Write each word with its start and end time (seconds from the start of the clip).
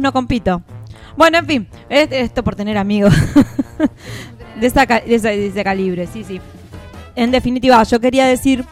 no 0.00 0.12
compito. 0.12 0.62
Bueno, 1.16 1.38
en 1.38 1.46
fin, 1.46 1.68
es- 1.88 2.08
esto 2.10 2.42
por 2.44 2.54
tener 2.56 2.78
amigos 2.78 3.12
de, 4.60 4.66
esa 4.66 4.86
de 4.86 5.02
ese, 5.14 5.28
de 5.28 5.46
ese 5.48 5.64
calibre, 5.64 6.06
sí, 6.06 6.24
sí. 6.24 6.40
En 7.16 7.30
definitiva, 7.30 7.82
yo 7.82 8.00
quería 8.00 8.26
decir 8.26 8.64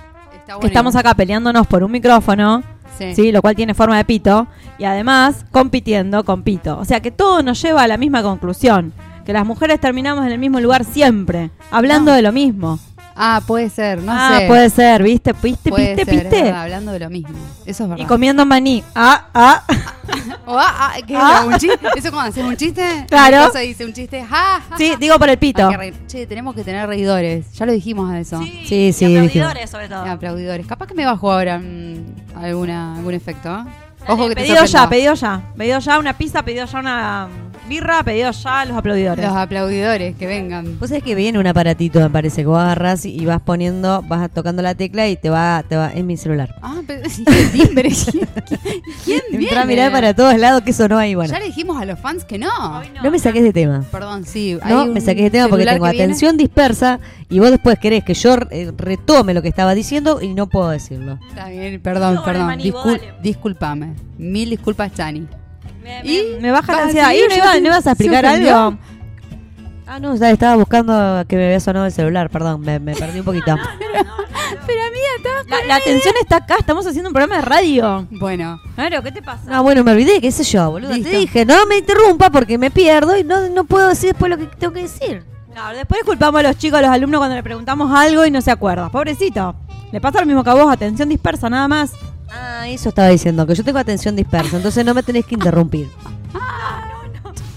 que 0.60 0.66
estamos 0.66 0.96
acá 0.96 1.14
peleándonos 1.14 1.66
por 1.66 1.82
un 1.82 1.90
micrófono, 1.92 2.62
Sí. 2.98 3.14
sí, 3.14 3.32
lo 3.32 3.42
cual 3.42 3.54
tiene 3.54 3.74
forma 3.74 3.96
de 3.96 4.04
pito, 4.04 4.48
y 4.78 4.84
además 4.84 5.44
compitiendo 5.52 6.24
con 6.24 6.42
pito. 6.42 6.78
O 6.78 6.84
sea 6.84 7.00
que 7.00 7.10
todo 7.12 7.42
nos 7.42 7.60
lleva 7.62 7.82
a 7.82 7.88
la 7.88 7.96
misma 7.96 8.22
conclusión, 8.22 8.92
que 9.24 9.32
las 9.32 9.46
mujeres 9.46 9.78
terminamos 9.80 10.26
en 10.26 10.32
el 10.32 10.38
mismo 10.38 10.58
lugar 10.58 10.84
siempre, 10.84 11.50
hablando 11.70 12.10
No. 12.10 12.16
de 12.16 12.22
lo 12.22 12.32
mismo. 12.32 12.78
Ah, 13.20 13.42
puede 13.44 13.68
ser, 13.68 14.00
no 14.00 14.12
ah, 14.14 14.38
sé. 14.38 14.46
puede 14.46 14.70
ser, 14.70 15.02
¿viste? 15.02 15.32
¿Viste? 15.42 15.70
Puede 15.70 15.96
¿Viste? 15.96 16.04
ser, 16.04 16.22
¿Viste? 16.22 16.42
verdad, 16.44 16.62
hablando 16.62 16.92
de 16.92 17.00
lo 17.00 17.10
mismo. 17.10 17.36
Eso 17.66 17.82
es 17.82 17.90
verdad. 17.90 18.04
Y 18.04 18.06
comiendo 18.06 18.46
maní. 18.46 18.84
Ah, 18.94 19.26
ah. 19.34 19.64
O, 20.46 20.56
ah, 20.56 20.74
ah, 20.78 20.92
¿qué 21.04 21.14
es 21.14 21.20
Ah. 21.20 21.44
¿Un 21.44 21.58
chiste? 21.58 21.88
¿Eso 21.96 22.10
cuando 22.12 22.30
haces 22.30 22.44
un 22.44 22.56
chiste? 22.56 23.06
Claro. 23.08 23.38
Esposa 23.38 23.58
dice 23.58 23.84
un 23.84 23.92
chiste, 23.92 24.24
ja, 24.24 24.62
ja, 24.70 24.76
Sí, 24.78 24.94
digo 25.00 25.18
por 25.18 25.28
el 25.28 25.36
pito. 25.36 25.68
Che, 26.06 26.26
tenemos 26.26 26.54
que 26.54 26.62
tener 26.62 26.88
reidores. 26.88 27.52
Ya 27.54 27.66
lo 27.66 27.72
dijimos 27.72 28.10
a 28.10 28.20
eso. 28.20 28.40
Sí, 28.40 28.92
sí, 28.92 29.04
y 29.04 29.08
dijimos. 29.08 29.48
aplaudidores 29.48 29.70
sobre 29.70 29.88
todo. 29.88 30.06
Y 30.06 30.08
aplaudidores. 30.08 30.66
Capaz 30.66 30.86
que 30.86 30.94
me 30.94 31.04
bajo 31.04 31.32
ahora 31.32 31.58
mm, 31.58 32.36
alguna, 32.36 32.96
algún 32.96 33.14
efecto. 33.14 33.48
¿eh? 33.48 33.64
Ojo 34.06 34.28
que 34.28 34.36
te 34.36 34.42
pedido 34.42 34.64
ya, 34.64 34.88
pedido 34.88 35.14
ya. 35.14 35.42
Pedido 35.56 35.78
ya 35.80 35.98
una 35.98 36.16
pizza, 36.16 36.42
pedido 36.42 36.66
ya 36.66 36.78
una 36.78 37.28
birra, 37.68 38.02
pedido 38.02 38.30
ya 38.30 38.64
los 38.64 38.76
aplaudidores. 38.76 39.24
Los 39.24 39.36
aplaudidores 39.36 40.16
que 40.16 40.26
vengan. 40.26 40.78
Vos 40.78 40.88
sabés 40.88 41.02
que 41.04 41.14
viene 41.14 41.38
un 41.38 41.46
aparatito, 41.46 42.00
me 42.00 42.10
parece, 42.10 42.42
que 42.42 42.46
vos 42.46 42.58
agarrás 42.58 43.04
y 43.04 43.24
vas 43.26 43.40
poniendo, 43.40 44.02
vas 44.02 44.30
tocando 44.30 44.62
la 44.62 44.74
tecla 44.74 45.06
y 45.08 45.16
te 45.16 45.30
va, 45.30 45.62
te 45.68 45.76
va, 45.76 45.92
es 45.92 46.04
mi 46.04 46.16
celular. 46.16 46.54
Ah, 46.62 46.80
pero 46.86 47.02
timbre. 47.52 47.90
¿Quién, 47.90 48.28
quién 49.04 49.20
viene? 49.30 49.44
Entrá 49.44 49.62
a 49.62 49.64
mirar 49.66 49.92
para 49.92 50.14
todos 50.14 50.36
lados 50.38 50.62
que 50.62 50.70
eso 50.70 50.88
no 50.88 50.98
hay, 50.98 51.14
bueno. 51.14 51.32
Ya 51.32 51.38
le 51.38 51.46
dijimos 51.46 51.80
a 51.80 51.84
los 51.84 51.98
fans 51.98 52.24
que 52.24 52.38
no. 52.38 52.48
No 53.02 53.10
me 53.10 53.18
saques 53.18 53.42
de 53.42 53.52
tema. 53.52 53.84
Perdón, 53.90 54.24
sí. 54.24 54.58
No, 54.68 54.80
hay 54.80 54.86
me 54.88 54.92
un 54.94 55.00
saqué 55.00 55.22
de 55.24 55.30
tema 55.30 55.48
porque 55.48 55.64
tengo 55.64 55.84
viene. 55.84 56.02
atención 56.04 56.36
dispersa 56.36 56.98
y 57.28 57.38
vos 57.38 57.50
después 57.50 57.78
querés 57.78 58.04
que 58.04 58.14
yo 58.14 58.36
eh, 58.50 58.72
retome 58.76 59.34
lo 59.34 59.42
que 59.42 59.48
estaba 59.48 59.74
diciendo 59.74 60.20
y 60.22 60.34
no 60.34 60.46
puedo 60.48 60.70
decirlo. 60.70 61.18
Está 61.28 61.48
bien, 61.48 61.80
perdón, 61.80 62.14
No, 62.16 62.24
perdón. 62.24 62.58
Discul- 62.58 63.00
disculpame. 63.22 63.94
Mil 64.16 64.50
disculpas, 64.50 64.92
Chani. 64.94 65.26
Me, 66.04 66.10
Y 66.10 66.38
me- 66.40 66.50
baja 66.50 66.72
la 66.76 66.82
ansiedad. 66.84 67.12
¿Y 67.12 67.28
no, 67.28 67.34
iba- 67.36 67.54
no 67.60 67.66
ibas 67.66 67.86
a 67.86 67.92
explicar 67.92 68.26
algo? 68.26 68.76
Ah, 69.90 69.98
no, 69.98 70.14
ya 70.16 70.30
estaba 70.30 70.56
buscando 70.56 71.24
que 71.26 71.36
me 71.36 71.46
había 71.46 71.60
sonado 71.60 71.86
el 71.86 71.92
celular, 71.92 72.28
perdón, 72.28 72.60
me, 72.60 72.78
me 72.78 72.94
perdí 72.94 73.20
un 73.20 73.24
poquito. 73.24 73.56
Pero 74.66 74.80
amiga, 74.82 75.06
estaba 75.16 75.60
La, 75.60 75.66
la 75.66 75.76
atención 75.76 76.14
está 76.20 76.36
acá, 76.36 76.56
estamos 76.58 76.86
haciendo 76.86 77.08
un 77.08 77.14
programa 77.14 77.36
de 77.36 77.42
radio. 77.42 78.06
Bueno, 78.10 78.60
Claro, 78.74 79.02
¿qué 79.02 79.12
te 79.12 79.22
pasa? 79.22 79.50
No, 79.50 79.62
bueno, 79.62 79.82
me 79.84 79.92
olvidé, 79.92 80.20
qué 80.20 80.30
sé 80.30 80.44
yo, 80.44 80.70
boludo. 80.70 80.92
Listo. 80.92 81.10
Te 81.10 81.16
dije, 81.18 81.46
no 81.46 81.64
me 81.66 81.78
interrumpa 81.78 82.28
porque 82.30 82.58
me 82.58 82.70
pierdo 82.70 83.16
y 83.16 83.24
no, 83.24 83.48
no 83.48 83.64
puedo 83.64 83.88
decir 83.88 84.10
después 84.10 84.28
lo 84.30 84.36
que 84.36 84.44
tengo 84.46 84.74
que 84.74 84.82
decir. 84.82 85.24
No, 85.54 85.70
después 85.70 86.02
culpamos 86.04 86.38
a 86.40 86.42
los 86.42 86.58
chicos, 86.58 86.78
a 86.80 86.82
los 86.82 86.90
alumnos 86.90 87.18
cuando 87.20 87.36
le 87.36 87.42
preguntamos 87.42 87.90
algo 87.92 88.26
y 88.26 88.30
no 88.30 88.42
se 88.42 88.50
acuerda. 88.50 88.90
Pobrecito. 88.90 89.54
Le 89.90 90.00
pasa 90.02 90.20
lo 90.20 90.26
mismo 90.26 90.44
que 90.44 90.50
a 90.50 90.54
vos, 90.54 90.70
atención 90.70 91.08
dispersa, 91.08 91.48
nada 91.48 91.66
más. 91.66 91.92
Ah, 92.30 92.68
eso 92.68 92.90
estaba 92.90 93.08
diciendo, 93.08 93.46
que 93.46 93.54
yo 93.54 93.64
tengo 93.64 93.78
atención 93.78 94.14
dispersa, 94.16 94.56
entonces 94.56 94.84
no 94.84 94.94
me 94.94 95.02
tenés 95.02 95.24
que 95.24 95.34
interrumpir. 95.34 95.88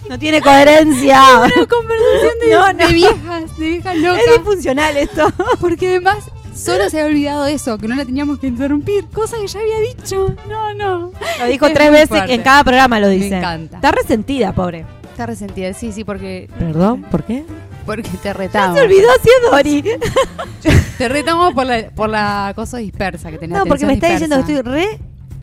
No 0.09 0.19
tiene 0.19 0.41
coherencia. 0.41 1.22
una 1.39 1.66
conversación 1.67 2.33
de, 2.41 2.52
No, 2.52 2.73
no. 2.73 2.88
de 2.88 2.94
viejas, 2.94 3.58
de 3.58 3.69
viejas 3.69 3.95
locas. 3.97 4.22
es 4.27 4.33
disfuncional 4.33 4.97
esto. 4.97 5.31
Porque 5.61 5.88
además 5.89 6.17
solo 6.53 6.89
se 6.89 6.99
había 6.99 7.11
olvidado 7.11 7.45
eso, 7.45 7.77
que 7.77 7.88
no 7.88 7.95
la 7.95 8.03
teníamos 8.03 8.39
que 8.39 8.47
interrumpir. 8.47 9.05
Cosa 9.14 9.38
que 9.38 9.47
ya 9.47 9.59
había 9.61 9.80
dicho. 9.80 10.36
No, 10.49 10.73
no. 10.73 11.11
Lo 11.39 11.45
dijo 11.45 11.66
Es 11.67 11.73
tres 11.73 11.92
veces 11.92 12.08
fuerte. 12.09 12.33
en 12.33 12.42
cada 12.44 12.64
programa 12.66 12.99
lo 12.99 13.08
dice. 13.08 13.30
Me 13.30 13.38
encanta. 13.38 13.77
Está 13.77 13.92
resentida, 13.92 14.52
pobre. 14.53 14.86
Está 15.11 15.25
resentida, 15.27 15.73
sí, 15.73 15.94
sí, 15.94 16.03
porque. 16.03 16.49
Perdón, 16.59 17.03
¿por 17.11 17.23
qué? 17.23 17.45
Porque 17.85 18.09
te 18.09 18.17
Ya 18.29 18.33
retamos. 18.33 18.77
se 18.77 18.83
olvidó 18.85 19.07
si 19.23 19.29
es 19.29 19.51
Dori. 19.51 19.83
Te 20.97 21.09
retamos 21.09 21.53
por 21.55 21.65
la, 21.65 21.89
por 21.89 22.09
la 22.09 22.53
cosa 22.55 22.77
dispersa 22.77 23.31
que 23.31 23.39
tenés. 23.39 23.58
No, 23.58 23.65
porque 23.65 23.86
me 23.87 23.93
está 23.93 24.09
diciendo 24.11 24.36
que 24.45 24.53
estoy 24.53 24.71
re 24.71 24.99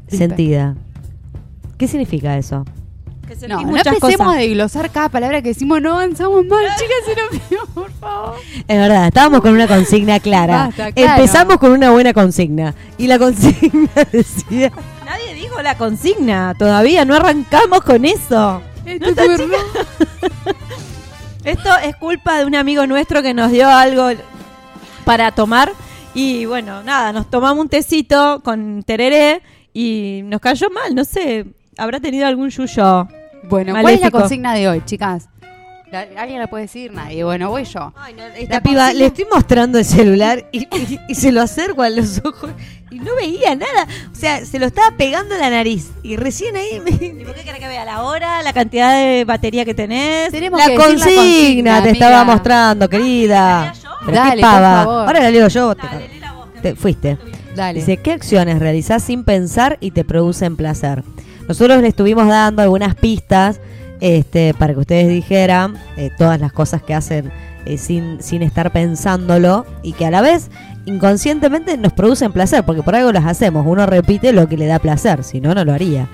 sentida. 0.06 0.76
¿Qué 1.76 1.88
significa 1.88 2.38
eso? 2.38 2.64
Que 3.26 3.48
No, 3.48 3.60
no 3.62 3.76
empecemos 3.76 4.00
cosas. 4.00 4.34
a 4.34 4.38
desglosar 4.38 4.90
cada 4.90 5.08
palabra 5.08 5.42
que 5.42 5.48
decimos, 5.48 5.82
no 5.82 5.94
avanzamos 5.94 6.46
mal. 6.46 6.64
Chicas, 6.78 7.38
se 7.48 7.54
lo 7.56 7.66
por 7.74 7.90
favor. 7.92 8.36
Es 8.68 8.78
verdad, 8.78 9.08
estábamos 9.08 9.40
con 9.40 9.52
una 9.52 9.66
consigna 9.66 10.20
clara. 10.20 10.66
Basta, 10.68 10.92
claro. 10.92 11.12
Empezamos 11.20 11.56
con 11.58 11.72
una 11.72 11.90
buena 11.90 12.12
consigna. 12.14 12.74
Y 12.96 13.06
la 13.08 13.18
consigna 13.18 13.90
decía... 14.12 14.70
Nadie 15.04 15.34
dijo 15.34 15.60
la 15.62 15.76
consigna 15.76 16.54
todavía, 16.58 17.04
no 17.04 17.14
arrancamos 17.16 17.80
con 17.82 18.04
eso. 18.04 18.62
Esto 18.86 19.08
es 19.08 19.16
verdad. 19.16 19.58
Esto 21.48 21.70
es 21.82 21.96
culpa 21.96 22.38
de 22.38 22.44
un 22.44 22.54
amigo 22.54 22.86
nuestro 22.86 23.22
que 23.22 23.32
nos 23.32 23.50
dio 23.50 23.66
algo 23.66 24.10
para 25.06 25.32
tomar 25.32 25.72
y 26.12 26.44
bueno, 26.44 26.82
nada, 26.82 27.10
nos 27.10 27.30
tomamos 27.30 27.58
un 27.64 27.70
tecito 27.70 28.42
con 28.44 28.82
tereré 28.82 29.40
y 29.72 30.20
nos 30.24 30.42
cayó 30.42 30.68
mal, 30.68 30.94
no 30.94 31.06
sé, 31.06 31.46
habrá 31.78 32.00
tenido 32.00 32.26
algún 32.26 32.50
yuyo. 32.50 33.08
Bueno, 33.44 33.74
¿cuál 33.80 33.94
es 33.94 34.00
la 34.02 34.10
consigna 34.10 34.52
de 34.52 34.68
hoy, 34.68 34.82
chicas? 34.84 35.30
La- 35.90 36.06
¿Alguien 36.20 36.38
la 36.38 36.46
puede 36.48 36.64
decir? 36.64 36.92
Nadie. 36.92 37.24
Bueno, 37.24 37.48
voy 37.50 37.64
yo. 37.64 37.92
Esta 38.36 38.54
La 38.56 38.60
piba, 38.62 38.92
le 38.92 39.06
estoy 39.06 39.26
mostrando 39.32 39.78
el 39.78 39.84
celular 39.84 40.46
y, 40.52 40.60
y- 40.76 41.00
y 41.08 41.14
se 41.14 41.32
lo 41.32 41.40
acerco 41.40 41.82
a 41.82 41.88
los 41.90 42.20
ojos 42.24 42.50
y 42.90 42.98
no 42.98 43.14
veía 43.16 43.54
nada. 43.54 43.86
O 44.12 44.14
sea, 44.14 44.44
se 44.44 44.58
lo 44.58 44.66
estaba 44.66 44.96
pegando 44.96 45.34
a 45.34 45.38
la 45.38 45.48
nariz. 45.50 45.90
Y 46.02 46.16
recién 46.16 46.56
ahí 46.56 46.68
¿Y 46.76 46.80
me... 46.80 47.24
por 47.24 47.34
qué 47.34 47.42
querés 47.42 47.60
que 47.60 47.68
vea 47.68 47.84
la 47.86 48.02
hora, 48.02 48.42
la 48.42 48.52
cantidad 48.52 48.98
de 48.98 49.24
batería 49.24 49.64
que 49.64 49.74
tenés? 49.74 50.30
Tenemos 50.30 50.60
La 50.60 50.66
que 50.66 50.74
consigna, 50.74 51.00
la 51.06 51.16
consigna, 51.16 51.82
te 51.82 51.90
estaba 51.90 52.24
mostrando, 52.24 52.88
querida. 52.88 53.72
Dale, 54.06 54.30
qué 54.36 54.40
por 54.40 54.40
pava. 54.40 54.84
favor. 54.84 55.06
Ahora 55.06 55.20
la 55.20 55.30
leo 55.30 55.48
yo. 55.48 55.74
te- 55.74 55.86
Dale, 55.86 56.08
lee 56.08 56.20
la 56.20 56.32
voz, 56.32 56.48
te 56.60 56.74
fuiste. 56.74 57.18
Dale. 57.56 57.80
Dice, 57.80 57.96
¿qué 57.96 58.12
acciones 58.12 58.58
realizás 58.58 59.02
sin 59.02 59.24
pensar 59.24 59.78
y 59.80 59.90
te 59.90 60.04
producen 60.04 60.56
placer? 60.56 61.02
Nosotros 61.48 61.80
le 61.80 61.88
estuvimos 61.88 62.28
dando 62.28 62.60
algunas 62.62 62.94
pistas 62.94 63.58
este, 64.00 64.54
para 64.54 64.74
que 64.74 64.80
ustedes 64.80 65.08
dijeran 65.08 65.76
eh, 65.96 66.10
todas 66.16 66.40
las 66.40 66.52
cosas 66.52 66.82
que 66.82 66.94
hacen 66.94 67.30
eh, 67.66 67.78
sin, 67.78 68.22
sin 68.22 68.42
estar 68.42 68.72
pensándolo 68.72 69.66
y 69.82 69.92
que 69.92 70.06
a 70.06 70.10
la 70.10 70.20
vez 70.20 70.50
inconscientemente 70.86 71.76
nos 71.76 71.92
producen 71.92 72.32
placer, 72.32 72.64
porque 72.64 72.82
por 72.82 72.94
algo 72.94 73.12
las 73.12 73.26
hacemos. 73.26 73.66
Uno 73.66 73.86
repite 73.86 74.32
lo 74.32 74.48
que 74.48 74.56
le 74.56 74.66
da 74.66 74.78
placer, 74.78 75.22
si 75.24 75.40
no, 75.40 75.54
no 75.54 75.64
lo 75.64 75.72
haría. 75.72 76.08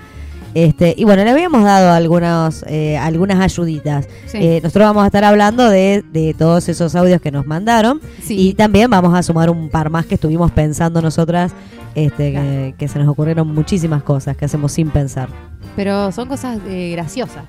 Este, 0.55 0.95
y 0.97 1.03
bueno, 1.03 1.23
le 1.25 1.31
habíamos 1.31 1.63
dado 1.63 1.91
algunos, 1.91 2.63
eh, 2.67 2.97
algunas 2.97 3.41
ayuditas. 3.41 4.07
Sí. 4.25 4.37
Eh, 4.39 4.59
nosotros 4.63 4.87
vamos 4.87 5.03
a 5.03 5.07
estar 5.07 5.25
hablando 5.25 5.69
de, 5.69 6.03
de 6.13 6.33
todos 6.33 6.69
esos 6.69 6.95
audios 6.95 7.19
que 7.19 7.29
nos 7.29 7.45
mandaron. 7.45 7.99
Sí. 8.23 8.49
Y 8.49 8.53
también 8.53 8.89
vamos 8.89 9.13
a 9.13 9.21
sumar 9.21 9.49
un 9.49 9.69
par 9.69 9.89
más 9.89 10.05
que 10.05 10.15
estuvimos 10.15 10.51
pensando 10.51 11.01
nosotras, 11.01 11.51
este, 11.93 12.31
que, 12.31 12.75
que 12.77 12.87
se 12.87 12.99
nos 12.99 13.09
ocurrieron 13.09 13.53
muchísimas 13.53 14.01
cosas 14.01 14.37
que 14.37 14.45
hacemos 14.45 14.71
sin 14.71 14.89
pensar. 14.89 15.27
Pero 15.75 16.13
son 16.13 16.29
cosas 16.29 16.59
eh, 16.67 16.91
graciosas. 16.93 17.43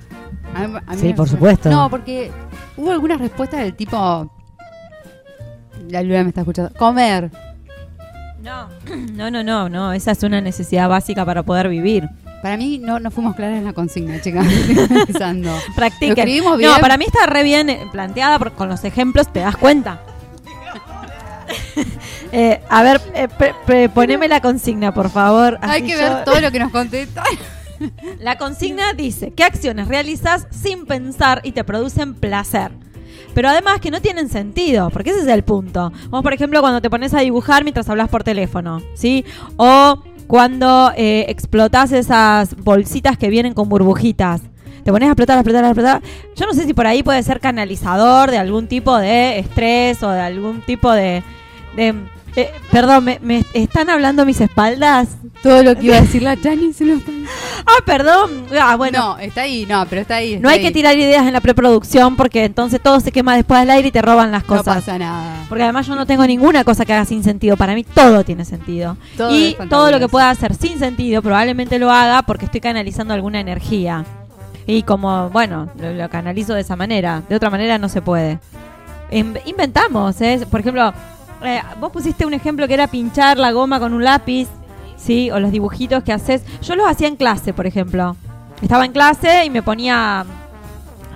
A 0.63 0.67
mí- 0.67 0.79
a 0.85 0.91
mí 0.93 0.97
Sí, 1.01 1.13
por 1.13 1.27
supuesto. 1.29 1.69
No, 1.69 1.89
porque 1.89 2.31
hubo 2.75 2.91
algunas 2.91 3.19
respuestas 3.19 3.61
del 3.61 3.73
tipo. 3.75 4.31
La 5.89 6.01
Luna 6.03 6.23
me 6.23 6.29
está 6.29 6.41
escuchando. 6.41 6.73
Comer. 6.77 7.31
No, 8.41 8.67
no, 9.13 9.31
no, 9.31 9.43
no, 9.43 9.69
no, 9.69 9.93
esa 9.93 10.11
es 10.11 10.23
una 10.23 10.41
necesidad 10.41 10.89
básica 10.89 11.25
para 11.25 11.43
poder 11.43 11.69
vivir. 11.69 12.07
Para 12.41 12.55
mí 12.55 12.77
no, 12.77 12.99
no 12.99 13.09
fuimos 13.09 13.35
claras 13.35 13.57
en 13.57 13.65
la 13.65 13.73
consigna, 13.73 14.21
chicas. 14.21 14.45
Pensando. 15.07 15.51
Practiquen. 15.75 16.15
No, 16.43 16.77
para 16.79 16.97
mí 16.97 17.05
está 17.05 17.25
re 17.25 17.43
bien 17.43 17.69
eh, 17.69 17.87
planteada 17.91 18.37
porque 18.37 18.55
con 18.55 18.69
los 18.69 18.83
ejemplos 18.83 19.31
te 19.31 19.39
das 19.41 19.57
cuenta. 19.57 20.01
Eh, 22.33 22.61
a 22.69 22.83
ver, 22.83 22.99
eh, 23.13 23.29
pre- 23.29 23.55
pre- 23.65 23.87
poneme 23.87 24.27
la 24.27 24.41
consigna, 24.41 24.93
por 24.93 25.09
favor. 25.09 25.57
Hay 25.61 25.83
que 25.83 25.93
yo- 25.93 25.97
ver 25.97 26.25
todo 26.25 26.41
lo 26.41 26.51
que 26.51 26.59
nos 26.59 26.71
contesta. 26.71 27.23
La 28.19 28.37
consigna 28.37 28.93
dice, 28.93 29.31
¿qué 29.31 29.43
acciones 29.43 29.87
realizas 29.87 30.47
sin 30.51 30.85
pensar 30.85 31.41
y 31.43 31.51
te 31.51 31.63
producen 31.63 32.13
placer? 32.15 32.71
Pero 33.33 33.49
además 33.49 33.79
que 33.79 33.91
no 33.91 34.01
tienen 34.01 34.29
sentido, 34.29 34.89
porque 34.89 35.11
ese 35.11 35.21
es 35.21 35.27
el 35.27 35.43
punto. 35.43 35.91
Vos, 36.09 36.23
por 36.23 36.33
ejemplo, 36.33 36.59
cuando 36.61 36.81
te 36.81 36.89
pones 36.89 37.13
a 37.13 37.19
dibujar 37.19 37.63
mientras 37.63 37.87
hablas 37.89 38.09
por 38.09 38.23
teléfono, 38.23 38.81
¿sí? 38.95 39.25
O 39.57 40.01
cuando 40.27 40.91
eh, 40.95 41.25
explotás 41.29 41.91
esas 41.91 42.55
bolsitas 42.55 43.17
que 43.17 43.29
vienen 43.29 43.53
con 43.53 43.69
burbujitas. 43.69 44.41
Te 44.83 44.91
pones 44.91 45.07
a 45.07 45.11
explotar, 45.11 45.37
a 45.37 45.41
explotar, 45.41 45.65
a 45.65 45.67
explotar. 45.69 46.01
Yo 46.35 46.45
no 46.45 46.53
sé 46.53 46.65
si 46.65 46.73
por 46.73 46.87
ahí 46.87 47.03
puede 47.03 47.21
ser 47.21 47.39
canalizador 47.39 48.31
de 48.31 48.37
algún 48.37 48.67
tipo 48.67 48.97
de 48.97 49.39
estrés 49.39 50.01
o 50.01 50.09
de 50.09 50.19
algún 50.21 50.61
tipo 50.61 50.91
de... 50.91 51.23
de- 51.75 52.16
eh, 52.37 52.51
perdón, 52.71 53.03
¿me, 53.03 53.19
me 53.21 53.43
están 53.53 53.89
hablando 53.89 54.21
a 54.21 54.25
mis 54.25 54.39
espaldas? 54.39 55.09
Todo 55.43 55.63
lo 55.63 55.75
que 55.75 55.87
iba 55.87 55.97
a 55.97 56.01
decir 56.01 56.21
la 56.23 56.35
Chani 56.41 56.71
se 56.71 56.85
lo 56.85 56.95
Ah, 57.65 57.81
perdón. 57.85 58.45
Ah, 58.59 58.75
bueno. 58.77 58.99
No, 58.99 59.17
está 59.17 59.41
ahí, 59.41 59.65
no, 59.67 59.85
pero 59.89 60.01
está 60.01 60.15
ahí. 60.15 60.39
No 60.39 60.47
hay 60.49 60.61
que 60.61 60.71
tirar 60.71 60.97
ideas 60.97 61.25
en 61.27 61.33
la 61.33 61.41
preproducción 61.41 62.15
porque 62.15 62.45
entonces 62.45 62.79
todo 62.81 62.99
se 63.01 63.11
quema 63.11 63.35
después 63.35 63.59
al 63.59 63.69
aire 63.69 63.89
y 63.89 63.91
te 63.91 64.01
roban 64.01 64.31
las 64.31 64.43
No 64.43 64.47
cosas. 64.47 64.75
pasa 64.75 64.97
nada. 64.97 65.45
porque 65.49 65.63
además 65.63 65.85
yo 65.87 65.95
no 65.95 66.05
tengo 66.05 66.25
ninguna 66.25 66.63
cosa 66.63 66.85
que 66.85 66.93
haga 66.93 67.05
sin 67.05 67.23
sentido. 67.23 67.57
Para 67.57 67.73
mí 67.75 67.83
todo 67.83 68.23
tiene 68.23 68.45
sentido. 68.45 68.95
Todo 69.17 69.35
y 69.37 69.57
todo 69.69 69.91
lo 69.91 69.99
que 69.99 70.07
pueda 70.07 70.29
hacer 70.29 70.53
sin 70.55 70.79
sentido 70.79 71.21
probablemente 71.21 71.79
lo 71.79 71.91
haga 71.91 72.21
porque 72.21 72.45
estoy 72.45 72.61
canalizando 72.61 73.13
alguna 73.13 73.39
energía. 73.41 74.05
Y 74.65 74.83
como, 74.83 75.29
bueno, 75.29 75.69
lo, 75.79 75.93
lo 75.93 76.09
canalizo 76.09 76.53
de 76.53 76.61
esa 76.61 76.75
manera. 76.75 77.23
De 77.27 77.35
otra 77.35 77.49
manera 77.49 77.77
no 77.77 77.89
se 77.89 78.01
puede. 78.01 78.39
In- 79.11 79.39
inventamos, 79.45 80.19
¿eh? 80.21 80.45
Por 80.49 80.59
ejemplo, 80.59 80.93
eh, 81.43 81.61
vos 81.79 81.91
pusiste 81.91 82.25
un 82.25 82.33
ejemplo 82.33 82.67
que 82.67 82.73
era 82.73 82.87
pinchar 82.87 83.37
la 83.37 83.51
goma 83.51 83.79
con 83.79 83.93
un 83.93 84.03
lápiz, 84.03 84.47
¿sí? 84.95 85.31
O 85.31 85.39
los 85.39 85.51
dibujitos 85.51 86.03
que 86.03 86.13
haces. 86.13 86.43
Yo 86.61 86.75
los 86.75 86.87
hacía 86.87 87.07
en 87.07 87.15
clase, 87.15 87.53
por 87.53 87.67
ejemplo. 87.67 88.15
Estaba 88.61 88.85
en 88.85 88.91
clase 88.91 89.45
y 89.45 89.49
me 89.49 89.61
ponía 89.61 90.25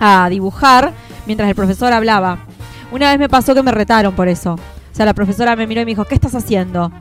a 0.00 0.28
dibujar 0.30 0.92
mientras 1.26 1.48
el 1.48 1.54
profesor 1.54 1.92
hablaba. 1.92 2.38
Una 2.90 3.10
vez 3.10 3.18
me 3.18 3.28
pasó 3.28 3.54
que 3.54 3.62
me 3.62 3.72
retaron 3.72 4.14
por 4.14 4.28
eso. 4.28 4.54
O 4.54 4.94
sea, 4.94 5.06
la 5.06 5.14
profesora 5.14 5.56
me 5.56 5.66
miró 5.66 5.80
y 5.80 5.84
me 5.84 5.90
dijo, 5.92 6.04
¿qué 6.04 6.14
estás 6.14 6.34
haciendo? 6.34 6.92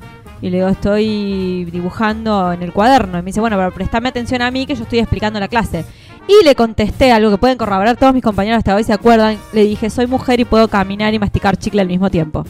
Y 0.42 0.50
le 0.50 0.58
digo, 0.58 0.70
estoy 0.70 1.66
dibujando 1.66 2.52
en 2.54 2.64
el 2.64 2.74
cuaderno. 2.74 3.20
Y 3.20 3.22
me 3.22 3.28
dice, 3.28 3.42
bueno, 3.42 3.58
pero 3.58 3.72
prestame 3.72 4.10
atención 4.10 4.42
a 4.42 4.50
mí 4.50 4.66
que 4.66 4.76
yo 4.76 4.84
estoy 4.84 5.00
explicando 5.00 5.40
la 5.40 5.48
clase. 5.48 5.86
Y 6.28 6.46
le 6.46 6.56
contesté 6.56 7.12
algo 7.12 7.30
que 7.30 7.38
pueden 7.38 7.58
corroborar 7.58 7.98
todos 7.98 8.14
mis 8.14 8.24
compañeros 8.24 8.60
hasta 8.60 8.76
hoy, 8.76 8.84
¿se 8.84 8.94
acuerdan? 8.94 9.38
Le 9.54 9.64
dije, 9.64 9.90
soy 9.90 10.08
mujer 10.08 10.40
y 10.40 10.46
puedo 10.46 10.68
caminar 10.68 11.14
y 11.14 11.20
masticar 11.20 11.58
chicle 11.58 11.82
al 11.82 11.88
mismo 11.88 12.10
tiempo. 12.10 12.46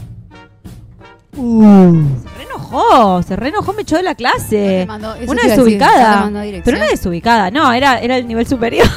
Uh. 1.38 1.94
Se 2.24 2.38
reenojó, 2.38 3.24
se 3.24 3.36
reenojó, 3.36 3.74
me 3.74 3.82
echó 3.84 3.96
de 3.98 4.04
la 4.04 4.16
clase. 4.16 4.86
Mandó- 4.88 5.14
Una 5.28 5.42
decir, 5.44 5.50
desubicada. 5.50 6.30
Pero 6.64 6.78
una 6.78 6.88
desubicada, 6.88 7.52
no, 7.52 7.72
era, 7.72 8.00
era 8.00 8.18
el 8.18 8.28
nivel 8.28 8.46
superior. 8.48 8.88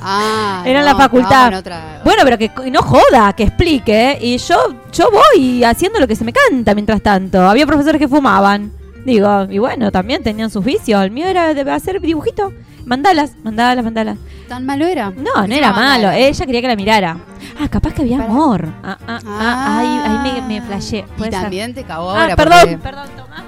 Ah, 0.00 0.62
Era 0.66 0.80
en 0.80 0.86
no, 0.86 0.92
la 0.92 0.96
facultad. 0.98 1.42
no, 1.42 1.48
en 1.48 1.54
otra- 1.54 2.00
Bueno, 2.04 2.22
pero 2.24 2.38
que 2.38 2.50
no 2.70 2.80
joda, 2.82 3.32
que 3.34 3.42
explique. 3.44 4.18
Y 4.20 4.38
yo, 4.38 4.56
yo 4.92 5.08
voy 5.10 5.62
haciendo 5.62 6.00
lo 6.00 6.06
que 6.08 6.16
se 6.16 6.24
me 6.24 6.32
canta 6.32 6.74
mientras 6.74 7.02
tanto. 7.02 7.40
Había 7.46 7.66
profesores 7.66 7.98
que 7.98 8.08
fumaban. 8.08 8.72
Digo, 9.04 9.46
y 9.50 9.58
bueno, 9.58 9.90
también 9.92 10.22
tenían 10.22 10.50
sus 10.50 10.64
vicios. 10.64 11.02
El 11.02 11.10
mío 11.10 11.26
era 11.26 11.52
de 11.54 11.70
hacer 11.70 12.00
dibujito. 12.00 12.52
Mandalas, 12.88 13.32
mandalas, 13.44 13.84
mandalas. 13.84 14.18
¿Tan 14.48 14.64
malo 14.64 14.86
era? 14.86 15.10
No, 15.10 15.42
no 15.42 15.46
¿Qué 15.46 15.58
era 15.58 15.72
mandala? 15.72 16.08
malo. 16.08 16.10
Ella 16.12 16.46
quería 16.46 16.60
que 16.62 16.68
la 16.68 16.76
mirara. 16.76 17.16
Ah, 17.60 17.68
capaz 17.68 17.92
que 17.92 18.02
había 18.02 18.24
amor. 18.24 18.66
Ah, 18.82 18.96
ah, 19.06 19.18
ah, 19.26 19.26
Ah. 19.26 19.78
ahí, 19.78 20.26
ahí 20.32 20.42
me, 20.42 20.60
me 20.60 20.62
flashé. 20.66 21.04
Y 21.18 21.20
ser. 21.22 21.30
también 21.30 21.74
te 21.74 21.84
cagó 21.84 22.10
Ah, 22.10 22.22
ahora. 22.22 22.36
perdón, 22.36 22.58
porque 22.60 22.78
perdón, 22.78 23.08
toma. 23.16 23.44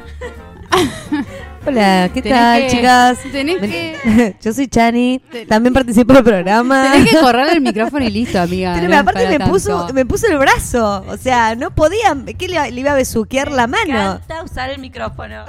Hola, 1.67 2.11
¿qué 2.15 2.23
tenés 2.23 2.39
tal, 2.39 2.61
que- 2.63 2.69
chicas? 2.69 3.19
Tenés 3.33 3.59
que, 3.61 4.37
Yo 4.43 4.53
soy 4.53 4.69
Chani, 4.69 5.21
Te- 5.31 5.47
también 5.47 5.73
participo 5.75 6.13
del 6.13 6.25
programa. 6.25 6.91
tenés 6.93 7.11
que 7.11 7.19
correr 7.21 7.49
el 7.51 7.61
micrófono 7.63 8.05
y 8.05 8.11
listo, 8.11 8.41
amiga. 8.41 8.75
Pero 8.75 8.89
no 8.89 8.99
aparte 8.99 9.27
me 9.39 9.47
puso, 9.47 9.89
me 9.93 10.05
puso 10.07 10.27
el 10.27 10.39
brazo. 10.39 11.05
O 11.09 11.17
sea, 11.17 11.55
no 11.57 11.71
podía. 11.71 12.15
¿Qué 12.39 12.47
le, 12.49 12.71
le 12.71 12.81
iba 12.81 12.93
a 12.93 12.95
besuquear 12.95 13.51
la 13.51 13.67
Me 13.67 13.79
mano? 13.79 14.13
encanta 14.17 14.43
usar 14.43 14.71
el 14.71 14.79
micrófono. 14.81 15.45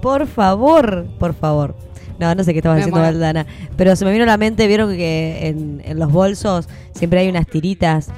Por 0.00 0.26
favor, 0.26 1.06
por 1.18 1.34
favor. 1.34 1.76
No, 2.18 2.34
no 2.34 2.44
sé 2.44 2.52
qué 2.52 2.58
estaba 2.60 2.74
Me 2.76 2.80
diciendo. 2.82 3.00
Valdana. 3.00 3.46
Pero 3.76 3.96
se 3.96 4.04
me 4.04 4.12
vino 4.12 4.24
a 4.24 4.26
la 4.26 4.36
mente, 4.36 4.66
vieron 4.66 4.90
que 4.90 5.48
en, 5.48 5.82
en 5.84 5.98
los 5.98 6.12
bolsos 6.12 6.68
siempre 6.94 7.20
hay 7.20 7.28
unas 7.28 7.46
tiritas 7.46 8.08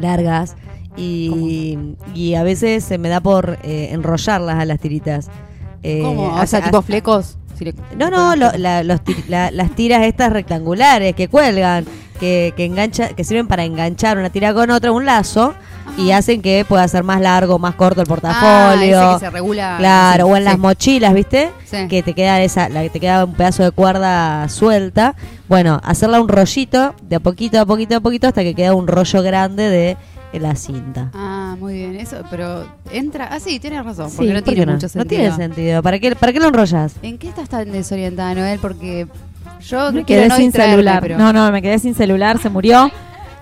largas. 0.00 0.56
Y, 0.96 1.76
y 2.14 2.34
a 2.34 2.44
veces 2.44 2.84
se 2.84 2.98
me 2.98 3.08
da 3.08 3.20
por 3.20 3.58
eh, 3.64 3.88
enrollarlas 3.92 4.60
a 4.60 4.64
las 4.64 4.78
tiritas. 4.78 5.28
Eh, 5.82 6.00
¿Cómo? 6.02 6.34
O 6.34 6.46
sea, 6.46 6.62
tipo 6.62 6.82
flecos. 6.82 7.36
Si 7.58 7.64
le- 7.64 7.74
No, 7.96 8.10
no, 8.10 8.36
lo- 8.36 8.52
la- 8.58 8.82
los 8.84 9.00
tir- 9.02 9.24
la- 9.28 9.50
las 9.50 9.70
tiras 9.74 10.02
estas 10.04 10.32
rectangulares 10.32 11.14
que 11.14 11.28
cuelgan, 11.28 11.84
que, 12.20 12.52
que 12.56 12.64
engancha, 12.64 13.08
que 13.08 13.24
sirven 13.24 13.48
para 13.48 13.64
enganchar 13.64 14.18
una 14.18 14.30
tira 14.30 14.54
con 14.54 14.70
otra, 14.70 14.92
un 14.92 15.04
lazo, 15.04 15.54
y 15.96 16.10
hacen 16.10 16.42
que 16.42 16.64
pueda 16.68 16.86
ser 16.88 17.04
más 17.04 17.20
largo, 17.20 17.58
más 17.58 17.74
corto 17.74 18.00
el 18.00 18.06
Ah, 18.06 18.08
portafolio. 18.08 19.00
ese 19.02 19.14
que 19.14 19.20
se 19.20 19.30
regula. 19.30 19.76
Claro, 19.78 20.26
o 20.26 20.36
en 20.36 20.44
las 20.44 20.58
mochilas, 20.58 21.14
¿viste? 21.14 21.50
Sí. 21.64 21.86
Que 21.88 22.02
te 22.02 22.14
queda 22.14 22.40
esa, 22.42 22.68
la 22.68 22.82
que 22.82 22.90
te 22.90 23.00
queda 23.00 23.24
un 23.24 23.34
pedazo 23.34 23.62
de 23.62 23.70
cuerda 23.70 24.48
suelta. 24.48 25.14
Bueno, 25.48 25.80
hacerla 25.84 26.20
un 26.20 26.28
rollito, 26.28 26.94
de 27.02 27.16
a 27.16 27.20
poquito, 27.20 27.60
a 27.60 27.66
poquito, 27.66 27.96
a 27.96 28.00
poquito, 28.00 28.26
hasta 28.28 28.42
que 28.42 28.54
queda 28.54 28.74
un 28.74 28.86
rollo 28.88 29.22
grande 29.22 29.68
de 29.68 29.96
la 30.40 30.56
cinta. 30.56 31.10
Ah, 31.14 31.54
muy 31.60 31.74
bien. 31.74 31.94
Eso, 31.94 32.16
pero 32.28 32.66
entra. 32.92 33.28
Ah, 33.30 33.38
sí, 33.38 33.60
tienes 33.60 33.84
razón. 33.84 34.10
Sí, 34.10 34.16
Porque 34.16 34.32
no 34.32 34.42
¿por 34.42 34.52
tiene 34.54 34.72
mucho 34.72 34.86
No 34.86 34.90
sentido. 34.90 35.20
tiene 35.20 35.36
sentido. 35.36 35.80
¿Para 35.82 36.00
qué, 36.00 36.16
¿Para 36.16 36.32
qué 36.32 36.40
lo 36.40 36.48
enrollas? 36.48 36.94
¿En 37.02 37.18
qué 37.18 37.28
estás 37.28 37.48
tan 37.48 37.70
desorientada, 37.70 38.34
Noel? 38.34 38.58
Porque 38.58 39.06
yo 39.60 39.92
Me 39.92 40.02
quedé 40.04 40.26
no 40.28 40.36
sin 40.36 40.50
celular. 40.50 40.98
pero- 41.00 41.18
No, 41.18 41.32
no, 41.32 41.52
me 41.52 41.62
quedé 41.62 41.78
sin 41.78 41.94
celular, 41.94 42.38
se 42.40 42.50
murió. 42.50 42.90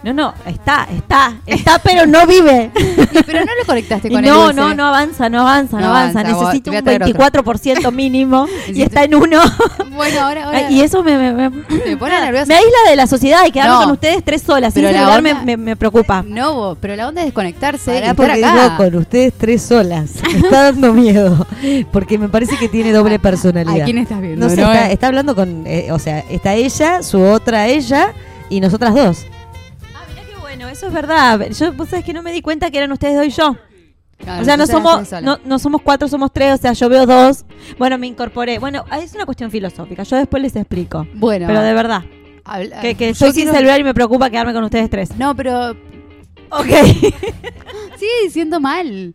No, 0.04 0.12
no, 0.12 0.34
está, 0.46 0.88
está, 0.90 1.34
está, 1.46 1.78
pero 1.78 2.06
no 2.06 2.26
vive. 2.26 2.70
Y- 2.76 3.22
pero 3.22 3.40
no 3.40 3.52
lo 3.60 3.64
conectaste 3.66 4.10
con 4.10 4.20
no, 4.24 4.50
el 4.50 4.56
no, 4.56 4.66
USB. 4.66 4.76
no 4.76 4.86
avanza, 4.86 5.28
no 5.28 5.40
avanza, 5.42 5.76
no, 5.76 5.82
No 5.86 5.88
avanza. 5.90 6.22
Necesito 6.24 6.72
un 6.72 6.82
traer 6.82 7.02
otro. 7.04 7.14
24% 7.44 7.92
mínimo 7.92 8.46
y 8.66 8.82
está 8.82 9.04
en 9.04 9.14
uno. 9.14 9.40
Bueno, 9.94 10.20
ahora, 10.22 10.44
ahora 10.46 10.70
y 10.70 10.80
eso 10.80 11.02
me, 11.04 11.16
me, 11.16 11.32
me- 11.32 11.50
me 11.50 11.96
pone 11.96 12.20
nerviosa. 12.20 12.46
me 12.46 12.54
aísla 12.54 12.90
de 12.90 12.96
la 12.96 13.06
sociedad 13.06 13.46
y 13.46 13.52
quedarme 13.52 13.74
No. 13.74 13.80
con 13.82 13.90
ustedes 13.92 14.24
tres 14.24 14.42
solas. 14.42 14.74
Sin 14.74 14.82
Pero 14.82 14.92
la 14.92 14.98
celular 14.98 15.22
me, 15.22 15.32
onda- 15.32 15.44
me, 15.44 15.56
me 15.56 15.76
preocupa. 15.76 16.24
No, 16.26 16.54
vos, 16.54 16.78
pero 16.80 16.96
la 16.96 17.06
onda 17.08 17.20
es 17.20 17.26
desconectarse 17.26 17.92
y 17.92 17.94
Pará, 17.94 18.10
estar 18.10 18.16
porque 18.16 18.44
acá. 18.44 18.62
digo 18.64 18.76
con 18.76 18.94
ustedes 18.96 19.32
tres 19.38 19.62
solas. 19.62 20.10
Me 20.32 20.38
está 20.38 20.62
dando 20.64 20.92
miedo. 20.94 21.46
Porque 21.92 22.18
me 22.18 22.28
parece 22.28 22.56
que 22.56 22.68
tiene 22.68 22.90
doble 22.92 23.18
personalidad. 23.20 23.82
¿A 23.82 23.84
quién 23.84 23.98
estás 23.98 24.20
viendo? 24.20 24.46
No 24.48 24.52
sé, 24.52 24.60
está, 24.62 24.90
está 24.90 25.06
hablando 25.06 25.36
con. 25.36 25.64
eh, 25.66 25.92
o 25.92 25.98
sea, 25.98 26.20
está 26.28 26.54
ella, 26.54 27.02
su 27.02 27.22
otra 27.22 27.66
ella 27.68 28.12
y 28.50 28.60
nosotras 28.60 28.94
dos. 28.94 29.26
Ah, 30.62 30.66
bueno, 30.66 30.68
eso 30.68 30.86
es 30.86 30.92
verdad. 30.92 31.40
Yo, 31.50 31.72
vos 31.72 31.88
sabés 31.88 32.04
que 32.04 32.12
no 32.12 32.22
me 32.22 32.32
di 32.32 32.40
cuenta 32.42 32.70
que 32.70 32.78
eran 32.78 32.92
ustedes 32.92 33.16
dos 33.16 33.26
y 33.26 33.30
yo. 33.30 33.56
Claro, 34.18 34.42
o 34.42 34.44
sea, 34.44 34.56
no 34.56 34.66
somos, 34.68 35.10
no, 35.22 35.38
no 35.44 35.58
somos 35.58 35.82
cuatro, 35.82 36.06
somos 36.08 36.32
tres. 36.32 36.54
O 36.54 36.56
sea, 36.62 36.72
yo 36.74 36.88
veo 36.88 37.06
dos. 37.06 37.44
Bueno, 37.78 37.98
me 37.98 38.06
incorporé. 38.06 38.58
Bueno, 38.60 38.84
ah, 38.90 39.00
es 39.00 39.14
una 39.14 39.24
cuestión 39.26 39.50
filosófica. 39.50 40.04
Yo 40.04 40.16
después 40.16 40.42
les 40.42 40.54
explico. 40.54 41.06
Bueno, 41.14 41.46
Pero 41.48 41.60
de 41.60 41.74
verdad. 41.74 42.02
habla- 42.44 42.80
Que, 42.80 42.94
que 42.94 43.08
estoy 43.10 43.32
sin 43.32 43.42
quiero- 43.44 43.56
celular 43.58 43.80
y 43.80 43.84
me 43.84 43.94
preocupa 43.94 44.30
quedarme 44.30 44.52
con 44.52 44.62
ustedes 44.62 44.88
tres. 44.90 45.16
No, 45.16 45.34
pero 45.34 45.70
Ok. 46.50 46.66
sigue 47.98 48.12
diciendo 48.24 48.60
mal. 48.60 49.14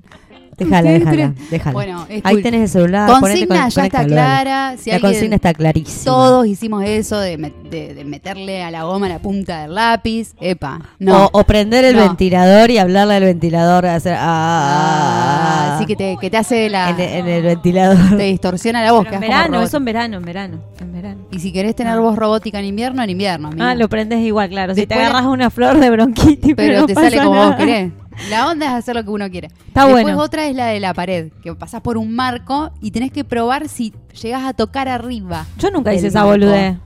Déjala, 0.57 0.89
déjala, 0.89 1.33
déjala. 1.51 1.71
Bueno, 1.73 2.05
es 2.09 2.21
Ahí 2.25 2.33
cool. 2.35 2.43
tenés 2.43 2.61
el 2.61 2.69
celular. 2.69 3.09
Consigna 3.19 3.61
con- 3.61 3.69
ya 3.69 3.85
está 3.85 4.05
clara. 4.05 4.75
Si 4.77 4.89
la 4.91 4.99
consigna 4.99 5.35
está 5.35 5.53
clarísima. 5.53 6.03
Todos 6.05 6.47
hicimos 6.47 6.83
eso 6.83 7.19
de, 7.19 7.37
de- 7.69 7.93
de 7.93 8.03
meterle 8.05 8.63
a 8.63 8.71
la 8.71 8.83
goma 8.83 9.07
la 9.07 9.19
punta 9.19 9.61
del 9.61 9.75
lápiz. 9.75 10.33
Epa, 10.41 10.79
no. 10.97 11.25
O, 11.25 11.39
o 11.39 11.43
prender 11.43 11.85
el 11.85 11.95
No. 11.95 12.01
ventilador 12.07 12.71
y 12.71 12.79
hablarle 12.79 13.13
al 13.15 13.23
ventilador, 13.23 13.85
hacer. 13.85 14.15
Ah, 14.17 15.69
Ah, 15.69 15.75
así 15.75 15.85
que 15.85 15.95
te, 15.95 16.17
que 16.19 16.29
te 16.29 16.37
hace 16.37 16.69
la. 16.69 16.89
en, 16.89 16.99
en 16.99 17.27
el 17.27 17.43
ventilador. 17.43 18.17
te 18.17 18.23
distorsiona 18.23 18.83
la 18.83 18.91
voz. 18.93 19.03
Pero 19.05 19.15
en 19.15 19.21
verano, 19.21 19.61
eso 19.61 19.77
en 19.77 19.85
verano, 19.85 20.17
en 20.17 20.23
verano. 20.25 20.57
En 20.79 20.91
verano. 20.93 21.21
Y 21.31 21.39
si 21.39 21.51
querés 21.53 21.75
tener 21.75 21.93
Ah. 21.93 21.99
voz 21.99 22.15
robótica 22.15 22.59
en 22.59 22.65
invierno, 22.65 23.03
en 23.03 23.09
invierno. 23.11 23.49
amiga. 23.49 23.69
Ah, 23.69 23.75
lo 23.75 23.87
prendes 23.89 24.19
igual, 24.21 24.49
claro. 24.49 24.73
Si 24.73 24.85
te 24.87 24.93
agarras 24.95 25.25
una 25.25 25.49
flor 25.49 25.79
de 25.79 25.89
bronquitis, 25.89 26.55
pero, 26.55 26.55
pero 26.55 26.79
no 26.81 26.85
te 26.87 26.93
pasa 26.95 27.09
sale 27.09 27.21
como 27.23 27.35
nada. 27.35 27.47
vos 27.47 27.55
querés. 27.57 27.91
La 28.29 28.47
onda 28.49 28.65
es 28.67 28.71
hacer 28.73 28.95
lo 28.95 29.03
que 29.03 29.09
uno 29.09 29.29
quiere. 29.29 29.47
Está 29.67 29.83
Después 29.85 30.03
bueno. 30.03 30.19
otra 30.21 30.45
es 30.47 30.55
la 30.55 30.65
de 30.67 30.79
la 30.79 30.93
pared, 30.93 31.31
que 31.43 31.53
pasás 31.55 31.81
por 31.81 31.97
un 31.97 32.15
marco 32.15 32.71
y 32.81 32.91
tenés 32.91 33.11
que 33.11 33.23
probar 33.23 33.69
si 33.69 33.93
llegás 34.21 34.43
a 34.43 34.53
tocar 34.53 34.87
arriba. 34.87 35.45
Yo 35.59 35.69
nunca 35.71 35.93
hice 35.93 36.07
esa 36.07 36.23
boludez. 36.23 36.77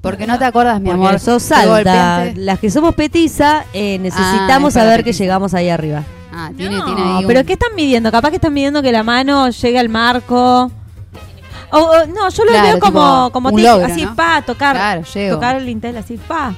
Porque 0.00 0.26
no 0.26 0.36
te 0.38 0.44
acuerdas, 0.44 0.80
mi 0.80 0.88
Porque 0.90 1.06
amor. 1.06 1.20
sos 1.20 1.46
Te 1.46 1.54
alta. 1.54 1.68
golpeaste. 1.68 2.40
Las 2.40 2.58
que 2.58 2.70
somos 2.70 2.94
petiza, 2.94 3.64
eh, 3.72 3.98
necesitamos 4.00 4.70
es 4.70 4.74
para 4.74 4.86
saber 4.86 5.00
que 5.00 5.10
petiza. 5.10 5.22
llegamos 5.24 5.54
ahí 5.54 5.68
arriba. 5.68 6.02
Ah, 6.32 6.50
tiene, 6.56 6.76
no, 6.78 6.84
tiene 6.86 7.02
ahí 7.02 7.24
pero 7.26 7.44
¿qué 7.44 7.52
están 7.52 7.74
midiendo? 7.76 8.10
Capaz 8.10 8.30
que 8.30 8.36
están 8.36 8.52
midiendo 8.54 8.82
que 8.82 8.90
la 8.90 9.02
mano 9.04 9.50
llegue 9.50 9.78
al 9.78 9.88
marco. 9.90 10.72
O, 11.70 11.78
o- 11.78 12.06
no, 12.06 12.28
yo 12.30 12.44
lo 12.44 12.50
Claro, 12.50 12.66
veo 12.68 12.78
como, 12.80 13.00
tipo 13.26 13.30
como 13.32 13.48
un 13.50 13.56
tic, 13.56 13.64
logro, 13.66 13.86
así, 13.86 14.04
¿no? 14.04 14.16
pa, 14.16 14.42
tocar. 14.42 14.74
Claro, 14.74 15.02
llego. 15.14 15.34
Tocar 15.36 15.56
el 15.56 15.68
Intel 15.68 15.96
así, 15.96 16.16
pa. 16.16 16.54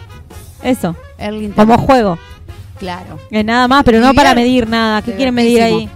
Eso, 0.62 0.96
Erling 1.18 1.50
como 1.52 1.76
juego. 1.78 2.18
Claro. 2.78 3.18
Es 3.30 3.44
nada 3.44 3.68
más, 3.68 3.84
pero 3.84 3.98
no 4.00 4.06
Vivir 4.06 4.16
para 4.16 4.34
medir 4.34 4.68
nada. 4.68 5.02
¿Qué 5.02 5.14
quieren 5.14 5.34
medir 5.34 5.62
ahí? 5.62 5.88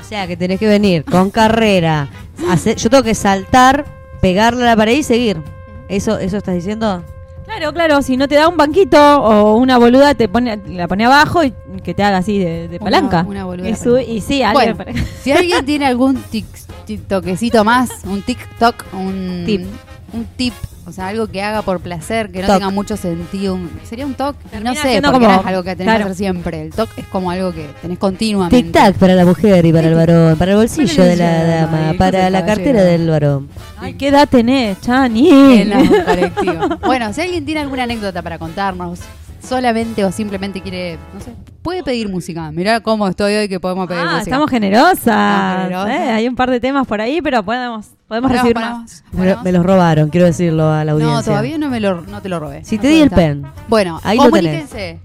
O 0.00 0.04
sea, 0.08 0.26
que 0.26 0.36
tenés 0.36 0.58
que 0.58 0.66
venir 0.68 1.04
con 1.04 1.30
carrera. 1.30 2.08
hacer- 2.50 2.76
yo 2.76 2.88
tengo 2.88 3.02
que 3.02 3.14
saltar, 3.14 3.84
pegarle 4.20 4.62
a 4.62 4.66
la 4.66 4.76
pared 4.76 4.96
y 4.96 5.02
seguir. 5.02 5.42
¿Eso, 5.88 6.18
eso 6.18 6.36
estás 6.38 6.54
diciendo? 6.54 7.02
Claro, 7.44 7.72
claro, 7.72 8.02
si 8.02 8.16
no 8.16 8.28
te 8.28 8.34
da 8.36 8.46
un 8.48 8.56
banquito 8.56 8.98
o 9.22 9.54
una 9.56 9.76
boluda, 9.78 10.14
te 10.14 10.28
pone, 10.28 10.58
la 10.68 10.86
pone 10.86 11.04
abajo 11.06 11.42
y 11.44 11.52
que 11.82 11.94
te 11.94 12.02
haga 12.02 12.18
así 12.18 12.38
de, 12.38 12.78
palanca. 12.78 13.24
una 13.26 13.44
boluda 13.44 13.68
y, 13.68 14.20
sí, 14.20 14.42
alguien 14.42 14.52
Bueno, 14.52 14.76
para- 14.76 14.92
si 15.22 15.32
alguien 15.32 15.64
tiene 15.64 15.86
algún 15.86 16.16
tic, 16.16 16.46
tiktoquecito 16.86 17.64
más, 17.64 17.90
un 18.04 18.22
TikTok, 18.22 18.84
un 18.92 19.42
Tip. 19.46 19.66
un 20.12 20.24
tip, 20.36 20.54
o 20.88 20.92
sea, 20.92 21.08
algo 21.08 21.26
que 21.28 21.42
haga 21.42 21.62
por 21.62 21.80
placer, 21.80 22.30
que 22.30 22.40
no 22.40 22.46
Toc. 22.48 22.56
tenga 22.58 22.70
mucho 22.70 22.96
sentido. 22.96 23.54
un- 23.54 23.70
sería 23.84 24.04
un 24.06 24.14
toque, 24.14 24.38
y 24.58 24.62
no 24.62 24.74
sé, 24.74 25.00
porque 25.02 25.02
como- 25.02 25.28
no 25.28 25.40
es 25.40 25.46
algo 25.46 25.62
que 25.62 25.70
tenés 25.76 25.84
claro. 25.84 25.98
que 25.98 26.02
hacer 26.04 26.16
siempre. 26.16 26.62
El 26.62 26.70
toque 26.70 27.00
es 27.02 27.06
como 27.06 27.30
algo 27.30 27.52
que 27.52 27.66
tenés 27.80 27.98
continuamente. 27.98 28.56
Tic-tac 28.64 28.94
para 28.94 29.14
la 29.14 29.24
mujer 29.24 29.64
y 29.66 29.72
para 29.72 29.88
el 29.88 29.94
varón, 29.94 30.36
para 30.36 30.52
el 30.52 30.56
bolsillo 30.58 31.04
de 31.04 31.16
la 31.16 31.44
dama, 31.44 31.94
para 31.98 32.30
la 32.30 32.44
cartera 32.44 32.82
del 32.82 33.08
varón. 33.08 33.48
Ay, 33.78 33.94
¿qué 33.94 34.08
edad 34.08 34.28
tenés, 34.28 34.80
Chani? 34.80 35.30
En 35.60 35.70
la 35.70 35.78
colectivo. 36.04 36.68
Bueno, 36.84 37.12
si 37.12 37.20
alguien 37.20 37.44
tiene 37.44 37.60
alguna 37.60 37.84
anécdota 37.84 38.22
para 38.22 38.38
contarnos, 38.38 39.00
solamente 39.48 40.04
o 40.04 40.12
simplemente 40.12 40.60
quiere, 40.60 40.98
no 41.14 41.20
sé, 41.20 41.32
puede 41.62 41.82
pedir 41.82 42.08
música. 42.08 42.50
Mirá 42.52 42.80
cómo 42.80 43.08
estoy 43.08 43.34
hoy 43.34 43.48
que 43.48 43.58
podemos 43.60 43.86
pedir 43.88 44.00
Ah, 44.02 44.04
música. 44.12 44.22
estamos 44.22 44.50
generosas. 44.50 44.98
Estamos 44.98 45.62
generosas. 45.62 45.90
Eh, 45.90 46.10
hay 46.12 46.28
un 46.28 46.34
par 46.36 46.50
de 46.50 46.60
temas 46.60 46.86
por 46.86 47.00
ahí, 47.00 47.20
pero 47.22 47.42
podemos, 47.42 47.86
podemos 48.06 48.30
recibir 48.30 48.54
más. 48.56 49.04
Me, 49.12 49.52
los 49.52 49.64
robaron, 49.64 50.08
quiero 50.10 50.26
decirlo 50.26 50.70
a 50.70 50.84
la 50.84 50.92
audiencia. 50.92 51.16
No, 51.16 51.22
todavía 51.22 51.58
no 51.58 51.68
me 51.68 51.80
lo, 51.80 52.02
no 52.02 52.20
te 52.22 52.28
lo 52.28 52.38
robé. 52.40 52.64
Si 52.64 52.76
No 52.76 52.82
te 52.82 52.88
di 52.88 53.00
el 53.00 53.10
pen. 53.10 53.44
Bueno, 53.68 54.00
Ahí 54.04 54.16
lo 54.18 54.24
comuníquense. 54.24 55.00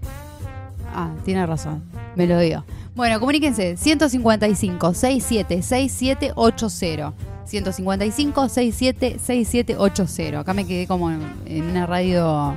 Ah, 0.95 1.09
tiene 1.25 1.45
razón. 1.45 1.83
Me 2.15 2.27
lo 2.27 2.39
dio. 2.39 2.63
Bueno, 2.95 3.19
comuníquense. 3.19 3.75
155 3.77 4.93
67 4.93 5.61
6780. 5.63 7.13
155 7.45 8.49
67 8.49 9.17
6780. 9.19 10.39
Acá 10.39 10.53
me 10.53 10.65
quedé 10.65 10.87
como 10.87 11.09
en, 11.11 11.21
en 11.45 11.63
una 11.63 11.85
radio, 11.85 12.55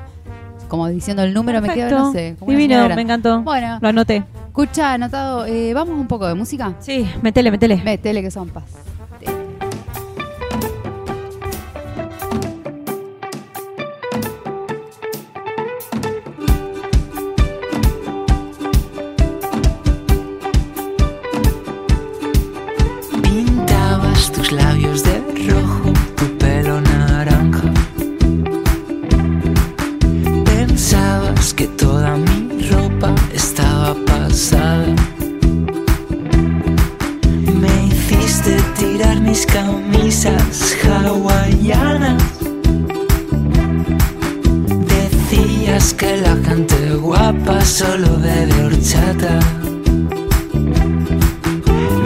como 0.68 0.88
diciendo 0.88 1.22
el 1.22 1.32
número, 1.34 1.60
me 1.60 1.68
quedo, 1.74 1.98
no 1.98 2.12
sé. 2.12 2.36
Divino, 2.46 2.88
me 2.94 3.02
encantó. 3.02 3.42
Bueno, 3.42 3.78
Lo 3.80 3.88
anoté. 3.88 4.24
escucha, 4.46 4.94
anotado. 4.94 5.46
Eh, 5.46 5.72
Vamos 5.74 5.98
un 5.98 6.06
poco 6.06 6.26
de 6.26 6.34
música. 6.34 6.74
Sí, 6.80 7.08
metele, 7.22 7.50
metele. 7.50 7.76
Métele 7.84 8.22
que 8.22 8.30
son 8.30 8.48
paz. 8.48 8.64
Camisas 40.06 40.76
hawaianas. 40.84 42.22
Decías 44.86 45.94
que 45.94 46.16
la 46.18 46.36
gente 46.44 46.94
guapa 46.94 47.60
solo 47.62 48.16
bebe 48.18 48.64
horchata. 48.66 49.40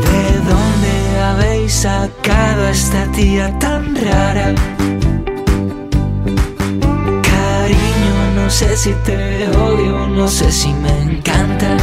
¿De 0.06 0.24
dónde 0.48 1.20
habéis 1.22 1.72
sacado 1.72 2.66
a 2.66 2.70
esta 2.70 3.04
tía 3.12 3.58
tan 3.58 3.94
rara? 3.94 4.54
Cariño, 7.30 8.14
no 8.34 8.48
sé 8.48 8.76
si 8.78 8.92
te 9.04 9.46
odio, 9.48 10.06
no 10.08 10.26
sé 10.26 10.50
si 10.50 10.72
me 10.72 11.02
encantas. 11.02 11.82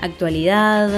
Actualidad, 0.00 0.90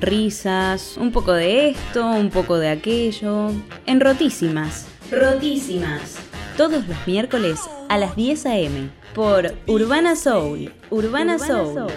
risas, 0.00 0.96
un 0.96 1.12
poco 1.12 1.32
de 1.32 1.70
esto, 1.70 2.06
un 2.06 2.30
poco 2.30 2.58
de 2.58 2.68
aquello. 2.68 3.50
En 3.86 4.00
rotísimas. 4.00 4.86
Rotísimas. 5.10 6.30
todos 6.60 6.86
los 6.86 7.06
miércoles 7.06 7.58
a 7.88 7.96
las 7.96 8.14
10 8.16 8.44
a.m. 8.44 8.90
por 9.14 9.54
Urbana 9.66 10.14
Soul. 10.14 10.70
Urbana, 10.90 11.38
Soul. 11.38 11.88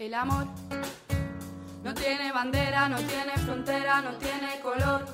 I 0.00 0.24
just 0.26 0.59
no 1.90 1.96
tiene 1.96 2.30
bandera, 2.30 2.88
no 2.88 2.98
tiene 2.98 3.32
frontera, 3.44 4.00
no 4.00 4.10
tiene 4.12 4.60
color. 4.62 5.04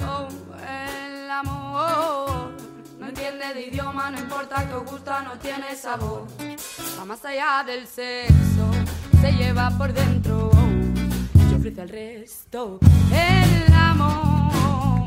Oh, 0.00 0.26
el 0.60 1.30
amor 1.30 2.50
no 2.98 3.06
entiende 3.06 3.54
de 3.54 3.68
idioma, 3.68 4.10
no 4.10 4.18
importa 4.18 4.66
que 4.66 4.74
os 4.74 4.90
gusta, 4.90 5.22
no 5.22 5.34
tiene 5.38 5.76
sabor. 5.76 6.26
Va 6.98 7.04
más 7.04 7.24
allá 7.24 7.62
del 7.64 7.86
sexo, 7.86 8.66
se 9.20 9.32
lleva 9.34 9.70
por 9.78 9.92
dentro 9.92 10.50
y 11.48 11.54
ofrece 11.54 11.82
al 11.82 11.90
resto. 11.90 12.80
El 13.12 13.72
amor 13.72 15.06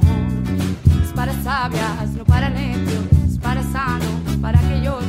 es 1.04 1.12
para 1.12 1.34
sabias, 1.44 2.12
no 2.12 2.24
para 2.24 2.50
necios, 2.50 3.04
es 3.30 3.38
para 3.40 3.62
sanos, 3.62 4.38
para 4.42 4.58
aquellos 4.58 5.04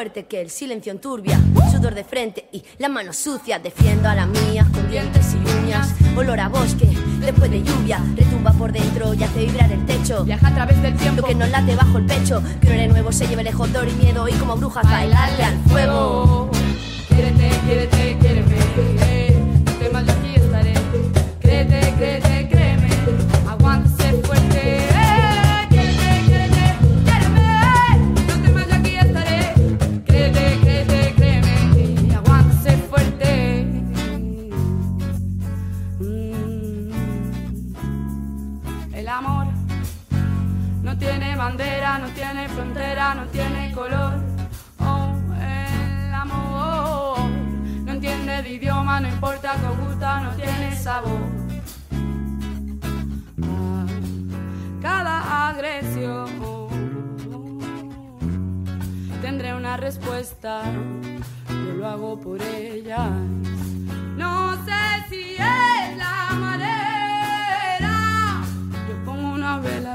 fuerte 0.00 0.24
que 0.24 0.40
el 0.40 0.48
silencio 0.48 0.92
enturbia, 0.92 1.38
sudor 1.70 1.94
de 1.94 2.04
frente 2.04 2.48
y 2.52 2.62
la 2.78 2.88
mano 2.88 3.12
sucia. 3.12 3.58
Defiendo 3.58 4.08
a 4.08 4.14
la 4.14 4.24
mía 4.24 4.66
con 4.72 4.88
dientes 4.88 5.34
y 5.34 5.62
uñas. 5.62 5.94
Olor 6.16 6.40
a 6.40 6.48
bosque 6.48 6.88
después 7.20 7.50
de 7.50 7.62
lluvia. 7.62 8.02
Retumba 8.16 8.50
por 8.52 8.72
dentro 8.72 9.12
y 9.12 9.22
hace 9.22 9.40
vibrar 9.40 9.70
el 9.70 9.84
techo. 9.84 10.24
Viaja 10.24 10.48
a 10.48 10.54
través 10.54 10.80
del 10.80 10.96
tiempo 10.96 11.20
Lo 11.20 11.28
que 11.28 11.34
nos 11.34 11.50
late 11.50 11.76
bajo 11.76 11.98
el 11.98 12.06
pecho. 12.06 12.42
Que 12.62 12.68
un 12.68 12.72
aire 12.72 12.88
nuevo 12.88 13.12
se 13.12 13.26
lleve 13.26 13.44
lejos 13.44 13.70
dolor 13.74 13.90
y 13.90 13.92
miedo. 14.02 14.26
Y 14.26 14.32
como 14.32 14.56
brujas 14.56 14.84
bailarle 14.84 15.44
al 15.44 15.58
fuego. 15.64 16.50
Quiéreme. 17.08 17.50
No 19.66 19.72
temas, 19.72 20.06
yo 20.06 20.12
aquí 20.12 20.34
estaré. 20.34 20.74
Créete, 21.42 21.94
créete, 21.98 22.29
no 42.96 43.24
tiene 43.26 43.72
color. 43.72 44.14
Oh, 44.80 45.14
el 45.40 46.12
amor 46.12 47.20
no 47.84 47.92
entiende 47.92 48.42
de 48.42 48.50
idioma, 48.50 49.00
no 49.00 49.08
importa 49.08 49.54
que 49.54 49.84
gusta, 49.84 50.20
no 50.20 50.30
tiene 50.32 50.76
sabor. 50.76 51.20
Cada 54.82 55.50
agresión 55.50 56.28
tendré 59.22 59.54
una 59.54 59.76
respuesta, 59.76 60.62
yo 61.48 61.72
lo 61.74 61.86
hago 61.86 62.18
por 62.18 62.42
ella. 62.42 63.08
No 64.16 64.56
sé 64.64 65.04
si 65.08 65.34
es 65.34 65.96
la 65.96 66.29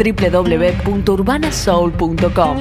www.urbanasoul.com 0.00 2.56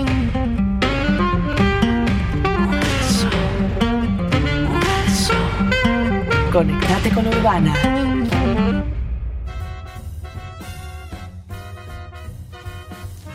Conectate 6.52 7.12
con 7.12 7.28
Urbana. 7.28 7.74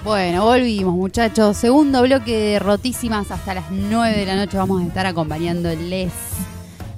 Bueno, 0.04 0.44
volvimos 0.44 0.94
muchachos. 0.94 1.56
Segundo 1.56 2.02
bloque 2.02 2.36
de 2.36 2.58
Rotísimas 2.58 3.30
hasta 3.30 3.54
las 3.54 3.70
9 3.70 4.18
de 4.18 4.26
la 4.26 4.36
noche 4.36 4.58
vamos 4.58 4.82
a 4.82 4.86
estar 4.86 5.06
acompañándoles. 5.06 6.12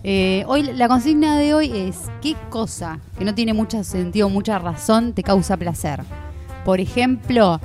Eh, 0.03 0.43
hoy 0.49 0.65
la 0.65 0.89
consigna 0.89 1.39
de 1.39 1.55
hoy 1.55 1.71
es 1.73 1.99
¿qué 2.21 2.35
cosa 2.51 2.99
que 3.17 3.25
no 3.25 3.33
tiene 3.33 3.55
mucho 3.55 3.85
sentido, 3.85 4.29
mucha 4.29 4.59
razón 4.59 5.13
te 5.13 5.23
causa 5.23 5.57
placer? 5.57 6.01
Por 6.67 6.81
ejemplo, 6.81 7.61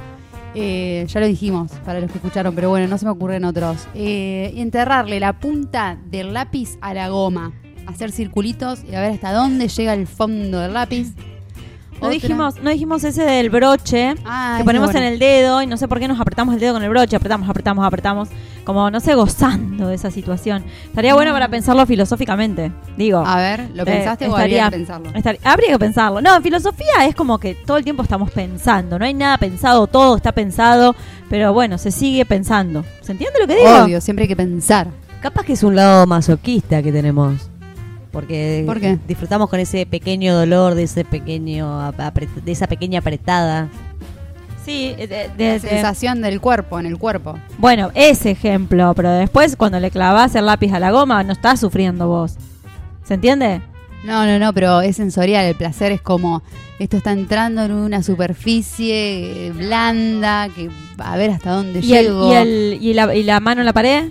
eh, 0.55 1.05
ya 1.09 1.19
lo 1.19 1.25
dijimos 1.25 1.71
para 1.83 1.99
los 1.99 2.09
que 2.11 2.19
escucharon, 2.19 2.53
pero 2.55 2.69
bueno, 2.69 2.87
no 2.87 2.97
se 2.97 3.03
me 3.05 3.11
ocurren 3.11 3.43
otros. 3.45 3.87
Eh, 3.95 4.53
enterrarle 4.57 5.19
la 5.19 5.33
punta 5.39 5.97
del 6.05 6.33
lápiz 6.33 6.77
a 6.81 6.93
la 6.93 7.09
goma, 7.09 7.51
hacer 7.87 8.11
circulitos 8.11 8.83
y 8.89 8.93
a 8.95 9.01
ver 9.01 9.11
hasta 9.11 9.33
dónde 9.33 9.67
llega 9.67 9.93
el 9.95 10.05
fondo 10.07 10.59
del 10.59 10.73
lápiz. 10.73 11.13
No 11.93 12.07
Otra- 12.07 12.09
dijimos, 12.11 12.55
no 12.61 12.69
dijimos 12.69 13.03
ese 13.03 13.23
del 13.23 13.49
broche 13.49 14.13
Ah, 14.23 14.55
que 14.59 14.63
ponemos 14.63 14.91
bueno. 14.91 15.05
en 15.07 15.13
el 15.13 15.19
dedo 15.19 15.61
y 15.63 15.67
no 15.67 15.77
sé 15.77 15.87
por 15.87 15.99
qué 15.99 16.07
nos 16.07 16.19
apretamos 16.19 16.53
el 16.53 16.59
dedo 16.61 16.73
con 16.73 16.83
el 16.83 16.89
broche, 16.89 17.15
apretamos, 17.15 17.49
apretamos, 17.49 17.83
apretamos, 17.85 18.29
como 18.63 18.89
no 18.91 18.99
sé, 18.99 19.15
gozando 19.15 19.87
de 19.87 19.95
esa 19.95 20.11
situación. 20.11 20.63
Estaría 20.85 21.13
bueno 21.13 21.31
para 21.33 21.47
pensarlo 21.49 21.85
filosóficamente, 21.85 22.71
digo. 22.97 23.23
A 23.25 23.37
ver, 23.37 23.69
¿lo 23.73 23.83
Eh, 23.83 23.85
pensaste 23.85 24.27
o 24.27 24.35
habría 24.35 24.65
que 24.69 24.77
pensarlo? 24.77 25.11
habría 25.43 25.69
que 25.71 25.79
pensarlo. 25.79 26.21
No, 26.21 26.35
en 26.35 26.43
filosofía 26.43 27.05
es 27.07 27.15
como 27.15 27.37
que 27.39 27.55
todo 27.55 27.77
el 27.77 27.83
tiempo 27.83 28.03
estamos 28.03 28.31
pensando. 28.31 28.97
No 28.99 29.05
hay 29.05 29.13
nada 29.13 29.37
pensado, 29.37 29.87
todo 29.87 30.15
está 30.17 30.31
pensado. 30.31 30.95
Pero 31.29 31.53
bueno, 31.53 31.77
se 31.77 31.91
sigue 31.91 32.25
pensando. 32.25 32.83
¿Se 33.01 33.13
entiende 33.13 33.39
lo 33.39 33.47
que 33.47 33.55
digo? 33.55 33.83
Obvio, 33.83 34.01
siempre 34.01 34.23
hay 34.23 34.27
que 34.29 34.35
pensar. 34.35 34.87
Capaz 35.21 35.43
que 35.45 35.53
es 35.53 35.63
un 35.63 35.75
lado 35.75 36.05
masoquista 36.07 36.81
que 36.83 36.91
tenemos. 36.91 37.49
Porque 38.11 38.63
¿Por 38.65 38.79
disfrutamos 39.07 39.49
con 39.49 39.59
ese 39.59 39.85
pequeño 39.85 40.35
dolor, 40.35 40.75
de 40.75 40.83
ese 40.83 41.05
pequeño 41.05 41.93
de 42.43 42.51
esa 42.51 42.67
pequeña 42.67 42.99
apretada. 42.99 43.69
Sí, 44.65 44.93
de- 44.97 45.29
de- 45.35 45.59
sensación 45.59 46.21
del 46.21 46.39
cuerpo, 46.39 46.79
en 46.79 46.85
el 46.85 46.97
cuerpo. 46.97 47.37
bueno, 47.57 47.89
ese 47.95 48.31
ejemplo. 48.31 48.93
Pero 48.95 49.09
después, 49.11 49.55
cuando 49.55 49.79
le 49.79 49.89
clavas 49.91 50.35
el 50.35 50.45
lápiz 50.45 50.71
a 50.73 50.79
la 50.79 50.91
goma, 50.91 51.23
no 51.23 51.33
estás 51.33 51.59
sufriendo 51.59 52.07
vos. 52.07 52.35
¿Se 53.03 53.15
entiende? 53.15 53.61
No, 54.03 54.25
no, 54.25 54.39
no, 54.39 54.53
pero 54.53 54.81
es 54.81 54.95
sensorial. 54.97 55.45
El 55.45 55.55
placer 55.55 55.91
es 55.91 56.01
como 56.01 56.41
esto 56.79 56.97
está 56.97 57.11
entrando 57.11 57.63
en 57.63 57.71
una 57.71 58.01
superficie 58.03 59.47
eh, 59.47 59.51
blanda 59.51 60.49
que 60.55 60.69
a 60.97 61.17
ver 61.17 61.29
hasta 61.31 61.51
dónde 61.51 61.79
¿Y, 61.81 61.93
el, 61.93 62.05
llego. 62.05 62.31
y, 62.31 62.35
el- 62.35 62.77
y 62.81 62.93
la, 62.93 63.13
y 63.15 63.23
la 63.23 63.39
mano 63.39 63.61
en 63.61 63.65
la 63.65 63.73
pared? 63.73 64.09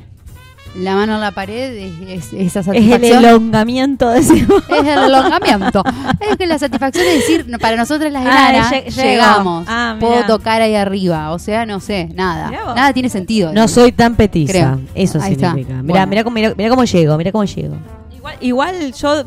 La 0.77 0.95
mano 0.95 1.17
en 1.17 1.21
la 1.21 1.33
pared 1.33 1.77
es, 1.77 2.33
es 2.33 2.33
esa 2.33 2.61
Es 2.61 2.67
el 2.69 2.75
satisfacción. 2.91 3.25
elongamiento, 3.25 4.09
decimos. 4.11 4.63
Es 4.69 4.87
el 4.87 4.99
elongamiento. 5.05 5.83
es 6.21 6.37
que 6.37 6.47
la 6.47 6.59
satisfacción 6.61 7.05
es 7.07 7.15
decir, 7.17 7.59
para 7.59 7.77
nosotros 7.77 8.13
las 8.13 8.25
Ah, 8.25 8.51
enanas 8.51 8.95
llegamos. 8.97 9.67
Ah, 9.69 9.97
puedo 9.99 10.15
mirá. 10.15 10.27
tocar 10.29 10.63
ahí 10.63 10.77
arriba. 10.77 11.33
O 11.33 11.39
sea, 11.41 11.67
no 11.67 11.81
sé, 11.81 12.09
nada. 12.15 12.51
Mirá. 12.51 12.75
Nada 12.75 12.93
tiene 12.93 13.09
sentido. 13.09 13.53
No 13.53 13.67
soy 13.67 13.91
tan 13.91 14.15
petiza. 14.15 14.53
Creo. 14.53 14.81
Eso 14.95 15.21
Ahí 15.21 15.35
significa. 15.35 15.75
Mira, 15.83 16.05
Bueno. 16.05 16.07
mira 16.07 16.25
cómo, 16.25 16.37
cómo 16.77 16.85
llego, 16.85 17.17
mira 17.19 17.33
cómo 17.33 17.45
llego. 17.45 17.77
Igual, 18.15 18.37
igual 18.41 18.93
yo, 18.95 19.25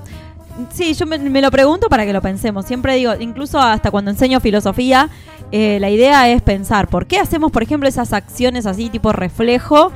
sí, 0.71 0.93
yo 0.93 1.05
me, 1.05 1.17
me 1.17 1.41
lo 1.41 1.51
pregunto 1.51 1.89
para 1.89 2.05
que 2.05 2.13
lo 2.13 2.21
pensemos. 2.21 2.65
Siempre 2.65 2.95
digo, 2.95 3.13
incluso 3.19 3.59
hasta 3.59 3.91
cuando 3.91 4.11
enseño 4.11 4.39
filosofía, 4.39 5.09
eh, 5.51 5.77
la 5.81 5.89
idea 5.89 6.29
es 6.29 6.41
pensar, 6.41 6.87
¿por 6.87 7.05
qué 7.05 7.19
hacemos, 7.19 7.51
por 7.51 7.63
ejemplo, 7.63 7.89
esas 7.89 8.13
acciones 8.13 8.65
así 8.65 8.89
tipo 8.89 9.11
reflejo? 9.11 9.91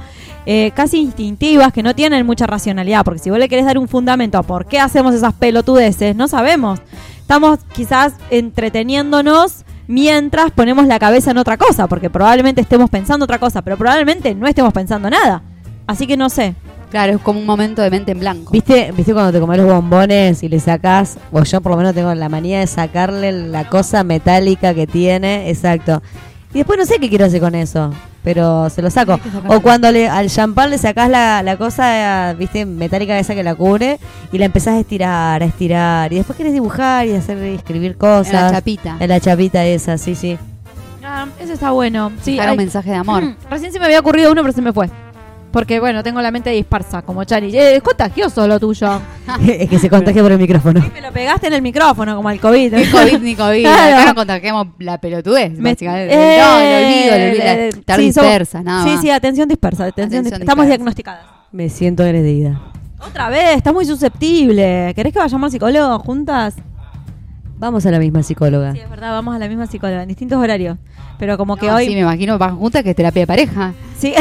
Eh, 0.50 0.72
casi 0.74 1.00
instintivas 1.00 1.74
que 1.74 1.84
no 1.84 1.94
tienen 1.94 2.26
mucha 2.26 2.48
racionalidad, 2.48 3.04
porque 3.04 3.20
si 3.20 3.30
vos 3.30 3.38
le 3.38 3.50
querés 3.50 3.66
dar 3.66 3.78
un 3.78 3.90
fundamento 3.90 4.38
a 4.38 4.44
por 4.44 4.66
qué 4.66 4.80
hacemos 4.80 5.14
esas 5.14 5.34
pelotudeces, 5.34 6.16
no 6.16 6.30
sabemos. 6.30 6.80
Estamos 7.20 7.60
quizás 7.76 8.14
entreteniéndonos 8.30 9.66
mientras 9.88 10.52
ponemos 10.52 10.88
la 10.88 11.00
cabeza 11.00 11.32
en 11.32 11.38
otra 11.38 11.58
cosa, 11.58 11.88
porque 11.88 12.10
probablemente 12.10 12.62
estemos 12.62 12.90
pensando 12.90 13.26
otra 13.26 13.40
cosa, 13.40 13.62
pero 13.62 13.76
probablemente 13.76 14.34
no 14.36 14.48
estemos 14.48 14.72
pensando 14.72 15.10
nada. 15.10 15.42
Así 15.86 16.08
que 16.08 16.16
no 16.16 16.30
sé. 16.30 16.56
Claro, 16.92 17.16
es 17.18 17.22
como 17.22 17.42
un 17.42 17.46
momento 17.46 17.82
de 17.82 17.90
mente 17.90 18.14
en 18.14 18.20
blanco. 18.22 18.50
¿Viste, 18.54 18.94
¿Viste 18.96 19.12
cuando 19.12 19.34
te 19.34 19.42
comes 19.42 19.58
los 19.58 19.68
bombones 19.68 20.44
y 20.44 20.48
le 20.48 20.62
sacás, 20.62 21.18
o 21.34 21.44
yo 21.44 21.60
por 21.60 21.74
lo 21.74 21.78
menos 21.80 21.94
tengo 21.94 22.16
la 22.16 22.30
manía 22.30 22.62
de 22.62 22.68
sacarle 22.68 23.34
la 23.34 23.68
cosa 23.68 24.06
metálica 24.06 24.74
que 24.74 24.88
tiene, 24.88 25.50
exacto. 25.50 26.02
Y 26.54 26.60
después 26.60 26.80
no 26.80 26.86
sé 26.86 27.00
qué 27.00 27.10
quiero 27.10 27.26
hacer 27.26 27.42
con 27.42 27.54
eso, 27.54 27.92
pero 28.24 28.70
se 28.70 28.82
lo 28.82 28.90
saco. 28.90 29.20
O 29.48 29.60
cuando 29.62 29.92
le, 29.92 30.08
al 30.10 30.30
champán 30.30 30.70
le 30.70 30.78
sacás 30.78 31.10
la, 31.10 31.42
la 31.44 31.58
cosa, 31.58 32.34
viste, 32.38 32.66
metálica 32.66 33.18
esa 33.18 33.34
que 33.36 33.44
la 33.44 33.56
cubre 33.56 34.00
y 34.32 34.38
la 34.38 34.46
empezás 34.46 34.76
a 34.76 34.80
estirar, 34.80 35.42
a 35.42 35.46
estirar. 35.46 36.12
Y 36.12 36.18
después 36.18 36.38
querés 36.38 36.54
dibujar 36.54 37.08
y 37.08 37.14
hacer 37.14 37.38
escribir 37.38 37.98
cosas. 37.98 38.34
En 38.34 38.42
la 38.42 38.52
chapita. 38.52 38.98
En 39.00 39.10
la 39.10 39.20
chapita 39.20 39.66
esa, 39.66 39.98
sí, 39.98 40.16
sí. 40.16 40.38
Ah, 41.04 41.26
eso 41.40 41.54
está 41.54 41.72
bueno. 41.72 42.12
Sí, 42.22 42.34
Dejar 42.34 42.50
hay- 42.50 42.54
un 42.54 42.58
mensaje 42.58 42.90
de 42.90 42.96
amor. 42.98 43.24
Mm, 43.24 43.36
Recién 43.50 43.72
se 43.72 43.80
me 43.80 43.86
había 43.86 44.00
ocurrido 44.02 44.32
uno, 44.32 44.42
pero 44.42 44.54
se 44.54 44.62
me 44.62 44.74
fue. 44.74 44.90
Porque, 45.58 45.80
bueno, 45.80 46.04
tengo 46.04 46.22
la 46.22 46.30
mente 46.30 46.52
dispersa, 46.52 47.02
como 47.02 47.24
Chani. 47.24 47.48
Eh, 47.48 47.78
es 47.78 47.82
contagioso 47.82 48.46
lo 48.48 48.60
tuyo. 48.60 49.02
es 49.48 49.68
que 49.68 49.80
se 49.80 49.90
contagia 49.90 50.22
por 50.22 50.32
el 50.32 50.38
micrófono. 50.38 50.82
Me 50.94 51.02
lo 51.02 51.12
pegaste 51.12 51.48
en 51.48 51.54
el 51.54 51.64
micrófono, 51.64 52.16
como 52.16 52.30
el 52.30 52.40
COVID. 52.40 52.74
Ni 52.76 52.86
COVID 52.86 53.20
ni 53.22 53.36
COVID. 53.44 53.62
Claro. 53.64 53.96
Acá 53.98 54.06
no 54.06 54.14
contagiamos 54.16 54.68
la 54.78 55.00
pelotudez. 55.00 55.52
Me- 55.58 55.72
básicamente. 55.72 56.14
Eh, 56.14 56.40
no, 56.40 56.60
el 56.60 56.86
olvido, 56.86 57.16
el 57.16 57.30
olvido. 57.32 57.44
eh, 57.48 57.68
Estar 57.70 58.00
sí, 58.00 58.14
somos- 58.14 58.28
dispersa, 58.30 58.62
nada 58.62 58.84
Sí, 58.84 58.90
más. 58.92 59.02
sí, 59.02 59.10
atención 59.10 59.48
dispersa. 59.50 59.84
Atención 59.86 60.06
Atención 60.06 60.24
dispersa. 60.26 60.44
Estamos 60.44 60.68
diagnosticadas. 60.68 61.26
Me 61.52 61.70
siento 61.70 62.04
agredida. 62.04 62.62
Otra 63.04 63.30
vez, 63.30 63.58
estás 63.58 63.74
muy 63.74 63.86
susceptible. 63.86 64.92
¿Querés 64.96 65.12
que 65.12 65.18
vayamos 65.18 65.48
al 65.48 65.52
psicólogo 65.52 65.98
juntas? 66.00 66.54
Vamos 67.60 67.86
a 67.86 67.92
la 67.92 68.00
misma 68.00 68.22
psicóloga. 68.24 68.74
Sí, 68.74 68.80
es 68.80 68.90
verdad, 68.90 69.12
vamos 69.12 69.36
a 69.36 69.40
la 69.40 69.48
misma 69.48 69.66
psicóloga, 69.68 70.04
en 70.04 70.08
distintos 70.10 70.38
horarios. 70.38 70.78
Pero 71.18 71.38
como 71.38 71.58
que 71.58 71.72
hoy. 71.72 71.88
Sí, 71.88 71.94
me 71.96 72.02
imagino 72.02 72.38
van 72.38 72.56
juntas 72.58 72.84
que 72.84 72.92
es 72.92 72.96
terapia 72.96 73.22
de 73.24 73.28
pareja. 73.28 73.74
Sí. 73.98 74.14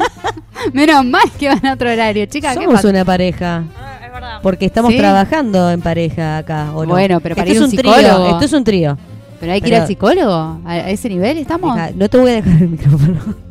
Menos 0.72 1.04
mal 1.04 1.22
que 1.38 1.48
van 1.48 1.64
a 1.64 1.74
otro 1.74 1.90
horario, 1.90 2.26
chicas. 2.26 2.56
¿qué 2.56 2.64
Somos 2.64 2.82
una 2.84 3.04
pareja. 3.04 3.62
es 4.04 4.12
verdad. 4.12 4.40
Porque 4.42 4.66
estamos 4.66 4.90
¿Sí? 4.92 4.98
trabajando 4.98 5.70
en 5.70 5.80
pareja 5.80 6.38
acá, 6.38 6.72
¿o 6.74 6.84
no? 6.84 6.90
Bueno, 6.92 7.20
pero 7.20 7.36
para 7.36 7.48
esto 7.48 7.54
ir 7.58 7.62
a 7.62 7.66
es 7.66 7.72
un 7.72 7.78
un 7.78 7.82
trío. 7.82 7.94
psicólogo. 7.94 8.30
Esto 8.30 8.44
es 8.44 8.52
un 8.52 8.64
trío. 8.64 8.98
Pero 9.38 9.52
hay 9.52 9.60
que 9.60 9.68
ir 9.68 9.76
al 9.76 9.86
psicólogo. 9.86 10.32
¿A 10.64 10.70
a 10.72 10.90
ese 10.90 11.08
nivel 11.08 11.38
estamos? 11.38 11.76
Deja, 11.76 11.90
no 11.94 12.08
te 12.08 12.18
voy 12.18 12.30
a 12.32 12.34
dejar 12.34 12.60
el 12.60 12.68
micrófono. 12.68 13.20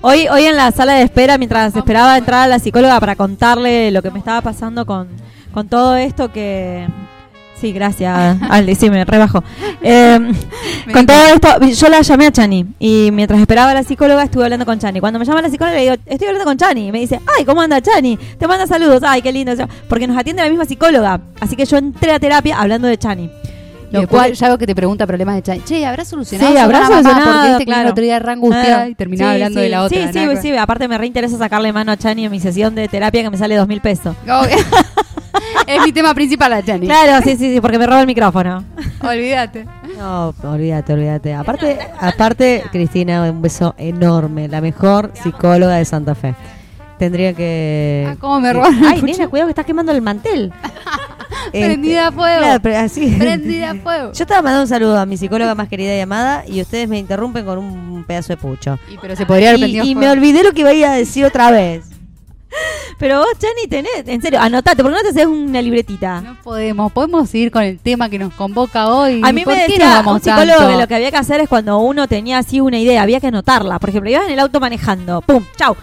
Hoy, 0.00 0.28
hoy 0.28 0.44
en 0.44 0.56
la 0.56 0.70
sala 0.70 0.94
de 0.94 1.02
espera, 1.02 1.38
mientras 1.38 1.74
esperaba 1.74 2.16
entrar 2.16 2.44
a 2.44 2.46
la 2.46 2.60
psicóloga 2.60 3.00
para 3.00 3.16
contarle 3.16 3.90
lo 3.90 4.00
que 4.00 4.12
me 4.12 4.20
estaba 4.20 4.40
pasando 4.42 4.86
con, 4.86 5.08
con 5.52 5.68
todo 5.68 5.96
esto 5.96 6.30
que... 6.32 6.86
Sí, 7.60 7.72
gracias, 7.72 8.36
Aldi, 8.48 8.74
sí, 8.76 8.88
me 8.88 9.04
rebajo. 9.04 9.42
Eh, 9.82 10.18
con 10.92 11.06
todo 11.06 11.18
esto, 11.34 11.60
yo 11.66 11.88
la 11.88 12.02
llamé 12.02 12.26
a 12.26 12.30
Chani 12.32 12.66
y 12.78 13.10
mientras 13.12 13.40
esperaba 13.40 13.72
a 13.72 13.74
la 13.74 13.82
psicóloga 13.82 14.22
estuve 14.22 14.44
hablando 14.44 14.64
con 14.64 14.78
Chani. 14.78 15.00
Cuando 15.00 15.18
me 15.18 15.24
llama 15.24 15.42
la 15.42 15.50
psicóloga 15.50 15.76
le 15.76 15.82
digo, 15.82 15.96
estoy 16.06 16.28
hablando 16.28 16.44
con 16.44 16.56
Chani. 16.56 16.86
Y 16.88 16.92
me 16.92 17.00
dice, 17.00 17.20
ay, 17.36 17.44
¿cómo 17.44 17.60
anda 17.60 17.80
Chani? 17.80 18.16
Te 18.16 18.46
manda 18.46 18.66
saludos, 18.68 19.02
ay, 19.04 19.22
qué 19.22 19.32
lindo. 19.32 19.52
Porque 19.88 20.06
nos 20.06 20.16
atiende 20.16 20.42
la 20.42 20.48
misma 20.48 20.66
psicóloga. 20.66 21.20
Así 21.40 21.56
que 21.56 21.64
yo 21.66 21.78
entré 21.78 22.12
a 22.12 22.20
terapia 22.20 22.60
hablando 22.60 22.86
de 22.86 22.96
Chani. 22.96 23.28
Lo 23.90 24.06
cual- 24.06 24.34
ya 24.34 24.48
veo 24.48 24.58
que 24.58 24.66
te 24.66 24.74
pregunta 24.74 25.06
problemas 25.06 25.34
de 25.34 25.42
chat. 25.42 25.64
Che, 25.64 25.84
¿habrá 25.86 26.04
solucionado? 26.04 26.52
Sí, 26.52 26.58
habrá 26.58 26.80
mamá? 26.82 26.90
solucionado, 27.02 27.48
Porque 27.54 27.58
que 27.58 27.64
claro. 27.64 27.82
el 27.82 27.88
otro 27.92 28.04
día 28.04 28.20
Claro. 28.20 28.88
y 28.90 28.94
terminaba 28.94 29.30
Sí, 29.30 29.34
hablando 29.34 29.58
sí, 29.60 29.62
de 29.64 29.68
la 29.70 29.82
otra. 29.82 30.12
Sí, 30.12 30.18
sí, 30.20 30.36
sí, 30.42 30.56
aparte 30.56 30.86
me 30.88 30.98
reinteresa 30.98 31.38
sacarle 31.38 31.72
mano 31.72 31.90
a 31.92 31.96
Chani 31.96 32.26
en 32.26 32.30
mi 32.30 32.38
sesión 32.38 32.74
de 32.74 32.86
terapia 32.86 33.22
que 33.22 33.30
me 33.30 33.38
sale 33.38 33.56
dos 33.56 33.66
mil 33.66 33.80
pesos. 33.80 34.14
Es 35.68 35.82
mi 35.84 35.92
tema 35.92 36.14
principal, 36.14 36.50
la 36.50 36.62
Chani. 36.62 36.86
Claro, 36.86 37.22
sí, 37.22 37.36
sí, 37.36 37.52
sí, 37.52 37.60
porque 37.60 37.78
me 37.78 37.86
roba 37.86 38.00
el 38.00 38.06
micrófono. 38.06 38.64
Olvídate. 39.02 39.66
No, 39.98 40.34
olvídate, 40.42 40.92
olvídate. 40.94 41.34
Aparte, 41.34 41.78
aparte, 42.00 42.64
Cristina, 42.72 43.30
un 43.30 43.42
beso 43.42 43.74
enorme. 43.76 44.48
La 44.48 44.60
mejor 44.60 45.12
psicóloga 45.14 45.76
de 45.76 45.84
Santa 45.84 46.14
Fe. 46.14 46.34
Tendría 46.98 47.32
que. 47.34 48.06
Ah, 48.08 48.16
cómo 48.18 48.40
me 48.40 48.52
robaron 48.52 48.78
el 48.78 48.84
Ay, 48.86 49.02
nena, 49.02 49.28
cuidado 49.28 49.48
que 49.48 49.52
estás 49.52 49.66
quemando 49.66 49.92
el 49.92 50.00
mantel. 50.02 50.52
Prendida 51.52 52.08
a 52.08 52.12
fuego. 52.12 52.38
Claro, 52.38 52.60
pero 52.62 52.78
así. 52.78 53.14
Prendida 53.18 53.70
a 53.70 53.74
fuego. 53.74 54.12
Yo 54.12 54.24
estaba 54.24 54.42
mandando 54.42 54.62
un 54.62 54.68
saludo 54.68 54.98
a 54.98 55.06
mi 55.06 55.16
psicóloga 55.16 55.54
más 55.54 55.68
querida 55.68 55.94
y 55.96 56.00
amada 56.00 56.44
y 56.46 56.60
ustedes 56.60 56.88
me 56.88 56.98
interrumpen 56.98 57.44
con 57.44 57.58
un 57.58 58.04
pedazo 58.04 58.32
de 58.32 58.36
pucho. 58.38 58.78
Y, 58.90 58.98
pero 58.98 59.14
se 59.16 59.26
podría 59.26 59.50
haber 59.50 59.68
Y, 59.68 59.80
y 59.80 59.94
me 59.94 60.10
olvidé 60.10 60.42
lo 60.42 60.52
que 60.52 60.60
iba 60.60 60.70
a 60.70 60.96
decir 60.96 61.24
otra 61.24 61.50
vez. 61.50 61.84
Pero 62.98 63.18
vos, 63.18 63.28
Chani, 63.38 63.68
tenés, 63.68 64.06
en 64.06 64.20
serio, 64.20 64.40
anotate, 64.40 64.82
porque 64.82 64.96
no 64.96 65.02
te 65.02 65.08
haces 65.10 65.26
una 65.26 65.62
libretita. 65.62 66.20
No 66.20 66.36
podemos, 66.42 66.90
podemos 66.92 67.28
seguir 67.30 67.50
con 67.50 67.62
el 67.62 67.78
tema 67.78 68.08
que 68.08 68.18
nos 68.18 68.34
convoca 68.34 68.88
hoy. 68.88 69.20
A 69.24 69.32
mí 69.32 69.44
¿Por 69.44 69.54
me 69.54 69.60
decía 69.68 70.02
un 70.04 70.20
psicólogo 70.20 70.56
tanto? 70.58 70.68
que 70.74 70.80
lo 70.80 70.88
que 70.88 70.94
había 70.96 71.10
que 71.10 71.16
hacer 71.16 71.40
es 71.40 71.48
cuando 71.48 71.78
uno 71.78 72.08
tenía 72.08 72.38
así 72.38 72.60
una 72.60 72.78
idea, 72.78 73.02
había 73.02 73.20
que 73.20 73.28
anotarla. 73.28 73.78
Por 73.78 73.90
ejemplo, 73.90 74.10
ibas 74.10 74.26
en 74.26 74.32
el 74.32 74.40
auto 74.40 74.58
manejando, 74.58 75.20
¡pum! 75.20 75.44
¡Chau! 75.56 75.76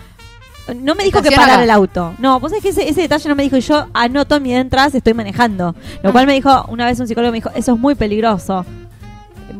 No 0.81 0.95
me 0.95 1.03
dijo 1.03 1.21
que 1.21 1.29
parar 1.31 1.61
el 1.61 1.69
auto. 1.69 2.15
No, 2.17 2.39
vos 2.39 2.49
sabés 2.49 2.63
que 2.63 2.69
ese, 2.69 2.89
ese 2.89 3.01
detalle 3.01 3.29
no 3.29 3.35
me 3.35 3.43
dijo 3.43 3.55
y 3.55 3.61
yo 3.61 3.85
anoto 3.93 4.39
mientras 4.39 4.95
estoy 4.95 5.13
manejando. 5.13 5.75
Lo 6.01 6.09
Ah. 6.09 6.11
cual 6.11 6.25
me 6.25 6.33
dijo, 6.33 6.65
una 6.69 6.85
vez 6.87 6.99
un 6.99 7.07
psicólogo 7.07 7.31
me 7.31 7.37
dijo, 7.37 7.51
eso 7.53 7.73
es 7.75 7.79
muy 7.79 7.93
peligroso. 7.93 8.65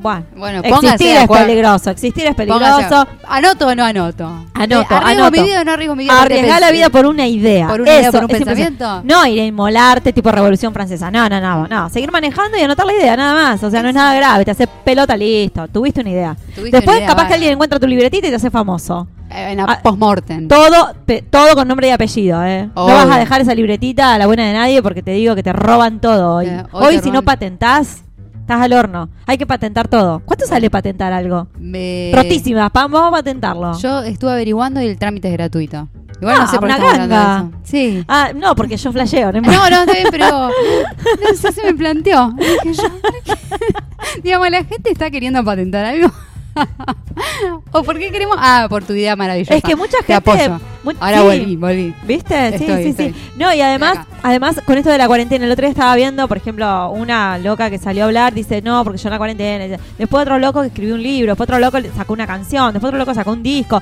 Bueno, 0.01 0.62
existir 0.63 1.15
es 1.17 1.27
peligroso, 1.27 1.89
existir 1.89 2.25
es 2.25 2.36
peligroso. 2.36 3.08
¿Anoto 3.27 3.67
o 3.67 3.75
no 3.75 3.84
anoto? 3.86 4.45
Anoto, 4.53 4.81
Eh, 4.93 4.97
¿Arriesgo 4.97 5.23
anoto. 5.25 5.31
mi 5.31 5.43
vida 5.47 5.62
o 5.62 5.63
no 5.63 5.71
arriesgo 5.71 5.95
mi 5.95 6.03
vida? 6.03 6.21
Arriesgar 6.21 6.62
la 6.62 6.71
vida 6.71 6.89
por 6.89 7.05
una 7.05 7.27
idea. 7.27 7.67
¿Por 7.67 7.81
una 7.81 7.89
idea, 7.91 8.01
Eso, 8.01 8.12
por 8.13 8.21
un 8.23 8.27
pensamiento? 8.29 9.01
No 9.03 9.25
ir 9.25 9.39
a 9.41 9.45
inmolarte 9.45 10.13
tipo 10.13 10.31
revolución 10.31 10.73
francesa. 10.73 11.10
No, 11.12 11.27
no, 11.29 11.39
no, 11.41 11.67
no. 11.67 11.89
Seguir 11.89 12.12
manejando 12.12 12.58
y 12.58 12.62
anotar 12.62 12.86
la 12.86 12.93
idea, 12.93 13.15
nada 13.17 13.34
más. 13.34 13.63
O 13.63 13.69
sea, 13.71 13.81
no 13.81 13.89
es 13.89 13.95
nada 13.95 14.13
grave. 14.15 14.45
Te 14.45 14.51
hace 14.51 14.67
pelota, 14.67 15.15
listo. 15.17 15.67
Tuviste 15.67 16.01
una 16.01 16.10
idea. 16.12 16.36
Tuviste 16.55 16.77
Después, 16.77 16.97
una 16.97 17.05
idea, 17.05 17.08
capaz 17.15 17.27
que 17.27 17.34
alguien 17.36 17.53
encuentra 17.53 17.79
tu 17.79 17.88
libretita 17.88 18.27
y 18.27 18.29
te 18.29 18.36
hace 18.36 18.49
famoso. 18.51 19.08
Eh, 19.31 19.51
En 19.51 19.58
la 19.58 19.63
Ah, 19.67 19.79
post-mortem. 19.81 20.47
Todo, 20.47 20.93
todo 21.31 21.55
con 21.55 21.67
nombre 21.67 21.88
y 21.88 21.91
apellido, 21.91 22.43
¿eh? 22.45 22.69
Obvio. 22.75 22.93
No 22.95 23.05
vas 23.05 23.15
a 23.15 23.19
dejar 23.19 23.41
esa 23.41 23.55
libretita 23.55 24.13
a 24.13 24.17
la 24.19 24.27
buena 24.27 24.45
de 24.45 24.53
nadie 24.53 24.81
porque 24.84 25.01
te 25.01 25.12
digo 25.12 25.34
que 25.36 25.41
te 25.43 25.51
roban 25.51 25.99
todo 25.99 26.36
hoy. 26.36 26.45
Eh, 26.45 26.63
hoy 26.71 26.99
si 26.99 27.10
no 27.12 27.23
patentás, 27.23 28.03
estás 28.45 28.62
al 28.62 28.73
horno. 28.73 29.10
Hay 29.25 29.38
que 29.39 29.47
patentar 29.47 29.88
todo. 29.88 30.21
¿Cuánto 30.23 30.45
sale 30.45 30.69
patentar 30.69 31.12
algo? 31.12 31.47
Me- 31.60 32.12
Rotísimas, 32.13 32.69
pa- 32.71 32.88
vamos 32.88 33.08
a 33.10 33.12
patentarlo. 33.12 33.77
Yo 33.79 34.03
estuve 34.03 34.31
averiguando 34.34 34.79
y 34.81 34.86
el 34.88 34.97
trámite 34.99 35.27
es 35.29 35.34
gratuito. 35.34 35.88
Igual 36.21 36.36
Ah, 36.38 36.41
no 36.45 36.47
sé 36.51 36.60
por 36.60 36.69
qué 36.69 36.75
una 36.75 36.91
hablando 36.91 37.15
ganga. 37.15 37.41
de 37.41 37.49
eso. 37.49 37.60
Sí. 37.63 38.05
Ah, 38.08 38.29
no, 38.36 38.55
porque 38.55 38.77
yo 38.77 38.91
flasheo. 38.91 39.31
No, 39.34 39.41
No, 39.41 39.69
no, 39.69 39.79
está 39.81 39.93
bien, 39.93 40.08
pero 40.12 40.29
no 40.49 41.36
sé, 41.36 41.51
se 41.51 41.63
me 41.63 41.73
planteó. 41.73 42.34
Digamos, 44.23 44.49
la 44.49 44.63
gente 44.63 44.91
está 44.91 45.10
queriendo 45.10 45.43
patentar 45.43 45.86
algo. 45.86 46.12
¿O 47.71 47.83
por 47.83 47.97
qué 47.99 48.11
queremos? 48.11 48.37
Ah, 48.39 48.67
por 48.69 48.83
tu 48.83 48.93
idea 48.93 49.15
maravillosa. 49.15 49.55
Es 49.55 49.63
que 49.63 49.75
mucha 49.75 49.97
Te 50.05 50.13
gente- 50.13 50.31
apoyo. 50.45 50.59
mu- 50.83 50.91
Ahora 50.99 51.17
sí. 51.19 51.23
volví, 51.23 51.55
volví. 51.55 51.93
¿Viste? 52.03 52.49
Sí, 52.57 52.63
Estoy, 52.63 52.83
sí, 52.83 52.89
estoy. 52.89 53.13
sí. 53.13 53.31
No, 53.37 53.53
y 53.53 53.61
además, 53.61 53.97
Acá. 53.97 54.07
además, 54.23 54.61
con 54.65 54.77
esto 54.77 54.89
de 54.89 54.97
la 54.97 55.07
cuarentena, 55.07 55.45
el 55.45 55.51
otro 55.51 55.63
día 55.63 55.71
estaba 55.71 55.95
viendo, 55.95 56.27
por 56.27 56.37
ejemplo, 56.37 56.89
una 56.91 57.37
loca 57.37 57.69
que 57.69 57.77
salió 57.77 58.03
a 58.03 58.05
hablar, 58.07 58.33
dice, 58.33 58.61
no, 58.61 58.83
porque 58.83 58.97
yo 58.99 59.07
en 59.09 59.11
la 59.11 59.17
cuarentena. 59.17 59.77
Después 59.97 60.21
otro 60.21 60.39
loco 60.39 60.61
que 60.61 60.67
escribió 60.67 60.95
un 60.95 61.03
libro, 61.03 61.31
después 61.31 61.47
otro 61.49 61.59
loco 61.59 61.77
sacó 61.95 62.13
una 62.13 62.27
canción, 62.27 62.73
después 62.73 62.89
otro 62.89 62.99
loco 62.99 63.13
sacó 63.13 63.31
un 63.31 63.43
disco. 63.43 63.81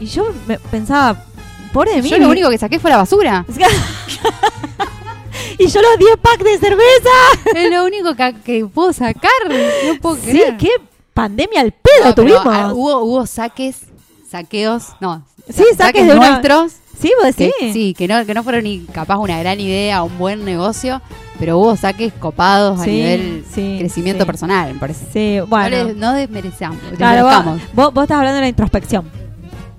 Y 0.00 0.06
yo 0.06 0.26
me 0.46 0.58
pensaba, 0.58 1.24
pobre 1.72 1.94
de 1.96 2.02
mí. 2.02 2.10
Yo 2.10 2.18
lo 2.18 2.28
único 2.28 2.50
que 2.50 2.58
saqué 2.58 2.78
fue 2.78 2.90
la 2.90 2.98
basura. 2.98 3.44
y 5.58 5.66
yo 5.66 5.80
los 5.82 5.98
10 5.98 6.16
packs 6.20 6.44
de 6.44 6.58
cerveza. 6.58 7.10
Es 7.54 7.70
lo 7.70 7.84
único 7.84 8.14
que, 8.14 8.34
que 8.44 8.66
puedo 8.66 8.92
sacar. 8.92 9.30
No 9.48 10.00
puedo 10.00 10.16
Sí, 10.16 10.30
creer. 10.30 10.56
qué 10.56 10.70
pandemia 11.14 11.60
al 11.60 11.72
pedo 11.72 12.08
No, 12.10 12.14
pero, 12.14 12.28
tuvimos. 12.40 12.46
ah, 12.46 12.72
hubo, 12.74 13.02
hubo 13.02 13.26
saques, 13.26 13.82
saqueos, 14.28 14.88
no. 15.00 15.24
Sí, 15.48 15.64
saques 15.76 16.06
de 16.06 16.14
una- 16.16 16.30
nuestros 16.30 16.72
Sí, 16.98 17.10
vos 17.22 17.34
Que, 17.34 17.46
decís. 17.46 17.72
sí, 17.72 17.92
que 17.92 18.06
no, 18.06 18.24
que 18.24 18.34
no 18.34 18.44
fueron 18.44 18.62
ni 18.64 18.78
capaz 18.84 19.18
una 19.18 19.36
gran 19.40 19.58
idea, 19.58 20.04
un 20.04 20.16
buen 20.16 20.44
negocio, 20.44 21.02
pero 21.40 21.58
hubo 21.58 21.76
saques 21.76 22.12
copados 22.12 22.80
a 22.80 22.86
nivel 22.86 23.44
sí, 23.52 23.76
crecimiento 23.80 24.22
sí. 24.22 24.26
personal, 24.26 24.72
me 24.74 24.78
parece. 24.78 25.04
Sí, 25.12 25.36
No, 25.40 25.46
bueno. 25.48 25.92
no 25.96 26.12
desmerecamos. 26.12 26.78
Claro, 26.96 27.26
vos, 27.74 27.92
vos 27.92 28.04
estás 28.04 28.16
hablando 28.18 28.36
de 28.36 28.42
la 28.42 28.48
introspección. 28.48 29.10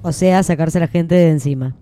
O 0.02 0.12
sea, 0.12 0.43
sacarse 0.43 0.78
la 0.80 0.88
gente 0.89 1.15
de 1.15 1.30
encima. 1.30 1.74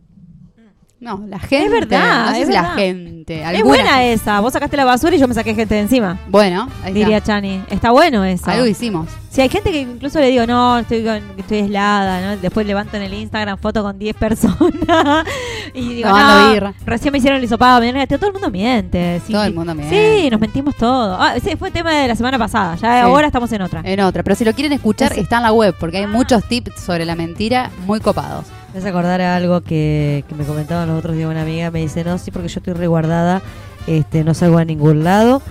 No, 1.03 1.21
la 1.27 1.37
gente. 1.39 1.69
verdad, 1.69 2.27
no 2.27 2.31
sé 2.31 2.41
es 2.41 2.47
si 2.47 2.53
la 2.53 2.61
verdad. 2.61 2.75
gente. 2.77 3.43
Es 3.57 3.63
buena 3.63 3.89
gente. 3.97 4.13
esa. 4.13 4.39
Vos 4.39 4.53
sacaste 4.53 4.77
la 4.77 4.85
basura 4.85 5.15
y 5.15 5.19
yo 5.19 5.27
me 5.27 5.33
saqué 5.33 5.53
gente 5.53 5.75
de 5.75 5.81
encima. 5.81 6.19
Bueno, 6.29 6.69
ahí 6.83 6.93
Diría 6.93 7.17
está. 7.17 7.33
Chani. 7.33 7.61
Está 7.69 7.91
bueno 7.91 8.23
eso. 8.23 8.49
Algo 8.49 8.65
hicimos. 8.65 9.07
Si 9.29 9.41
hay 9.41 9.49
gente 9.49 9.71
que 9.71 9.81
incluso 9.81 10.19
le 10.19 10.27
digo, 10.27 10.45
no, 10.45 10.77
estoy, 10.79 11.03
con- 11.03 11.21
estoy 11.37 11.59
aislada, 11.61 12.21
¿no? 12.21 12.37
Después 12.37 12.67
levanto 12.67 12.97
en 12.97 13.03
el 13.03 13.13
Instagram 13.15 13.57
foto 13.57 13.81
con 13.81 13.97
10 13.97 14.15
personas 14.15 15.25
y 15.73 15.95
digo, 15.95 16.09
no, 16.09 16.53
birra. 16.53 16.73
recién 16.85 17.11
me 17.11 17.17
hicieron 17.17 17.39
el 17.39 17.43
hisopado, 17.43 17.81
todo 18.07 18.27
el 18.27 18.33
mundo 18.33 18.51
miente. 18.51 19.19
sí. 19.25 19.33
Todo 19.33 19.43
el 19.45 19.53
mundo 19.55 19.73
miente. 19.73 20.21
Sí, 20.21 20.29
nos 20.29 20.39
mentimos 20.39 20.75
todo. 20.75 21.17
Ah, 21.19 21.35
ese 21.35 21.57
fue 21.57 21.71
tema 21.71 21.91
de 21.93 22.07
la 22.09 22.15
semana 22.15 22.37
pasada, 22.37 22.75
ya 22.75 22.79
Sí. 23.01 23.01
ahora 23.01 23.27
estamos 23.27 23.51
en 23.51 23.61
otra. 23.63 23.81
En 23.83 23.99
otra. 24.01 24.21
Pero 24.23 24.35
si 24.35 24.45
lo 24.45 24.53
quieren 24.53 24.71
escuchar, 24.73 25.11
está 25.17 25.37
en 25.37 25.43
la 25.43 25.51
web, 25.51 25.75
porque 25.79 25.97
hay 25.97 26.07
muchos 26.07 26.43
tips 26.47 26.79
sobre 26.79 27.03
la 27.05 27.15
mentira 27.15 27.71
muy 27.87 27.99
copados. 27.99 28.45
Me 28.73 28.79
hace 28.79 28.89
acordar 28.89 29.21
a 29.21 29.35
algo 29.35 29.61
que, 29.61 30.23
que 30.27 30.35
me 30.35 30.45
comentaban 30.45 30.87
los 30.89 30.97
otros 30.97 31.15
días 31.15 31.29
una 31.29 31.43
amiga. 31.43 31.69
Me 31.71 31.79
dice, 31.79 32.03
no, 32.03 32.17
sí, 32.17 32.31
porque 32.31 32.47
yo 32.47 32.59
estoy 32.59 32.73
resguardada, 32.73 33.41
este, 33.87 34.23
no 34.23 34.33
salgo 34.33 34.57
a 34.57 34.65
ningún 34.65 35.03
lado. 35.03 35.41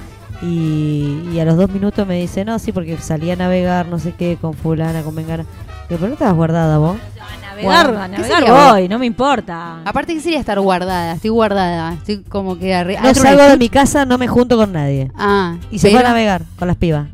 Y, 0.42 1.20
y 1.32 1.38
a 1.38 1.44
los 1.44 1.56
dos 1.56 1.70
minutos 1.70 2.04
me 2.06 2.18
dice, 2.18 2.44
no, 2.44 2.58
sí, 2.58 2.72
porque 2.72 2.96
salí 2.98 3.30
a 3.30 3.37
navegar, 3.37 3.87
no 3.87 4.00
sé 4.00 4.12
qué, 4.12 4.37
con 4.40 4.54
fulana, 4.54 5.02
con 5.02 5.14
vengana. 5.14 5.44
Digo, 5.88 6.00
pero 6.00 6.08
no 6.08 6.12
estabas 6.14 6.35
guardada 6.35 6.78
vos. 6.78 6.96
A 7.20 7.46
navegar, 7.46 7.87
Bueno, 7.87 8.02
a 8.02 8.06
¿qué 8.08 8.16
navegar 8.18 8.38
sería 8.40 8.72
voy, 8.72 8.88
no 8.88 8.98
me 8.98 9.06
importa. 9.06 9.82
Aparte, 9.85 10.14
¿qué 10.14 10.20
sería 10.20 10.40
estar 10.40 10.58
guardada? 10.58 11.12
Estoy 11.12 11.30
guardada. 11.30 11.92
Estoy 11.92 12.22
como 12.28 12.58
que 12.58 12.98
No 13.00 13.14
salgo 13.14 13.42
de 13.44 13.56
mi 13.56 13.68
casa, 13.68 14.04
no 14.04 14.18
me 14.18 14.26
junto 14.26 14.56
con 14.56 14.72
nadie. 14.72 15.12
Ah, 15.14 15.56
Y 15.70 15.78
se 15.78 15.90
fue 15.90 16.00
a 16.00 16.02
navegar 16.08 16.42
con 16.58 16.66
las 16.66 16.76
pibas. 16.76 17.06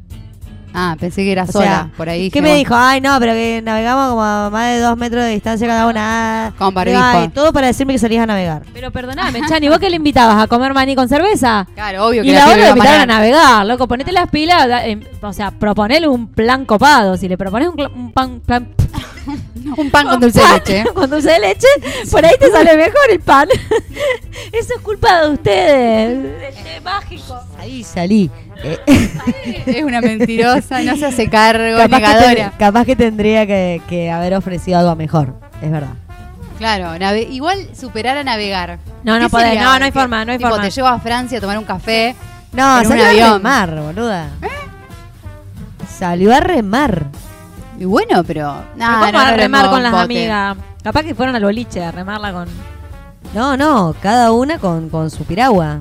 Ah, 0.81 0.97
pensé 0.99 1.25
que 1.25 1.33
era 1.33 1.43
O 1.43 1.47
sola. 1.51 1.65
sea, 1.65 1.91
por 1.97 2.09
ahí. 2.09 2.31
¿Qué 2.31 2.41
me 2.41 2.49
bueno, 2.51 2.59
dijo? 2.59 2.75
Ay, 2.77 3.01
no, 3.01 3.17
pero 3.19 3.33
que 3.33 3.61
navegamos 3.65 4.11
como 4.11 4.23
a 4.23 4.49
más 4.51 4.67
de 4.71 4.79
dos 4.81 4.97
metros 4.97 5.25
de 5.25 5.31
distancia 5.31 5.67
cada 5.67 5.87
una. 5.89 6.53
Con 6.57 6.73
barbijo. 6.73 7.01
Ay, 7.03 7.29
todo 7.31 7.53
para 7.53 7.67
decirme 7.67 7.95
que 7.95 7.99
salías 7.99 8.23
a 8.23 8.27
navegar. 8.27 8.63
Pero 8.73 8.93
perdoname, 8.93 9.41
Chani, 9.49 9.69
¿vos 9.69 9.79
qué 9.81 9.91
le 9.91 9.97
invitabas? 9.97 10.41
¿A 10.41 10.47
comer 10.47 10.73
maní 10.75 10.95
con 10.95 11.09
cerveza? 11.09 11.67
Claro, 11.75 12.07
obvio 12.07 12.23
que 12.23 12.29
Y 12.29 12.33
la 12.33 12.45
otra 12.47 12.57
le 12.57 12.69
invitaron 12.69 13.01
a 13.03 13.07
navegar, 13.07 13.67
loco. 13.67 13.89
Ponete 13.89 14.13
las 14.13 14.31
pilas, 14.31 14.69
da- 14.69 14.87
em, 14.87 15.01
o 15.21 15.33
sea, 15.33 15.51
proponele 15.51 16.07
un 16.07 16.29
plan 16.29 16.65
copado. 16.65 17.17
Si 17.17 17.27
le 17.29 17.37
propones 17.37 17.69
un, 17.71 17.81
un 17.81 18.13
pan, 18.13 18.41
plan, 18.47 18.69
Un 19.77 19.91
pan 19.91 20.07
con 20.09 20.21
dulce 20.21 20.41
de 20.41 20.49
leche. 20.55 20.85
con 20.95 21.11
dulce 21.11 21.31
de 21.31 21.39
leche, 21.41 21.67
por 22.11 22.25
ahí 22.25 22.35
te 22.39 22.51
sale 22.51 22.77
mejor 22.77 23.11
el 23.11 23.21
pan. 23.21 23.49
Eso 24.53 24.75
es 24.77 24.81
culpa 24.83 25.23
de 25.23 25.31
ustedes. 25.33 26.43
Es 26.77 26.83
mágico. 26.83 27.41
Ahí 27.59 27.85
salí. 27.85 28.31
Eh, 28.63 28.79
Es 29.67 29.85
una 29.85 30.01
mentirosa, 30.01 30.81
no 30.83 30.97
se 30.97 31.07
hace 31.07 31.29
cargo, 31.31 31.77
capaz, 31.79 31.97
que 31.99 32.03
negadora. 32.07 32.53
capaz 32.59 32.85
que 32.87 32.97
tendría 32.97 33.47
que, 33.47 33.81
que 33.89 34.11
haber 34.11 34.35
ofrecido 34.35 34.79
algo 34.79 34.97
mejor. 34.97 35.35
Es 35.63 35.71
verdad. 35.71 35.91
Claro, 36.59 36.99
nave- 36.99 37.23
igual 37.31 37.69
superar 37.79 38.17
a 38.17 38.25
navegar. 38.25 38.79
No, 39.05 39.19
no 39.21 39.27
¿Qué 39.27 39.31
podés, 39.31 39.55
no, 39.61 39.79
no 39.79 39.85
hay 39.85 39.93
¿Qué- 39.93 39.99
forma, 40.01 40.25
no 40.25 40.33
hay 40.33 40.39
tipo, 40.39 40.51
forma. 40.51 40.65
te 40.65 40.71
llevo 40.71 40.89
a 40.89 40.99
Francia 40.99 41.39
a 41.39 41.41
tomar 41.41 41.57
un 41.59 41.65
café. 41.65 42.17
No, 42.53 42.81
En 42.81 42.87
un 42.87 42.99
salió 42.99 43.27
a 43.27 43.33
remar, 43.35 43.81
boluda. 43.81 44.31
Salió 45.99 46.35
a 46.35 46.41
remar. 46.41 47.07
Y 47.79 47.85
bueno, 47.85 48.25
pero. 48.25 48.55
Pero 48.75 48.77
Nah, 48.77 48.99
¿Cómo 49.01 49.13
no, 49.13 49.19
a 49.21 49.31
remar 49.33 49.71
con 49.71 49.83
las 49.83 49.93
bote. 49.93 50.05
amigas? 50.05 50.57
Capaz 50.83 51.03
que 51.05 51.15
fueron 51.15 51.35
al 51.37 51.45
boliche 51.45 51.85
a 51.85 51.91
remarla 51.93 52.33
con. 52.33 52.49
No, 53.35 53.57
no, 53.57 53.95
cada 54.03 54.33
una 54.33 54.59
con, 54.59 54.89
con 54.89 55.11
su 55.11 55.25
piragua. 55.25 55.81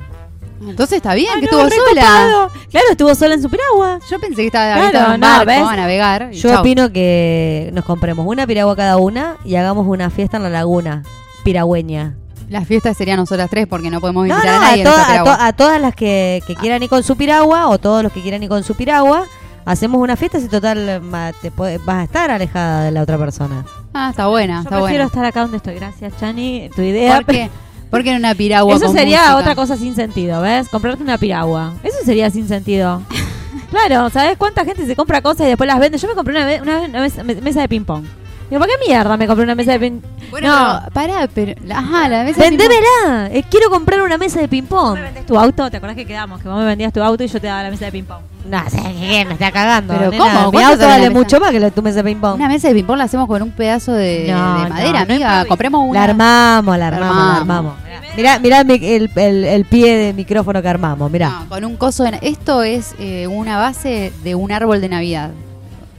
Entonces 0.60 0.98
está 0.98 1.14
bien, 1.14 1.30
Ah, 1.36 1.40
que 1.40 1.46
no, 1.52 1.62
estuvo 1.68 1.88
sola. 1.88 2.02
copado. 2.02 2.52
Claro, 2.72 2.86
estuvo 2.92 3.16
sola 3.16 3.36
en 3.36 3.42
su 3.44 3.50
piragua. 3.50 4.00
Yo 4.10 4.20
pensé 4.20 4.42
que 4.42 4.48
estaba 4.48 4.90
Claro, 4.90 5.14
en 5.14 5.20
no, 5.22 5.28
barco 5.28 5.46
¿ves? 5.46 5.62
a 5.62 5.76
navegar. 5.76 6.32
Yo 6.32 6.50
chau. 6.50 6.60
opino 6.62 6.92
que 6.92 7.70
nos 7.74 7.86
compremos 7.86 8.26
una 8.28 8.48
piragua 8.48 8.76
cada 8.76 8.98
una 8.98 9.38
y 9.46 9.56
hagamos 9.56 9.86
una 9.88 10.10
fiesta 10.10 10.38
en 10.38 10.44
la 10.44 10.50
laguna 10.50 11.04
piragüeña. 11.44 12.16
La 12.50 12.66
fiesta 12.66 12.94
sería 12.94 13.16
nosotras 13.16 13.50
tres 13.50 13.68
porque 13.68 13.90
no 13.92 14.00
podemos 14.02 14.28
invitar 14.28 14.46
no, 14.46 14.58
a 14.58 14.70
nadie. 14.70 14.84
to- 14.84 14.92
a 15.40 15.54
todas 15.54 15.80
las 15.80 15.94
que, 15.94 16.42
que 16.48 16.56
quieran 16.56 16.82
ir 16.82 16.90
con 16.90 17.04
su 17.04 17.16
piragua 17.16 17.68
o 17.68 17.78
todos 17.78 18.02
los 18.04 18.12
que 18.12 18.22
quieran 18.22 18.42
ir 18.42 18.50
con 18.50 18.64
su 18.64 18.74
piragua, 18.74 19.26
hacemos 19.68 20.02
una 20.02 20.16
fiesta 20.16 20.40
si 20.40 20.48
total 20.48 21.02
ma, 21.02 21.32
te 21.42 21.52
puede- 21.52 21.78
vas 21.80 21.98
a 21.98 22.04
estar 22.06 22.32
alejada 22.32 22.84
de 22.86 22.92
la 22.92 23.02
otra 23.04 23.18
persona. 23.18 23.64
Ah, 23.94 24.08
está 24.10 24.28
buena, 24.28 24.56
Yo 24.56 24.60
está 24.62 24.70
prefiero 24.78 25.04
buena. 25.04 25.06
estar 25.06 25.26
acá 25.26 25.42
donde 25.42 25.58
estoy. 25.58 25.76
Gracias, 25.76 26.14
Chani. 26.20 26.70
Tu 26.76 26.82
idea. 26.82 27.18
¿Por 27.18 27.26
qué? 27.26 27.50
Porque 27.92 28.10
en 28.12 28.18
una 28.18 28.34
piragua 28.36 28.76
Eso 28.76 28.88
con 28.88 28.96
sería 28.96 29.18
música. 29.20 29.38
otra 29.38 29.56
cosa 29.56 29.78
sin 29.78 29.96
sentido, 29.96 30.42
¿ves? 30.42 30.68
Comprarte 30.70 31.04
una 31.04 31.18
piragua. 31.18 31.74
Eso 31.84 31.98
sería 32.04 32.30
sin 32.30 32.48
sentido. 32.48 33.02
claro, 33.70 34.10
¿sabes 34.10 34.38
cuánta 34.38 34.66
gente 34.66 34.86
se 34.86 34.96
compra 34.96 35.22
cosas 35.22 35.46
y 35.46 35.50
después 35.50 35.68
las 35.68 35.80
vende? 35.80 35.98
Yo 35.98 36.08
me 36.08 36.16
compré 36.16 36.34
una, 36.36 36.62
una, 36.62 36.82
una 36.88 37.00
mesa, 37.02 37.24
me- 37.24 37.36
mesa 37.36 37.62
de 37.62 37.70
ping-pong. 37.70 38.04
Digo, 38.50 38.60
¿para 38.62 38.72
qué 38.74 38.88
mierda 38.88 39.18
me 39.18 39.28
compré 39.28 39.44
una 39.44 39.56
mesa 39.56 39.74
de 39.74 39.80
ping-pong? 39.80 40.12
Bueno, 40.32 40.48
no, 40.48 40.80
pero, 40.94 40.94
pará, 40.94 41.28
pero. 41.34 41.54
Ajá, 41.74 42.08
la 42.08 42.24
mesa 42.24 42.44
de 42.44 42.50
ping-pong. 42.50 42.68
¡Vendémela! 42.70 43.28
Eh, 43.34 43.44
quiero 43.50 43.70
comprar 43.70 44.02
una 44.02 44.18
mesa 44.18 44.40
de 44.40 44.48
ping-pong. 44.48 44.94
¿me 44.96 45.02
vendés 45.02 45.26
tu 45.26 45.38
auto? 45.38 45.70
¿Te 45.70 45.78
acordás 45.78 45.96
que 45.98 46.06
quedamos? 46.06 46.42
Que 46.42 46.48
vos 46.48 46.58
me 46.58 46.66
vendías 46.66 46.94
tu 46.94 47.02
auto 47.04 47.24
y 47.24 47.28
yo 47.28 47.42
te 47.42 47.48
daba 47.48 47.64
la 47.64 47.72
mesa 47.72 47.86
de 47.86 47.92
ping-pong. 47.92 48.20
No, 48.50 48.70
sé 48.70 48.78
qué, 48.82 49.26
me 49.26 49.34
está 49.34 49.52
cagando. 49.52 49.94
Pero 49.98 50.12
nena. 50.12 50.24
¿cómo? 50.24 50.46
Mi 50.46 50.52
¿Cuánto 50.52 50.72
auto 50.74 50.88
vale 50.88 51.10
mucho 51.10 51.40
más 51.42 51.52
que 51.52 51.60
la, 51.60 51.72
tu 51.72 51.82
mesa 51.82 51.98
de 51.98 52.04
ping-pong. 52.06 52.36
Una 52.36 52.48
mesa 52.48 52.70
de 52.70 52.74
ping-pong 52.76 52.98
la 52.98 53.04
hacemos 53.04 53.28
con 53.28 53.42
un 53.42 53.52
pedazo 53.52 53.92
de, 53.92 54.28
No, 54.30 54.58
de 54.60 54.64
no, 54.64 54.70
madera, 54.70 54.92
no 55.06 55.14
amiga. 55.14 55.46
Compremos 55.46 55.82
una. 55.86 56.00
La 56.00 56.04
armamos, 56.06 56.78
la 56.78 56.90
La 56.90 56.96
armamos, 56.98 57.18
la 57.34 57.36
armamos. 57.40 57.74
Mirá, 58.16 58.40
mirá 58.40 58.64
mi- 58.64 58.76
el, 58.76 59.12
el- 59.16 59.44
el 59.46 59.66
pie 59.66 59.98
de 59.98 60.14
micrófono 60.14 60.62
que 60.62 60.68
armamos, 60.70 61.12
mirá. 61.12 61.30
No, 61.30 61.50
con 61.50 61.66
un 61.66 61.76
coso 61.76 62.04
de. 62.06 62.18
Esto 62.22 62.64
es 62.64 62.96
eh, 63.00 63.28
una 63.28 63.58
base 63.58 64.14
de 64.24 64.36
un 64.36 64.52
árbol 64.54 64.80
de 64.82 64.88
Navidad. 64.90 65.32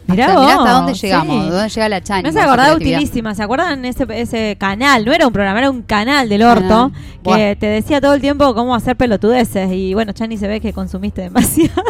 Mirá 0.09 0.29
mirá 0.29 0.41
vos, 0.41 0.51
hasta 0.53 0.71
dónde 0.73 0.95
llegamos, 0.95 1.45
sí. 1.45 1.51
dónde 1.51 1.69
llega 1.69 1.89
la 1.91 2.01
chani. 2.01 2.23
Me 2.23 2.29
hace 2.31 2.41
acordar 2.41 2.75
utilísima. 2.77 3.35
¿Se 3.35 3.43
acuerdan 3.43 3.85
ese, 3.85 4.07
ese 4.11 4.57
canal? 4.59 5.05
No 5.05 5.13
era 5.13 5.27
un 5.27 5.33
programa, 5.33 5.59
era 5.59 5.71
un 5.71 5.83
canal 5.83 6.29
del 6.31 6.43
orto 6.43 6.91
Canal. 6.91 6.93
que 7.23 7.57
te 7.61 7.67
decía 7.67 8.01
todo 8.01 8.15
el 8.15 8.21
tiempo 8.21 8.55
cómo 8.55 8.75
hacer 8.75 8.97
pelotudeces. 8.97 9.71
Y 9.73 9.93
bueno, 9.95 10.13
Chani 10.13 10.37
se 10.39 10.49
ve 10.49 10.61
que 10.61 10.73
consumiste 10.73 11.21
demasiado. 11.23 11.83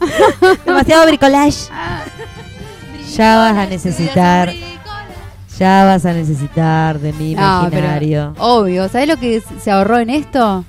demasiado 0.66 1.06
bricolage. 1.06 1.70
Ya 3.16 3.36
vas 3.38 3.56
a 3.56 3.66
necesitar, 3.66 4.52
ya 5.58 5.84
vas 5.84 6.04
a 6.04 6.12
necesitar 6.12 6.98
de 6.98 7.12
mi 7.14 7.34
No, 7.34 7.68
pero 7.70 7.78
imaginario. 7.86 8.34
obvio. 8.38 8.88
¿Sabes 8.88 9.08
lo 9.08 9.16
que 9.16 9.42
se 9.62 9.70
ahorró 9.70 9.98
en 9.98 10.10
esto? 10.10 10.64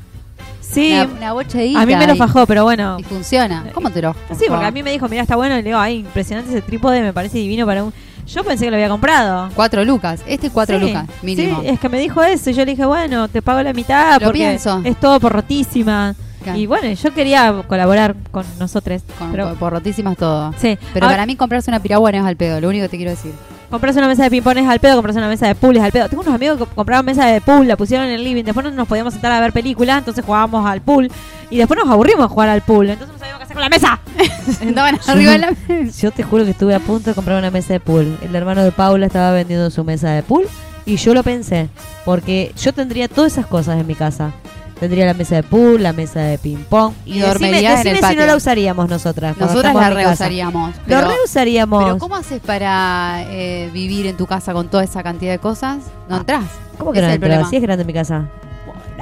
Sí, 0.71 0.93
Una, 0.93 1.03
una 1.05 1.33
bocha 1.33 1.57
de 1.59 1.73
a 1.75 1.85
mí 1.85 1.95
me 1.95 2.07
lo 2.07 2.15
y- 2.15 2.17
fajó, 2.17 2.45
pero 2.45 2.63
bueno. 2.63 2.97
Y 2.99 3.03
funciona. 3.03 3.65
¿Cómo 3.73 3.89
te 3.91 4.01
lo 4.01 4.13
Sí, 4.37 4.45
porque 4.47 4.65
a 4.65 4.71
mí 4.71 4.83
me 4.83 4.91
dijo, 4.91 5.07
mira, 5.07 5.21
está 5.23 5.35
bueno. 5.35 5.55
Y 5.55 5.59
le 5.59 5.69
digo, 5.69 5.77
ay, 5.79 5.99
impresionante 5.99 6.51
ese 6.51 6.61
trípode, 6.61 7.01
me 7.01 7.13
parece 7.13 7.37
divino 7.37 7.65
para 7.65 7.83
un... 7.83 7.93
Yo 8.27 8.43
pensé 8.43 8.65
que 8.65 8.71
lo 8.71 8.77
había 8.77 8.89
comprado. 8.89 9.49
Cuatro 9.55 9.85
lucas. 9.85 10.21
Este 10.25 10.49
cuatro 10.49 10.79
Sí, 10.79 10.85
lucas, 10.87 11.05
mínimo. 11.21 11.61
Sí, 11.61 11.67
es 11.67 11.79
que 11.79 11.89
me 11.89 11.99
dijo 11.99 12.23
eso 12.23 12.49
y 12.49 12.53
yo 12.53 12.65
le 12.65 12.71
dije, 12.71 12.83
bueno, 12.85 13.27
te 13.27 13.41
pago 13.43 13.61
la 13.61 13.71
mitad 13.73 14.19
Lo 14.19 14.25
porque 14.27 14.39
pienso. 14.39 14.81
es 14.83 14.99
todo 14.99 15.19
por 15.19 15.31
rotísima. 15.31 16.15
Claro. 16.43 16.57
Y 16.59 16.65
bueno, 16.65 16.87
yo 16.91 17.13
quería 17.13 17.63
colaborar 17.67 18.15
con 18.31 18.43
nosotros. 18.59 19.03
Con- 19.19 19.31
pero, 19.31 19.49
por, 19.49 19.57
por 19.57 19.73
rotísimas 19.73 20.17
todo. 20.17 20.51
sí, 20.59 20.77
Pero 20.93 21.05
Ahora, 21.05 21.17
para 21.17 21.25
mí 21.27 21.35
comprarse 21.35 21.69
una 21.69 21.79
piragua 21.79 22.11
no 22.11 22.17
es 22.19 22.23
al 22.25 22.35
pedo, 22.35 22.59
lo 22.61 22.69
único 22.69 22.83
que 22.85 22.89
te 22.89 22.97
quiero 22.97 23.11
decir. 23.11 23.31
Comprarse 23.69 23.99
una 23.99 24.07
mesa 24.07 24.23
de 24.23 24.29
ping-pong 24.29 24.57
es 24.57 24.67
al 24.67 24.79
pedo, 24.79 24.95
comprarse 24.95 25.19
una 25.19 25.27
mesa 25.27 25.47
de 25.47 25.55
pool 25.55 25.77
es 25.77 25.83
al 25.83 25.91
pedo. 25.91 26.09
Tengo 26.09 26.21
unos 26.23 26.35
amigos 26.35 26.57
que 26.57 26.65
compraron 26.75 27.05
mesa 27.05 27.25
de 27.25 27.41
pool, 27.41 27.67
la 27.67 27.75
pusieron 27.77 28.07
en 28.07 28.13
el 28.13 28.23
living, 28.23 28.43
después 28.43 28.65
no 28.65 28.71
nos 28.71 28.87
podíamos 28.87 29.13
sentar 29.13 29.31
a 29.31 29.39
ver 29.39 29.53
películas, 29.53 29.99
entonces 29.99 30.23
jugábamos 30.23 30.65
al 30.65 30.81
pool 30.81 31.11
y 31.49 31.57
después 31.57 31.79
nos 31.79 31.89
aburrimos 31.89 32.27
de 32.29 32.33
jugar 32.33 32.49
al 32.49 32.61
pool, 32.61 32.89
entonces 32.89 33.13
no 33.13 33.19
sabíamos 33.19 33.39
qué 33.39 33.43
hacer 33.43 33.55
con 33.55 33.63
la 33.63 33.69
mesa. 33.69 33.99
Estaban 34.61 34.99
arriba 35.07 35.31
de 35.31 35.37
la 35.37 35.53
Yo 36.01 36.11
te 36.11 36.23
juro 36.23 36.45
que 36.45 36.51
estuve 36.51 36.75
a 36.75 36.79
punto 36.79 37.09
de 37.09 37.15
comprar 37.15 37.37
una 37.37 37.51
mesa 37.51 37.73
de 37.73 37.79
pool. 37.79 38.17
El 38.21 38.35
hermano 38.35 38.63
de 38.63 38.71
Paula 38.71 39.05
estaba 39.05 39.31
vendiendo 39.31 39.69
su 39.69 39.83
mesa 39.83 40.11
de 40.11 40.23
pool 40.23 40.47
y 40.85 40.97
yo 40.97 41.13
lo 41.13 41.23
pensé, 41.23 41.69
porque 42.05 42.53
yo 42.61 42.73
tendría 42.73 43.07
todas 43.07 43.33
esas 43.33 43.47
cosas 43.47 43.79
en 43.79 43.87
mi 43.87 43.95
casa. 43.95 44.31
Tendría 44.79 45.05
la 45.05 45.13
mesa 45.13 45.35
de 45.35 45.43
pool, 45.43 45.81
la 45.81 45.93
mesa 45.93 46.19
de 46.21 46.37
ping 46.37 46.57
pong 46.69 46.93
Y 47.05 47.19
dormirías 47.19 47.81
en 47.81 47.87
el 47.87 47.93
decime 47.93 47.95
si 47.95 48.01
patio. 48.01 48.19
no 48.19 48.25
la 48.25 48.35
usaríamos 48.35 48.89
nosotras. 48.89 49.37
Nosotras 49.37 49.73
la 49.73 49.89
reusaríamos. 49.89 50.75
Lo 50.85 51.01
reusaríamos. 51.01 51.83
pero 51.83 51.97
¿cómo 51.97 52.15
haces 52.15 52.41
para 52.41 53.23
eh, 53.29 53.69
vivir 53.71 54.05
en 54.05 54.17
tu 54.17 54.25
casa 54.27 54.53
con 54.53 54.67
toda 54.67 54.83
esa 54.83 55.01
cantidad 55.01 55.31
de 55.31 55.39
cosas? 55.39 55.77
No 56.09 56.17
entras. 56.17 56.43
¿Cómo 56.77 56.91
que 56.91 56.99
no 56.99 57.05
es 57.05 57.09
el 57.11 57.15
entro? 57.15 57.27
problema. 57.27 57.47
Así 57.47 57.55
es 57.55 57.61
grande 57.61 57.85
mi 57.85 57.93
casa. 57.93 58.27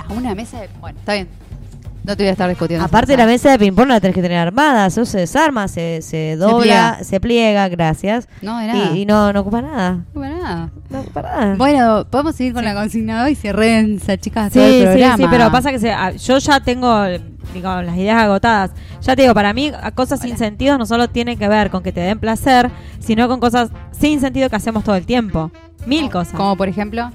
Una 0.10 0.36
mesa 0.36 0.60
de... 0.62 0.70
Bueno, 0.80 1.00
está 1.00 1.14
bien. 1.14 1.28
No 2.04 2.18
te 2.18 2.24
voy 2.24 2.28
a 2.30 2.32
estar 2.32 2.50
discutiendo. 2.50 2.86
Aparte 2.86 3.16
la 3.16 3.26
mesa 3.26 3.52
de 3.52 3.60
ping 3.60 3.72
pong 3.74 3.88
la 3.88 4.02
tenés 4.02 4.14
que 4.16 4.22
tener 4.22 4.38
armada, 4.38 4.88
eso 4.88 5.06
se 5.06 5.20
desarma, 5.20 5.68
se, 5.70 6.02
se 6.02 6.36
dobla, 6.36 6.58
pliega. 6.98 7.04
se 7.04 7.20
pliega, 7.22 7.70
gracias. 7.70 8.28
No, 8.42 8.58
de 8.60 8.68
nada. 8.68 8.92
Y, 8.94 9.02
y 9.02 9.06
no, 9.06 9.32
no 9.32 9.40
ocupa 9.40 9.62
nada. 9.62 10.04
No, 10.14 10.20
para 10.22 10.36
nada. 10.36 10.70
No 10.90 11.00
ocupa 11.00 11.22
nada. 11.22 11.56
Bueno, 11.56 12.06
podemos 12.10 12.36
seguir 12.36 12.54
con 12.54 12.66
la 12.66 12.74
consigna 12.74 13.20
de 13.24 13.30
hoy. 13.30 13.36
Se 13.36 13.54
renza, 13.54 14.18
chicas, 14.18 14.52
Sí, 14.52 14.60
todo 14.60 14.66
el 14.68 14.74
sí, 14.80 14.84
programa. 14.84 15.18
sí, 15.18 15.26
pero 15.30 15.52
pasa 15.52 15.72
que 15.72 15.80
se- 15.80 15.92
ah, 15.94 16.12
yo 16.12 16.38
ya 16.40 16.60
tengo 16.60 17.04
digo, 17.54 17.82
las 17.82 17.96
ideas 17.98 18.18
agotadas. 18.22 18.72
Ya 19.02 19.16
te 19.16 19.22
digo, 19.22 19.34
para 19.34 19.54
mí 19.54 19.72
cosas 19.96 20.20
sin 20.20 20.38
sentido 20.38 20.78
no 20.78 20.86
solo 20.86 21.10
tienen 21.10 21.38
que 21.40 21.48
ver 21.48 21.70
con 21.70 21.84
que 21.84 21.92
te 21.94 22.02
den 22.02 22.20
placer, 22.20 22.70
sino 23.00 23.28
con 23.30 23.40
cosas 23.40 23.70
sin 23.92 24.20
sentido 24.20 24.50
que 24.50 24.56
hacemos 24.58 24.84
todo 24.84 24.96
el 24.96 25.06
tiempo. 25.06 25.52
Mil 25.86 26.10
cosas. 26.10 26.34
Como 26.34 26.58
por 26.58 26.68
ejemplo... 26.68 27.12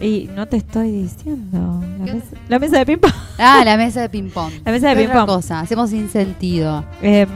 Y 0.00 0.30
no 0.34 0.46
te 0.46 0.56
estoy 0.56 0.90
diciendo. 0.90 1.80
La, 1.98 2.12
mesa, 2.14 2.26
la 2.48 2.58
mesa 2.58 2.78
de 2.78 2.86
ping-pong. 2.86 3.12
Ah, 3.38 3.62
la 3.64 3.76
mesa 3.76 4.00
de 4.02 4.08
ping-pong. 4.08 4.52
La 4.64 4.72
mesa 4.72 4.88
de 4.90 4.94
¿Qué 4.96 5.02
otra 5.06 5.14
ping-pong. 5.20 5.26
cosa? 5.36 5.60
Hacemos 5.60 5.90
sin 5.90 6.08
sentido. 6.08 6.84
Em, 7.02 7.28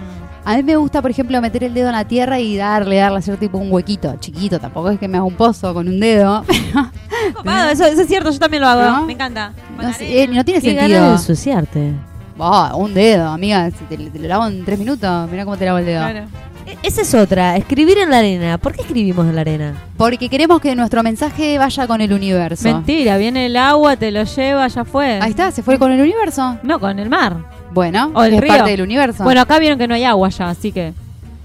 A 0.46 0.56
mí 0.56 0.62
me 0.62 0.76
gusta, 0.76 1.00
por 1.00 1.10
ejemplo, 1.10 1.40
meter 1.40 1.64
el 1.64 1.72
dedo 1.72 1.86
en 1.88 1.94
la 1.94 2.04
tierra 2.06 2.38
y 2.38 2.56
darle, 2.56 2.96
darle, 2.96 3.18
hacer 3.18 3.38
tipo 3.38 3.56
un 3.56 3.72
huequito 3.72 4.14
chiquito. 4.20 4.58
Tampoco 4.60 4.90
es 4.90 4.98
que 4.98 5.08
me 5.08 5.16
haga 5.16 5.24
un 5.26 5.34
pozo 5.36 5.72
con 5.72 5.88
un 5.88 5.98
dedo. 6.00 6.44
copado, 7.34 7.70
eso, 7.70 7.84
eso 7.86 8.02
es 8.02 8.06
cierto, 8.08 8.30
yo 8.30 8.38
también 8.38 8.62
lo 8.62 8.68
hago. 8.68 8.82
¿No? 9.00 9.06
Me 9.06 9.14
encanta. 9.14 9.52
No, 9.80 9.92
sé, 9.94 10.22
eh, 10.22 10.28
no 10.28 10.44
tiene 10.44 10.60
Qué 10.60 10.74
ganas 10.74 10.88
sentido. 10.90 11.06
de 11.06 11.12
ensuciarte. 11.12 11.92
Un 12.36 12.94
dedo, 12.94 13.28
amiga. 13.28 13.70
Si 13.70 13.84
te, 13.84 13.96
te 13.96 14.18
lo 14.18 14.28
lavo 14.28 14.46
en 14.46 14.64
tres 14.64 14.78
minutos, 14.78 15.30
mira 15.30 15.44
cómo 15.44 15.56
te 15.56 15.64
lavo 15.66 15.78
el 15.78 15.86
dedo. 15.86 16.00
Claro. 16.00 16.26
E- 16.66 16.78
Esa 16.82 17.02
es 17.02 17.14
otra, 17.14 17.56
escribir 17.56 17.98
en 17.98 18.10
la 18.10 18.18
arena. 18.18 18.58
¿Por 18.58 18.72
qué 18.74 18.80
escribimos 18.82 19.26
en 19.26 19.34
la 19.34 19.42
arena? 19.42 19.74
Porque 19.96 20.28
queremos 20.28 20.60
que 20.60 20.74
nuestro 20.74 21.02
mensaje 21.02 21.58
vaya 21.58 21.86
con 21.86 22.00
el 22.00 22.12
universo. 22.12 22.64
Mentira, 22.64 23.18
viene 23.18 23.46
el 23.46 23.56
agua, 23.56 23.96
te 23.96 24.10
lo 24.10 24.24
lleva, 24.24 24.66
ya 24.68 24.84
fue. 24.84 25.18
Ahí 25.20 25.30
está, 25.30 25.50
se 25.50 25.62
fue 25.62 25.78
con 25.78 25.92
el 25.92 26.00
universo. 26.00 26.56
No, 26.62 26.80
con 26.80 26.98
el 26.98 27.08
mar. 27.10 27.36
Bueno, 27.72 28.10
O 28.14 28.24
el 28.24 28.34
es 28.34 28.40
río. 28.40 28.48
parte 28.54 28.70
del 28.70 28.80
universo. 28.82 29.24
Bueno, 29.24 29.42
acá 29.42 29.58
vieron 29.58 29.78
que 29.78 29.86
no 29.86 29.94
hay 29.94 30.04
agua 30.04 30.28
ya, 30.30 30.48
así 30.48 30.72
que 30.72 30.94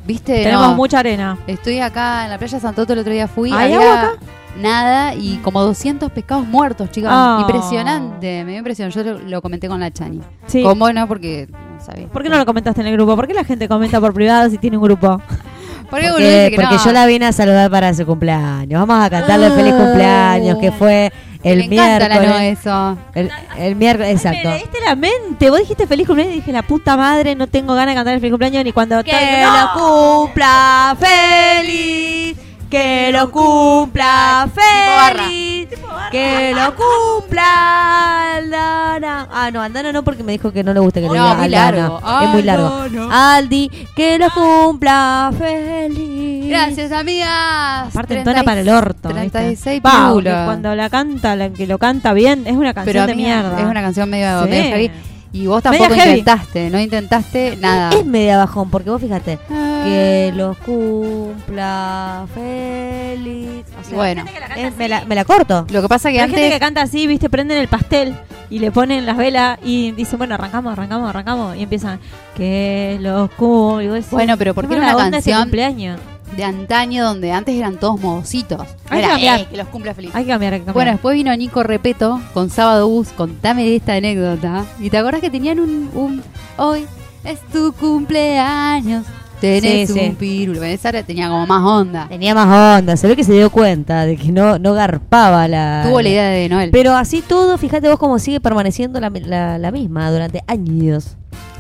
¿viste? 0.08 0.44
tenemos 0.44 0.70
No. 0.70 0.76
mucha 0.76 1.00
arena. 1.00 1.38
Estoy 1.48 1.80
acá 1.80 2.24
en 2.26 2.32
la 2.32 2.38
playa 2.38 2.60
Santoto 2.60 2.94
el 2.94 3.00
otro 3.00 3.12
día 3.12 3.28
fui. 3.28 3.52
¿Hay 3.52 3.74
había 3.74 3.78
agua 3.78 4.02
acá? 4.02 4.12
Nada 4.58 5.14
y 5.16 5.38
como 5.38 5.62
200 5.62 6.12
pescados 6.12 6.46
muertos, 6.46 6.90
chicas. 6.92 7.12
Ah. 7.14 7.38
Impresionante, 7.42 8.44
me 8.44 8.52
dio 8.52 8.58
impresión. 8.60 8.90
Yo 8.90 9.04
lo, 9.04 9.20
lo 9.20 9.42
comenté 9.42 9.68
con 9.68 9.80
la 9.80 9.92
Chani. 9.92 10.20
Sí. 10.48 10.64
¿Cómo 10.64 10.92
no? 10.92 11.08
Porque 11.08 11.48
no 11.52 11.80
sabía. 11.84 12.08
¿Por 12.08 12.24
qué 12.24 12.30
no 12.30 12.38
lo 12.38 12.46
comentaste 12.46 12.82
en 12.82 12.88
el 12.88 12.94
grupo? 12.94 13.16
¿Por 13.16 13.28
qué 13.28 13.34
la 13.34 13.44
gente 13.44 13.68
comenta 13.68 14.00
por 14.02 14.14
privado 14.14 14.50
si 14.50 14.58
tiene 14.58 14.78
un 14.78 14.84
grupo? 14.84 15.22
¿Por 15.90 16.00
qué 16.00 16.06
uno 16.06 16.14
Porque, 16.16 16.26
dice 16.28 16.50
que 16.52 16.56
porque 16.58 16.76
no? 16.76 16.86
yo 16.86 16.92
la 16.92 17.06
vine 17.08 17.26
a 17.26 17.32
saludar 17.32 17.72
para 17.72 17.94
su 17.94 18.06
cumpleaños. 18.06 18.86
Vamos 18.86 19.04
a 19.06 19.10
cantarle 19.10 19.50
feliz 19.52 19.74
cumpleaños, 19.74 20.58
que 20.60 20.72
fue 20.72 21.12
el 21.42 21.68
Me 21.70 21.76
la 21.78 22.00
no 22.00 22.20
miércoles. 22.20 22.60
eso. 22.60 22.98
El, 23.16 23.32
el 23.58 23.76
miércoles, 23.76 24.12
exacto. 24.12 24.50
Me 24.50 24.56
leíste 24.56 24.78
la 24.86 24.96
mente. 24.96 25.50
Vos 25.50 25.60
dijiste 25.60 25.88
feliz 25.88 26.06
cumpleaños 26.06 26.36
y 26.36 26.40
dije, 26.40 26.52
la 26.52 26.62
puta 26.64 26.96
madre, 26.96 27.34
no 27.34 27.48
tengo 27.48 27.74
ganas 27.74 27.94
de 27.94 27.96
cantar 27.96 28.14
el 28.14 28.20
feliz 28.20 28.32
cumpleaños 28.34 28.64
ni 28.66 28.72
cuando... 28.72 29.04
Que 29.04 29.12
lo 29.44 29.52
¡No! 29.82 30.26
cumpla 30.28 30.96
feliz, 31.00 32.38
que 32.70 33.12
lo 33.12 33.32
cumpla 33.32 34.48
feliz, 34.54 35.68
que 36.12 36.54
lo 36.56 36.76
cumpla 36.76 38.36
Aldana. 38.36 39.28
Ah, 39.32 39.50
no, 39.52 39.62
Aldana 39.62 39.92
no 39.92 40.04
porque 40.04 40.24
me 40.24 40.32
dijo 40.34 40.52
que 40.52 40.64
no 40.64 40.74
le 40.74 40.80
gusta 40.80 41.00
que 41.02 41.08
le 41.10 41.18
No, 41.18 41.24
diga 41.24 41.36
muy 41.36 41.46
Aldana. 41.46 41.72
largo. 41.72 42.24
Es 42.24 42.30
muy 42.30 42.44
largo. 42.44 42.68
Aldana. 42.68 43.36
Aldi, 43.36 43.70
que 43.96 44.18
lo 44.20 44.30
cumpla 44.32 45.32
feliz. 45.38 46.48
Gracias, 46.50 46.92
amigas. 46.92 47.88
Aparte 47.90 48.14
30 48.16 48.32
entona 48.32 48.44
para 48.44 48.62
el 48.62 48.70
orto. 48.70 49.10
¿viste? 49.10 49.30
36 49.30 49.82
Pa, 49.82 50.12
cuando 50.46 50.76
la 50.76 50.90
canta, 50.90 51.36
la 51.36 51.50
que 51.50 51.68
lo 51.68 51.78
canta 51.78 52.14
bien, 52.14 52.46
es 52.48 52.54
una 52.56 52.74
canción 52.74 52.94
Pero 52.94 53.06
de 53.08 53.14
amiga, 53.14 53.42
mierda. 53.42 53.60
es 53.60 53.66
una 53.66 53.82
canción 53.82 54.10
medio, 54.10 54.44
Sí. 54.44 54.50
medio 54.50 54.64
heavy. 54.76 54.92
Y 55.32 55.46
vos 55.46 55.62
tampoco 55.62 55.90
Media 55.90 56.04
heavy. 56.06 56.20
intentaste, 56.20 56.70
no 56.72 56.80
intentaste 56.80 57.56
nada. 57.58 57.92
Es 57.92 58.04
media 58.04 58.38
bajón, 58.38 58.72
porque 58.72 58.90
vos 58.90 59.00
fíjate, 59.00 59.38
Ah. 59.52 59.69
Que 59.84 60.32
los 60.36 60.58
cumpla 60.58 62.26
feliz. 62.34 63.66
O 63.80 63.84
sea, 63.84 63.96
Bueno, 63.98 64.24
es- 64.56 64.76
me, 64.78 64.88
la, 64.90 65.06
me 65.06 65.16
la 65.16 65.26
corto. 65.26 65.66
lo 65.72 65.82
que 65.82 65.88
pasa 65.88 66.12
que 66.12 66.22
Hay 66.22 66.30
gente 66.30 66.50
que 66.50 66.60
canta 66.60 66.82
así, 66.82 67.08
viste, 67.08 67.30
prenden 67.30 67.58
el 67.58 67.68
pastel 67.68 68.16
y 68.50 68.60
le 68.60 68.72
ponen 68.72 69.06
las 69.06 69.18
velas 69.18 69.60
y 69.64 69.92
dicen, 69.92 70.18
bueno, 70.18 70.36
arrancamos, 70.36 70.74
arrancamos, 70.74 71.10
arrancamos. 71.10 71.56
Y 71.58 71.64
empiezan, 71.64 72.00
que 72.36 72.98
los 73.02 73.30
cumpla. 73.32 73.84
Y 73.84 73.88
vos 73.88 73.96
decís, 73.96 74.12
Bueno, 74.12 74.38
pero 74.38 74.54
porque 74.54 74.70
qué 74.70 74.76
era 74.76 74.86
mala 74.94 75.08
una 75.08 75.18
este 75.18 75.30
canción- 75.32 75.44
cumpleaños. 75.44 76.00
de 76.36 76.44
antaño 76.44 77.04
donde 77.04 77.32
antes 77.32 77.56
eran 77.56 77.78
todos 77.80 78.00
modositos. 78.00 78.62
Hay 78.90 79.00
que 79.00 79.06
Era, 79.06 79.08
cambiar. 79.10 79.40
eh, 79.42 79.48
que 79.50 79.58
los 79.58 79.68
cumpla 79.70 79.94
feliz. 79.96 80.12
Hay 80.14 80.26
que 80.26 80.30
cambiar, 80.30 80.54
hay 80.54 80.60
que 80.60 80.66
cambiar. 80.66 80.74
Bueno, 80.76 80.92
después 80.92 81.16
vino 81.16 81.36
Nico 81.36 81.64
Repeto 81.64 82.22
con 82.34 82.52
Sábado 82.52 82.88
Bus, 82.88 83.10
contame 83.10 83.64
de 83.64 83.76
esta 83.78 83.96
anécdota. 83.96 84.64
¿Y 84.80 84.90
te 84.92 84.98
acordás 85.00 85.22
que 85.22 85.32
tenían 85.32 85.60
un, 85.60 85.90
un 85.96 86.24
hoy 86.58 86.86
es 87.24 87.40
tu 87.52 87.74
cumpleaños? 87.74 89.06
Tenés 89.40 89.90
Sí, 89.90 89.94
un 89.94 90.00
sí. 90.00 90.16
Esa 90.64 90.90
era- 90.90 91.04
tenía 91.04 91.30
como 91.30 91.48
más 91.48 91.64
onda. 91.64 92.08
Tenía 92.10 92.36
más 92.36 92.80
onda, 92.82 92.98
se 92.98 93.08
ve 93.08 93.16
que 93.16 93.24
se 93.24 93.32
dio 93.34 93.50
cuenta 93.50 94.06
de 94.06 94.18
que 94.18 94.32
no, 94.32 94.60
no 94.60 94.74
garpaba 94.74 95.48
la... 95.48 95.84
Tuvo 95.88 96.02
la 96.02 96.10
idea 96.10 96.30
de 96.30 96.50
Noel. 96.50 96.72
Pero 96.72 96.94
así 96.96 97.22
todo, 97.22 97.58
fíjate 97.58 97.88
vos 97.88 97.98
cómo 98.00 98.20
sigue 98.20 98.40
permaneciendo 98.42 99.00
la, 99.00 99.10
la- 99.10 99.58
la 99.58 99.72
misma 99.72 100.12
durante 100.12 100.44
años. 100.48 101.16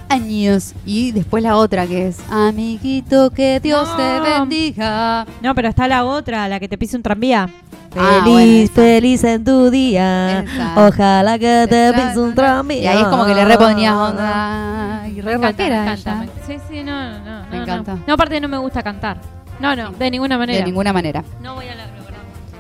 Años. 0.09 0.73
Y 0.85 1.11
después 1.11 1.41
la 1.43 1.55
otra 1.55 1.87
que 1.87 2.07
es 2.07 2.17
Amiguito, 2.29 3.29
que 3.31 3.59
Dios 3.59 3.87
No. 3.89 3.95
te 3.95 4.19
bendiga. 4.19 5.25
No, 5.41 5.55
pero 5.55 5.69
está 5.69 5.87
la 5.87 6.03
otra, 6.05 6.47
la 6.47 6.59
que 6.59 6.67
te 6.67 6.77
pisa 6.77 6.97
un 6.97 7.03
tranvía. 7.03 7.49
Ah, 7.97 8.19
Feliz, 8.23 8.31
bueno, 8.33 8.51
esa. 8.63 8.73
feliz 8.73 9.23
en 9.23 9.43
tu 9.43 9.69
día. 9.71 10.41
Esa. 10.41 10.87
Ojalá 10.87 11.39
que 11.39 11.65
te 11.69 11.91
pise 11.93 12.19
un 12.19 12.35
tranvía. 12.35 12.81
Y 12.83 12.87
ahí 12.87 13.01
es 13.01 13.07
como 13.07 13.25
que 13.25 13.33
le 13.33 13.45
reponías 13.45 13.93
onda. 13.95 15.07
Y 15.07 15.21
re 15.21 15.37
Me 15.37 15.47
encanta, 15.49 15.65
encanta, 15.93 16.25
Sí, 16.45 16.57
sí, 16.69 16.83
no, 16.83 16.91
no, 17.11 17.19
no. 17.19 17.49
Me 17.49 17.57
no. 17.57 17.63
encanta. 17.63 17.97
No, 18.05 18.13
aparte 18.13 18.39
no 18.39 18.47
me 18.47 18.57
gusta 18.57 18.83
cantar. 18.83 19.17
No, 19.59 19.75
no, 19.75 19.91
de 19.91 20.11
ninguna 20.11 20.37
manera. 20.37 20.59
De 20.59 20.65
ninguna 20.65 20.93
manera. 20.93 21.23
No 21.41 21.55
voy 21.55 21.67
a 21.67 21.75
la. 21.75 21.98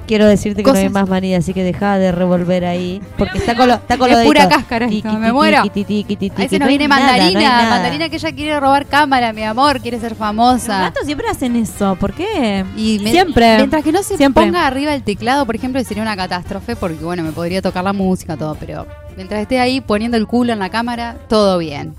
Quiero 0.09 0.25
decirte 0.25 0.63
que 0.63 0.71
no 0.71 0.75
hay 0.75 0.85
Cosas- 0.87 0.91
más 0.91 1.07
manía, 1.07 1.37
así 1.37 1.53
que 1.53 1.63
deja 1.63 1.99
de 1.99 2.11
revolver 2.11 2.65
ahí. 2.65 2.99
Porque 3.15 3.37
está 3.37 3.55
con, 3.55 3.67
lo, 3.67 3.75
está 3.75 3.95
con 3.95 4.09
Es 4.09 4.17
los 4.17 4.25
pura 4.25 4.39
deditos. 4.41 4.57
cáscara 4.57 4.87
esto, 4.87 5.13
me 5.19 5.31
muero. 5.31 5.61
se 5.61 5.69
no 5.69 6.59
nos 6.59 6.67
viene 6.67 6.87
nada, 6.87 7.01
no 7.01 7.07
Mandarina. 7.17 7.69
Mandarina 7.69 8.09
que 8.09 8.15
ella 8.15 8.31
quiere 8.31 8.59
robar 8.59 8.87
cámara, 8.87 9.31
mi 9.33 9.43
amor. 9.43 9.79
Quiere 9.81 9.99
ser 9.99 10.13
Los 10.13 10.17
famosa. 10.17 10.79
gatos 10.81 11.05
siempre 11.05 11.27
hacen 11.29 11.55
eso, 11.55 11.95
¿por 11.99 12.13
qué? 12.13 12.65
Y 12.75 12.97
siempre. 13.07 13.57
Mientras 13.57 13.83
que 13.83 13.91
no 13.91 14.01
se 14.01 14.17
Siempre. 14.17 14.43
ponga 14.45 14.65
arriba 14.65 14.95
el 14.95 15.03
teclado, 15.03 15.45
por 15.45 15.55
ejemplo, 15.55 15.79
sería 15.83 16.01
una 16.01 16.15
catástrofe 16.17 16.75
porque, 16.75 17.03
bueno, 17.05 17.21
me 17.21 17.31
podría 17.31 17.61
tocar 17.61 17.83
la 17.83 17.93
música, 17.93 18.35
todo, 18.35 18.55
pero 18.59 18.87
mientras 19.15 19.41
esté 19.41 19.59
ahí 19.59 19.79
poniendo 19.79 20.17
el 20.17 20.25
culo 20.25 20.53
en 20.53 20.59
la 20.59 20.69
cámara, 20.69 21.17
todo 21.27 21.59
bien. 21.59 21.93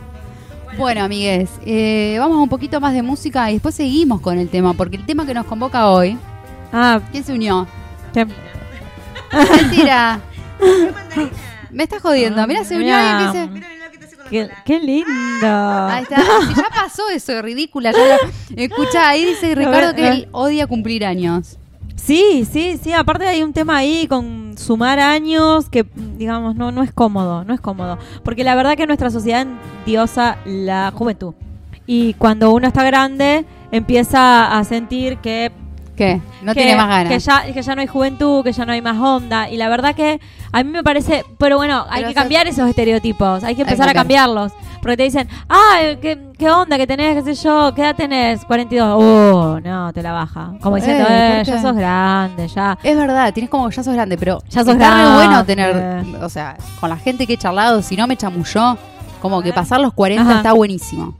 Bueno, 0.77 1.03
amigues, 1.05 1.49
eh, 1.65 2.17
vamos 2.19 2.39
a 2.39 2.41
un 2.41 2.49
poquito 2.49 2.81
más 2.81 2.93
de 2.93 3.03
música 3.03 3.51
y 3.51 3.55
después 3.55 3.75
seguimos 3.77 4.21
con 4.21 4.37
el 4.39 4.49
tema, 4.49 4.73
porque 4.75 4.97
el 4.97 5.07
tema 5.07 5.25
que 5.27 5.35
nos 5.35 5.47
convoca 5.47 5.89
hoy, 5.91 6.19
Ah, 6.73 7.01
¿quién 7.11 7.25
se 7.25 7.33
unió? 7.33 7.67
¿Qué? 8.13 8.27
Mentira. 9.33 10.21
Me 11.71 11.85
estás 11.85 12.03
jodiendo. 12.03 12.47
Mira, 12.47 12.65
se 12.65 12.75
unió 12.77 12.87
Mirá. 12.87 13.23
alguien 13.31 13.51
que 13.51 13.57
dice... 13.57 13.71
Qué, 14.29 14.49
qué 14.65 14.81
lindo. 14.81 15.09
Ahí 15.89 16.03
está. 16.05 16.17
Si 16.49 16.55
ya 16.55 16.69
pasó 16.75 17.09
eso, 17.11 17.41
ridícula. 17.43 17.93
Ya 17.93 17.99
lo- 17.99 18.57
Escucha, 18.63 19.09
ahí 19.09 19.25
dice 19.25 19.55
Ricardo 19.55 19.95
que 19.95 20.09
él 20.09 20.29
odia 20.33 20.67
cumplir 20.67 21.05
años. 21.05 21.59
Sí, 21.97 22.47
sí, 22.51 22.79
sí. 22.83 22.93
Aparte 22.93 23.27
hay 23.27 23.43
un 23.43 23.53
tema 23.53 23.77
ahí 23.79 24.07
con 24.09 24.57
sumar 24.57 24.99
años 25.01 25.69
que, 25.69 25.85
digamos, 26.17 26.55
no, 26.55 26.71
no 26.71 26.83
es 26.83 26.93
cómodo, 26.93 27.45
no 27.45 27.55
es 27.55 27.61
cómodo. 27.61 27.99
Porque 28.25 28.45
la 28.45 28.55
verdad 28.55 28.77
que 28.77 28.87
nuestra 28.87 29.11
sociedad 29.11 29.43
endiosa 29.83 30.39
la 30.45 30.93
juventud. 30.95 31.35
Y 31.87 32.15
cuando 32.15 32.53
uno 32.53 32.69
está 32.69 32.85
grande, 32.85 33.45
empieza 33.73 34.57
a 34.57 34.63
sentir 34.65 35.19
que 35.19 35.51
¿Qué? 35.97 36.21
No 36.43 36.55
que- 36.55 36.61
tiene 36.63 36.77
más 36.77 36.89
ganas. 36.89 37.13
Que 37.13 37.19
ya, 37.19 37.43
que 37.53 37.63
ya 37.63 37.75
no 37.75 37.81
hay 37.83 37.87
juventud, 37.87 38.43
que 38.43 38.53
ya 38.53 38.65
no 38.65 38.73
hay 38.73 38.81
más 38.83 38.99
onda. 38.99 39.49
Y 39.51 39.57
la 39.57 39.69
verdad 39.69 39.95
que 39.95 40.19
a 40.53 40.63
mí 40.63 40.71
me 40.71 40.83
parece. 40.83 41.25
Pero 41.39 41.57
bueno, 41.59 41.85
hay 41.91 42.01
Pero 42.03 42.09
que 42.09 42.15
cambiar 42.15 42.47
esos 42.49 42.69
estereotipos. 42.69 43.37
Hay 43.37 43.41
que 43.41 43.47
Hay 43.49 43.55
que 43.57 43.63
empezar 43.63 43.89
a 43.89 43.93
cambiar. 43.93 44.27
cambiarlos. 44.29 44.53
Porque 44.81 44.97
te 44.97 45.03
dicen, 45.03 45.29
ah, 45.51 45.77
¿qué, 46.01 46.19
qué 46.39 46.49
onda 46.51 46.79
que 46.79 46.87
tenés? 46.87 47.23
¿Qué 47.23 47.35
sé 47.35 47.43
yo? 47.45 47.75
¿Qué 47.75 47.83
edad 47.83 47.95
tenés? 47.95 48.43
42. 48.47 48.97
Uh, 48.99 49.61
no, 49.61 49.93
te 49.93 50.03
la 50.03 50.13
baja. 50.13 50.53
Como 50.63 50.77
diciendo, 50.77 51.05
Eh, 51.07 51.33
eh, 51.33 51.37
¿por 51.45 51.55
ya 51.55 51.61
sos 51.61 51.77
grande, 51.77 52.49
ya. 52.49 52.79
Es 52.83 52.97
verdad, 52.97 53.31
tienes 53.35 53.51
como 53.51 53.69
que 53.69 53.77
ya 53.77 53.83
sos 53.83 53.93
grande, 53.93 54.17
pero 54.17 54.39
Ya 54.49 54.65
sos 54.65 54.73
está 54.73 54.89
grande. 54.89 55.15
bueno 55.17 55.45
tener, 55.45 56.25
o 56.25 56.29
sea, 56.31 56.57
con 56.81 56.89
la 56.89 56.97
gente 56.97 57.27
que 57.27 57.35
he 57.35 57.37
charlado, 57.37 57.83
si 57.83 57.95
no 57.95 58.07
me 58.07 58.17
chamulló, 58.17 58.79
como 59.21 59.43
que 59.43 59.53
pasar 59.53 59.81
los 59.83 59.93
40 59.93 60.23
Ajá. 60.23 60.37
está 60.39 60.53
buenísimo. 60.55 61.15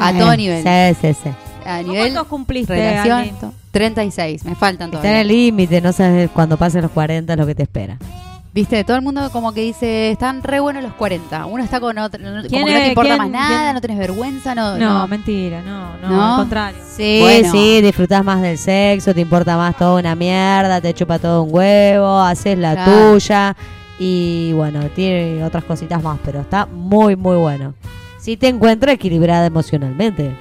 A 0.00 0.12
todo 0.12 0.36
nivel. 0.36 0.62
Sí, 0.62 0.96
sí, 1.00 1.14
sí. 1.24 1.30
A 1.66 1.78
¿Vos 1.78 1.86
nivel 1.86 2.00
¿Cuántos 2.12 2.26
cumpliste, 2.26 2.74
relación, 2.74 3.18
Andy? 3.18 3.30
to- 3.40 3.52
36, 3.70 4.44
me 4.44 4.54
faltan 4.54 4.92
Está 4.92 5.08
en 5.10 5.16
el 5.16 5.28
límite, 5.28 5.80
no 5.80 5.92
sabes 5.92 6.30
cuando 6.30 6.56
pasen 6.56 6.82
los 6.82 6.90
40 6.90 7.34
lo 7.36 7.46
que 7.46 7.54
te 7.54 7.62
espera. 7.62 7.96
Viste, 8.54 8.84
todo 8.84 8.96
el 8.98 9.02
mundo 9.02 9.30
como 9.32 9.52
que 9.54 9.62
dice, 9.62 10.10
están 10.10 10.42
re 10.42 10.60
buenos 10.60 10.82
los 10.82 10.92
40. 10.92 11.46
Uno 11.46 11.64
está 11.64 11.80
con 11.80 11.96
otro, 11.96 12.20
no- 12.22 12.30
como 12.42 12.48
¿Quién 12.48 12.66
que 12.66 12.74
no 12.74 12.80
te 12.80 12.88
importa 12.88 13.08
quién- 13.08 13.18
más 13.18 13.30
nada, 13.30 13.62
quién? 13.62 13.74
no 13.74 13.80
tenés 13.80 13.98
vergüenza, 13.98 14.54
no. 14.54 14.76
No, 14.76 15.08
mentira, 15.08 15.62
no, 15.62 15.96
no, 16.02 16.08
¿No? 16.10 16.32
al 16.34 16.36
contrario. 16.40 16.78
Sí, 16.94 17.18
Bueno. 17.22 17.50
sí, 17.50 17.80
disfrutás 17.80 18.22
más 18.22 18.42
del 18.42 18.58
sexo, 18.58 19.14
te 19.14 19.22
importa 19.22 19.56
más 19.56 19.74
toda 19.78 19.98
una 19.98 20.14
mierda, 20.14 20.82
te 20.82 20.92
chupa 20.92 21.18
todo 21.18 21.44
un 21.44 21.54
huevo, 21.54 22.20
haces 22.20 22.58
la 22.58 22.74
Claro. 22.74 23.12
tuya 23.12 23.56
y 23.98 24.52
bueno, 24.52 24.80
tiene 24.94 25.42
otras 25.44 25.64
cositas 25.64 26.02
más, 26.02 26.18
pero 26.22 26.40
está 26.42 26.66
muy, 26.66 27.16
muy 27.16 27.36
bueno. 27.38 27.72
Si 28.20 28.36
te 28.36 28.48
encuentro 28.48 28.90
equilibrada 28.90 29.46
emocionalmente. 29.46 30.36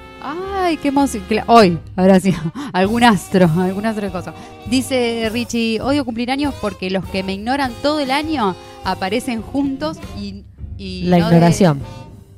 Ay, 0.64 0.78
qué 0.78 0.90
emoción. 0.90 1.24
Hoy, 1.48 1.78
habrá 1.96 2.20
sido 2.20 2.40
algún 2.74 3.04
astro, 3.04 3.50
algún 3.58 3.86
astro 3.86 4.06
de 4.06 4.12
cosas. 4.12 4.34
Dice 4.70 5.30
Richie, 5.32 5.80
odio 5.82 6.06
cumplir 6.06 6.32
años 6.32 6.54
porque 6.62 6.90
los 6.90 7.06
que 7.06 7.24
me 7.24 7.34
ignoran 7.34 7.72
todo 7.82 8.00
el 8.00 8.12
año 8.12 8.56
aparecen 8.84 9.42
juntos 9.42 9.98
y... 10.18 10.44
y 10.78 11.04
La 11.04 11.18
no 11.20 11.30
de- 11.30 11.36
ignoración. 11.36 11.80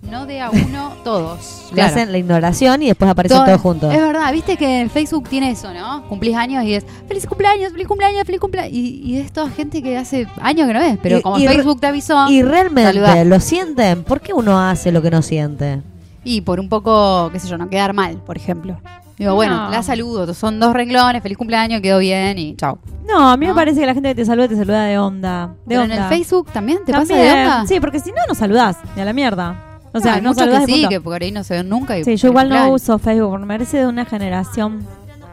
no 0.09 0.25
de 0.25 0.41
a 0.41 0.49
uno 0.49 0.93
todos. 1.03 1.65
Le 1.69 1.75
Claro. 1.75 1.91
hacen 1.91 2.11
la 2.11 2.17
ignoración 2.17 2.81
y 2.83 2.87
después 2.87 3.09
aparecen 3.11 3.37
Todo- 3.37 3.45
todos 3.45 3.61
juntos. 3.61 3.93
Es 3.93 3.99
verdad, 3.99 4.31
viste 4.31 4.57
que 4.57 4.81
en 4.81 4.89
Facebook 4.89 5.27
tiene 5.29 5.51
eso, 5.51 5.73
¿no? 5.73 6.07
Cumplís 6.07 6.35
años 6.35 6.63
y 6.65 6.73
es 6.75 6.85
feliz 7.07 7.25
cumpleaños, 7.25 7.71
feliz 7.71 7.87
cumpleaños, 7.87 8.23
feliz 8.25 8.39
cumpleaños. 8.39 8.73
Y, 8.73 9.01
y 9.05 9.17
es 9.17 9.31
toda 9.31 9.49
gente 9.49 9.81
que 9.83 9.97
hace 9.97 10.27
años 10.41 10.67
que 10.67 10.73
no 10.73 10.81
es, 10.81 10.97
pero 11.01 11.17
Y- 11.17 11.21
como 11.21 11.35
Facebook 11.37 11.79
te 11.81 11.87
avisó. 11.87 12.29
Y 12.29 12.41
realmente 12.43 12.93
saludá. 12.93 13.23
lo 13.25 13.39
sienten. 13.39 14.03
¿Por 14.03 14.21
qué 14.21 14.33
uno 14.33 14.59
hace 14.59 14.91
lo 14.91 15.01
que 15.01 15.11
no 15.11 15.21
siente? 15.21 15.81
Y 16.23 16.41
por 16.41 16.59
un 16.59 16.69
poco, 16.69 17.29
qué 17.31 17.39
sé 17.39 17.47
yo, 17.47 17.57
no 17.57 17.69
quedar 17.69 17.93
mal, 17.93 18.17
por 18.17 18.37
ejemplo. 18.37 18.77
Digo, 19.17 19.35
bueno, 19.35 19.65
No. 19.65 19.69
la 19.69 19.83
saludo, 19.83 20.33
son 20.33 20.59
dos 20.59 20.73
renglones, 20.73 21.21
feliz 21.21 21.37
cumpleaños, 21.37 21.81
quedó 21.81 21.99
bien 21.99 22.37
y 22.39 22.55
chao. 22.55 22.79
No, 23.07 23.29
a 23.29 23.37
mí 23.37 23.45
me 23.45 23.49
¿No? 23.49 23.55
parece 23.55 23.79
que 23.79 23.85
la 23.85 23.93
gente 23.93 24.09
que 24.09 24.15
te 24.15 24.25
saluda 24.25 24.47
te 24.47 24.55
saluda 24.55 24.85
de 24.85 24.97
onda. 24.97 25.47
De 25.47 25.53
Pero 25.67 25.81
onda. 25.83 25.95
en 25.95 26.01
el 26.03 26.09
Facebook 26.09 26.49
también 26.51 26.79
te 26.85 26.91
También. 26.91 27.19
pasa 27.19 27.21
de 27.21 27.31
onda. 27.43 27.67
Sí, 27.67 27.79
porque 27.79 27.99
si 27.99 28.09
no, 28.11 28.17
no 28.27 28.33
saludás. 28.33 28.77
Ni 28.95 29.01
a 29.01 29.05
la 29.05 29.13
mierda. 29.13 29.55
O 29.93 29.99
sea, 29.99 30.15
hay 30.15 30.21
no 30.21 30.33
saludás 30.33 30.65
que 30.65 30.73
sí, 30.73 30.87
que 30.89 30.99
por 30.99 31.21
ahí 31.21 31.31
no 31.31 31.43
se 31.43 31.53
ven 31.53 31.69
nunca. 31.69 31.97
Y 31.97 32.03
Sí, 32.03 32.15
yo 32.15 32.29
igual 32.29 32.49
no 32.49 32.69
uso 32.71 32.97
Facebook 32.97 33.29
porque 33.29 33.45
me 33.45 33.53
parece 33.53 33.77
de 33.77 33.85
una 33.87 34.05
generación 34.05 34.83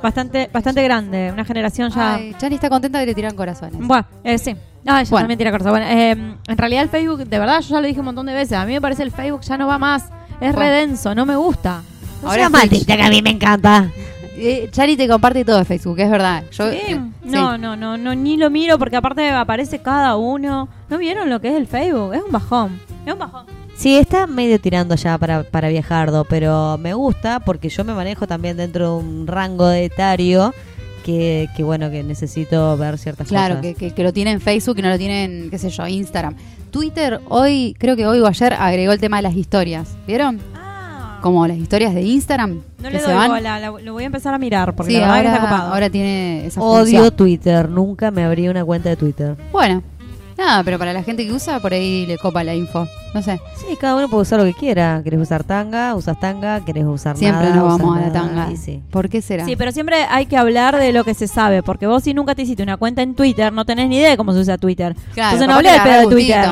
bastante 0.03 0.51
bastante 0.53 0.83
grande. 0.83 1.31
Una 1.33 1.45
generación 1.47 1.91
ya... 1.91 2.15
Ay, 2.17 2.35
Chani 2.39 2.57
está 2.57 2.69
contenta 2.69 3.01
que 3.01 3.07
le 3.07 3.15
tiran 3.15 3.35
corazones. 3.35 3.81
Bueno, 3.81 4.05
eh, 4.25 4.37
sí. 4.37 4.55
Ah, 4.87 5.03
yo 5.03 5.11
Bueno. 5.11 5.23
también 5.25 5.39
tira 5.39 5.51
corta. 5.51 5.71
Bueno, 5.71 5.87
eh, 5.89 6.11
en 6.11 6.59
realidad 6.59 6.83
el 6.83 6.89
Facebook, 6.91 7.25
de 7.25 7.39
verdad, 7.39 7.61
yo 7.61 7.69
ya 7.71 7.81
lo 7.81 7.87
dije 7.87 8.01
un 8.01 8.07
montón 8.07 8.27
de 8.27 8.35
veces. 8.35 8.59
A 8.59 8.67
mí 8.67 8.73
me 8.75 8.81
parece 8.81 9.03
el 9.03 9.11
Facebook 9.11 9.41
ya 9.43 9.57
no 9.57 9.67
va 9.67 9.79
más. 9.79 10.11
Es 10.41 10.53
Bueno. 10.55 10.59
re 10.59 10.69
denso, 10.71 11.15
no 11.15 11.27
me 11.27 11.37
gusta. 11.37 11.83
Ahora 12.23 12.31
Ahora 12.31 12.45
es 12.45 12.51
mal, 12.51 12.69
Twitch. 12.69 12.87
que 12.87 12.93
a 13.03 13.09
mí 13.11 13.23
me 13.23 13.31
encanta. 13.31 13.91
Eh, 14.37 14.69
Chani 14.73 14.97
te 14.97 15.07
comparte 15.07 15.45
todo 15.45 15.59
de 15.59 15.65
Facebook, 15.67 15.99
es 16.01 16.11
verdad. 16.11 16.45
Yo, 16.51 16.71
Sí. 16.71 16.79
eh, 16.89 17.01
No, 17.25 17.55
sí. 17.55 17.61
no, 17.61 17.77
no, 17.77 17.97
no, 17.99 18.15
ni 18.15 18.37
lo 18.39 18.49
miro 18.51 18.79
porque 18.79 18.97
aparte 18.97 19.29
aparece 19.31 19.81
cada 19.81 20.17
uno. 20.17 20.69
¿No 20.89 20.99
vieron 20.99 21.29
lo 21.29 21.41
que 21.41 21.49
es 21.49 21.55
el 21.57 21.67
Facebook? 21.67 22.15
Es 22.15 22.23
un 22.23 22.33
bajón. 22.33 22.81
Es 23.07 23.13
un 23.13 23.19
bajón. 23.19 23.45
Sí, 23.77 23.97
está 23.97 24.27
medio 24.27 24.59
tirando 24.61 24.95
ya 24.95 25.17
para, 25.19 25.43
para 25.43 25.69
viajardo, 25.69 26.25
pero 26.25 26.77
me 26.79 26.93
gusta 26.95 27.41
porque 27.41 27.69
yo 27.71 27.85
me 27.85 27.95
manejo 27.95 28.27
también 28.27 28.57
dentro 28.57 28.97
de 28.99 29.03
un 29.05 29.27
rango 29.27 29.67
de 29.69 29.85
etario 29.87 30.55
que, 31.05 31.49
que 31.57 31.63
bueno, 31.63 31.91
que 31.91 32.03
necesito 32.03 32.77
ver 32.77 32.99
ciertas 32.99 33.29
Claro, 33.29 33.57
cosas. 33.57 33.63
que, 33.63 33.75
que, 33.75 33.95
que 33.95 34.03
lo 34.03 34.13
tiene 34.13 34.33
en 34.33 34.41
Facebook 34.43 34.79
y 34.79 34.83
no 34.83 34.91
lo 34.91 34.99
tiene 34.99 35.25
en, 35.25 35.51
qué 35.51 35.59
sé 35.59 35.71
yo, 35.71 35.87
Instagram. 35.87 36.35
Twitter 36.71 37.21
hoy, 37.29 37.75
creo 37.79 37.97
que 37.97 38.07
hoy 38.07 38.21
o 38.21 38.27
ayer 38.27 38.53
agregó 38.55 38.93
el 38.93 39.01
tema 39.01 39.17
de 39.17 39.23
las 39.23 39.35
historias. 39.37 39.97
¿Vieron? 40.07 40.41
Ah. 40.55 41.19
Como 41.23 41.47
las 41.47 41.57
historias 41.59 41.95
de 41.95 42.03
Instagram. 42.03 42.61
No 42.79 42.89
que 42.89 42.91
le 42.95 43.01
se 43.01 43.07
doy 43.07 43.15
van. 43.15 43.29
bola, 43.31 43.61
la- 43.61 43.71
lo 43.71 43.93
voy 43.93 44.05
a 44.05 44.07
empezar 44.07 44.33
a 44.33 44.39
mirar 44.39 44.75
porque 44.75 44.93
Sí, 44.95 44.99
la 45.01 45.09
verdad 45.09 45.21
que 45.21 45.27
está 45.29 45.39
ahora, 45.41 45.51
copado. 45.57 45.75
ahora 45.75 45.91
tiene 45.91 46.47
esa 46.47 46.61
Odio 46.63 46.81
función. 46.85 47.11
Twitter, 47.17 47.69
nunca 47.69 48.11
me 48.11 48.25
abrí 48.25 48.49
una 48.49 48.65
cuenta 48.65 48.89
de 48.89 48.97
Twitter. 48.97 49.37
Bueno, 49.53 49.83
nada, 50.41 50.65
pero 50.65 50.79
para 50.79 50.93
la 50.93 51.03
gente 51.05 51.25
que 51.25 51.33
usa, 51.33 51.61
por 51.61 51.73
ahí 51.73 52.05
le 52.07 52.19
copa 52.19 52.43
la 52.43 52.55
info. 52.55 52.89
No 53.15 53.23
sé. 53.23 53.41
Sí, 53.57 53.77
cada 53.81 53.97
uno 53.97 54.09
puede 54.09 54.23
usar 54.23 54.39
lo 54.41 54.45
que 54.45 54.55
quiera. 54.55 55.01
¿Querés 55.05 55.21
usar 55.21 55.45
tanga? 55.45 55.95
Usas 55.95 56.19
tanga. 56.19 56.65
¿Querés 56.65 56.85
usar 56.85 57.17
Siempre 57.17 57.51
nada? 57.51 57.57
nos 57.57 57.79
vamos 57.79 57.97
a 57.97 58.01
la 58.01 58.13
tanga. 58.13 58.51
Y 58.51 58.57
sí. 58.57 58.83
¿Por 58.91 59.09
qué 59.09 59.21
será? 59.23 59.45
Sí, 59.45 59.55
pero 59.57 59.71
siempre 59.73 59.97
hay 60.09 60.27
que 60.27 60.37
hablar 60.37 60.77
de 60.77 60.93
lo 60.93 61.05
que 61.05 61.15
se 61.15 61.29
sabe, 61.29 61.63
porque 61.63 61.87
vos 61.87 62.03
si 62.05 62.15
nunca 62.15 62.35
te 62.35 62.43
hiciste 62.43 62.63
una 62.63 62.77
cuenta 62.77 63.03
en 63.03 63.15
Twitter, 63.15 63.53
no 63.53 63.65
tenés 63.65 63.89
ni 63.89 63.97
idea 63.99 64.11
de 64.11 64.17
cómo 64.17 64.33
se 64.33 64.41
usa 64.41 64.59
Twitter. 64.59 64.95
Claro, 65.15 65.37
Entonces 65.37 65.49
no 65.49 65.55
hablé 65.55 65.73
de 65.73 65.81
pedo 65.81 66.09
Twitter. 66.11 66.51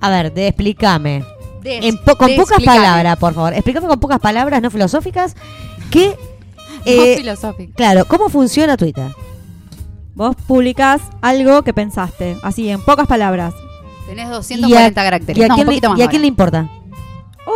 A 0.00 0.10
ver, 0.10 0.32
de, 0.34 0.48
explícame. 0.48 1.24
Des- 1.62 1.84
En 1.84 1.96
po- 1.98 2.16
con 2.16 2.34
pocas 2.36 2.60
palabras, 2.62 3.16
por 3.18 3.34
favor. 3.34 3.52
Explícame 3.54 3.86
con 3.86 4.00
pocas 4.00 4.18
palabras 4.18 4.60
no 4.60 4.70
filosóficas. 4.70 5.36
¿Qué, 5.90 6.16
No 6.84 6.90
eh, 6.90 7.16
filosófico. 7.18 7.72
claro, 7.76 8.04
¿cómo 8.06 8.28
funciona 8.28 8.76
Twitter? 8.76 9.06
Vos 10.14 10.36
publicás 10.46 11.00
algo 11.22 11.62
que 11.62 11.72
pensaste, 11.72 12.36
así 12.42 12.68
en 12.68 12.80
pocas 12.82 13.06
palabras. 13.06 13.54
Tenés 14.06 14.26
¿Y 14.26 14.28
a- 14.28 14.32
240 14.32 15.02
caracteres. 15.04 15.38
¿Y 15.40 15.44
a, 15.44 15.48
No, 15.48 15.54
un 15.54 15.56
quién, 15.56 15.66
le, 15.66 15.70
poquito 15.72 15.90
más 15.90 15.98
y 15.98 16.02
a 16.02 16.06
quién 16.08 16.22
le 16.22 16.28
importa? 16.28 16.68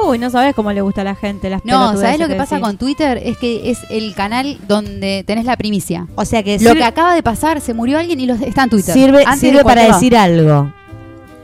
Uy, 0.05 0.19
no 0.19 0.31
sabés 0.31 0.55
cómo 0.55 0.73
le 0.73 0.81
gusta 0.81 1.03
a 1.03 1.05
la 1.05 1.15
gente 1.15 1.49
las 1.49 1.65
No, 1.65 1.97
¿sabés 1.97 2.19
lo 2.19 2.27
que 2.27 2.35
pasa 2.35 2.57
decís. 2.57 2.67
con 2.69 2.77
Twitter? 2.77 3.21
Es 3.23 3.37
que 3.39 3.71
es 3.71 3.79
el 3.89 4.15
canal 4.15 4.59
donde 4.67 5.23
tenés 5.27 5.45
la 5.45 5.57
primicia. 5.57 6.07
O 6.17 6.25
sea 6.25 6.43
que 6.43 6.59
Lo 6.59 6.75
que 6.75 6.83
acaba 6.83 7.15
de 7.15 7.23
pasar, 7.23 7.61
se 7.61 7.73
murió 7.73 7.99
alguien 7.99 8.19
y 8.21 8.27
los, 8.27 8.41
está 8.41 8.65
en 8.65 8.71
Twitter. 8.71 8.95
sirve, 8.95 9.25
sirve 9.39 9.63
para 9.63 9.83
decir 9.85 10.17
algo. 10.17 10.73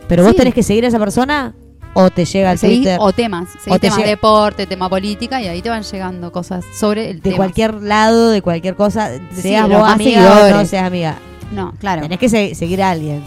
Pero 0.08 0.24
vos 0.24 0.34
tenés 0.34 0.54
que 0.54 0.62
seguir 0.62 0.84
a 0.84 0.88
esa 0.88 0.98
persona 0.98 1.54
o 1.94 2.10
te 2.10 2.24
llega 2.24 2.50
al 2.50 2.58
Seguís 2.58 2.78
Twitter 2.78 2.98
o 3.00 3.12
temas, 3.12 3.48
O 3.68 3.74
te 3.74 3.80
temas 3.80 3.98
llega- 3.98 4.10
deporte, 4.10 4.66
tema 4.66 4.88
política 4.88 5.40
y 5.42 5.48
ahí 5.48 5.60
te 5.62 5.68
van 5.70 5.82
llegando 5.82 6.32
cosas 6.32 6.64
sobre 6.74 7.10
el 7.10 7.16
de 7.16 7.22
tema. 7.22 7.36
cualquier 7.36 7.74
lado, 7.74 8.30
de 8.30 8.40
cualquier 8.42 8.74
cosa, 8.76 9.10
Sí, 9.34 9.42
seas 9.42 9.68
los 9.68 9.80
vos 9.80 9.88
amiga 9.90 10.46
o 10.46 10.50
no 10.50 10.64
seas 10.64 10.84
amiga. 10.86 11.16
No, 11.52 11.72
claro. 11.78 12.02
Tenés 12.02 12.18
que 12.18 12.28
se- 12.28 12.54
seguir 12.54 12.82
a 12.82 12.90
alguien. 12.90 13.22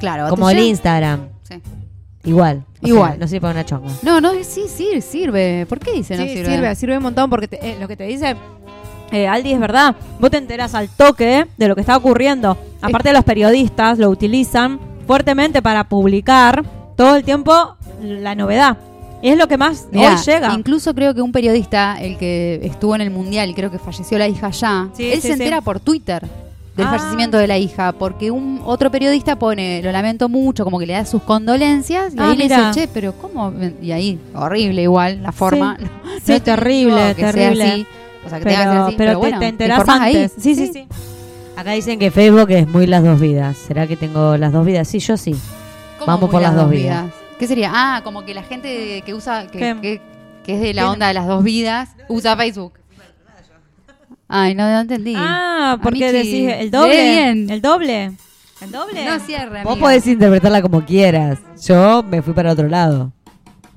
claro 0.00 0.28
Como 0.28 0.48
el 0.50 0.58
Instagram. 0.58 1.28
Sí. 1.42 1.56
Igual. 2.24 2.64
O 2.82 2.86
Igual. 2.86 3.10
sea, 3.12 3.18
no 3.18 3.26
sirve 3.28 3.40
para 3.40 3.52
una 3.52 3.64
chonga. 3.66 3.90
No, 4.02 4.20
no, 4.20 4.32
sí, 4.42 4.62
sí, 4.68 5.00
sirve. 5.00 5.66
¿Por 5.68 5.78
qué 5.80 5.92
dice 5.92 6.16
no 6.16 6.22
Sí, 6.24 6.30
sirve? 6.30 6.46
sirve, 6.54 6.74
sirve 6.74 6.96
un 6.96 7.02
montón 7.02 7.28
porque 7.30 7.48
te- 7.48 7.70
eh, 7.70 7.76
lo 7.80 7.86
que 7.88 7.96
te 7.96 8.04
dice 8.04 8.36
eh, 9.10 9.28
Aldi 9.28 9.52
es 9.52 9.60
verdad. 9.60 9.94
Vos 10.18 10.30
te 10.30 10.38
enterás 10.38 10.74
al 10.74 10.88
toque 10.88 11.46
de 11.56 11.68
lo 11.68 11.74
que 11.74 11.82
está 11.82 11.96
ocurriendo. 11.96 12.56
Aparte 12.80 13.12
los 13.12 13.24
periodistas 13.24 13.98
lo 13.98 14.08
utilizan 14.08 14.80
fuertemente 15.06 15.60
para 15.60 15.84
publicar 15.84 16.64
todo 16.96 17.16
el 17.16 17.22
tiempo 17.24 17.76
la 18.02 18.34
novedad. 18.34 18.76
Y 19.22 19.28
es 19.28 19.38
lo 19.38 19.46
que 19.46 19.56
más 19.56 19.86
Mirá, 19.92 20.16
hoy 20.16 20.22
llega. 20.24 20.52
Incluso 20.54 20.94
creo 20.94 21.14
que 21.14 21.22
un 21.22 21.30
periodista, 21.32 21.96
el 22.00 22.18
que 22.18 22.60
estuvo 22.64 22.94
en 22.96 23.02
el 23.02 23.10
mundial 23.10 23.50
y 23.50 23.54
creo 23.54 23.70
que 23.70 23.78
falleció 23.78 24.18
la 24.18 24.26
hija 24.28 24.50
ya, 24.50 24.88
Sí, 24.94 25.04
él 25.10 25.14
sí, 25.16 25.20
se 25.20 25.26
sí. 25.28 25.32
entera 25.34 25.60
por 25.60 25.78
Twitter 25.78 26.26
del 26.76 26.86
Ah. 26.86 26.90
fallecimiento 26.98 27.36
de 27.38 27.46
la 27.46 27.56
hija, 27.58 27.92
porque 27.92 28.30
un 28.32 28.60
otro 28.64 28.90
periodista 28.90 29.36
pone, 29.38 29.80
lo 29.82 29.92
lamento 29.92 30.28
mucho, 30.28 30.64
como 30.64 30.78
que 30.80 30.86
le 30.86 30.94
da 30.94 31.04
sus 31.06 31.22
condolencias 31.22 32.14
y 32.14 32.18
Ah, 32.18 32.30
ahí 32.30 32.36
le 32.36 32.44
dice, 32.48 32.60
che, 32.72 32.88
pero 32.88 33.12
¿cómo? 33.12 33.52
Y 33.80 33.92
ahí, 33.92 34.18
horrible 34.34 34.82
igual 34.82 35.22
la 35.22 35.30
forma. 35.32 35.76
Sí, 35.78 35.84
No 36.04 36.10
Sí, 36.18 36.32
te 36.34 36.40
terrible, 36.40 37.14
sea 37.14 37.32
terrible. 37.32 37.64
así, 37.64 37.86
o 38.26 38.28
sea, 38.28 38.38
que 38.38 38.44
tenga 38.44 38.58
que 38.58 38.64
ser 38.64 38.70
pero 38.72 38.84
así, 38.86 38.94
pero 38.96 39.10
te, 39.12 39.16
bueno, 39.16 39.38
te 39.38 39.46
enterás 39.48 39.88
ahí. 39.88 40.16
antes. 40.16 40.32
Sí, 40.38 40.54
sí, 40.54 40.70
sí. 40.72 40.86
Acá 41.56 41.72
dicen 41.72 41.98
que 41.98 42.10
Facebook 42.10 42.50
es 42.50 42.66
muy 42.66 42.86
las 42.86 43.04
dos 43.04 43.20
vidas. 43.20 43.56
¿Será 43.56 43.86
que 43.86 43.96
tengo 43.96 44.36
las 44.36 44.52
dos 44.52 44.64
vidas? 44.66 44.88
Sí, 44.88 44.98
yo 45.00 45.16
sí. 45.16 45.36
¿Cómo 45.98 46.06
Vamos 46.12 46.30
por 46.30 46.42
las 46.42 46.54
dos 46.56 46.68
vidas. 46.70 47.06
¿Qué 47.42 47.48
sería? 47.48 47.72
Ah, 47.74 48.02
como 48.04 48.24
que 48.24 48.34
la 48.34 48.44
gente 48.44 49.02
que 49.04 49.14
usa, 49.14 49.48
que, 49.48 49.76
que- 49.82 50.00
que 50.44 50.54
es 50.54 50.60
de 50.60 50.74
la 50.74 50.82
¿Qué? 50.82 50.88
onda 50.90 51.08
de 51.08 51.14
las 51.14 51.26
dos 51.26 51.42
vidas, 51.42 51.88
usa 52.08 52.36
Facebook. 52.36 52.74
Ay, 54.28 54.54
no, 54.54 54.62
no 54.70 54.78
entendí. 54.78 55.14
Ah, 55.16 55.76
porque 55.82 56.12
decís 56.12 56.48
el 56.56 56.70
doble. 56.70 57.02
bien. 57.10 57.50
El 57.50 57.60
doble. 57.60 58.12
El 58.60 58.70
doble. 58.70 59.04
No 59.06 59.18
cierre, 59.18 59.64
Vos 59.64 59.72
amiga. 59.72 59.80
podés 59.86 60.06
interpretarla 60.06 60.62
como 60.62 60.84
quieras. 60.84 61.40
Yo 61.66 62.04
me 62.04 62.22
fui 62.22 62.32
para 62.32 62.52
otro 62.52 62.68
lado. 62.68 63.10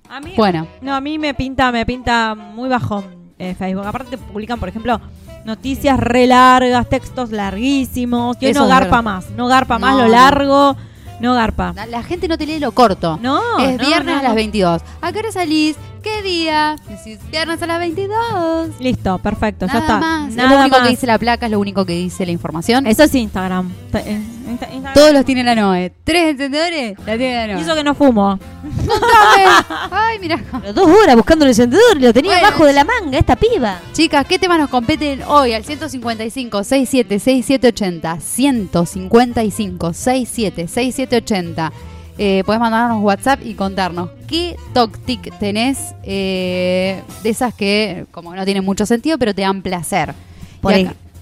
A 0.10 0.20
mí, 0.20 0.34
Bueno, 0.38 0.68
No, 0.82 0.94
a 0.94 1.02
mí 1.02 1.18
me 1.18 1.34
pinta, 1.34 1.72
me 1.72 1.88
pinta 1.88 2.36
muy 2.36 2.70
bajón 2.70 3.04
eh, 3.40 3.56
Facebook. 3.58 3.88
Aparte 3.88 4.12
te 4.12 4.18
publican, 4.20 4.60
por 4.60 4.70
ejemplo, 4.70 5.02
noticias 5.44 6.00
re 6.00 6.28
largas, 6.28 6.88
textos 6.88 7.32
larguísimos. 7.32 8.38
Yo 8.40 8.48
Eso 8.48 8.60
no 8.60 8.68
garpa 8.68 8.86
verdad. 8.98 9.04
más, 9.04 9.30
no 9.32 9.48
garpa 9.48 9.80
más 9.80 9.96
No, 9.96 10.04
lo 10.04 10.08
largo, 10.08 10.74
no 10.74 10.95
garpa. 11.20 11.74
la, 11.76 11.86
la 11.86 12.04
gente 12.04 12.28
no 12.28 12.38
te 12.38 12.46
lee 12.46 12.60
lo 12.60 12.72
corto. 12.72 13.18
No, 13.22 13.60
es 13.60 13.78
no, 13.78 13.86
viernes 13.86 14.14
no, 14.16 14.20
a 14.20 14.24
las 14.24 14.32
no. 14.32 14.36
22. 14.36 14.82
¿A 15.02 15.12
qué 15.12 15.20
hora 15.20 15.32
salís? 15.32 15.78
¿Qué 16.06 16.22
día? 16.22 16.76
Decís, 16.88 17.18
viernes 17.32 17.60
a 17.64 17.66
las 17.66 17.80
22. 17.80 18.80
Listo, 18.80 19.18
perfecto, 19.18 19.66
ya 19.66 19.74
Nada 19.74 19.86
está. 19.86 19.98
más. 20.00 20.30
es 20.30 20.36
Nada 20.36 20.50
lo 20.52 20.60
único 20.62 20.78
más. 20.78 20.84
que 20.86 20.90
dice 20.92 21.08
la 21.08 21.18
placa, 21.18 21.48
es 21.48 21.52
lo 21.52 21.60
único 21.60 21.84
que 21.84 21.94
dice 21.94 22.28
la 22.28 22.32
información. 22.32 22.86
Eso 22.86 23.02
es 23.04 23.16
Instagram. 23.16 23.72
Eh, 23.94 24.22
Insta- 24.48 24.68
Instagram. 24.72 24.94
Todos 24.94 25.14
los 25.14 25.26
tiene 25.26 25.44
la 25.44 25.56
NOE. 25.56 25.92
¿Tres 26.04 26.30
encendedores? 26.32 26.96
La 27.00 27.18
tiene 27.18 27.36
la 27.36 27.46
Y 27.46 27.56
NOE. 27.56 27.62
eso 27.64 27.74
que 27.76 27.84
no 27.84 27.96
fumo. 27.96 28.38
Ay, 29.92 30.20
mira. 30.20 30.40
Pero 30.62 30.74
dos 30.74 30.88
horas 30.88 31.16
buscando 31.16 31.44
el 31.46 31.50
encendedor 31.50 31.98
y 31.98 32.02
lo 32.02 32.14
tenía 32.14 32.34
Bueno. 32.34 32.48
abajo 32.48 32.66
de 32.66 32.74
la 32.74 32.84
manga, 32.86 33.18
esta 33.18 33.36
piba. 33.36 33.80
Chicas, 33.94 34.26
¿qué 34.28 34.38
temas 34.38 34.60
nos 34.60 34.70
competen 34.70 35.24
hoy 35.28 35.54
al 35.54 35.64
155 35.66 36.64
67 36.64 37.20
6780? 37.20 38.20
155 38.20 39.94
67 39.94 40.68
6780. 40.68 41.72
Eh, 42.18 42.44
podés 42.46 42.62
mandarnos 42.62 43.04
WhatsApp 43.04 43.42
y 43.44 43.56
contarnos 43.56 44.10
qué 44.28 44.56
TokTik 44.74 45.38
tenés 45.38 45.94
eh, 46.04 47.02
de 47.24 47.30
esas 47.30 47.54
que 47.54 48.06
como 48.12 48.32
que 48.32 48.38
no 48.38 48.46
tienen 48.46 48.64
mucho 48.64 48.86
sentido, 48.86 49.18
pero 49.18 49.34
te 49.36 49.42
dan 49.42 49.62
placer. 49.62 50.14
Por, 50.62 50.74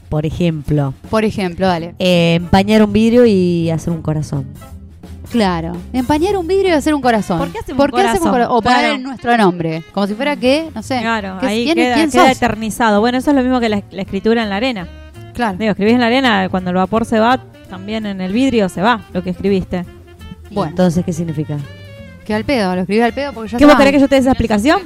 por 0.10 0.26
ejemplo, 0.26 0.94
por 1.10 1.26
ejemplo, 1.26 1.66
dale. 1.68 1.96
eh, 2.00 2.36
empañar 2.36 2.84
un 2.84 2.94
vidrio 2.94 3.26
y 3.26 3.70
hacer 3.72 3.92
un 3.92 4.02
corazón. 4.04 4.46
Claro. 5.32 5.76
Empañar 5.94 6.38
un 6.38 6.46
vidrio 6.48 6.70
y 6.70 6.74
hacer 6.74 6.94
un 6.94 7.02
corazón. 7.02 7.40
¿Por 7.40 7.52
qué 7.52 7.58
hacemos 7.60 7.78
¿Por 7.82 7.92
qué 7.92 8.02
un 8.02 8.08
hacemos 8.08 8.30
corazón? 8.30 8.56
O 8.56 8.62
poner 8.62 8.80
Claro. 8.80 8.94
en 8.94 9.04
nuestro 9.04 9.38
nombre. 9.38 9.84
Como 9.94 10.06
si 10.06 10.14
fuera 10.14 10.36
que, 10.36 10.70
no 10.76 10.84
sé. 10.84 11.00
Claro, 11.02 11.38
¿qué- 11.40 11.48
ahí 11.48 11.64
quién- 11.66 11.76
queda, 11.76 11.96
quién 11.96 12.12
queda 12.12 12.28
sos? 12.28 12.38
eternizado. 12.38 13.00
Bueno, 13.00 13.18
eso 13.18 13.32
es 13.32 13.36
lo 13.36 13.42
mismo 13.42 13.60
que 13.60 13.70
la, 13.70 13.82
la 13.90 14.02
escritura 14.04 14.44
en 14.44 14.50
la 14.50 14.58
arena. 14.58 14.88
Claro. 15.34 15.58
Digo, 15.58 15.72
escribís 15.72 15.96
en 15.96 16.02
la 16.02 16.06
arena, 16.06 16.48
cuando 16.50 16.70
el 16.70 16.76
vapor 16.76 17.06
se 17.06 17.20
va, 17.20 17.40
también 17.68 18.06
en 18.06 18.22
el 18.22 18.32
vidrio 18.32 18.70
se 18.70 18.82
va 18.84 19.02
lo 19.12 19.24
que 19.24 19.32
escribiste. 19.32 19.86
Bueno. 20.52 20.70
Entonces, 20.70 21.04
¿qué 21.06 21.14
significa? 21.14 21.58
Que 22.26 22.34
al 22.34 22.44
pedo, 22.46 22.74
lo 22.76 22.82
escribí 22.82 23.02
al 23.02 23.14
pedo 23.14 23.34
porque 23.34 23.52
ya 23.52 23.58
¿Qué 23.58 23.66
vos 23.66 23.76
querés 23.76 23.94
que 23.94 24.00
yo 24.00 24.08
te 24.08 24.16
dé 24.16 24.22
esa 24.22 24.32
explicación? 24.32 24.80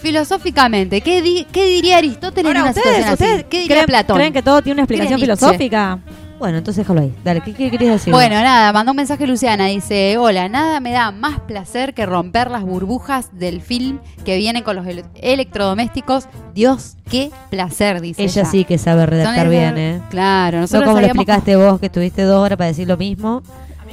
Filosóficamente, 0.00 1.00
¿qué, 1.00 1.22
di- 1.22 1.46
qué 1.52 1.64
diría 1.66 1.98
Aristóteles 1.98 2.50
en 2.50 2.60
una 2.60 2.70
¿ustedes, 2.70 2.86
situación 2.96 3.14
así? 3.14 3.24
ustedes 3.24 3.44
¿Qué 3.48 3.58
diría 3.60 3.74
creen, 3.76 3.86
Platón? 3.86 4.16
creen 4.16 4.32
que 4.32 4.42
todo 4.42 4.60
tiene 4.62 4.80
una 4.80 4.86
¿Qué 4.86 4.94
explicación 4.94 5.20
Nietzsche? 5.20 5.36
filosófica? 5.36 5.98
Bueno, 6.40 6.58
entonces 6.58 6.82
déjalo 6.84 7.02
ahí. 7.02 7.14
Dale, 7.22 7.40
¿qué, 7.40 7.54
qué 7.54 7.70
querías 7.70 7.92
decir? 7.92 8.12
Bueno, 8.12 8.34
nada, 8.42 8.72
mandó 8.72 8.90
un 8.90 8.96
mensaje 8.96 9.28
Luciana. 9.28 9.66
Dice: 9.66 10.18
Hola, 10.18 10.48
nada 10.48 10.80
me 10.80 10.90
da 10.90 11.12
más 11.12 11.38
placer 11.38 11.94
que 11.94 12.04
romper 12.04 12.50
las 12.50 12.62
burbujas 12.64 13.28
del 13.38 13.60
film 13.62 14.00
que 14.24 14.36
vienen 14.38 14.64
con 14.64 14.74
los 14.74 14.84
ele- 14.88 15.04
electrodomésticos. 15.14 16.26
Dios, 16.52 16.96
qué 17.08 17.30
placer, 17.48 18.00
dice. 18.00 18.24
Ella 18.24 18.44
sí 18.44 18.64
que 18.64 18.76
sabe 18.76 19.06
redactar 19.06 19.48
bien, 19.48 19.78
¿eh? 19.78 20.00
Claro, 20.10 20.56
No 20.56 20.62
nosotros 20.62 20.82
como 20.88 20.96
lo 21.00 21.06
sabíamos 21.06 21.22
explicaste 21.22 21.54
vos, 21.54 21.78
que 21.78 21.86
estuviste 21.86 22.22
dos 22.22 22.44
horas 22.44 22.58
para 22.58 22.66
decir 22.68 22.88
lo 22.88 22.96
mismo. 22.96 23.44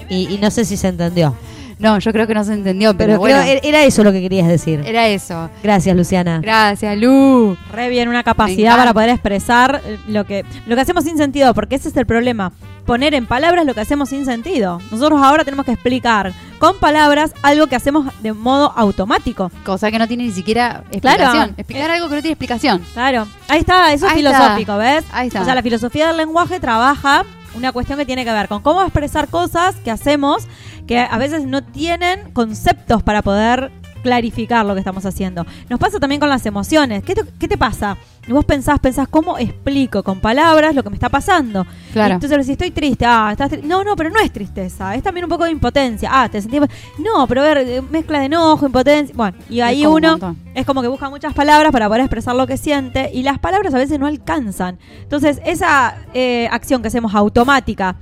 Y, 0.10 0.34
y 0.34 0.38
no 0.40 0.50
sé 0.52 0.66
si 0.66 0.76
se 0.78 0.88
entendió. 0.88 1.36
No, 1.78 1.98
yo 1.98 2.12
creo 2.12 2.28
que 2.28 2.34
no 2.34 2.44
se 2.44 2.52
entendió, 2.54 2.92
pero, 2.98 3.12
Pero, 3.14 3.20
bueno, 3.20 3.38
creo 3.40 3.52
era- 3.54 3.62
era 3.64 3.84
eso 3.86 4.04
lo 4.04 4.12
que 4.12 4.20
querías 4.20 4.50
decir. 4.50 4.82
era 4.86 5.08
eso. 5.08 5.50
Gracias, 5.64 5.96
Luciana. 5.96 6.40
Gracias, 6.42 6.98
Lu. 6.98 7.56
Re 7.72 7.88
bien, 7.88 8.10
una 8.10 8.22
capacidad 8.22 8.76
para 8.76 8.94
poder 8.94 9.08
expresar 9.12 9.82
eh, 9.86 9.98
lo 10.10 10.26
que, 10.26 10.44
lo 10.66 10.76
que 10.76 10.82
hacemos 10.82 11.06
sin 11.06 11.16
sentido, 11.18 11.54
porque 11.54 11.76
ese 11.76 11.88
es 11.88 11.96
el 11.96 12.06
problema. 12.06 12.52
Poner 12.86 13.14
en 13.14 13.28
palabras 13.28 13.66
lo 13.66 13.74
que 13.76 13.80
hacemos 13.80 14.10
sin 14.10 14.26
sentido. 14.26 14.82
Nosotros 14.92 15.22
ahora 15.24 15.46
tenemos 15.46 15.66
que 15.66 15.72
explicar 15.72 16.34
con 16.58 16.78
palabras 16.80 17.32
algo 17.44 17.68
que 17.68 17.78
hacemos 17.78 18.08
de 18.24 18.34
modo 18.34 18.74
automático. 18.76 19.50
Cosa 19.64 19.90
que 19.90 20.00
no 20.00 20.08
tiene 20.08 20.24
ni 20.26 20.32
siquiera 20.32 20.84
explicación. 20.92 21.32
Claro. 21.32 21.54
Explicar 21.56 21.92
algo 21.92 22.10
que 22.10 22.16
no 22.16 22.22
tiene 22.22 22.34
explicación. 22.34 22.82
Claro, 22.94 23.26
ahí 23.48 23.60
está, 23.62 23.94
eso 23.94 24.06
es 24.06 24.12
está. 24.18 24.32
filosófico, 24.34 24.76
¿ves? 24.78 25.06
Ahí 25.14 25.28
está. 25.28 25.44
O 25.44 25.46
sea, 25.46 25.56
la 25.56 25.62
filosofía 25.62 26.08
del 26.08 26.18
lenguaje 26.18 26.60
trabaja 26.60 27.24
una 27.56 27.72
cuestión 27.72 27.98
que 27.98 28.06
tiene 28.06 28.26
que 28.26 28.32
ver 28.32 28.48
con 28.48 28.62
cómo 28.62 28.82
expresar 28.82 29.28
cosas 29.28 29.76
que 29.78 29.92
hacemos 29.92 30.48
que 30.88 31.00
a 31.00 31.18
veces 31.18 31.46
no 31.46 31.64
tienen 31.64 32.32
conceptos 32.32 33.04
para 33.04 33.22
poder 33.22 33.72
clarificar 34.02 34.66
lo 34.66 34.74
que 34.74 34.80
estamos 34.80 35.06
haciendo. 35.06 35.46
Nos 35.70 35.80
pasa 35.80 36.00
también 36.00 36.20
con 36.20 36.30
las 36.30 36.46
emociones. 36.46 37.04
¿Qué 37.04 37.16
te, 37.16 37.24
qué 37.40 37.48
te 37.48 37.58
pasa? 37.58 37.98
Y 38.28 38.32
vos 38.32 38.46
pensás, 38.46 38.80
pensás, 38.80 39.08
¿cómo 39.08 39.38
explico 39.40 40.04
con 40.04 40.20
palabras 40.20 40.76
lo 40.76 40.84
que 40.84 40.90
me 40.90 40.96
está 40.96 41.10
pasando? 41.10 41.66
Claro. 41.94 42.14
Entonces, 42.16 42.46
si 42.46 42.52
estoy 42.52 42.70
triste, 42.72 43.06
ah, 43.06 43.30
estás 43.32 43.52
tri- 43.52 43.64
no, 43.64 43.84
no, 43.84 43.96
pero 43.96 44.10
no 44.12 44.20
es 44.20 44.32
tristeza, 44.32 44.94
es 44.94 45.02
también 45.02 45.26
un 45.26 45.30
poco 45.30 45.46
de 45.46 45.52
impotencia. 45.52 46.10
Ah, 46.12 46.30
te 46.30 46.40
sentís. 46.42 46.62
No, 47.00 47.26
pero 47.28 47.42
a 47.42 47.46
ver, 47.46 47.58
eh, 47.60 47.82
mezcla 47.82 48.20
de 48.20 48.26
enojo, 48.26 48.66
impotencia. 48.66 49.16
Bueno, 49.16 49.38
y 49.50 49.62
ahí 49.62 49.86
un 49.86 50.06
uno 50.06 50.36
es 50.54 50.66
como 50.66 50.82
que 50.82 50.88
busca 50.88 51.10
muchas 51.10 51.34
palabras 51.34 51.72
para 51.72 51.88
poder 51.88 52.02
expresar 52.02 52.36
lo 52.36 52.46
que 52.46 52.58
siente 52.58 53.10
y 53.14 53.24
las 53.24 53.40
palabras 53.40 53.74
a 53.74 53.78
veces 53.78 54.00
no 54.00 54.06
alcanzan. 54.06 54.78
Entonces, 55.02 55.42
esa 55.46 55.96
eh, 56.14 56.48
acción 56.52 56.82
que 56.82 56.90
hacemos 56.90 57.16
automática, 57.16 57.96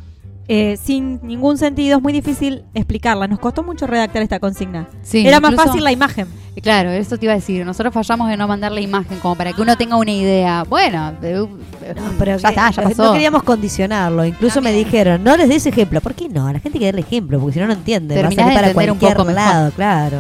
eh, 0.47 0.77
sin 0.81 1.19
ningún 1.23 1.57
sentido, 1.57 1.97
es 1.97 2.03
muy 2.03 2.13
difícil 2.13 2.63
explicarla. 2.73 3.27
Nos 3.27 3.39
costó 3.39 3.63
mucho 3.63 3.85
redactar 3.87 4.21
esta 4.21 4.39
consigna. 4.39 4.87
Sí, 5.03 5.25
Era 5.27 5.39
más 5.39 5.51
incluso- 5.51 5.67
fácil 5.69 5.83
la 5.83 5.91
imagen. 5.91 6.27
Y 6.55 6.61
Claro, 6.61 6.89
eso 6.89 7.17
te 7.17 7.25
iba 7.25 7.33
a 7.33 7.35
decir. 7.35 7.63
Nosotros 7.65 7.93
fallamos 7.93 8.31
en 8.31 8.39
no 8.39 8.47
mandar 8.47 8.71
la 8.71 8.81
imagen 8.81 9.19
como 9.19 9.35
para 9.35 9.53
que 9.53 9.61
uno 9.61 9.75
tenga 9.77 9.95
una 9.97 10.11
idea. 10.11 10.63
Bueno, 10.63 11.13
eh, 11.21 11.45
Pero 12.17 12.37
ya 12.37 12.49
que- 12.49 12.55
está, 12.55 12.71
ya 12.71 12.81
no- 12.81 12.89
pasó. 12.89 13.03
No 13.05 13.13
queríamos 13.13 13.43
condicionarlo. 13.43 14.25
Incluso 14.25 14.61
me 14.61 14.71
dijeron, 14.71 15.23
no 15.23 15.37
les 15.37 15.49
des 15.49 15.65
ejemplo. 15.67 16.01
¿Por 16.01 16.15
qué 16.15 16.29
no? 16.29 16.47
A 16.47 16.53
la 16.53 16.59
gente 16.59 16.77
hay 16.77 16.79
que 16.79 16.85
darle 16.87 17.01
ejemplo, 17.01 17.39
porque 17.39 17.53
si 17.53 17.59
no, 17.59 17.67
no 17.67 17.73
entiende. 17.73 18.15
Va 18.15 18.21
a 18.21 18.23
Terminás 18.23 18.43
salir 18.45 18.53
de 18.53 18.55
para 18.55 18.67
entender 18.71 18.91
un 18.91 18.97
cualquier 18.97 19.17
poco 19.17 19.27
mejor. 19.27 19.43
lado, 19.53 19.71
claro. 19.71 20.17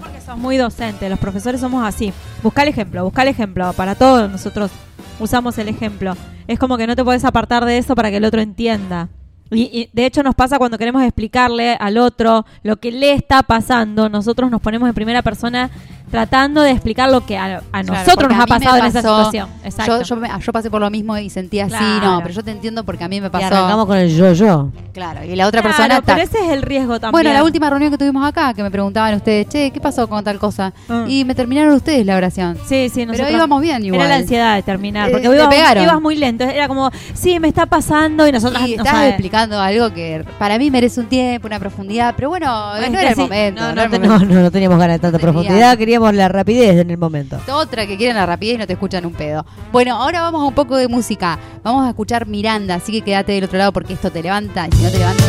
Porque 0.00 0.20
sos 0.20 0.38
muy 0.38 0.56
docente, 0.56 1.08
los 1.08 1.18
profesores 1.18 1.60
somos 1.60 1.84
así. 1.84 2.12
Busca 2.44 2.62
el 2.62 2.68
ejemplo, 2.68 3.02
busca 3.04 3.22
el 3.22 3.28
ejemplo. 3.28 3.72
Para 3.72 3.94
todos 3.96 4.30
nosotros 4.30 4.70
usamos 5.18 5.58
el 5.58 5.68
ejemplo. 5.68 6.14
Es 6.46 6.58
como 6.60 6.76
que 6.76 6.86
no 6.86 6.94
te 6.94 7.02
puedes 7.02 7.24
apartar 7.24 7.64
de 7.64 7.78
eso 7.78 7.94
para 7.96 8.10
que 8.10 8.18
el 8.18 8.24
otro 8.24 8.40
entienda. 8.40 9.08
Y, 9.52 9.62
y 9.72 9.90
de 9.92 10.06
hecho 10.06 10.22
nos 10.22 10.34
pasa 10.34 10.58
cuando 10.58 10.78
queremos 10.78 11.02
explicarle 11.02 11.76
al 11.78 11.98
otro 11.98 12.46
lo 12.62 12.76
que 12.76 12.90
le 12.90 13.12
está 13.12 13.42
pasando, 13.42 14.08
nosotros 14.08 14.50
nos 14.50 14.60
ponemos 14.60 14.88
en 14.88 14.94
primera 14.94 15.22
persona 15.22 15.70
tratando 16.12 16.62
de 16.62 16.70
explicar 16.70 17.10
lo 17.10 17.24
que 17.26 17.36
a, 17.36 17.56
a 17.72 17.82
Claro, 17.82 17.92
nosotros 17.94 18.28
nos 18.30 18.38
a 18.38 18.42
ha 18.42 18.46
pasado 18.46 18.76
en 18.76 18.84
esa 18.84 19.00
situación. 19.00 19.48
Exacto. 19.64 19.98
Yo, 19.98 20.04
yo, 20.04 20.16
me- 20.16 20.28
yo 20.40 20.52
pasé 20.52 20.70
por 20.70 20.80
lo 20.80 20.90
mismo 20.90 21.16
y 21.18 21.28
sentí 21.30 21.58
así, 21.58 21.70
Claro. 21.74 22.00
no, 22.06 22.20
pero 22.22 22.34
yo 22.34 22.44
te 22.44 22.50
entiendo 22.52 22.84
porque 22.84 23.02
a 23.02 23.08
mí 23.08 23.20
me 23.20 23.26
Y 23.26 23.30
pasó. 23.30 23.46
arrancamos 23.46 23.86
con 23.86 23.96
el 23.96 24.14
yo-yo. 24.14 24.68
Claro, 24.92 25.24
y 25.24 25.34
la 25.34 25.48
otra 25.48 25.62
Claro, 25.62 25.74
persona 25.76 26.00
pero 26.04 26.18
tac. 26.18 26.28
ese 26.28 26.44
es 26.46 26.52
el 26.52 26.62
riesgo 26.62 27.00
también. 27.00 27.12
Bueno, 27.12 27.32
la 27.32 27.42
última 27.42 27.68
reunión 27.70 27.90
que 27.90 27.98
tuvimos 27.98 28.24
acá, 28.28 28.52
que 28.54 28.62
me 28.62 28.70
preguntaban 28.70 29.14
ustedes, 29.14 29.48
che, 29.48 29.70
¿qué 29.70 29.80
pasó 29.80 30.06
con 30.06 30.22
tal 30.22 30.38
cosa? 30.38 30.72
Ah. 30.88 31.06
Y 31.08 31.24
me 31.24 31.34
terminaron 31.34 31.74
ustedes 31.74 32.04
la 32.04 32.16
oración. 32.16 32.58
Sí, 32.66 32.90
sí, 32.92 33.06
nosotros. 33.06 33.26
Pero 33.28 33.38
íbamos 33.38 33.62
bien 33.62 33.82
igual. 33.84 34.00
Era 34.02 34.08
la 34.10 34.16
ansiedad 34.16 34.54
de 34.56 34.62
terminar, 34.62 35.08
Eh, 35.08 35.12
porque 35.12 35.26
ibas, 35.26 35.48
pegaron. 35.48 35.82
ibas 35.82 36.00
muy 36.02 36.16
lento. 36.16 36.44
Era 36.44 36.68
como, 36.68 36.90
sí, 37.14 37.40
me 37.40 37.48
está 37.48 37.64
pasando 37.64 38.28
y 38.28 38.32
nosotros 38.32 38.62
Y 38.68 38.76
no 38.76 38.84
sabes. 38.84 39.10
explicando 39.10 39.58
algo 39.58 39.92
que 39.94 40.24
para 40.38 40.58
mí 40.58 40.70
merece 40.70 41.00
un 41.00 41.06
tiempo, 41.06 41.46
una 41.46 41.58
profundidad, 41.58 42.12
pero 42.14 42.28
bueno, 42.28 42.74
no 42.78 42.98
era 42.98 43.10
el 43.10 43.16
momento. 43.16 43.62
No, 43.74 43.88
no 43.88 44.42
no 44.42 44.50
teníamos 44.50 44.78
ganas 44.78 44.96
de 44.96 44.98
tanta 44.98 45.18
profundidad, 45.18 45.78
queríamos 45.78 46.01
la 46.10 46.28
rapidez 46.28 46.78
en 46.78 46.90
el 46.90 46.98
momento. 46.98 47.38
Otra 47.52 47.86
que 47.86 47.96
quieren 47.96 48.16
la 48.16 48.26
rapidez 48.26 48.54
y 48.54 48.58
no 48.58 48.66
te 48.66 48.72
escuchan 48.72 49.06
un 49.06 49.12
pedo. 49.12 49.44
Bueno, 49.70 49.96
ahora 49.96 50.22
vamos 50.22 50.42
a 50.42 50.44
un 50.44 50.54
poco 50.54 50.76
de 50.76 50.88
música. 50.88 51.38
Vamos 51.62 51.86
a 51.86 51.90
escuchar 51.90 52.26
Miranda, 52.26 52.76
así 52.76 52.92
que 52.92 53.02
quédate 53.02 53.32
del 53.32 53.44
otro 53.44 53.58
lado 53.58 53.72
porque 53.72 53.92
esto 53.92 54.10
te 54.10 54.22
levanta 54.22 54.66
y 54.68 54.76
si 54.76 54.82
no 54.82 54.90
te 54.90 54.98
levanta, 54.98 55.24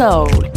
Soul. 0.00 0.49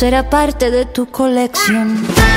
Será 0.00 0.30
parte 0.30 0.70
de 0.70 0.86
tu 0.86 1.10
colección. 1.10 2.29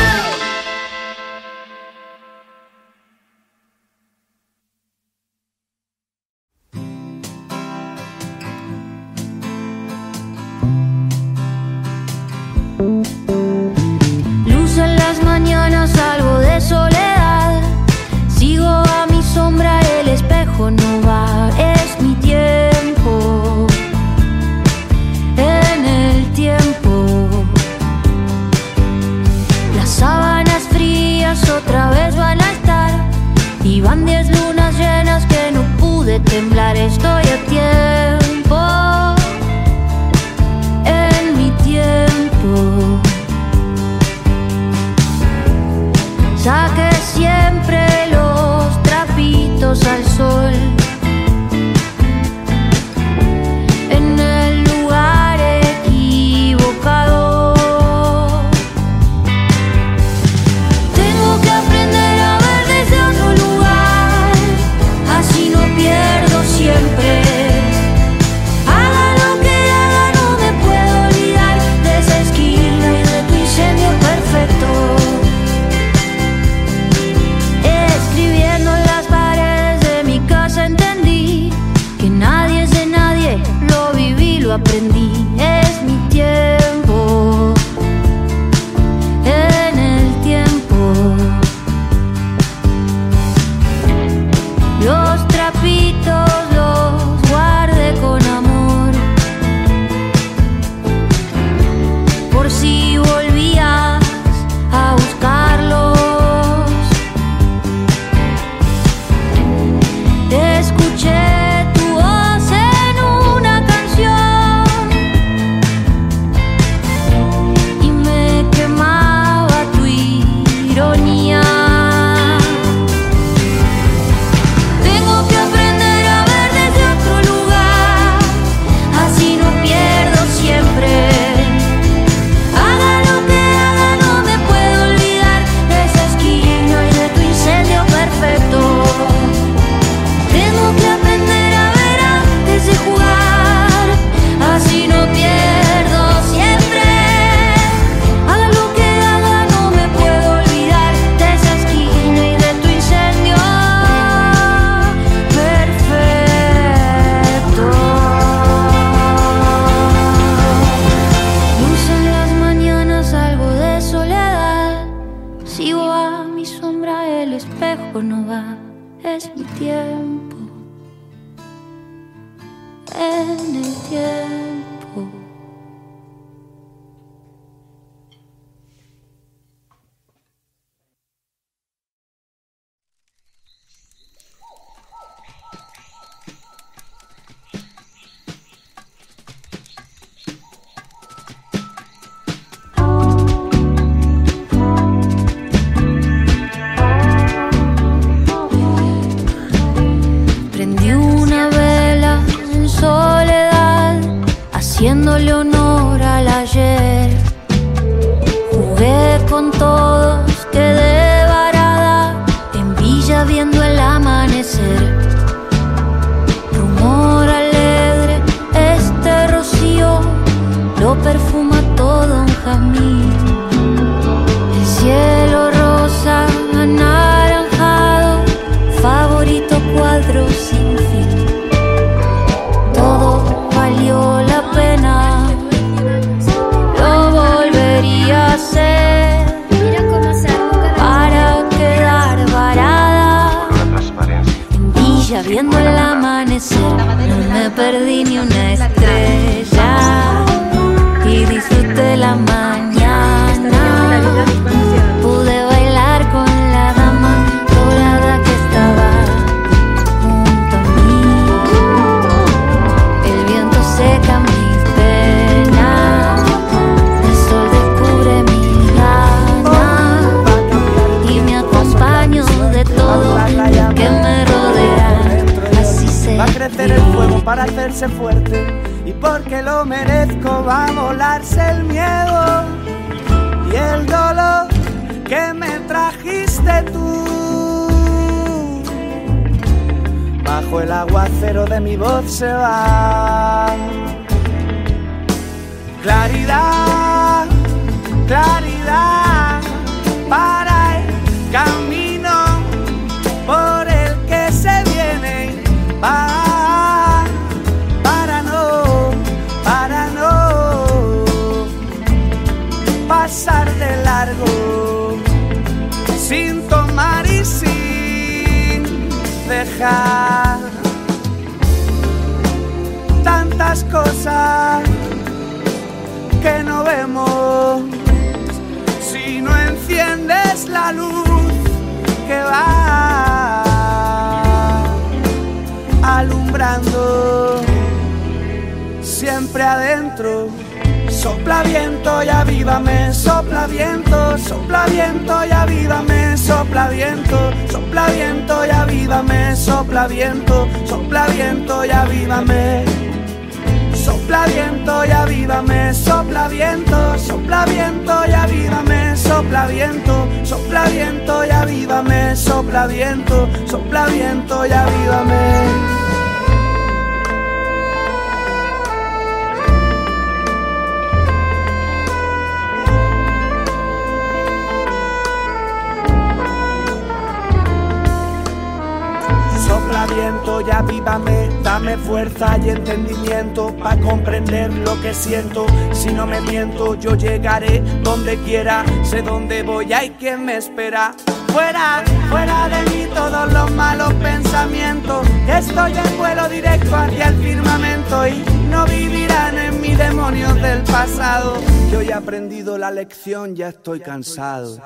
Sopla 379.83 379.95
viento 379.95 380.41
y 380.41 380.51
avívame, 380.51 381.29
dame 381.43 381.77
fuerza 381.77 382.37
y 382.43 382.49
entendimiento 382.49 383.53
para 383.57 383.79
comprender 383.81 384.53
lo 384.53 384.79
que 384.81 384.93
siento. 384.93 385.45
Si 385.73 385.91
no 385.91 386.05
me 386.05 386.21
miento, 386.21 386.75
yo 386.75 386.95
llegaré 386.95 387.59
donde 387.83 388.17
quiera, 388.19 388.63
sé 388.83 389.01
dónde 389.01 389.43
voy, 389.43 389.73
hay 389.73 389.89
quien 389.91 390.25
me 390.25 390.37
espera. 390.37 390.93
Fuera, 391.27 391.83
fuera 392.09 392.47
de 392.47 392.69
mí 392.69 392.87
todos 392.93 393.33
los 393.33 393.51
malos 393.51 393.93
pensamientos. 393.95 395.05
Estoy 395.27 395.73
en 395.73 395.97
vuelo 395.97 396.29
directo 396.29 396.75
hacia 396.75 397.09
el 397.09 397.15
firmamento 397.15 398.07
y 398.07 398.23
no 398.49 398.65
vivirán 398.65 399.37
en 399.37 399.59
mí 399.61 399.75
demonios 399.75 400.35
del 400.41 400.61
pasado. 400.63 401.41
Yo 401.71 401.81
he 401.81 401.91
aprendido 401.91 402.57
la 402.57 402.71
lección, 402.71 403.35
ya 403.35 403.49
estoy 403.49 403.81
cansado. 403.81 404.59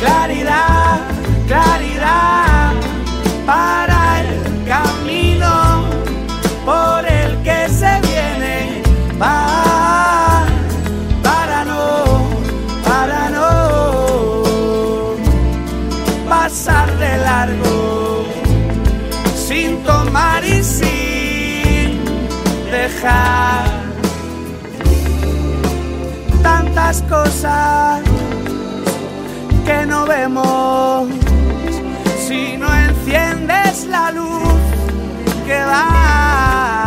Claridad, 0.00 0.98
claridad 1.46 2.51
para 3.46 4.20
el 4.20 4.64
camino 4.66 5.84
por 6.64 7.04
el 7.06 7.42
que 7.42 7.68
se 7.68 8.00
viene. 8.00 8.82
Va 9.20 10.44
para 11.22 11.64
no, 11.64 12.28
para 12.84 13.30
no 13.30 15.14
pasar 16.28 16.88
de 16.98 17.16
largo 17.18 18.24
sin 19.34 19.82
tomar 19.82 20.44
y 20.44 20.62
sin 20.62 22.04
dejar 22.70 23.64
tantas 26.42 27.02
cosas 27.02 28.00
que 29.64 29.86
no 29.86 30.06
vemos 30.06 31.08
si 32.26 32.56
no 32.56 32.81
enciendes 33.02 33.86
la 33.86 34.12
luz 34.12 34.60
que 35.46 35.58
va 35.64 36.84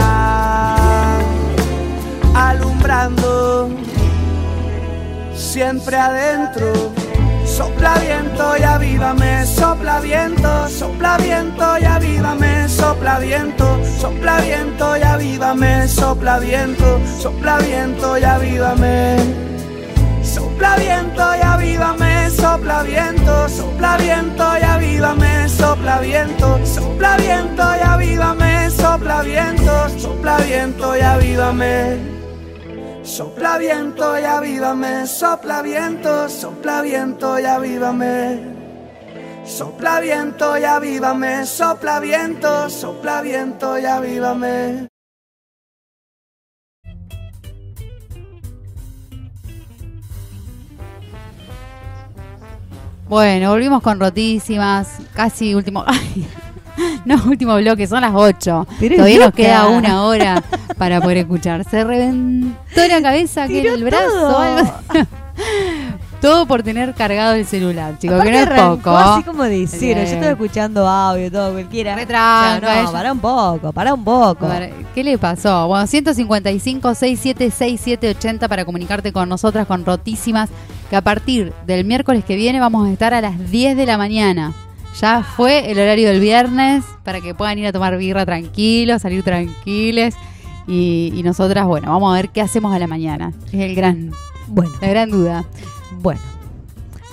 alumbrando 2.35 3.69
siempre 5.35 5.97
adentro. 5.97 6.71
Sopla 7.45 7.95
viento 7.99 8.57
y 8.57 8.63
avívame, 8.63 9.45
sopla 9.45 9.99
viento, 9.99 10.67
sopla 10.67 11.17
viento 11.17 11.77
y 11.79 11.85
avívame, 11.85 12.67
sopla 12.67 13.19
viento, 13.19 13.79
sopla 13.99 14.41
viento 14.41 14.97
y 14.97 15.01
avívame, 15.03 15.87
sopla 15.87 16.39
viento, 16.39 16.99
sopla 17.21 17.57
viento 17.59 18.17
y 18.17 18.23
avívame. 18.23 19.54
Sopla 20.55 20.77
viento 20.77 21.35
y 21.35 21.41
avívame, 21.41 22.29
sopla 22.29 22.81
viento, 22.83 23.49
sopla 23.49 23.97
viento 23.97 24.57
y 24.57 24.63
avívame. 24.63 25.47
viento, 26.01 26.65
sopla 26.65 27.17
viento 27.17 27.63
y 27.75 27.83
avívame, 27.83 28.69
sopla 28.69 29.21
viento, 29.21 29.89
sopla 29.99 30.37
viento 30.37 30.95
y 30.95 31.01
avívame. 31.01 31.97
Sopla 33.03 33.57
viento 33.57 34.17
y 34.17 34.23
avívame, 34.23 35.05
sopla 35.05 35.61
viento, 35.61 36.29
sopla 36.29 36.81
viento 36.81 37.37
y 37.37 37.43
avívame. 37.43 38.39
Sopla 39.43 39.99
viento 39.99 40.57
y 40.57 40.63
avívame, 40.63 41.45
sopla 41.45 41.99
viento, 41.99 42.69
sopla 42.69 43.21
viento 43.21 43.77
y 43.77 43.85
avívame. 43.85 44.94
Bueno, 53.07 53.51
volvimos 53.51 53.81
con 53.81 53.99
rotísimas, 53.99 54.97
casi 55.13 55.53
último. 55.53 55.83
ay, 55.87 56.27
no, 57.05 57.21
último 57.25 57.55
bloque, 57.57 57.87
son 57.87 58.01
las 58.01 58.13
8. 58.13 58.67
Tiré 58.79 58.95
Todavía 58.95 59.19
nos 59.19 59.33
queda 59.33 59.67
una 59.67 60.03
hora 60.03 60.43
para 60.77 60.99
poder 61.01 61.17
escuchar. 61.17 61.63
Se 61.69 61.83
reventó 61.83 62.87
la 62.87 63.01
cabeza, 63.01 63.47
que 63.47 63.61
el 63.61 63.83
brazo. 63.83 64.09
todo. 64.09 64.37
algo. 64.39 64.73
Todo 66.25 66.47
por 66.47 66.63
tener 66.63 66.95
cargado 66.95 67.35
el 67.35 67.45
celular, 67.45 67.99
chicos, 67.99 68.23
que 68.23 68.31
no 68.31 68.37
es 68.37 68.47
arrancó 68.47 68.77
poco. 68.77 68.97
Así 68.97 69.23
como 69.23 69.43
decir, 69.43 69.95
yo 69.95 70.01
estoy 70.01 70.29
escuchando 70.29 70.87
audio, 70.87 71.31
todo, 71.31 71.51
cualquiera. 71.51 71.93
Retranca, 71.93 72.57
O 72.57 72.61
sea, 72.61 72.83
no, 72.83 72.91
para 72.91 73.11
un 73.11 73.19
poco, 73.19 73.71
para 73.71 73.93
un 73.93 74.03
poco. 74.03 74.47
Ver, 74.47 74.73
¿Qué 74.95 75.03
le 75.03 75.19
pasó? 75.19 75.67
Bueno, 75.67 75.85
155 75.85 76.95
67 76.95 77.51
67 77.51 78.09
80 78.09 78.47
para 78.47 78.65
comunicarte 78.65 79.13
con 79.13 79.29
nosotras 79.29 79.67
con 79.67 79.85
Rotísimas, 79.85 80.49
que 80.89 80.95
a 80.95 81.01
partir 81.01 81.53
del 81.65 81.85
miércoles 81.85 82.23
que 82.25 82.35
viene 82.35 82.59
vamos 82.59 82.87
a 82.87 82.91
estar 82.91 83.13
a 83.13 83.21
las 83.21 83.51
10 83.51 83.75
de 83.77 83.85
la 83.85 83.97
mañana. 83.97 84.53
Ya 85.01 85.23
fue 85.23 85.71
el 85.71 85.77
horario 85.77 86.07
del 86.07 86.21
viernes 86.21 86.85
para 87.03 87.19
que 87.19 87.35
puedan 87.35 87.59
ir 87.59 87.67
a 87.67 87.73
tomar 87.73 87.97
birra 87.97 88.25
tranquilos, 88.25 89.01
salir 89.01 89.23
tranquiles. 89.23 90.15
Y, 90.67 91.11
y 91.13 91.21
nosotras, 91.23 91.65
bueno, 91.67 91.89
vamos 91.91 92.11
a 92.11 92.15
ver 92.15 92.29
qué 92.29 92.41
hacemos 92.41 92.73
a 92.73 92.79
la 92.79 92.87
mañana. 92.87 93.33
Es 93.47 93.59
el 93.61 93.75
gran, 93.75 94.11
Bueno, 94.47 94.71
la 94.81 94.87
gran 94.87 95.11
duda. 95.11 95.45
bueno. 95.99 96.21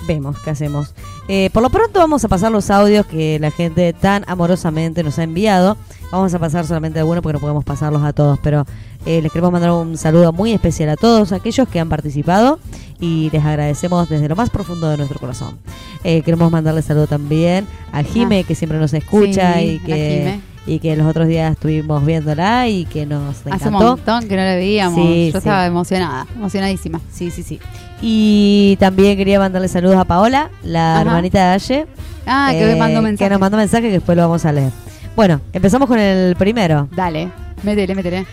Vemos 0.07 0.37
qué 0.43 0.49
hacemos. 0.49 0.93
Eh, 1.29 1.49
por 1.53 1.63
lo 1.63 1.69
pronto 1.69 1.97
vamos 1.99 2.25
a 2.25 2.27
pasar 2.27 2.51
los 2.51 2.69
audios 2.69 3.05
que 3.05 3.39
la 3.39 3.51
gente 3.51 3.93
tan 3.93 4.25
amorosamente 4.27 5.01
nos 5.01 5.17
ha 5.17 5.23
enviado. 5.23 5.77
Vamos 6.11 6.33
a 6.33 6.39
pasar 6.39 6.65
solamente 6.67 6.99
algunos 6.99 7.21
porque 7.23 7.33
no 7.33 7.39
podemos 7.39 7.63
pasarlos 7.63 8.03
a 8.03 8.11
todos, 8.11 8.37
pero 8.43 8.65
eh, 9.05 9.21
les 9.21 9.31
queremos 9.31 9.53
mandar 9.53 9.71
un 9.71 9.97
saludo 9.97 10.33
muy 10.33 10.51
especial 10.51 10.89
a 10.89 10.97
todos 10.97 11.31
aquellos 11.31 11.69
que 11.69 11.79
han 11.79 11.87
participado 11.87 12.59
y 13.03 13.29
les 13.31 13.43
agradecemos 13.43 14.07
desde 14.07 14.29
lo 14.29 14.35
más 14.37 14.49
profundo 14.49 14.89
de 14.89 14.95
nuestro 14.95 15.19
corazón. 15.19 15.57
Eh, 16.05 16.21
queremos 16.21 16.49
mandarle 16.49 16.81
saludo 16.81 17.05
también 17.07 17.67
a 17.91 18.01
Jime, 18.01 18.45
que 18.45 18.55
siempre 18.55 18.79
nos 18.79 18.93
escucha 18.93 19.55
Sí, 19.55 19.65
y 19.75 19.79
que 19.79 20.39
y 20.65 20.79
que 20.79 20.95
los 20.95 21.05
otros 21.05 21.27
días 21.27 21.51
estuvimos 21.51 22.05
viéndola 22.05 22.69
y 22.69 22.85
que 22.85 23.05
nos 23.05 23.35
Hace 23.39 23.49
un 23.49 23.55
encantó. 23.55 23.79
montón 23.97 24.29
que 24.29 24.37
no 24.37 24.43
la 24.43 24.55
veíamos. 24.55 24.95
Sí, 24.95 25.25
Yo 25.25 25.31
sí. 25.33 25.37
estaba 25.39 25.65
emocionada, 25.65 26.25
emocionadísima. 26.33 27.01
Sí, 27.11 27.29
sí, 27.31 27.43
sí. 27.43 27.59
Y 28.01 28.77
también 28.79 29.17
quería 29.17 29.39
mandarle 29.39 29.67
saludos 29.67 29.97
a 29.97 30.05
Paola, 30.05 30.49
la 30.63 30.93
Ajá. 30.93 31.01
hermanita 31.01 31.39
de 31.49 31.53
Aye. 31.55 31.87
Ah, 32.25 32.49
que 32.53 32.65
me 32.65 32.71
eh, 32.71 32.75
mandó 32.77 33.01
mensaje. 33.01 33.25
Que 33.25 33.29
nos 33.33 33.41
mandó 33.41 33.57
mensaje 33.57 33.83
que 33.83 33.91
después 33.91 34.15
lo 34.15 34.21
vamos 34.23 34.45
a 34.45 34.53
leer. 34.53 34.71
Bueno, 35.17 35.41
empezamos 35.51 35.89
con 35.89 35.99
el 35.99 36.37
primero. 36.37 36.87
Dale, 36.95 37.29
métele, 37.63 37.95
métele. 37.95 38.25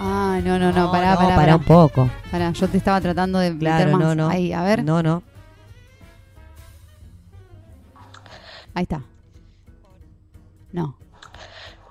Ah, 0.00 0.40
no, 0.44 0.58
no, 0.58 0.72
no, 0.72 0.90
pará, 0.92 1.10
no, 1.12 1.16
pará, 1.16 1.28
pará 1.28 1.36
pará. 1.36 1.56
un 1.56 1.64
poco. 1.64 2.08
Pará, 2.30 2.52
yo 2.52 2.68
te 2.68 2.76
estaba 2.76 3.00
tratando 3.00 3.38
de 3.38 3.50
meter 3.52 3.58
Claro, 3.60 3.90
más. 3.92 4.00
no, 4.00 4.14
no. 4.14 4.28
Ahí, 4.28 4.52
a 4.52 4.62
ver. 4.62 4.84
No, 4.84 5.02
no. 5.02 5.22
Ahí 8.74 8.82
está. 8.84 9.02
No, 10.70 10.96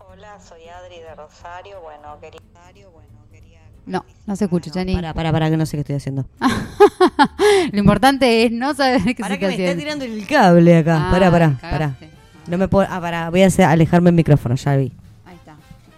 Hola, 0.10 0.40
soy 0.40 0.62
Adri 0.70 1.00
de 1.02 1.16
Rosario. 1.16 1.82
Bueno, 1.82 2.18
quería. 2.22 2.40
no, 3.86 4.06
no 4.26 4.36
se 4.36 4.46
escucha, 4.46 4.72
Chani. 4.72 4.94
Para, 4.96 5.14
para, 5.14 5.32
para, 5.32 5.50
que 5.50 5.58
no 5.58 5.66
sé 5.66 5.76
qué 5.78 5.82
estoy 5.82 5.96
haciendo. 5.96 6.26
Lo 7.72 7.80
importante 7.80 8.46
es 8.46 8.52
no 8.52 8.74
saber 8.74 9.02
qué 9.04 9.16
Para 9.16 9.34
se 9.36 9.40
que 9.40 9.46
está 9.46 9.48
me 9.48 9.54
está 9.54 9.72
haciendo. 9.74 9.84
tirando 9.84 10.06
el 10.06 10.28
cable 10.28 10.78
acá. 10.78 11.08
Ah, 11.08 11.12
pará, 11.12 11.32
pará, 11.32 11.50
pará. 11.60 11.72
cagaste. 11.88 12.10
No 12.48 12.58
me 12.58 12.68
puedo. 12.70 12.88
Ah, 12.90 13.02
pará, 13.02 13.30
voy 13.32 13.42
a 13.42 13.48
hacer- 13.48 13.66
alejarme 13.66 14.12
el 14.12 14.16
micrófono, 14.16 14.56
ya 14.56 14.76
vi. 14.78 14.94
Ahí 15.26 15.36
está. 15.36 15.56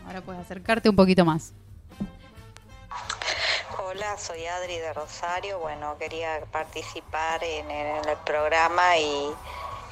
Ahora 0.08 0.22
puedes 0.22 0.42
acercarte 0.42 0.90
un 0.90 0.96
poquito 0.96 1.24
más. 1.26 1.54
Soy 4.18 4.46
Adri 4.48 4.78
de 4.80 4.92
Rosario. 4.94 5.60
Bueno, 5.60 5.96
quería 6.00 6.42
participar 6.52 7.44
en 7.44 7.70
el, 7.70 8.18
programa 8.26 8.98
y, 8.98 9.36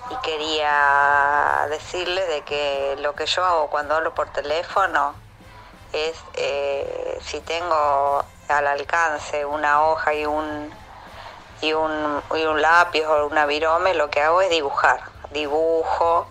y 0.09 0.15
quería 0.23 1.67
decirle 1.69 2.25
de 2.25 2.41
que 2.41 2.95
lo 2.99 3.13
que 3.13 3.27
yo 3.27 3.45
hago 3.45 3.69
cuando 3.69 3.95
hablo 3.95 4.15
por 4.15 4.31
teléfono 4.31 5.13
es 5.93 6.15
eh, 6.33 7.19
si 7.21 7.41
tengo 7.41 8.25
al 8.47 8.67
alcance 8.67 9.45
una 9.45 9.85
hoja 9.85 10.13
y 10.15 10.25
un 10.25 10.73
y 11.61 11.73
un, 11.73 12.21
y 12.35 12.43
un 12.43 12.61
lápiz 12.61 13.05
o 13.05 13.27
una 13.27 13.45
virome, 13.45 13.93
lo 13.93 14.09
que 14.09 14.21
hago 14.21 14.41
es 14.41 14.49
dibujar. 14.49 15.01
Dibujo 15.31 16.27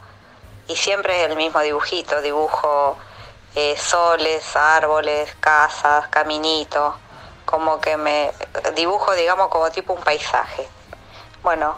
y 0.66 0.76
siempre 0.76 1.22
es 1.22 1.30
el 1.30 1.36
mismo 1.36 1.60
dibujito, 1.60 2.20
dibujo 2.20 2.96
eh, 3.54 3.76
soles, 3.76 4.56
árboles, 4.56 5.34
casas, 5.40 6.08
caminitos, 6.08 6.94
como 7.46 7.80
que 7.80 7.96
me 7.96 8.32
dibujo, 8.74 9.14
digamos, 9.14 9.48
como 9.48 9.70
tipo 9.70 9.94
un 9.94 10.02
paisaje. 10.02 10.68
Bueno, 11.42 11.76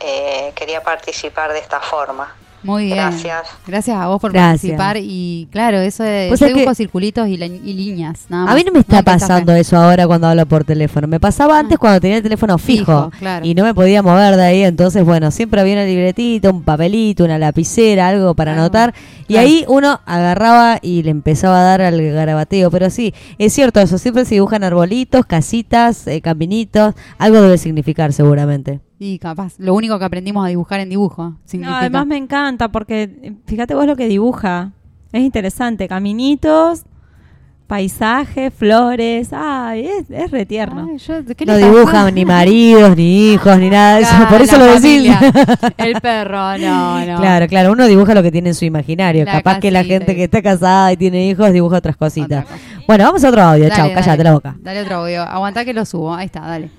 eh, 0.00 0.52
quería 0.56 0.82
participar 0.82 1.52
de 1.52 1.60
esta 1.60 1.80
forma. 1.80 2.34
Muy 2.62 2.84
bien. 2.86 2.96
Gracias. 2.96 3.42
Gracias 3.66 3.96
a 3.96 4.06
vos 4.08 4.20
por 4.20 4.32
Gracias. 4.32 4.76
participar. 4.76 4.96
Y 4.98 5.48
claro, 5.50 5.78
eso 5.78 6.02
de. 6.02 6.26
Pues 6.28 6.40
es 6.42 6.52
que- 6.54 6.74
circulitos 6.74 7.28
y, 7.28 7.36
la- 7.36 7.46
y 7.46 7.72
líneas. 7.74 8.20
Nada 8.28 8.50
A 8.50 8.54
mí 8.54 8.62
no 8.64 8.72
me 8.72 8.78
está 8.80 9.02
pasando 9.02 9.52
eso 9.52 9.76
ahora 9.76 10.06
cuando 10.06 10.26
hablo 10.28 10.46
por 10.46 10.64
teléfono. 10.64 11.06
Me 11.06 11.20
pasaba 11.20 11.58
antes 11.58 11.78
cuando 11.78 12.00
tenía 12.00 12.16
el 12.18 12.22
teléfono 12.22 12.56
fijo, 12.58 12.92
Ah. 12.92 13.08
Fijo, 13.10 13.18
claro. 13.18 13.46
y 13.46 13.54
no 13.54 13.64
me 13.64 13.74
podía 13.74 14.02
mover 14.02 14.36
de 14.36 14.42
ahí. 14.42 14.62
Entonces, 14.62 15.04
bueno, 15.04 15.30
siempre 15.30 15.60
había 15.60 15.74
una 15.74 15.84
libretita, 15.84 16.50
un 16.50 16.62
papelito, 16.62 17.24
una 17.24 17.38
lapicera, 17.38 18.08
algo 18.08 18.34
para 18.34 18.52
anotar. 18.54 18.94
Y 19.28 19.34
claro. 19.34 19.46
ahí 19.48 19.64
uno 19.68 20.00
agarraba 20.06 20.78
y 20.82 21.02
le 21.02 21.10
empezaba 21.10 21.60
a 21.60 21.64
dar 21.64 21.82
al 21.82 22.00
garabateo. 22.12 22.70
Pero 22.70 22.90
sí, 22.90 23.12
es 23.38 23.52
cierto 23.52 23.80
eso. 23.80 23.98
Siempre 23.98 24.24
se 24.24 24.34
dibujan 24.36 24.64
arbolitos, 24.64 25.26
casitas, 25.26 26.06
eh, 26.06 26.20
caminitos. 26.20 26.94
Algo 27.18 27.40
debe 27.42 27.58
significar 27.58 28.12
seguramente. 28.12 28.80
Y 29.04 29.18
capaz. 29.18 29.54
Lo 29.58 29.74
único 29.74 29.98
que 29.98 30.04
aprendimos 30.04 30.44
a 30.44 30.48
dibujar 30.48 30.78
en 30.78 30.88
dibujo. 30.90 31.30
No, 31.30 31.38
significa- 31.44 31.80
además 31.80 32.06
me 32.06 32.16
encanta 32.16 32.70
porque 32.70 33.34
fíjate 33.46 33.74
vos 33.74 33.84
lo 33.86 33.96
que 33.96 34.06
dibuja. 34.06 34.70
Es 35.12 35.22
interesante. 35.22 35.88
Caminitos, 35.88 36.84
paisajes, 37.66 38.52
flores. 38.54 39.30
Ay, 39.32 39.86
es, 39.88 40.08
es 40.10 40.30
re 40.30 40.46
tierno. 40.46 40.86
Ay, 40.88 40.98
yo- 40.98 41.24
¿qué 41.36 41.44
No 41.46 41.56
dibujan 41.56 42.14
ni 42.14 42.24
maridos, 42.24 42.96
ni 42.96 43.32
hijos, 43.32 43.58
ni 43.58 43.70
nada 43.70 43.96
de 43.96 44.02
eso. 44.02 44.10
Claro, 44.14 44.28
Por 44.30 44.42
eso 44.42 44.56
lo 44.58 44.64
decís. 44.66 44.82
familia. 44.82 45.20
El 45.78 46.00
perro, 46.00 46.58
no, 46.58 47.04
no. 47.06 47.18
Claro, 47.18 47.46
claro, 47.48 47.72
uno 47.72 47.86
dibuja 47.86 48.14
lo 48.14 48.22
que 48.22 48.30
tiene 48.30 48.50
en 48.50 48.54
su 48.54 48.64
imaginario. 48.66 49.24
La 49.24 49.32
Capaz 49.32 49.58
que 49.58 49.70
la 49.72 49.82
gente 49.82 50.14
que 50.14 50.24
está 50.24 50.40
casada 50.42 50.92
y 50.92 50.96
tiene 50.96 51.26
hijos 51.26 51.52
dibuja 51.52 51.78
otras 51.78 51.96
Otra 51.96 52.06
cositas. 52.06 52.44
cosa. 52.44 52.56
Bueno, 52.86 53.04
vamos 53.04 53.24
a 53.24 53.28
otro 53.30 53.42
audio. 53.42 53.68
Chao, 53.68 53.90
cállate 53.92 54.22
la 54.22 54.32
boca. 54.32 54.54
Dale 54.60 54.82
otro 54.82 54.96
audio. 54.98 55.22
Aguantá 55.22 55.64
que 55.64 55.72
lo 55.72 55.84
subo. 55.84 56.14
Ahí 56.14 56.26
está, 56.26 56.40
dale. 56.40 56.70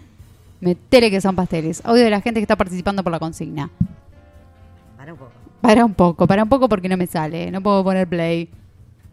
Metele 0.64 1.11
que 1.11 1.20
son 1.20 1.36
pasteles. 1.36 1.82
Audio 1.84 2.05
de 2.05 2.09
la 2.09 2.22
gente 2.22 2.39
que 2.39 2.43
está 2.43 2.55
participando 2.55 3.03
por 3.03 3.11
la 3.11 3.20
consigna. 3.20 3.70
Para 5.61 5.84
un 5.84 5.93
poco, 5.93 6.26
para 6.26 6.43
un 6.43 6.49
poco 6.49 6.70
porque 6.70 6.88
no 6.88 6.95
me 6.95 7.05
sale. 7.05 7.51
No 7.51 7.61
puedo 7.61 7.84
poner 7.84 8.07
play. 8.07 8.49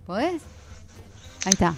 ¿Podés? 0.07 0.43
Ahí 1.45 1.53
está. 1.53 1.75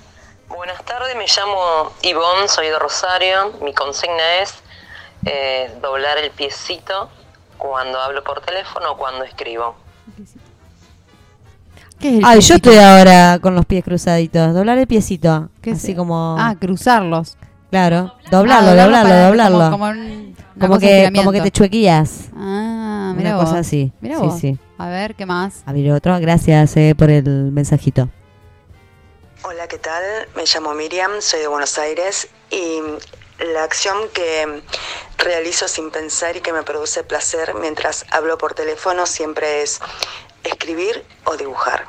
Buenas 0.48 0.84
tardes, 0.84 1.16
me 1.16 1.24
llamo 1.26 1.90
Ivonne, 2.02 2.48
soy 2.48 2.66
de 2.66 2.78
Rosario. 2.78 3.52
Mi 3.62 3.72
consigna 3.72 4.42
es 4.42 4.54
eh, 5.24 5.70
doblar 5.80 6.18
el 6.18 6.30
piecito 6.32 7.08
cuando 7.56 7.98
hablo 7.98 8.22
por 8.22 8.42
teléfono 8.42 8.92
o 8.92 8.96
cuando 8.98 9.24
escribo. 9.24 9.74
¿Qué 11.98 12.08
es 12.08 12.14
el 12.18 12.24
Ay, 12.26 12.40
yo 12.40 12.56
estoy 12.56 12.76
ahora 12.76 13.38
con 13.40 13.54
los 13.54 13.64
pies 13.64 13.84
cruzaditos. 13.84 14.52
Doblar 14.52 14.76
el 14.76 14.86
piecito. 14.86 15.48
¿Qué 15.62 15.70
Así 15.70 15.92
es? 15.92 15.96
como. 15.96 16.36
Ah, 16.38 16.56
cruzarlos. 16.60 17.38
Claro. 17.72 18.14
Doblarlo, 18.30 18.70
Ah, 18.70 18.74
doblarlo, 18.84 19.08
para- 19.08 19.26
doblarlo. 19.28 19.70
Como, 19.72 19.84
un- 19.86 20.78
que, 20.78 21.10
como 21.16 21.32
que 21.32 21.40
te 21.40 21.50
chuequías. 21.50 22.28
Ah, 22.36 23.12
mira 23.16 23.30
Una 23.30 23.38
vos. 23.38 23.46
cosa 23.46 23.58
así. 23.60 23.90
Mirá 24.00 24.16
Sí, 24.18 24.22
vos. 24.22 24.38
sí. 24.38 24.58
A 24.78 24.88
ver, 24.88 25.14
¿qué 25.16 25.26
más? 25.26 25.62
A 25.66 25.72
ver, 25.72 25.90
otro. 25.92 26.20
Gracias 26.20 26.76
eh, 26.76 26.94
por 26.96 27.10
el 27.10 27.24
mensajito. 27.50 28.08
Hola, 29.44 29.66
¿qué 29.66 29.78
tal? 29.78 30.02
Me 30.36 30.44
llamo 30.44 30.72
Miriam, 30.74 31.10
soy 31.20 31.40
de 31.40 31.48
Buenos 31.48 31.76
Aires 31.78 32.28
y 32.50 32.78
la 33.52 33.64
acción 33.64 33.96
que 34.14 34.62
realizo 35.18 35.66
sin 35.66 35.90
pensar 35.90 36.36
y 36.36 36.40
que 36.40 36.52
me 36.52 36.62
produce 36.62 37.02
placer 37.02 37.54
mientras 37.60 38.04
hablo 38.10 38.38
por 38.38 38.54
teléfono 38.54 39.04
siempre 39.06 39.62
es 39.62 39.80
escribir 40.44 41.04
o 41.24 41.36
dibujar. 41.36 41.86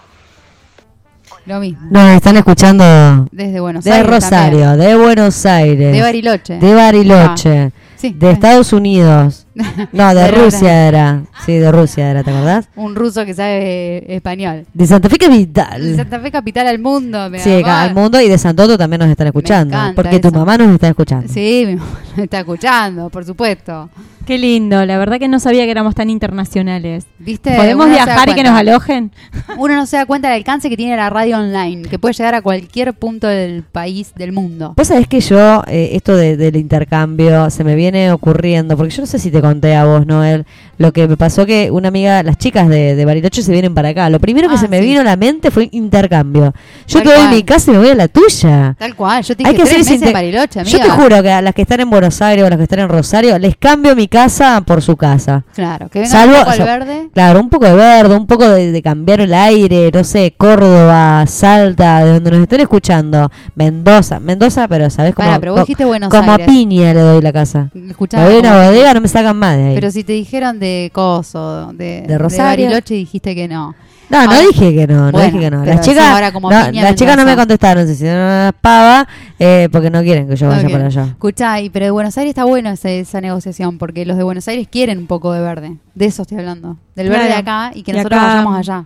Lo 1.45 1.59
mismo. 1.59 1.87
Nos 1.91 2.11
están 2.11 2.37
escuchando 2.37 3.27
Desde 3.31 3.59
Buenos 3.59 3.83
de 3.83 3.91
Aires. 3.91 4.07
Rosario, 4.09 4.59
también. 4.61 4.89
de 4.89 4.95
Buenos 4.97 5.45
Aires, 5.45 5.91
De 5.93 6.01
Bariloche. 6.01 6.57
de 6.59 6.73
Bariloche, 6.73 7.59
Ah, 7.59 7.69
sí, 7.97 8.15
de 8.17 8.29
eh. 8.29 8.31
Estados 8.31 8.71
Unidos, 8.73 9.45
No, 9.91 10.15
de 10.15 10.27
Rusia 10.31 10.87
era. 10.87 11.21
Sí, 11.45 11.53
de 11.57 11.71
Rusia 11.71 12.09
era, 12.09 12.23
¿te 12.23 12.31
acordás? 12.31 12.67
Un 12.75 12.95
ruso 12.95 13.23
que 13.25 13.33
sabe 13.33 14.03
español. 14.15 14.65
De 14.73 14.87
Santa 14.87 15.09
Fe 15.09 15.17
De 15.19 15.25
Capital. 15.27 15.95
Santa 15.95 16.19
Fe 16.19 16.31
capital 16.31 16.67
al 16.67 16.79
mundo. 16.79 17.29
Sí, 17.37 17.49
mamá. 17.61 17.83
al 17.83 17.93
mundo 17.93 18.19
y 18.21 18.29
de 18.29 18.37
Santoto 18.37 18.77
también 18.77 19.01
nos 19.01 19.09
están 19.09 19.27
escuchando. 19.27 19.77
Porque 19.95 20.19
tu 20.19 20.29
eso. 20.29 20.37
mamá 20.37 20.57
nos 20.57 20.69
está 20.73 20.87
escuchando. 20.89 21.27
Sí, 21.31 21.65
mi 21.67 21.75
mamá 21.75 21.91
me 22.17 22.23
está 22.23 22.39
escuchando, 22.39 23.09
por 23.09 23.25
supuesto. 23.25 23.89
Qué 24.25 24.37
lindo, 24.37 24.85
la 24.85 24.97
verdad 24.97 25.19
que 25.19 25.27
no 25.27 25.37
sabía 25.39 25.65
que 25.65 25.71
éramos 25.71 25.95
tan 25.95 26.09
internacionales. 26.09 27.05
¿Viste? 27.19 27.55
¿Podemos 27.55 27.85
Uno 27.85 27.97
no 27.97 28.05
viajar 28.05 28.29
y 28.29 28.33
que 28.33 28.43
nos 28.43 28.57
alojen? 28.57 29.11
Uno 29.57 29.75
no 29.75 29.85
se 29.85 29.97
da 29.97 30.05
cuenta 30.05 30.29
del 30.29 30.37
alcance 30.37 30.69
que 30.69 30.77
tiene 30.77 30.95
la 30.95 31.09
radio 31.09 31.37
online, 31.39 31.83
que 31.89 31.99
puede 31.99 32.13
llegar 32.13 32.33
a 32.35 32.41
cualquier 32.41 32.93
punto 32.93 33.27
del 33.27 33.63
país, 33.63 34.13
del 34.15 34.31
mundo. 34.31 34.73
Vos 34.77 34.87
sabés 34.87 35.07
que 35.07 35.19
yo, 35.19 35.63
eh, 35.67 35.89
esto 35.93 36.15
de- 36.15 36.37
del 36.37 36.55
intercambio, 36.55 37.49
se 37.49 37.63
me 37.65 37.75
viene 37.75 38.11
ocurriendo, 38.13 38.77
porque 38.77 38.93
yo 38.93 39.01
no 39.01 39.07
sé 39.07 39.19
si 39.19 39.29
te 39.29 39.41
conté 39.41 39.75
a 39.75 39.83
vos, 39.85 40.05
Noel, 40.07 40.45
lo 40.77 40.93
que 40.93 41.07
me 41.07 41.17
pasó 41.17 41.45
que 41.45 41.69
una 41.71 41.89
amiga, 41.89 42.23
las 42.23 42.37
chicas 42.37 42.67
de, 42.69 42.95
de 42.95 43.05
Bariloche 43.05 43.41
se 43.41 43.51
vienen 43.51 43.73
para 43.73 43.89
acá. 43.89 44.09
Lo 44.09 44.19
primero 44.19 44.47
que 44.47 44.55
Ah, 44.55 44.57
se 44.59 44.67
me 44.69 44.79
sí. 44.79 44.85
vino 44.85 45.01
a 45.01 45.03
la 45.03 45.15
mente 45.17 45.51
fue 45.51 45.67
intercambio. 45.71 46.53
Yo 46.87 46.99
Tal 46.99 47.03
te 47.03 47.09
doy 47.09 47.17
cual. 47.25 47.35
mi 47.35 47.43
casa 47.43 47.71
y 47.71 47.73
me 47.73 47.79
voy 47.79 47.89
a 47.89 47.95
la 47.95 48.07
tuya. 48.07 48.75
Tal 48.79 48.95
cual, 48.95 49.23
yo 49.23 49.35
te 49.35 49.43
Hay 49.45 49.51
dije 49.53 49.55
que 49.57 49.61
hacer 49.63 49.75
tres 49.75 49.85
ese 49.87 49.93
meses 49.95 50.07
en 50.07 50.13
Bariloche, 50.13 50.63
Yo 50.63 50.79
te 50.79 50.89
juro 50.89 51.21
que 51.21 51.31
a 51.31 51.41
las 51.41 51.53
que 51.53 51.61
están 51.63 51.79
en 51.81 51.89
Buenos 51.89 52.21
Aires 52.21 52.43
o 52.43 52.47
a 52.47 52.49
las 52.49 52.57
que 52.57 52.63
están 52.63 52.79
en 52.79 52.89
Rosario, 52.89 53.37
les 53.37 53.55
cambio 53.57 53.95
mi 53.95 54.07
casa 54.13 54.61
por 54.65 54.81
su 54.81 54.95
casa. 54.95 55.43
Claro, 55.55 55.89
que 55.89 55.99
venga 56.01 56.11
Salvo- 56.11 56.37
un 56.39 56.43
poco 56.45 56.55
so- 56.57 56.63
verde. 56.65 57.09
Claro, 57.13 57.39
un 57.39 57.49
poco 57.49 57.65
de 57.65 57.73
verde, 57.75 58.15
un 58.15 58.27
poco 58.27 58.47
de, 58.47 58.71
de 58.71 58.81
cambiar 58.81 59.21
el 59.21 59.33
aire, 59.33 59.89
no 59.93 60.03
sé, 60.03 60.33
Córdoba, 60.37 61.25
Salta, 61.27 62.03
de 62.05 62.13
donde 62.13 62.31
nos 62.31 62.39
estén 62.41 62.61
escuchando. 62.61 63.31
Mendoza, 63.55 64.19
Mendoza, 64.19 64.67
pero 64.67 64.89
¿sabés 64.89 65.15
cómo? 65.15 65.27
Pará, 65.27 65.39
pero 65.39 65.53
vos 65.53 65.61
dijiste 65.61 65.85
Buenos 65.85 66.09
como 66.09 66.31
Aires. 66.33 66.47
a 66.47 66.51
piña 66.51 66.93
le 66.93 66.99
doy 67.01 67.21
la 67.21 67.33
casa. 67.33 67.69
Escuchá, 67.89 68.17
me 68.19 68.25
voy 68.25 68.35
a 68.35 68.39
una 68.39 68.53
bodega, 68.67 68.93
no 68.93 69.01
me 69.01 69.07
sacan 69.07 69.37
más 69.37 69.57
de 69.57 69.63
ahí. 69.69 69.75
Pero 69.75 69.89
si 69.91 70.03
te 70.03 70.13
dijeron 70.13 70.59
de 70.59 70.91
Coso, 70.93 71.73
de, 71.73 72.03
¿De 72.07 72.17
Rosario? 72.17 72.65
Bariloche, 72.65 72.93
dijiste 72.93 73.33
que 73.35 73.47
no. 73.47 73.73
No, 74.09 74.25
no 74.27 74.39
dije 74.39 74.75
que 74.75 74.85
no, 74.87 75.05
no 75.05 75.11
Bueno, 75.11 75.25
dije 75.27 75.39
que 75.39 75.49
no. 75.51 75.65
Las 75.65 75.81
chicas, 75.81 76.03
ahora 76.11 76.31
como 76.31 76.51
no, 76.51 76.65
piña 76.69 76.83
las 76.83 76.95
chicas 76.95 77.17
no 77.17 77.25
me 77.25 77.35
contestaron, 77.35 77.87
se 77.87 77.93
hicieron 77.93 78.17
una 78.21 78.53
pava 78.59 79.07
eh, 79.39 79.69
porque 79.71 79.89
no 79.89 80.01
quieren 80.03 80.27
que 80.27 80.35
yo 80.35 80.47
vaya 80.49 80.65
Ok. 80.67 80.71
para 80.71 80.85
allá. 80.87 81.03
Escuchá, 81.05 81.61
y- 81.61 81.69
pero 81.69 81.85
de 81.85 81.91
Buenos 81.91 82.15
Aires 82.17 82.29
está 82.29 82.43
bueno 82.43 82.69
esa, 82.69 82.89
esa 82.91 83.21
negociación, 83.21 83.77
porque 83.77 84.05
los 84.05 84.17
de 84.17 84.23
Buenos 84.23 84.47
Aires 84.47 84.67
quieren 84.69 84.99
un 84.99 85.07
poco 85.07 85.31
de 85.33 85.41
verde. 85.41 85.77
De 85.95 86.05
eso 86.05 86.21
estoy 86.23 86.37
hablando. 86.37 86.77
Del 86.95 87.09
verde 87.09 87.25
de 87.25 87.33
acá 87.33 87.71
y 87.73 87.81
que 87.83 87.91
Y 87.91 87.95
nosotros 87.95 88.19
acá- 88.19 88.27
vayamos 88.29 88.57
allá. 88.57 88.85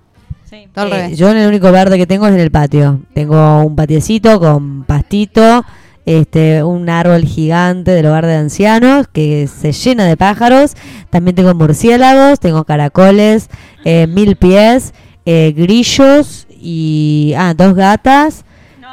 Todo 0.74 0.86
al 0.86 0.94
Eh, 0.94 0.96
revés. 1.04 1.18
yo 1.18 1.30
en 1.30 1.38
el 1.38 1.48
único 1.50 1.72
verde 1.74 1.98
que 1.98 2.08
tengo 2.08 2.26
es 2.28 2.34
en 2.34 2.40
el 2.40 2.52
patio. 2.52 3.02
Tengo 3.14 3.64
un 3.66 3.76
patiecito 3.76 4.40
con 4.40 4.86
pastito, 4.86 5.66
este, 6.06 6.64
un 6.64 6.90
árbol 6.90 7.24
gigante 7.26 7.92
del 7.92 8.06
hogar 8.06 8.26
de 8.26 8.36
ancianos 8.38 9.08
que 9.12 9.48
se 9.48 9.74
llena 9.74 10.06
de 10.06 10.16
pájaros. 10.16 10.76
También 11.10 11.36
tengo 11.36 11.54
murciélagos, 11.54 12.40
tengo 12.40 12.64
caracoles, 12.64 13.50
eh, 13.84 14.08
mil 14.08 14.38
pies, 14.38 14.94
eh, 15.30 15.52
grillos 15.52 16.48
y 16.50 17.34
ah, 17.38 17.54
dos 17.54 17.76
gatas, 17.76 18.46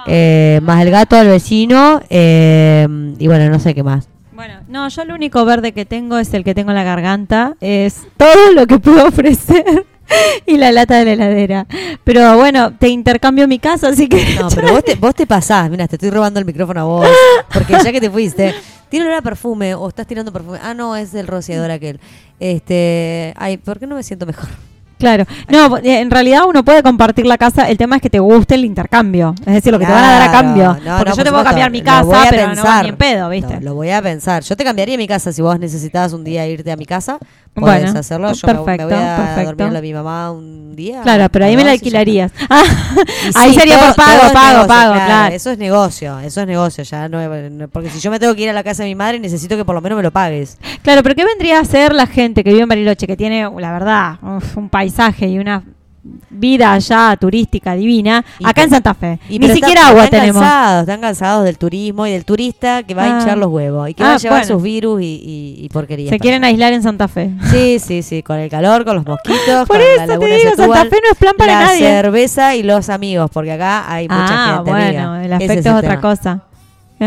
eh, 0.09 0.59
más 0.65 0.83
el 0.83 0.91
gato 0.91 1.15
del 1.15 1.29
vecino 1.29 2.03
eh, 2.11 2.89
y 3.21 3.29
bueno, 3.29 3.49
no 3.49 3.61
sé 3.61 3.73
qué 3.73 3.85
más. 3.85 4.09
Bueno, 4.33 4.55
no, 4.67 4.89
yo 4.89 5.05
lo 5.05 5.15
único 5.15 5.45
verde 5.45 5.71
que 5.71 5.87
tengo 5.87 6.19
es 6.19 6.35
el 6.35 6.43
que 6.43 6.53
tengo 6.53 6.73
en 6.73 6.77
la 6.77 6.83
garganta. 6.83 7.55
Es 7.61 8.03
todo 8.17 8.51
lo 8.53 8.67
que 8.67 8.81
puedo 8.81 9.07
ofrecer. 9.07 9.87
Y 10.45 10.59
la 10.59 10.71
lata 10.71 10.99
de 10.99 11.07
la 11.07 11.13
heladera. 11.13 11.67
Pero 12.05 12.37
bueno, 12.37 12.75
te 12.77 12.89
intercambio 12.89 13.49
mi 13.49 13.59
casa, 13.59 13.89
así 13.89 14.07
que. 14.07 14.35
No, 14.39 14.49
pero 14.55 14.73
vos 14.73 14.85
te, 14.85 14.97
vos 14.97 15.15
te 15.15 15.27
pasás, 15.27 15.71
mira, 15.71 15.89
te 15.89 15.97
estoy 15.97 16.11
robando 16.11 16.39
el 16.39 16.45
micrófono 16.45 16.81
a 16.83 16.85
vos, 16.85 17.09
porque 17.51 17.73
ya 17.83 17.91
que 17.91 18.03
te 18.03 18.11
fuiste, 18.11 18.55
tiene 18.91 19.07
olor 19.07 19.17
a 19.17 19.23
perfume 19.23 19.75
o 19.75 19.89
estás 19.89 20.07
tirando 20.07 20.31
perfume. 20.31 20.59
Ah, 20.63 20.75
no, 20.75 20.95
es 20.95 21.15
el 21.15 21.27
rociador 21.27 21.71
aquel. 21.71 22.01
Este, 22.39 23.33
ay, 23.39 23.57
¿por 23.57 23.79
qué 23.79 23.87
no 23.87 23.97
me 23.97 24.03
siento 24.03 24.27
mejor? 24.27 24.51
Claro. 25.05 25.25
No, 25.49 25.77
eh, 25.79 26.01
en 26.01 26.11
realidad 26.11 26.43
uno 26.49 26.65
puede 26.65 26.83
compartir 26.83 27.27
la 27.27 27.39
casa. 27.39 27.69
El 27.69 27.77
tema 27.79 27.97
es 27.97 28.03
que 28.03 28.11
te 28.11 28.19
guste 28.19 28.55
el 28.55 28.65
intercambio. 28.65 29.35
Es 29.47 29.55
decir, 29.55 29.73
lo 29.73 29.79
que 29.79 29.87
te 29.87 29.93
van 29.93 30.05
a 30.05 30.11
dar 30.19 30.23
a 30.29 30.33
cambio. 30.33 30.65
no, 30.65 30.75
Porque 30.75 30.89
no, 30.89 30.99
yo 30.99 31.15
por 31.17 31.25
te 31.25 31.31
puedo 31.31 31.45
cambiar 31.45 31.71
mi 31.71 31.83
casa, 31.83 32.03
voy 32.05 32.17
a 32.17 32.31
pero 32.31 32.43
no 32.49 32.55
pensar. 32.55 32.67
va 32.67 32.83
ni 32.83 32.89
en 32.89 32.97
pedo, 32.97 33.29
¿viste? 33.29 33.55
No, 33.55 33.61
lo 33.61 33.75
voy 33.75 33.91
a 33.91 34.03
pensar. 34.03 34.43
Yo 34.43 34.57
te 34.57 34.65
cambiaría 34.65 34.97
mi 34.97 35.07
casa 35.07 35.33
si 35.33 35.43
vos 35.43 35.59
necesitabas 35.59 36.13
un 36.13 36.25
día 36.25 36.47
irte 36.47 36.73
a 36.73 36.77
mi 36.77 36.87
casa. 36.87 37.19
Bueno, 37.57 37.79
Podés 37.87 37.95
hacerlo. 37.95 38.33
Yo 38.33 38.47
me- 38.49 38.53
me, 38.53 38.59
perfecto, 38.59 38.85
voy 38.89 38.95
a 38.95 39.17
perfecto. 39.17 39.45
dormirle 39.45 39.79
a 39.79 39.83
mi 39.83 39.93
mamá 39.95 40.33
un 40.33 40.75
día. 40.75 41.03
Claro, 41.03 41.29
pero 41.31 41.45
ahí 41.45 41.57
me 41.57 41.63
la 41.65 41.71
alquilarías. 41.73 42.33
Ah, 42.51 42.63
Y 43.25 43.39
ahí 43.39 43.53
sí, 43.55 43.61
sería 43.61 43.79
todo- 43.79 43.87
por 43.95 43.97
pago, 43.97 44.21
pago, 44.33 44.49
negocio, 44.53 44.67
pago, 44.69 44.93
claro. 44.95 45.35
Eso 45.35 45.51
es 45.51 45.59
negocio, 45.59 46.19
eso 46.21 46.41
es 46.41 46.47
negocio. 46.47 46.85
ya 46.85 47.09
no, 47.09 47.19
no- 47.51 47.69
Porque 47.69 47.91
si 47.91 48.01
yo 48.01 48.11
me 48.11 48.19
tengo 48.19 48.35
que 48.35 48.43
ir 48.43 48.51
a 48.51 48.53
la 48.53 48.63
casa 48.63 48.83
de 48.83 48.89
mi 48.89 48.95
madre, 48.95 49.19
necesito 49.21 49.57
que 49.57 49.65
por 49.65 49.75
lo 49.75 49.81
menos 49.81 49.97
me 49.97 50.03
lo 50.03 50.11
pagues. 50.11 50.59
Claro, 50.83 51.03
pero 51.03 51.15
¿qué 51.15 51.25
vendría 51.25 51.61
a 51.61 51.65
ser 51.65 51.93
la 51.95 52.07
gente 52.07 52.43
que 52.45 52.51
vive 52.51 52.63
en 52.63 52.69
Bariloche, 52.69 53.07
que 53.07 53.17
tiene, 53.17 53.49
la 53.59 53.73
verdad, 53.73 54.17
uf, 54.23 54.57
un 54.57 54.69
paisaje 54.95 55.29
y 55.29 55.39
una 55.39 55.63
vida 56.29 56.75
allá 56.75 57.17
turística 57.19 57.75
divina, 57.75 58.23
Y 58.39 58.47
acá 58.47 58.65
en 58.65 58.71
Santa 58.71 58.93
Fe? 58.93 59.19
Y 59.29 59.39
Ni 59.39 59.49
siquiera 59.49 59.89
agua 59.89 60.05
están 60.05 60.21
tenemos. 60.21 60.43
Cansados, 60.43 60.81
están 60.83 61.01
cansados 61.01 61.45
del 61.47 61.57
turismo 61.57 62.07
y 62.07 62.13
del 62.13 62.27
turista 62.27 62.83
que 62.83 62.93
va 62.95 63.05
a 63.05 63.07
Ah. 63.07 63.19
hinchar 63.21 63.39
los 63.39 63.49
huevos 63.51 63.89
y 63.89 63.95
que 63.95 64.03
va 64.03 64.11
Ah, 64.11 64.15
a 64.15 64.19
llevar 64.19 64.41
bueno. 64.41 64.55
sus 64.55 64.63
virus 64.63 65.01
y, 65.01 65.05
y, 65.07 65.65
y 65.65 65.69
porquerías. 65.71 66.11
Se 66.11 66.19
quieren 66.19 66.45
aislar 66.45 66.75
en 66.75 66.83
Santa 66.83 67.09
Fe. 67.09 67.31
Sí, 67.51 67.79
sí, 67.79 68.03
sí, 68.03 68.23
con 68.23 68.39
el 68.39 68.51
calor, 68.51 68.85
con 68.85 68.97
los 68.97 69.07
mosquitos, 69.07 69.67
Por 69.67 69.79
con 69.79 69.81
eso 69.81 70.07
la 70.07 70.19
te 70.19 70.27
digo, 70.27 70.51
Setúbal, 70.51 70.79
Santa 70.79 70.85
Fe 70.97 71.01
no 71.03 71.11
es 71.13 71.19
plan 71.19 71.35
para 71.39 71.53
la 71.55 71.65
nadie. 71.69 71.79
cerveza 71.87 72.55
y 72.55 72.63
los 72.63 72.89
amigos, 72.91 73.31
porque 73.33 73.53
acá 73.53 73.91
hay 73.91 74.07
mucha 74.07 74.27
ah, 74.29 74.55
gente. 74.57 74.71
bueno, 74.71 75.13
amiga. 75.15 75.25
el 75.25 75.33
Ese 75.33 75.35
aspecto 75.45 75.61
es, 75.61 75.67
el 75.67 75.73
otra 75.79 75.89
tema. 75.89 76.01
cosa. 76.03 76.41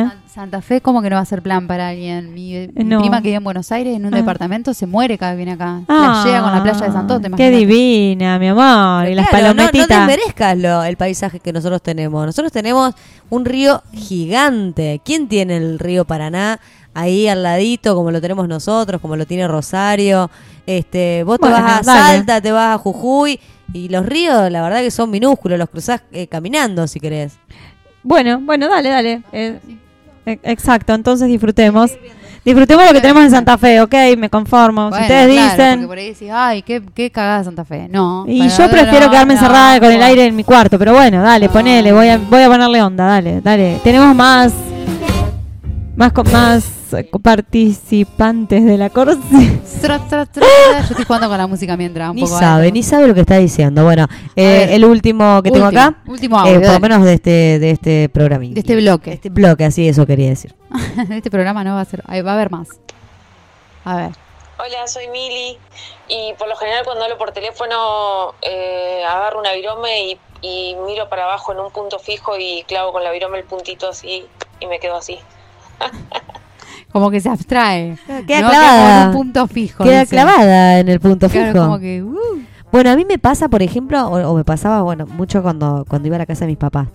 ¿Eh? 0.06 0.12
Santa 0.28 0.62
Fe, 0.62 0.82
¿cómo 0.82 1.02
que 1.02 1.10
no 1.10 1.16
va 1.16 1.22
a 1.22 1.26
ser 1.26 1.42
plan 1.42 1.68
para 1.68 1.90
alguien? 1.90 2.34
Mi, 2.34 2.68
mi 2.76 2.84
No. 2.84 3.00
prima 3.00 3.18
que 3.22 3.30
vive 3.30 3.38
en 3.38 3.44
Buenos 3.44 3.72
Aires, 3.72 3.96
en 3.96 4.06
un 4.06 4.14
Ah. 4.14 4.18
departamento, 4.18 4.74
se 4.74 4.86
muere 4.86 5.18
cada 5.18 5.32
vez 5.32 5.38
que 5.40 5.46
viene 5.46 5.52
acá. 5.54 5.82
Ah, 5.88 6.22
la 6.24 6.24
llega 6.26 6.42
con 6.44 6.52
la 6.52 6.64
playa 6.64 6.86
de 6.86 6.92
Santo, 6.92 7.20
¿te 7.20 7.32
Qué 7.32 7.50
divina, 7.52 8.38
mi 8.38 8.48
amor. 8.50 9.08
Y 9.10 9.16
las 9.16 9.30
Claro, 9.30 9.48
no, 9.48 9.54
no 9.54 9.56
palometitas. 9.58 9.88
desmerezcas 10.08 10.58
lo- 10.58 10.84
el 10.84 10.96
paisaje 10.98 11.40
que 11.40 11.52
nosotros 11.52 11.82
tenemos. 11.82 12.26
Nosotros 12.26 12.52
tenemos 12.52 12.94
un 13.30 13.46
río 13.46 13.82
gigante. 13.94 15.02
¿Quién 15.04 15.28
tiene 15.28 15.58
el 15.58 15.80
río 15.80 16.06
Paraná 16.06 16.60
ahí 16.94 17.28
al 17.28 17.44
ladito, 17.44 17.96
como 17.96 18.12
lo 18.12 18.22
tenemos 18.22 18.48
nosotros, 18.48 19.02
como 19.02 19.16
lo 19.16 19.26
tiene 19.26 19.48
Rosario? 19.48 20.30
Este, 20.66 21.24
vos 21.24 21.40
te 21.40 21.48
vas 21.50 21.62
a 21.62 21.82
dale. 21.82 21.84
Salta, 22.18 22.42
te 22.42 22.52
vas 22.52 22.76
a 22.76 22.78
Jujuy 22.78 23.40
y 23.74 23.90
los 23.90 24.06
ríos, 24.06 24.52
la 24.52 24.62
verdad 24.62 24.82
que 24.82 24.92
son 24.92 25.10
minúsculos, 25.10 25.58
los 25.58 25.70
cruzás 25.70 26.02
eh, 26.12 26.28
caminando 26.28 26.88
si 26.88 27.00
querés. 27.00 27.38
Bueno, 28.04 28.40
bueno, 28.42 28.68
dale, 28.70 28.90
dale. 28.90 29.22
Eh, 29.32 29.60
exacto, 30.44 30.94
entonces 30.94 31.28
disfrutemos. 31.28 31.92
Disfrutemos 32.46 32.86
lo 32.86 32.94
que 32.94 33.02
tenemos 33.02 33.24
en 33.24 33.32
Santa 33.32 33.58
Fe, 33.58 33.82
ok, 33.82 33.94
me 34.18 34.30
conformo. 34.30 34.90
si 34.94 35.02
ustedes 35.02 35.34
claro, 35.34 35.52
dicen. 35.52 35.72
Porque 35.74 35.88
por 35.88 35.98
ahí 35.98 36.08
decís, 36.10 36.30
ay, 36.32 36.62
qué, 36.62 36.82
qué 36.96 37.12
cagada 37.12 37.44
Santa 37.44 37.66
Fe. 37.66 37.90
No. 37.90 38.24
Y 38.26 38.48
yo 38.48 38.64
no, 38.64 38.70
prefiero 38.70 39.06
no, 39.08 39.12
quedarme 39.12 39.34
no, 39.34 39.40
encerrada 39.40 39.80
con 39.82 39.92
el 39.92 40.02
aire 40.02 40.26
en 40.28 40.36
mi 40.36 40.46
cuarto, 40.46 40.80
pero 40.80 40.94
bueno, 40.94 41.22
dale, 41.22 41.50
ponele, 41.50 41.92
voy 41.92 42.08
a, 42.08 42.18
voy 42.18 42.44
a 42.44 42.48
ponerle 42.48 42.82
onda, 42.82 43.06
dale, 43.06 43.42
dale. 43.42 43.82
Tenemos 43.84 44.16
más 44.16 44.54
más 45.98 46.14
más 46.32 46.77
participantes 47.22 48.66
de 48.66 48.78
la 48.78 48.90
corte. 48.90 49.18
Tra, 49.82 50.00
tra, 50.00 50.26
tra, 50.26 50.42
tra. 50.42 50.82
Yo 50.82 50.88
estoy 50.90 51.06
jugando 51.06 51.28
con 51.30 51.38
la 51.38 51.46
música 51.46 51.78
mientras. 51.78 52.10
Un 52.10 52.16
Ni 52.16 52.22
poco 52.24 52.40
sabe, 52.40 52.64
alto. 52.66 52.74
ni 52.74 52.84
sabe 52.84 53.08
lo 53.08 53.14
que 53.14 53.22
está 53.22 53.38
diciendo. 53.38 53.84
Bueno, 53.84 54.08
eh, 54.36 54.70
el 54.72 54.84
último 54.86 55.42
que 55.44 55.52
tengo 55.52 55.66
acá, 55.68 55.98
último 56.08 56.44
eh, 56.46 56.60
por 56.60 56.74
lo 56.74 56.80
menos 56.80 57.04
de 57.04 57.14
este, 57.14 57.60
de 57.60 57.72
este 57.72 58.10
programa. 58.10 58.46
De 58.46 58.60
este 58.60 58.76
bloque. 58.76 59.14
Este 59.14 59.30
bloque, 59.30 59.66
así 59.66 59.88
eso 59.88 60.06
quería 60.08 60.30
decir. 60.30 60.56
este 61.12 61.30
programa 61.30 61.64
no 61.64 61.76
va 61.76 61.82
a 61.82 61.86
ser. 61.86 62.02
ahí 62.08 62.22
Va 62.22 62.32
a 62.32 62.34
haber 62.36 62.50
más. 62.50 62.70
A 63.86 63.96
ver. 63.98 64.12
Hola, 64.60 64.88
soy 64.88 65.08
Mili 65.10 65.58
y 66.08 66.34
por 66.40 66.48
lo 66.48 66.56
general 66.56 66.84
cuando 66.84 67.04
hablo 67.04 67.18
por 67.20 67.32
teléfono 67.32 68.34
eh, 68.42 69.04
agarro 69.08 69.40
una 69.40 69.54
virome 69.54 70.06
y, 70.06 70.20
y 70.42 70.76
miro 70.88 71.08
para 71.10 71.26
abajo 71.26 71.52
en 71.52 71.60
un 71.60 71.70
punto 71.72 72.00
fijo 72.00 72.36
y 72.40 72.64
clavo 72.68 72.92
con 72.92 73.04
la 73.04 73.12
virome 73.12 73.38
el 73.38 73.44
puntito 73.44 73.88
así 73.90 74.26
y 74.60 74.66
me 74.66 74.80
quedo 74.80 74.96
así. 74.96 75.20
Como 76.98 77.12
que 77.12 77.20
se 77.20 77.30
abstrae. 77.30 77.96
Queda 78.26 78.42
¿no? 78.42 78.50
clavada. 78.50 79.02
en 79.04 79.08
un 79.10 79.14
punto 79.14 79.48
fijo. 79.48 79.84
Queda 79.84 80.00
dice. 80.02 80.16
clavada 80.16 80.80
en 80.80 80.90
el 80.90 81.00
punto 81.00 81.30
Claro, 81.30 81.52
fijo. 81.54 81.66
como 81.66 81.80
que. 81.80 82.02
uh, 82.02 82.16
Bueno, 82.72 82.90
a 82.90 82.96
mí 82.96 83.06
me 83.06 83.20
pasa, 83.20 83.48
por 83.50 83.62
ejemplo, 83.62 84.08
o, 84.08 84.32
o 84.32 84.36
me 84.36 84.44
pasaba, 84.44 84.82
bueno, 84.82 85.06
mucho 85.06 85.44
cuando, 85.44 85.86
cuando 85.88 86.08
iba 86.08 86.16
a 86.16 86.20
la 86.20 86.26
casa 86.26 86.42
de 86.46 86.48
mis 86.48 86.58
papás, 86.58 86.88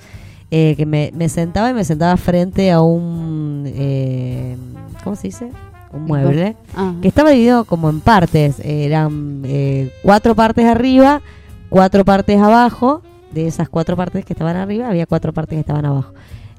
eh, 0.50 0.74
que 0.76 0.86
me, 0.86 1.12
me 1.14 1.28
sentaba 1.28 1.70
y 1.70 1.74
me 1.74 1.84
sentaba 1.84 2.16
frente 2.16 2.72
a 2.72 2.80
un, 2.82 3.62
eh, 3.66 4.56
¿cómo 5.04 5.14
se 5.14 5.28
dice? 5.28 5.50
Un 5.92 6.04
mueble, 6.04 6.56
Ah. 6.76 6.94
que 7.00 7.06
estaba 7.08 7.30
dividido 7.30 7.64
como 7.64 7.88
en 7.90 8.00
partes, 8.00 8.60
eran 8.64 9.42
eh, 9.44 9.92
cuatro 10.02 10.34
partes 10.34 10.64
arriba, 10.66 11.22
cuatro 11.68 12.04
partes 12.04 12.40
abajo, 12.40 13.02
de 13.30 13.46
esas 13.46 13.68
cuatro 13.68 13.96
partes 13.96 14.24
que 14.24 14.32
estaban 14.32 14.56
arriba, 14.56 14.88
había 14.88 15.06
cuatro 15.06 15.32
partes 15.32 15.56
que 15.56 15.60
estaban 15.60 15.84
abajo. 15.86 16.12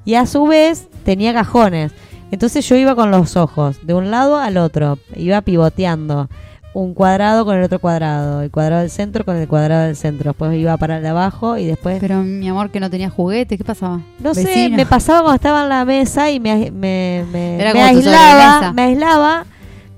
Y 0.05 0.15
a 0.15 0.25
su 0.25 0.45
vez 0.45 0.87
tenía 1.03 1.33
cajones. 1.33 1.91
Entonces 2.31 2.67
yo 2.67 2.75
iba 2.75 2.95
con 2.95 3.11
los 3.11 3.37
ojos 3.37 3.77
de 3.83 3.93
un 3.93 4.09
lado 4.09 4.37
al 4.37 4.57
otro, 4.57 4.97
iba 5.15 5.41
pivoteando 5.41 6.29
un 6.73 6.95
cuadrado 6.95 7.45
con 7.45 7.55
el 7.55 7.63
otro 7.63 7.79
cuadrado, 7.79 8.41
el 8.41 8.49
cuadrado 8.49 8.81
del 8.81 8.89
centro 8.89 9.23
con 9.23 9.35
el 9.37 9.47
cuadrado 9.47 9.85
del 9.85 9.95
centro. 9.95 10.31
Después 10.31 10.57
iba 10.57 10.75
para 10.77 10.97
el 10.97 11.03
de 11.03 11.09
abajo 11.09 11.57
y 11.57 11.65
después... 11.65 11.99
Pero 11.99 12.23
mi 12.23 12.47
amor, 12.49 12.71
que 12.71 12.79
no 12.79 12.89
tenía 12.89 13.09
juguete, 13.09 13.57
¿qué 13.57 13.63
pasaba? 13.63 14.01
No 14.19 14.33
sé, 14.33 14.69
me 14.69 14.85
pasaba 14.85 15.21
cuando 15.21 15.35
estaba 15.35 15.63
en 15.63 15.69
la 15.69 15.85
mesa 15.85 16.31
y 16.31 16.39
me, 16.39 16.71
me, 16.71 17.25
me, 17.31 17.57
me 17.73 17.81
aislaba, 17.81 18.73
me 18.73 18.81
aislaba, 18.81 19.45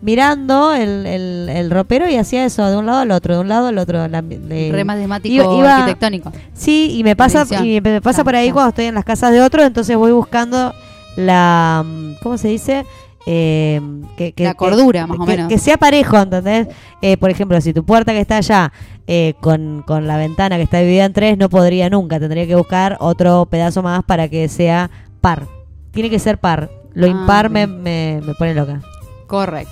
mirando 0.01 0.73
el, 0.73 1.05
el, 1.05 1.49
el 1.49 1.71
ropero 1.71 2.09
y 2.09 2.15
hacía 2.17 2.45
eso 2.45 2.65
de 2.69 2.77
un 2.77 2.85
lado 2.85 2.99
al 2.99 3.11
otro, 3.11 3.35
de 3.35 3.39
un 3.41 3.47
lado 3.47 3.67
al 3.67 3.77
otro. 3.77 4.07
La- 4.07 4.21
de- 4.21 4.69
Re 4.71 4.83
matemático 4.83 5.57
iba- 5.57 5.77
arquitectónico. 5.77 6.31
Sí, 6.53 6.91
y 6.97 7.03
me 7.03 7.15
pasa 7.15 7.45
y 7.63 7.81
me 7.81 8.01
pasa 8.01 8.23
por 8.23 8.35
ahí 8.35 8.51
cuando 8.51 8.69
estoy 8.69 8.85
en 8.85 8.95
las 8.95 9.05
casas 9.05 9.31
de 9.31 9.41
otro, 9.41 9.63
entonces 9.63 9.95
voy 9.97 10.11
buscando 10.11 10.73
la 11.17 11.83
¿cómo 12.21 12.37
se 12.37 12.49
dice? 12.49 12.85
Eh, 13.27 13.81
que, 14.17 14.33
que- 14.33 14.43
La 14.43 14.51
que- 14.51 14.57
cordura, 14.57 15.07
más 15.07 15.17
o 15.19 15.25
menos. 15.25 15.47
Que 15.49 15.57
sea 15.57 15.77
parejo, 15.77 16.17
¿entendés? 16.17 16.67
Eh, 17.01 17.17
por 17.17 17.31
ejemplo, 17.31 17.59
si 17.59 17.73
tu 17.73 17.83
puerta 17.83 18.11
que 18.11 18.19
está 18.19 18.37
allá 18.37 18.71
eh, 19.07 19.33
con, 19.41 19.81
con 19.87 20.05
la 20.05 20.17
ventana 20.17 20.57
que 20.57 20.63
está 20.63 20.79
dividida 20.79 21.05
en 21.05 21.13
tres, 21.13 21.37
no 21.37 21.49
podría 21.49 21.89
nunca. 21.89 22.19
Tendría 22.19 22.45
que 22.45 22.55
buscar 22.55 22.97
otro 22.99 23.47
pedazo 23.47 23.81
más 23.81 24.03
para 24.03 24.27
que 24.27 24.47
sea 24.47 24.91
par. 25.21 25.47
Tiene 25.91 26.11
que 26.11 26.19
ser 26.19 26.37
par. 26.37 26.69
Lo 26.93 27.07
Ah, 27.07 27.09
impar 27.09 27.49
me, 27.49 27.65
me, 27.65 28.21
me 28.23 28.33
pone 28.35 28.53
loca. 28.53 28.81
Correcto. 29.27 29.71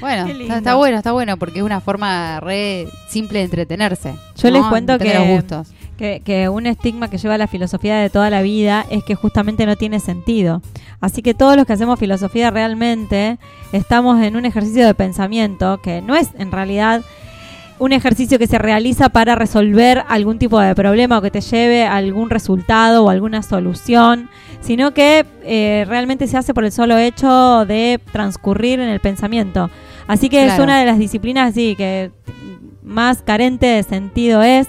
Bueno, 0.00 0.26
está, 0.26 0.74
bueno, 0.74 0.98
está 0.98 1.12
bueno, 1.12 1.36
porque 1.38 1.60
es 1.60 1.64
una 1.64 1.80
forma 1.80 2.40
re 2.40 2.86
simple 3.08 3.38
de 3.38 3.44
entretenerse. 3.46 4.14
Yo 4.36 4.50
¿no? 4.50 4.58
les 4.58 4.66
cuento 4.66 4.98
que, 4.98 5.18
gustos. 5.18 5.68
que, 5.96 6.20
que 6.24 6.48
un 6.48 6.66
estigma 6.66 7.08
que 7.08 7.18
lleva 7.18 7.38
la 7.38 7.46
filosofía 7.46 7.96
de 7.96 8.10
toda 8.10 8.28
la 8.28 8.42
vida 8.42 8.84
es 8.90 9.04
que 9.04 9.14
justamente 9.14 9.64
no 9.64 9.76
tiene 9.76 10.00
sentido. 10.00 10.60
Así 11.00 11.22
que 11.22 11.34
todos 11.34 11.56
los 11.56 11.66
que 11.66 11.72
hacemos 11.72 11.98
filosofía 11.98 12.50
realmente 12.50 13.38
estamos 13.72 14.22
en 14.22 14.36
un 14.36 14.44
ejercicio 14.44 14.86
de 14.86 14.94
pensamiento 14.94 15.80
que 15.80 16.02
no 16.02 16.14
es 16.14 16.28
en 16.38 16.52
realidad 16.52 17.02
un 17.78 17.92
ejercicio 17.92 18.38
que 18.38 18.46
se 18.46 18.58
realiza 18.58 19.08
para 19.08 19.34
resolver 19.34 20.04
algún 20.08 20.38
tipo 20.38 20.58
de 20.60 20.74
problema 20.74 21.18
o 21.18 21.22
que 21.22 21.30
te 21.30 21.40
lleve 21.40 21.84
a 21.84 21.96
algún 21.96 22.30
resultado 22.30 23.04
o 23.04 23.10
alguna 23.10 23.42
solución, 23.42 24.30
sino 24.60 24.94
que 24.94 25.26
eh, 25.44 25.84
realmente 25.86 26.26
se 26.26 26.36
hace 26.36 26.54
por 26.54 26.64
el 26.64 26.72
solo 26.72 26.96
hecho 26.96 27.64
de 27.66 28.00
transcurrir 28.12 28.80
en 28.80 28.88
el 28.88 29.00
pensamiento. 29.00 29.70
Así 30.06 30.28
que 30.28 30.46
es 30.46 30.58
una 30.58 30.78
de 30.78 30.86
las 30.86 30.98
disciplinas 30.98 31.54
sí, 31.54 31.74
que 31.76 32.10
más 32.82 33.22
carente 33.22 33.66
de 33.66 33.82
sentido 33.82 34.42
es. 34.42 34.68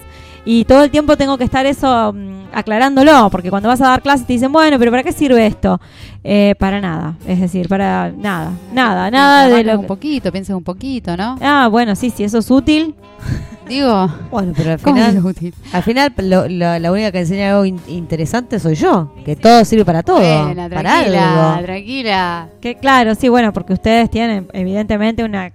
Y 0.50 0.64
todo 0.64 0.82
el 0.82 0.90
tiempo 0.90 1.14
tengo 1.18 1.36
que 1.36 1.44
estar 1.44 1.66
eso 1.66 2.10
mm, 2.14 2.46
aclarándolo, 2.54 3.28
porque 3.30 3.50
cuando 3.50 3.68
vas 3.68 3.82
a 3.82 3.88
dar 3.88 4.00
clases 4.00 4.26
te 4.26 4.32
dicen, 4.32 4.50
bueno, 4.50 4.78
pero 4.78 4.90
¿para 4.90 5.02
qué 5.02 5.12
sirve 5.12 5.46
esto? 5.46 5.78
Eh, 6.24 6.54
para 6.58 6.80
nada, 6.80 7.16
es 7.26 7.38
decir, 7.38 7.68
para 7.68 8.10
nada, 8.16 8.52
nada, 8.72 9.10
nada 9.10 9.46
de 9.48 9.62
lo 9.62 9.78
un 9.78 9.86
poquito, 9.86 10.32
pienses 10.32 10.56
un 10.56 10.64
poquito, 10.64 11.16
¿no? 11.18 11.36
Ah, 11.42 11.68
bueno, 11.70 11.94
sí, 11.94 12.08
sí, 12.08 12.24
eso 12.24 12.38
es 12.38 12.50
útil. 12.50 12.94
Digo, 13.68 14.08
Bueno, 14.30 14.54
pero 14.56 14.72
al 14.72 14.80
¿cómo 14.80 14.96
final, 14.96 15.16
es 15.18 15.22
útil? 15.24 15.54
al 15.74 15.82
final 15.82 16.14
lo- 16.16 16.48
lo- 16.48 16.78
la 16.78 16.90
única 16.92 17.12
que 17.12 17.18
enseña 17.20 17.50
algo 17.50 17.66
in- 17.66 17.78
interesante 17.86 18.58
soy 18.58 18.74
yo. 18.74 19.12
Que 19.26 19.36
todo 19.36 19.62
sirve 19.66 19.84
para 19.84 20.02
todo. 20.02 20.16
Buena, 20.20 20.66
para 20.70 20.80
tranquila, 20.80 21.52
algo. 21.56 21.62
tranquila. 21.66 22.48
Que 22.62 22.76
claro, 22.76 23.14
sí, 23.14 23.28
bueno, 23.28 23.52
porque 23.52 23.74
ustedes 23.74 24.08
tienen 24.10 24.48
evidentemente 24.54 25.22
una 25.22 25.52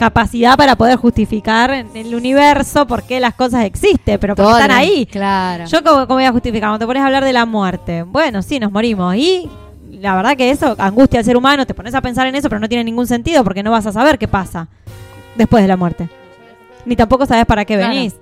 capacidad 0.00 0.56
para 0.56 0.76
poder 0.76 0.96
justificar 0.96 1.70
en 1.70 1.94
el 1.94 2.14
universo 2.14 2.86
por 2.86 3.02
qué 3.02 3.20
las 3.20 3.34
cosas 3.34 3.66
existen, 3.66 4.18
pero 4.18 4.34
porque 4.34 4.48
Todas, 4.48 4.62
están 4.62 4.76
ahí. 4.76 5.04
Claro. 5.04 5.66
Yo 5.66 5.84
cómo, 5.84 6.06
cómo 6.06 6.14
voy 6.14 6.24
a 6.24 6.32
justificar, 6.32 6.70
cuando 6.70 6.78
te 6.78 6.86
pones 6.86 7.02
a 7.02 7.06
hablar 7.06 7.22
de 7.22 7.34
la 7.34 7.44
muerte, 7.44 8.02
bueno, 8.02 8.40
sí, 8.40 8.58
nos 8.58 8.72
morimos 8.72 9.14
y 9.14 9.46
la 9.90 10.16
verdad 10.16 10.38
que 10.38 10.50
eso 10.50 10.74
angustia 10.78 11.18
al 11.18 11.26
ser 11.26 11.36
humano, 11.36 11.66
te 11.66 11.74
pones 11.74 11.94
a 11.94 12.00
pensar 12.00 12.26
en 12.26 12.34
eso, 12.34 12.48
pero 12.48 12.60
no 12.60 12.68
tiene 12.68 12.82
ningún 12.82 13.06
sentido 13.06 13.44
porque 13.44 13.62
no 13.62 13.70
vas 13.70 13.84
a 13.84 13.92
saber 13.92 14.18
qué 14.18 14.26
pasa 14.26 14.68
después 15.36 15.62
de 15.62 15.68
la 15.68 15.76
muerte. 15.76 16.08
Ni 16.86 16.96
tampoco 16.96 17.26
sabes 17.26 17.44
para 17.44 17.66
qué 17.66 17.76
Claro. 17.76 17.92
venís. 17.92 18.14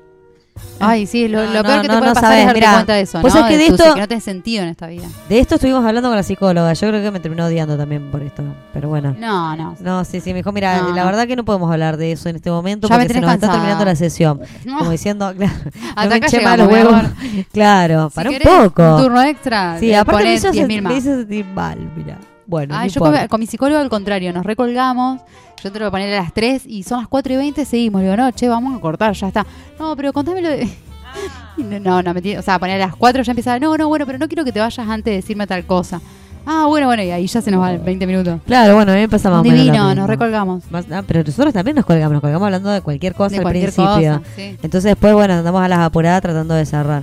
Ay, 0.80 1.06
sí, 1.06 1.28
lo, 1.28 1.38
No, 1.44 1.46
lo 1.52 1.62
no, 1.62 1.62
peor 1.68 1.80
que 1.82 1.88
no, 1.88 1.94
te 1.94 1.98
puede 1.98 2.00
no 2.10 2.14
pasar 2.14 2.22
sabes, 2.30 2.38
es 2.40 2.44
darte 2.46 2.60
mirá, 2.60 2.72
cuenta 2.74 2.92
de 2.94 3.00
eso, 3.00 3.22
¿no? 3.22 3.30
sabés 3.30 3.46
que 3.48 3.58
de 3.58 3.66
tu- 3.68 3.74
esto- 3.74 3.94
que 3.94 4.00
no 4.00 4.08
tiene 4.08 4.20
sentido 4.20 4.62
en 4.62 4.68
esta 4.70 4.86
vida. 4.86 5.08
De 5.28 5.38
esto 5.40 5.54
estuvimos 5.56 5.84
hablando 5.84 6.08
con 6.08 6.16
la 6.16 6.22
psicóloga. 6.22 6.72
Yo 6.72 6.88
creo 6.88 7.02
que 7.02 7.10
me 7.10 7.20
terminó 7.20 7.46
odiando 7.46 7.76
también 7.76 8.10
por 8.10 8.22
esto. 8.22 8.42
Pero 8.72 8.88
bueno. 8.88 9.14
No, 9.18 9.56
no. 9.56 9.76
No, 9.80 10.04
sí, 10.04 10.20
sí, 10.20 10.30
me 10.30 10.36
dijo, 10.38 10.52
mira, 10.52 10.80
la 10.94 11.04
verdad 11.04 11.26
que 11.26 11.36
no 11.36 11.44
podemos 11.44 11.70
hablar 11.70 11.96
de 11.96 12.12
eso 12.12 12.28
en 12.28 12.36
este 12.36 12.50
momento 12.50 12.88
Ya 12.88 12.94
me 12.96 13.04
porque 13.04 13.08
se 13.08 13.14
tenés 13.20 13.26
nos 13.26 13.34
está 13.34 13.46
cansada. 13.48 13.58
terminando 13.60 13.84
la 13.84 13.96
sesión. 13.96 14.40
Como 14.78 14.90
diciendo, 14.90 15.32
claro, 15.36 15.52
Hasta 15.96 16.14
acá 16.14 16.26
llegamos, 16.28 16.58
los 16.58 16.68
huevos. 16.68 17.02
Claro, 17.52 18.10
Si 18.10 18.14
para 18.16 18.30
un 18.30 18.38
poco. 18.38 18.96
Un 18.96 19.02
turno 19.02 19.22
extra. 19.22 19.78
Sí, 19.80 19.92
aparte 19.94 20.24
me 20.24 20.28
ponés 20.30 20.44
hizo, 20.44 20.52
10.000 20.52 20.66
sen- 20.78 20.82
más. 20.82 20.92
me 20.92 20.98
hizo 20.98 21.16
sentir 21.16 21.44
mal, 21.46 21.78
mira. 21.96 22.18
Bueno, 22.48 22.74
no 22.74 22.86
yo 22.86 23.00
con, 23.28 23.40
mi 23.40 23.46
psicólogo 23.46 23.78
al 23.78 23.90
contrario, 23.90 24.32
nos 24.32 24.44
recolgamos. 24.44 25.20
Yo 25.62 25.70
te 25.70 25.78
lo 25.78 25.84
voy 25.84 25.88
a 25.88 25.90
poner 25.90 26.18
a 26.18 26.22
las 26.22 26.32
3 26.32 26.62
y 26.66 26.82
son 26.82 27.00
las 27.00 27.08
4 27.08 27.34
y 27.34 27.36
20, 27.36 27.64
seguimos. 27.66 28.00
Le 28.00 28.06
digo, 28.06 28.16
no, 28.16 28.30
che, 28.32 28.48
vamos 28.48 28.74
a 28.74 28.80
cortar, 28.80 29.12
ya 29.12 29.28
está. 29.28 29.46
No, 29.78 29.94
pero 29.94 30.12
contame 30.14 30.40
lo 30.40 30.48
de. 30.48 30.66
Y 31.58 31.62
No, 31.62 32.02
no, 32.02 32.14
mentira. 32.14 32.40
O 32.40 32.42
sea, 32.42 32.58
poner 32.58 32.80
a 32.80 32.86
las 32.86 32.96
4 32.96 33.22
ya 33.22 33.32
empieza. 33.32 33.58
No, 33.58 33.76
no, 33.76 33.88
bueno, 33.88 34.06
pero 34.06 34.18
no 34.18 34.28
quiero 34.28 34.44
que 34.44 34.52
te 34.52 34.60
vayas 34.60 34.78
antes 34.88 35.04
de 35.12 35.16
decirme 35.16 35.46
tal 35.46 35.64
cosa. 35.66 36.00
Ah, 36.46 36.64
bueno, 36.66 36.86
bueno, 36.86 37.02
y 37.02 37.10
ahí 37.10 37.26
ya 37.26 37.42
se 37.42 37.50
nos 37.50 37.60
van 37.60 37.84
20 37.84 38.06
minutos. 38.06 38.40
Claro, 38.46 38.76
bueno, 38.76 38.92
a 38.92 38.94
mí 38.94 39.02
me 39.02 39.08
pasa 39.10 39.28
más 39.28 39.42
Divino, 39.42 39.94
nos 39.94 40.08
recolgamos. 40.08 40.62
Más- 40.70 40.86
ah, 40.90 41.02
pero 41.06 41.22
nosotros 41.22 41.52
también 41.52 41.76
nos 41.76 41.84
colgamos, 41.84 42.12
nos 42.12 42.20
colgamos 42.22 42.46
hablando 42.46 42.70
de 42.70 42.80
cualquier 42.80 43.12
cosa 43.12 43.32
De 43.32 43.36
al 43.38 43.42
cualquier 43.42 43.64
principio. 43.72 43.94
cosa, 43.94 44.22
sí. 44.34 44.56
Entonces 44.62 44.84
después, 44.84 45.12
bueno, 45.12 45.34
andamos 45.34 45.60
a 45.60 45.68
las 45.68 45.80
apuradas 45.80 46.22
tratando 46.22 46.54
de 46.54 46.64
cerrar. 46.64 47.02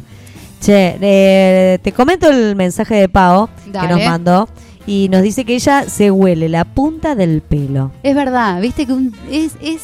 Che, 0.62 0.98
eh, 1.00 1.80
te 1.84 1.92
comento 1.92 2.28
el 2.28 2.56
mensaje 2.56 2.96
de 2.96 3.08
Pau 3.10 3.48
que 3.66 3.88
nos 3.88 4.04
mandó 4.04 4.50
y 4.88 5.10
nos 5.10 5.22
dice 5.24 5.45
que 5.45 5.56
ella 5.56 5.90
se 5.90 6.12
huele 6.12 6.49
la 6.49 6.64
punta 6.66 7.16
del 7.16 7.41
pelo. 7.41 7.91
Es 8.03 8.16
verdad, 8.16 8.62
viste 8.62 8.86
que 8.86 8.94
un- 8.94 9.16
es, 9.32 9.53
es 9.62 9.82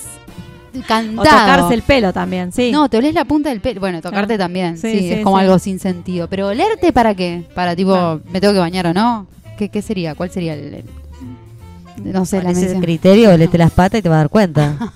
cantado. 0.88 1.22
O 1.22 1.23
tocarse 1.23 1.73
el 1.73 1.82
pelo 1.82 2.14
también, 2.14 2.52
sí. 2.52 2.72
No, 2.72 2.88
te 2.90 2.98
olés 2.98 3.14
la 3.14 3.26
punta 3.26 3.49
del 3.49 3.61
pelo. 3.61 3.80
Bueno, 3.82 4.02
tocarte 4.02 4.36
Ah, 4.36 4.38
también. 4.38 4.78
sí, 4.78 4.91
Sí, 4.91 4.99
sí, 4.99 5.11
es 5.14 5.23
como 5.23 5.38
sí. 5.38 5.44
algo 5.44 5.60
sin 5.60 5.80
sentido. 5.80 6.28
Pero 6.28 6.48
olerte 6.48 6.94
para 6.94 7.14
qué? 7.15 7.44
Para 7.56 7.76
tipo, 7.76 8.19
me 8.32 8.40
tengo 8.40 8.53
que 8.53 8.60
bañar 8.60 8.88
o 8.88 8.94
no. 8.94 9.28
¿Qué, 9.57 9.69
qué 9.69 9.82
sería? 9.82 10.15
¿Cuál 10.15 10.30
sería 10.32 10.53
el, 10.53 10.73
el- 10.76 10.86
no 12.14 12.26
sé, 12.26 12.41
la 12.41 12.52
ese 12.52 12.80
criterio, 12.80 13.30
olete 13.34 13.57
las 13.57 13.72
patas 13.72 13.99
y 13.99 14.02
te 14.02 14.10
vas 14.10 14.15
a 14.15 14.19
dar 14.19 14.30
cuenta. 14.30 14.76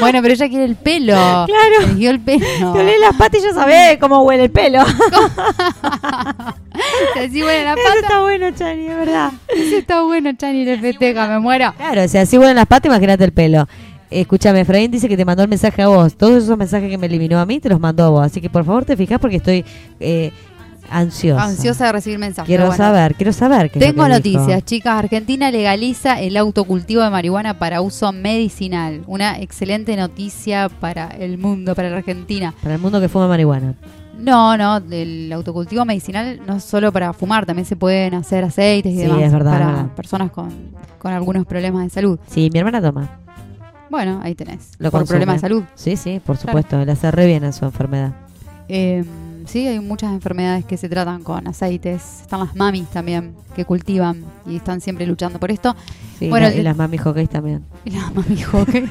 Bueno, 0.00 0.20
pero 0.22 0.32
ella 0.34 0.48
quiere 0.48 0.64
el 0.64 0.76
pelo. 0.76 1.12
Claro. 1.14 1.46
Eligió 1.90 2.10
el 2.10 2.20
pelo. 2.20 2.72
Te 2.72 2.78
olés 2.80 2.94
las 3.00 3.16
patas 3.16 3.40
y 3.40 3.42
ya 3.44 3.52
sabés 3.52 3.98
cómo 3.98 4.22
huele 4.22 4.44
el 4.44 4.50
pelo. 4.50 4.80
Así 7.16 7.40
la 7.40 7.72
Eso 7.74 8.00
está 8.02 8.20
bueno, 8.22 8.50
Chani, 8.52 8.86
es 8.86 8.96
verdad. 8.96 9.32
Eso 9.48 9.76
está 9.76 10.02
bueno, 10.02 10.30
Chani, 10.36 10.64
le 10.64 10.78
festeja, 10.78 11.26
me 11.28 11.38
muero. 11.38 11.72
Claro, 11.76 12.02
o 12.04 12.08
sea, 12.08 12.26
si 12.26 12.38
huelen 12.38 12.56
las 12.56 12.66
patas, 12.66 12.86
imagínate 12.90 13.24
el 13.24 13.32
pelo. 13.32 13.68
Escúchame, 14.10 14.60
Efraín 14.60 14.90
dice 14.90 15.08
que 15.08 15.16
te 15.16 15.24
mandó 15.24 15.42
el 15.42 15.48
mensaje 15.48 15.82
a 15.82 15.88
vos. 15.88 16.16
Todos 16.16 16.44
esos 16.44 16.56
mensajes 16.56 16.88
que 16.88 16.96
me 16.96 17.06
eliminó 17.06 17.38
a 17.38 17.46
mí 17.46 17.60
te 17.60 17.68
los 17.68 17.78
mandó 17.78 18.04
a 18.04 18.08
vos. 18.08 18.24
Así 18.26 18.40
que 18.40 18.48
por 18.48 18.64
favor 18.64 18.84
te 18.86 18.96
fijas 18.96 19.18
porque 19.20 19.36
estoy 19.36 19.64
eh, 20.00 20.32
ansiosa. 20.90 21.44
Ansiosa 21.44 21.86
de 21.86 21.92
recibir 21.92 22.18
mensajes. 22.18 22.46
Quiero 22.46 22.68
Bueno. 22.68 22.76
saber, 22.78 23.14
quiero 23.16 23.34
saber. 23.34 23.70
qué 23.70 23.78
es 23.78 23.84
lo 23.84 23.90
Tengo 23.92 24.04
dijo. 24.06 24.16
noticias, 24.16 24.64
chicas. 24.64 24.98
Argentina 24.98 25.50
legaliza 25.50 26.20
el 26.22 26.38
autocultivo 26.38 27.02
de 27.02 27.10
marihuana 27.10 27.58
para 27.58 27.82
uso 27.82 28.10
medicinal. 28.12 29.02
Una 29.06 29.38
excelente 29.40 29.94
noticia 29.94 30.70
para 30.70 31.08
el 31.08 31.36
mundo, 31.36 31.74
para 31.74 31.90
la 31.90 31.98
Argentina. 31.98 32.54
Para 32.62 32.76
el 32.76 32.80
mundo 32.80 33.02
que 33.02 33.10
fuma 33.10 33.28
marihuana. 33.28 33.74
No, 34.18 34.56
no, 34.56 34.78
el 34.90 35.32
autocultivo 35.32 35.84
medicinal 35.84 36.40
no 36.46 36.56
es 36.56 36.64
solo 36.64 36.92
para 36.92 37.12
fumar, 37.12 37.46
también 37.46 37.64
se 37.66 37.76
pueden 37.76 38.14
hacer 38.14 38.42
aceites 38.44 38.92
y 38.92 38.96
Sí, 38.96 39.02
demás 39.02 39.20
es 39.22 39.32
verdad, 39.32 39.52
para 39.52 39.66
verdad. 39.66 39.86
personas 39.94 40.30
con, 40.32 40.50
con 40.98 41.12
algunos 41.12 41.46
problemas 41.46 41.84
de 41.84 41.90
salud. 41.90 42.18
Sí, 42.26 42.50
mi 42.52 42.58
hermana 42.58 42.82
toma. 42.82 43.08
Bueno, 43.90 44.20
ahí 44.22 44.34
tenés. 44.34 44.72
Lo 44.78 44.90
por 44.90 45.00
consume. 45.00 45.14
problemas 45.18 45.36
de 45.36 45.40
salud. 45.40 45.62
Sí, 45.74 45.96
sí, 45.96 46.20
por 46.24 46.36
Claro. 46.36 46.48
supuesto. 46.48 46.84
Le 46.84 46.92
hace 46.92 47.10
re 47.10 47.26
bien 47.26 47.44
a 47.44 47.52
su 47.52 47.64
enfermedad. 47.64 48.12
Eh, 48.68 49.02
sí, 49.46 49.66
hay 49.66 49.78
muchas 49.80 50.12
enfermedades 50.12 50.64
que 50.66 50.76
se 50.76 50.88
tratan 50.90 51.22
con 51.22 51.46
aceites. 51.48 52.20
Están 52.22 52.40
las 52.40 52.54
mamis 52.56 52.86
también 52.88 53.34
que 53.54 53.64
cultivan 53.64 54.24
y 54.46 54.56
están 54.56 54.80
siempre 54.82 55.06
luchando 55.06 55.38
por 55.38 55.50
esto. 55.52 55.74
Sí, 56.18 56.28
Bueno, 56.28 56.48
la- 56.48 56.54
y 56.56 56.62
las 56.62 56.76
mami 56.76 56.98
hockey 56.98 57.28
también. 57.28 57.64
Y 57.84 57.90
las 57.92 58.12
mami 58.14 58.42
hockey 58.42 58.84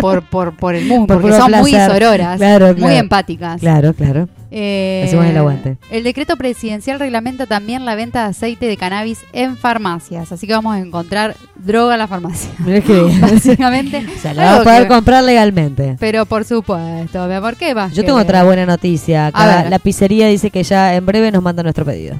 por, 0.00 0.22
por, 0.22 0.56
por 0.56 0.74
el 0.76 0.86
mundo, 0.86 1.06
Por 1.14 1.20
porque 1.20 1.36
son 1.36 1.50
muy 1.50 1.72
placer. 1.72 1.92
sororas, 2.02 2.36
Claro, 2.38 2.66
muy 2.68 2.74
claro. 2.76 2.94
empáticas. 2.96 3.60
Claro, 3.60 3.92
claro. 3.92 4.28
Eh, 4.54 5.04
Hacemos 5.06 5.24
el 5.24 5.36
aguante. 5.38 5.78
El 5.90 6.04
decreto 6.04 6.36
presidencial 6.36 6.98
reglamenta 6.98 7.46
también 7.46 7.86
la 7.86 7.94
venta 7.94 8.24
de 8.24 8.30
aceite 8.30 8.66
de 8.66 8.76
cannabis 8.76 9.20
en 9.32 9.56
farmacias, 9.56 10.30
así 10.30 10.46
que 10.46 10.52
vamos 10.52 10.74
a 10.74 10.78
encontrar 10.78 11.34
droga 11.56 11.94
en 11.94 11.98
la 12.00 12.06
farmacia. 12.06 12.50
Básicamente. 13.20 14.04
O 14.14 14.20
sea, 14.20 14.34
la 14.34 14.44
vas 14.52 14.60
a 14.60 14.64
poder 14.64 14.82
que- 14.82 14.88
comprar 14.88 15.24
legalmente. 15.24 15.96
Pero 15.98 16.26
por 16.26 16.44
supuesto, 16.44 17.22
amor, 17.22 17.56
¿qué 17.56 17.74
más? 17.74 17.92
Yo 17.92 18.02
que- 18.02 18.06
tengo 18.08 18.18
otra 18.18 18.44
buena 18.44 18.66
noticia. 18.66 19.28
Acá 19.28 19.68
la 19.70 19.78
pizzería 19.78 20.26
dice 20.26 20.50
que 20.50 20.62
ya 20.62 20.94
en 20.96 21.06
breve 21.06 21.30
nos 21.32 21.42
manda 21.42 21.62
nuestro 21.62 21.84
pedido. 21.86 22.16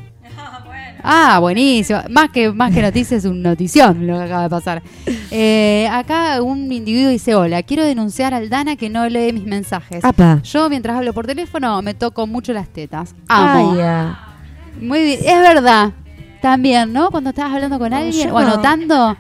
Ah, 1.03 1.39
buenísimo. 1.41 2.01
Más 2.11 2.31
que, 2.31 2.53
más 2.53 2.73
que 2.73 2.81
noticia 2.83 3.17
es 3.17 3.25
un 3.25 3.43
notición 3.43 4.07
lo 4.07 4.17
que 4.19 4.25
acaba 4.25 4.43
de 4.45 4.51
pasar. 4.51 4.83
Eh, 5.31 5.89
acá 5.91 6.41
un 6.43 6.71
individuo 6.73 7.11
dice, 7.11 7.35
hola, 7.35 7.63
quiero 7.63 7.85
denunciar 7.85 8.35
al 8.35 8.49
Dana 8.49 8.77
que 8.77 8.89
no 8.91 9.09
lee 9.09 9.33
mis 9.33 9.45
mensajes. 9.45 10.05
Apa. 10.05 10.41
Yo 10.43 10.69
mientras 10.71 10.97
hablo 10.97 11.13
por 11.13 11.27
teléfono 11.27 11.81
me 11.83 11.95
toco 11.95 12.27
mucho 12.27 12.53
las 12.53 12.69
tetas. 12.69 13.15
Amo. 13.29 13.73
Ay, 13.73 13.79
ya. 13.79 14.19
Muy 14.81 15.03
bien. 15.05 15.21
Es 15.25 15.41
verdad. 15.41 15.93
También, 16.41 16.93
¿no? 16.93 17.11
Cuando 17.11 17.31
estás 17.31 17.53
hablando 17.53 17.79
con 17.79 17.93
alguien 17.93 18.29
yo 18.29 18.35
o 18.35 18.41
no. 18.41 18.47
anotando, 18.49 19.17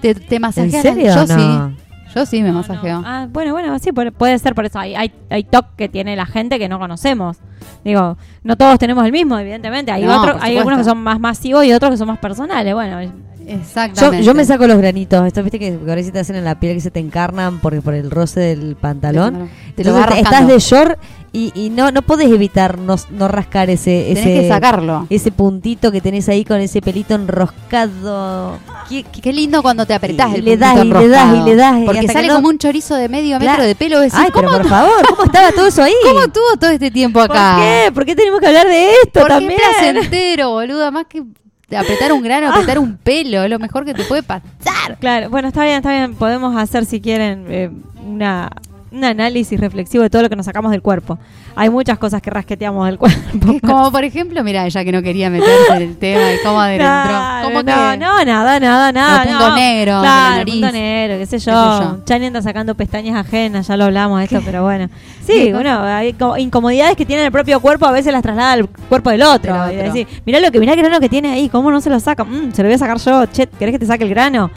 te, 0.00 0.14
te 0.14 0.40
masajeas. 0.40 0.74
¿En 0.84 0.94
serio 0.94 1.14
Yo 1.14 1.26
no? 1.26 1.70
sí. 1.70 1.76
Yo 2.14 2.26
sí 2.26 2.42
me 2.42 2.52
masajeo. 2.52 3.02
Ah, 3.06 3.26
bueno, 3.30 3.52
bueno, 3.52 3.78
sí, 3.78 3.90
puede- 3.92 4.12
puede 4.12 4.38
ser 4.38 4.54
por 4.54 4.66
eso. 4.66 4.78
Hay, 4.78 4.94
hay, 4.94 5.12
hay 5.30 5.44
toque 5.44 5.68
que 5.78 5.88
tiene 5.88 6.14
la 6.14 6.26
gente 6.26 6.58
que 6.58 6.68
no 6.68 6.78
conocemos. 6.78 7.38
Digo, 7.84 8.16
no 8.44 8.56
todos 8.56 8.78
tenemos 8.78 9.04
el 9.04 9.12
mismo, 9.12 9.38
evidentemente. 9.38 9.90
Hay, 9.92 10.04
No, 10.04 10.20
otros, 10.20 10.36
por 10.36 10.44
hay 10.44 10.56
algunos 10.58 10.78
que 10.78 10.84
son 10.84 10.98
más 10.98 11.18
masivos 11.20 11.64
y 11.64 11.72
otros 11.72 11.90
que 11.92 11.96
son 11.96 12.08
más 12.08 12.18
personales. 12.18 12.74
Bueno, 12.74 12.98
Exactamente. 13.46 14.24
yo 14.24 14.34
me 14.34 14.44
saco 14.44 14.66
los 14.66 14.78
granitos. 14.78 15.26
Esto 15.26 15.42
viste 15.42 15.58
que 15.58 15.78
ahora 15.88 16.02
sí 16.02 16.12
te 16.12 16.20
hacen 16.20 16.36
en 16.36 16.44
la 16.44 16.60
piel 16.60 16.74
que 16.74 16.80
se 16.80 16.90
te 16.90 17.00
encarnan 17.00 17.58
porque 17.60 17.80
por 17.82 17.94
el 17.94 18.10
roce 18.10 18.40
del 18.40 18.76
pantalón. 18.76 19.50
Te 19.74 19.84
lo 19.84 19.90
Entonces 19.96 20.18
estás 20.18 20.46
de 20.46 20.58
short 20.60 20.98
y, 21.32 21.50
y 21.54 21.70
no, 21.70 21.90
no 21.90 22.02
podés 22.02 22.28
evitar 22.30 22.78
no, 22.78 22.94
no 23.10 23.26
rascar 23.26 23.70
ese, 23.70 24.04
Tenés 24.08 24.18
ese 24.26 24.40
que 24.42 24.48
sacarlo. 24.48 25.06
ese 25.10 25.32
puntito 25.32 25.90
que 25.90 26.00
tenés 26.00 26.28
ahí 26.28 26.44
con 26.44 26.58
ese 26.60 26.80
pelito 26.82 27.14
enroscado. 27.14 28.58
¿Qué, 28.88 29.02
qué- 29.04 29.20
Qué 29.22 29.32
lindo 29.32 29.62
cuando 29.62 29.86
te 29.86 29.94
apretás 29.94 30.32
Y 30.32 30.36
el 30.36 30.44
le 30.44 30.56
das, 30.58 30.76
y 30.84 30.88
le 30.88 31.08
das, 31.08 31.34
y 31.36 31.40
le 31.42 31.56
das, 31.56 31.76
Porque 31.86 32.06
sale 32.08 32.28
no- 32.28 32.34
como 32.36 32.48
un 32.48 32.58
chorizo 32.58 32.94
de 32.96 33.08
medio 33.08 33.38
metro 33.40 33.62
de 33.64 33.74
pelo. 33.74 34.00
decís, 34.00 34.14
Ay, 34.18 34.28
pero 34.34 34.48
¿cómo 34.48 34.58
por 34.58 34.62
tu- 34.66 34.68
favor, 34.68 35.06
¿cómo 35.08 35.24
estaba 35.24 35.50
todo 35.52 35.66
eso 35.66 35.82
ahí? 35.82 35.94
¿Cómo 36.04 36.28
tuvo 36.28 36.56
todo 36.60 36.70
este 36.70 36.90
tiempo 36.90 37.20
acá? 37.20 37.51
¿Por 37.56 37.62
qué? 37.64 37.92
¿Por 37.92 38.04
qué 38.06 38.16
tenemos 38.16 38.40
que 38.40 38.46
hablar 38.46 38.66
de 38.66 38.90
esto 38.90 39.20
Porque 39.20 39.28
también? 39.28 39.52
es 39.52 39.78
placentero, 39.78 40.50
boluda. 40.50 40.90
Más 40.90 41.06
que 41.06 41.22
apretar 41.76 42.12
un 42.12 42.22
grano, 42.22 42.50
apretar 42.50 42.78
un 42.78 42.96
pelo. 42.96 43.42
Es 43.42 43.50
lo 43.50 43.58
mejor 43.58 43.84
que 43.84 43.94
te 43.94 44.04
puede 44.04 44.22
pasar. 44.22 44.98
Claro, 45.00 45.30
bueno, 45.30 45.48
está 45.48 45.64
bien, 45.64 45.76
está 45.76 45.90
bien. 45.90 46.14
Podemos 46.14 46.56
hacer, 46.56 46.84
si 46.84 47.00
quieren, 47.00 47.46
eh, 47.48 47.70
una, 48.04 48.50
un 48.92 49.04
análisis 49.04 49.58
reflexivo 49.58 50.02
de 50.02 50.10
todo 50.10 50.22
lo 50.22 50.28
que 50.28 50.36
nos 50.36 50.46
sacamos 50.46 50.70
del 50.70 50.82
cuerpo. 50.82 51.18
Hay 51.56 51.70
muchas 51.70 51.98
cosas 51.98 52.20
que 52.22 52.30
rasqueteamos 52.30 52.86
del 52.86 52.98
cuerpo. 52.98 53.56
Como 53.62 53.90
por 53.90 54.04
ejemplo, 54.04 54.42
mira, 54.44 54.66
ella 54.66 54.84
que 54.84 54.92
no 54.92 55.02
quería 55.02 55.30
meterse 55.30 55.74
en 55.76 55.82
el 55.82 55.96
tema 55.96 56.20
de 56.20 56.38
cómo 56.44 56.60
adentró. 56.60 56.88
¿Cómo 57.44 57.62
no, 57.62 57.64
que? 57.64 57.96
no, 57.98 58.24
nada, 58.24 58.60
nada, 58.60 58.92
nada. 58.92 59.24
No, 59.24 59.30
punto 59.30 59.48
no. 59.48 59.56
negro, 59.56 60.00
Claro, 60.00 60.36
nariz. 60.36 60.54
punto 60.54 60.72
negro, 60.72 61.18
qué 61.18 61.26
sé 61.26 61.38
yo. 61.38 61.52
Yo. 61.52 61.98
Chani 62.04 62.26
anda 62.26 62.42
sacando 62.42 62.74
pestañas 62.74 63.16
ajenas, 63.16 63.66
ya 63.66 63.76
lo 63.76 63.84
hablamos 63.84 64.18
de 64.18 64.24
esto, 64.24 64.40
pero 64.44 64.62
bueno. 64.62 64.88
Sí, 65.22 65.34
¿Qué 65.34 65.54
bueno, 65.54 65.80
hay 65.84 66.14
co- 66.14 66.36
incomodidades 66.36 66.96
que 66.96 67.06
tiene 67.06 67.24
el 67.24 67.30
propio 67.30 67.60
cuerpo, 67.60 67.86
a 67.86 67.92
veces 67.92 68.12
las 68.12 68.22
traslada 68.22 68.54
al 68.54 68.68
cuerpo 68.68 69.10
del 69.10 69.22
otro. 69.22 69.54
Y 69.54 69.76
otro. 69.76 69.82
decir, 69.84 70.08
mirá 70.26 70.40
lo 70.40 70.50
que, 70.50 70.58
mirá 70.58 70.72
el 70.72 70.80
grano 70.80 70.98
que 70.98 71.08
tiene 71.08 71.30
ahí, 71.30 71.48
¿cómo 71.48 71.70
no 71.70 71.80
se 71.80 71.90
lo 71.90 72.00
saca? 72.00 72.24
Mm, 72.24 72.50
se 72.52 72.60
lo 72.62 72.68
voy 72.68 72.74
a 72.74 72.78
sacar 72.78 72.98
yo, 72.98 73.26
che, 73.26 73.46
¿querés 73.46 73.72
que 73.72 73.78
te 73.78 73.86
saque 73.86 74.02
el 74.02 74.10
grano? 74.10 74.50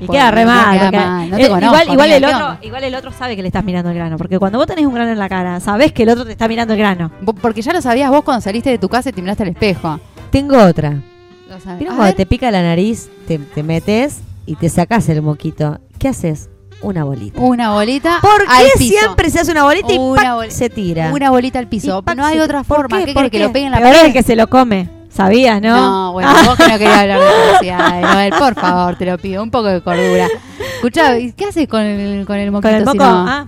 Y 0.00 0.06
queda 0.06 0.30
re 0.30 0.44
mal. 0.44 0.78
queda 0.78 0.90
mal, 0.90 1.30
no 1.30 1.36
te 1.36 1.42
eh, 1.44 1.48
conozco, 1.48 1.92
igual, 1.92 2.12
el 2.12 2.24
¿qué 2.24 2.34
otro, 2.34 2.58
igual 2.62 2.84
el 2.84 2.94
otro 2.94 3.12
sabe 3.12 3.34
que 3.36 3.42
le 3.42 3.48
estás 3.48 3.64
mirando 3.64 3.90
el 3.90 3.96
grano, 3.96 4.16
porque 4.16 4.38
cuando 4.38 4.58
vos 4.58 4.66
tenés 4.66 4.86
un 4.86 4.94
grano 4.94 5.10
en 5.10 5.18
la 5.18 5.28
cara, 5.28 5.58
sabés 5.60 5.92
que 5.92 6.04
el 6.04 6.10
otro 6.10 6.24
te 6.24 6.32
está 6.32 6.46
mirando 6.48 6.74
el 6.74 6.78
grano. 6.78 7.10
Porque 7.40 7.62
ya 7.62 7.72
lo 7.72 7.82
sabías 7.82 8.10
vos 8.10 8.22
cuando 8.22 8.40
saliste 8.40 8.70
de 8.70 8.78
tu 8.78 8.88
casa 8.88 9.10
y 9.10 9.12
te 9.12 9.20
miraste 9.22 9.42
al 9.42 9.48
espejo. 9.50 9.98
Tengo 10.30 10.56
otra. 10.62 11.00
Lo 11.48 11.58
sabes. 11.60 11.78
¿Vieron 11.78 11.94
A 11.94 11.96
cuando 11.96 12.04
ver. 12.04 12.14
te 12.14 12.26
pica 12.26 12.50
la 12.50 12.62
nariz, 12.62 13.08
te, 13.26 13.38
te 13.38 13.62
metes 13.62 14.18
y 14.46 14.54
te 14.56 14.68
sacas 14.68 15.08
el 15.08 15.22
moquito? 15.22 15.78
¿Qué 15.98 16.08
haces? 16.08 16.48
Una 16.80 17.02
bolita. 17.02 17.40
Una 17.40 17.72
bolita 17.72 18.18
¿Por 18.20 18.42
qué 18.46 18.78
piso. 18.78 18.98
siempre 19.00 19.30
se 19.30 19.40
hace 19.40 19.50
una 19.50 19.64
bolita 19.64 19.92
y 19.92 20.50
se 20.50 20.70
tira? 20.70 21.10
Una 21.12 21.30
bolita 21.30 21.58
al 21.58 21.66
piso. 21.66 22.04
No 22.16 22.24
hay 22.24 22.38
otra 22.38 22.62
¿Por 22.62 22.76
forma. 22.82 22.98
qué? 22.98 23.06
¿Qué 23.06 23.14
¿Por 23.14 23.22
querés 23.24 23.30
que 23.32 23.38
lo 23.48 23.52
peguen 23.52 23.66
en 23.66 23.72
la 23.72 23.78
es 23.90 23.96
pared? 23.96 24.06
el 24.06 24.12
que 24.12 24.22
se 24.22 24.36
lo 24.36 24.48
come. 24.48 24.88
¿Sabías, 25.18 25.60
no? 25.60 25.76
No, 25.76 26.12
bueno, 26.12 26.30
vos 26.46 26.56
que 26.56 26.68
no 26.68 26.78
querías 26.78 26.96
hablar 26.98 27.18
de 27.20 27.26
felicidad, 27.26 28.00
Noel, 28.14 28.32
por 28.38 28.54
favor, 28.54 28.96
te 28.96 29.04
lo 29.04 29.18
pido, 29.18 29.42
un 29.42 29.50
poco 29.50 29.66
de 29.66 29.80
cordura. 29.82 30.28
Escuchá, 30.76 31.18
¿y 31.18 31.32
¿qué 31.32 31.46
haces 31.46 31.66
con 31.68 31.80
el, 31.82 32.24
con 32.24 32.36
el 32.36 32.50
moquito 32.52 32.68
Con 32.68 32.76
el 32.76 32.82
si 32.82 32.86
moco, 32.98 32.98
no, 33.10 33.26
ah. 33.28 33.46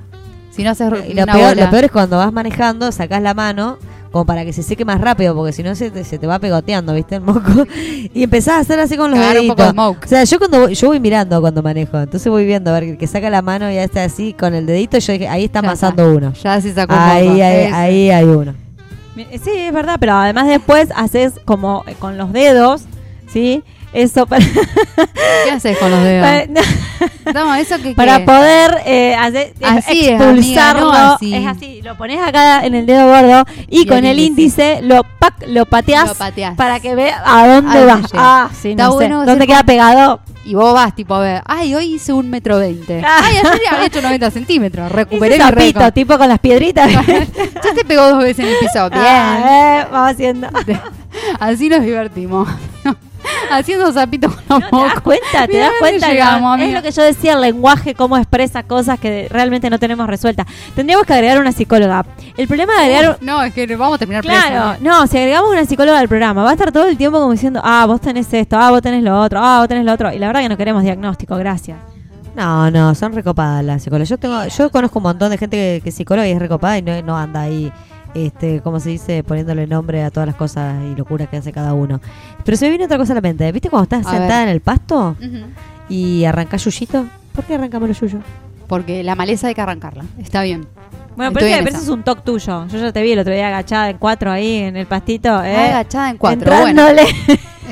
si 0.51 0.65
no 0.65 0.71
haces 0.71 0.93
Y 1.09 1.15
lo 1.15 1.23
una 1.23 1.33
peor, 1.33 1.49
bola? 1.51 1.65
lo 1.65 1.71
peor 1.71 1.85
es 1.85 1.91
cuando 1.93 2.17
vas 2.19 2.33
manejando, 2.33 2.91
sacás 2.91 3.23
la 3.23 3.35
mano 3.35 3.79
como 4.11 4.25
para 4.27 4.45
que 4.45 4.53
se 4.53 4.65
seque 4.65 4.85
más 4.85 5.01
rápido, 5.01 5.37
porque 5.37 5.53
si 5.53 5.63
no 5.63 5.73
se 5.77 5.93
te, 5.93 6.03
se 6.03 6.19
te 6.19 6.27
va 6.27 6.41
pegoteando, 6.41 6.93
¿viste? 6.95 7.15
El 7.15 7.21
moco. 7.21 7.43
Y 8.13 8.25
empezás 8.25 8.55
a 8.55 8.59
hacer 8.59 8.81
así 8.81 8.97
con 8.97 9.13
los 9.13 9.21
Agarra 9.21 9.41
un 9.41 9.47
poco 9.47 9.63
de 9.63 9.69
deditos. 9.69 9.73
smoke. 9.85 10.05
O 10.05 10.09
sea, 10.09 10.25
yo 10.25 10.39
cuando 10.41 10.61
voy, 10.63 10.75
yo 10.75 10.89
voy 10.89 10.99
mirando 10.99 11.41
cuando 11.41 11.63
manejo, 11.63 11.97
entonces 12.01 12.29
voy 12.29 12.45
viendo, 12.45 12.71
a 12.71 12.75
ver, 12.75 12.83
el 12.83 12.99
que 12.99 13.07
saca 13.07 13.31
la 13.31 13.43
mano 13.43 13.71
y 13.71 13.77
ya 13.77 13.85
está 13.85 14.03
así 14.03 14.33
con 14.33 14.53
el 14.55 14.67
dedito, 14.67 14.99
yo 14.99 15.13
dije, 15.13 15.29
ahí 15.29 15.45
está 15.45 15.61
amasando 15.61 16.13
uno. 16.13 16.33
Ya 16.43 16.61
se 16.61 16.75
sacó 16.75 16.93
un 16.95 16.99
Ahí, 16.99 17.29
moco. 17.29 17.35
ahí, 17.45 17.71
ahí 17.73 18.11
hay 18.11 18.25
uno. 18.25 18.55
Mi- 19.29 19.39
Sí, 19.39 19.51
es 19.55 19.73
verdad, 19.73 19.97
pero 20.01 20.15
además 20.15 20.47
después 20.47 20.89
haces 20.95 21.35
como 21.45 21.85
eh, 21.87 21.95
con 21.99 22.17
los 22.17 22.33
dedos, 22.33 22.83
¿sí? 23.29 23.63
Eso 23.93 24.25
para, 24.27 24.45
¿Qué 25.45 25.51
haces 25.51 25.77
con 25.79 25.91
los 25.91 26.03
dedos? 26.05 26.25
para, 27.25 27.45
No, 27.45 27.55
eso 27.57 27.77
que 27.83 27.93
para 27.95 28.19
qué? 28.19 28.25
poder 28.25 28.83
eh, 28.87 29.15
hacer, 29.17 29.53
Así 29.63 30.07
es, 30.09 30.13
expulsarlo. 30.21 30.89
amiga, 30.91 31.05
no 31.09 31.15
así. 31.15 31.35
Es 31.35 31.47
así, 31.47 31.83
lo 31.83 31.97
pones 31.97 32.21
acá 32.21 32.65
en 32.65 32.75
el 32.77 32.87
dedo 32.87 33.07
gordo 33.09 33.45
y, 33.69 33.83
Y 33.83 33.87
con 33.87 33.99
el 33.99 34.07
el 34.07 34.21
índice. 34.21 34.81
lo, 34.83 35.03
pac, 35.19 35.35
lo 35.49 35.67
pateas 35.67 36.09
Lo 36.09 36.55
para 36.57 36.79
que 36.81 36.95
vea 36.95 37.21
a 37.25 37.47
dónde 37.49 37.79
Ahí 37.79 37.85
va. 37.85 37.97
te 37.97 38.03
llega. 38.03 38.09
Ah, 38.15 38.49
sí, 38.61 38.71
Está 38.71 38.85
no 38.85 38.91
sé. 38.91 38.95
bueno 38.97 39.17
¿Dónde 39.19 39.33
hacer 39.33 39.47
queda 39.49 39.63
pegado? 39.65 40.21
Y 40.45 40.55
vos 40.55 40.73
vas 40.73 40.95
tipo 40.95 41.15
a 41.15 41.21
ver, 41.21 41.43
ay, 41.47 41.75
hoy 41.75 41.95
hice 41.95 42.13
un 42.13 42.31
metro 42.31 42.59
veinte. 42.59 43.03
Ah. 43.05 43.21
Ay, 43.25 43.37
ayer 43.39 43.61
había 43.71 43.87
hecho 43.87 44.01
90 44.03 44.31
centímetros. 44.31 44.91
Recuperé 44.93 45.37
sapito, 45.37 45.79
récord. 45.81 45.93
tipo 45.93 46.17
con 46.17 46.29
las 46.29 46.39
piedritas. 46.39 46.91
Ya 47.63 47.75
te 47.75 47.85
pegó 47.85 48.09
dos 48.09 48.23
veces 48.23 48.45
en 48.45 48.53
el 48.53 48.57
piso. 48.59 48.89
Bien. 48.91 49.03
Ah, 49.05 49.81
eh, 49.83 49.87
vamos 49.93 50.11
haciendo. 50.13 50.49
Así 51.41 51.69
nos 51.69 51.83
divertimos. 51.83 52.49
Haciendo 53.51 53.93
zapitos 53.93 54.35
con 54.35 54.45
los 54.49 54.59
¿Te 54.59 54.63
das 54.65 54.73
mocos. 54.73 55.01
cuenta? 55.03 55.47
¿Te 55.47 55.53
Mirá 55.55 55.65
das 55.67 55.75
cuenta? 55.79 56.09
llegamos, 56.09 56.61
es 56.61 56.73
lo 56.73 56.83
que 56.83 56.91
yo 56.91 57.03
decía, 57.03 57.33
el 57.35 57.41
lenguaje, 57.41 57.95
cómo 57.95 58.17
expresa 58.17 58.63
cosas 58.63 58.99
que 59.01 59.29
realmente 59.31 59.69
no 59.71 59.79
tenemos 59.79 60.07
resueltas. 60.07 60.47
Tendríamos 60.75 61.07
que 61.07 61.13
agregar 61.15 61.39
una 61.41 61.53
psicóloga. 61.53 62.05
El 62.37 62.47
problema 62.47 62.75
de 62.75 62.81
agregar... 62.81 63.11
Uf, 63.17 63.23
no, 63.23 63.43
es 63.43 63.53
que 63.53 63.67
vamos 63.77 63.97
a 63.97 63.99
terminar 63.99 64.23
Claro, 64.23 64.77
presos. 64.79 64.83
no, 64.83 65.07
si 65.07 65.19
agregamos 65.19 65.51
una 65.51 65.65
psicóloga 65.65 65.99
al 65.99 66.09
programa, 66.09 66.43
va 66.45 66.51
a 66.51 66.53
estar 66.53 66.73
todo 66.73 66.87
el 66.89 66.97
tiempo 66.97 67.19
como 67.21 67.33
diciendo, 67.33 67.61
ah, 67.65 67.85
vos 67.87 68.01
tenés 68.01 68.33
esto, 68.33 68.57
ah, 68.59 68.71
vos 68.71 68.83
tenés 68.83 69.03
lo 69.03 69.21
otro, 69.21 69.41
ah, 69.43 69.59
vos 69.61 69.69
tenés 69.69 69.85
lo 69.85 69.93
otro. 69.93 70.13
Y 70.13 70.19
la 70.19 70.27
verdad 70.29 70.41
que 70.43 70.49
no 70.49 70.57
queremos 70.57 70.83
diagnóstico, 70.83 71.37
gracias. 71.37 71.79
No, 72.37 72.71
no, 72.71 72.95
son 72.95 73.13
recopadas 73.13 73.65
las 73.65 73.83
psicólogas. 73.83 74.09
Yo 74.09 74.17
tengo, 74.17 74.45
yo 74.47 74.71
conozco 74.71 75.01
un 75.01 75.03
montón 75.03 75.31
de 75.31 75.37
gente 75.39 75.57
que, 75.57 75.81
que 75.83 75.89
es 75.91 75.95
psicóloga 75.97 76.29
y 76.29 76.31
es 76.31 76.39
recopada 76.39 76.79
y 76.79 76.83
no, 76.83 77.03
no 77.03 77.17
anda 77.19 77.41
ahí, 77.43 77.73
este, 78.15 78.61
como 78.61 78.81
se 78.81 78.91
dice, 78.91 79.23
poniéndole 79.25 79.67
nombre 79.67 80.03
a 80.03 80.11
todas 80.11 80.27
las 80.27 80.37
cosas 80.37 80.77
y 80.85 80.97
locuras 80.97 81.29
que 81.29 81.37
hace 81.39 81.53
cada 81.53 81.75
uno. 81.75 82.01
Pero 82.45 82.57
se 82.57 82.65
me 82.67 82.71
viene 82.71 82.85
otra 82.85 82.99
cosa 82.99 83.13
a 83.13 83.17
la 83.17 83.21
mente. 83.21 83.51
¿Viste 83.53 83.71
cuando 83.71 83.85
estás 83.85 84.07
A 84.07 84.11
sentada 84.11 84.41
ver. 84.41 84.49
en 84.49 84.55
el 84.55 84.61
pasto 84.61 85.17
y 85.89 86.25
arrancás 86.25 86.65
yuyito? 86.65 87.07
¿Por 87.35 87.45
qué 87.45 87.55
arrancamos 87.55 87.89
los 87.89 88.01
yuyos? 88.01 88.23
Porque 88.67 89.03
la 89.03 89.15
maleza 89.15 89.49
hay 89.49 89.55
que 89.55 89.61
arrancarla. 89.61 90.05
Está 90.19 90.43
bien. 90.43 90.67
Bueno, 91.17 91.33
Estoy 91.33 91.51
pero, 91.53 91.69
esa. 91.71 91.79
es 91.79 91.89
un 91.89 92.03
toque 92.05 92.23
tuyo. 92.25 92.67
Yo 92.69 92.79
ya 92.79 92.93
te 92.93 93.03
vi 93.03 93.13
el 93.13 93.19
otro 93.19 93.33
día 93.33 93.49
agachada 93.49 93.91
en 93.91 93.99
cuatro 93.99 94.31
ahí 94.31 94.59
en 94.59 94.77
el 94.77 94.87
pastito. 94.87 95.43
¿eh? 95.43 95.57
Agachada 95.57 96.11
en 96.11 96.19
cuatro. 96.19 96.51
Bueno, 96.55 96.89
Entrándole, 96.89 97.03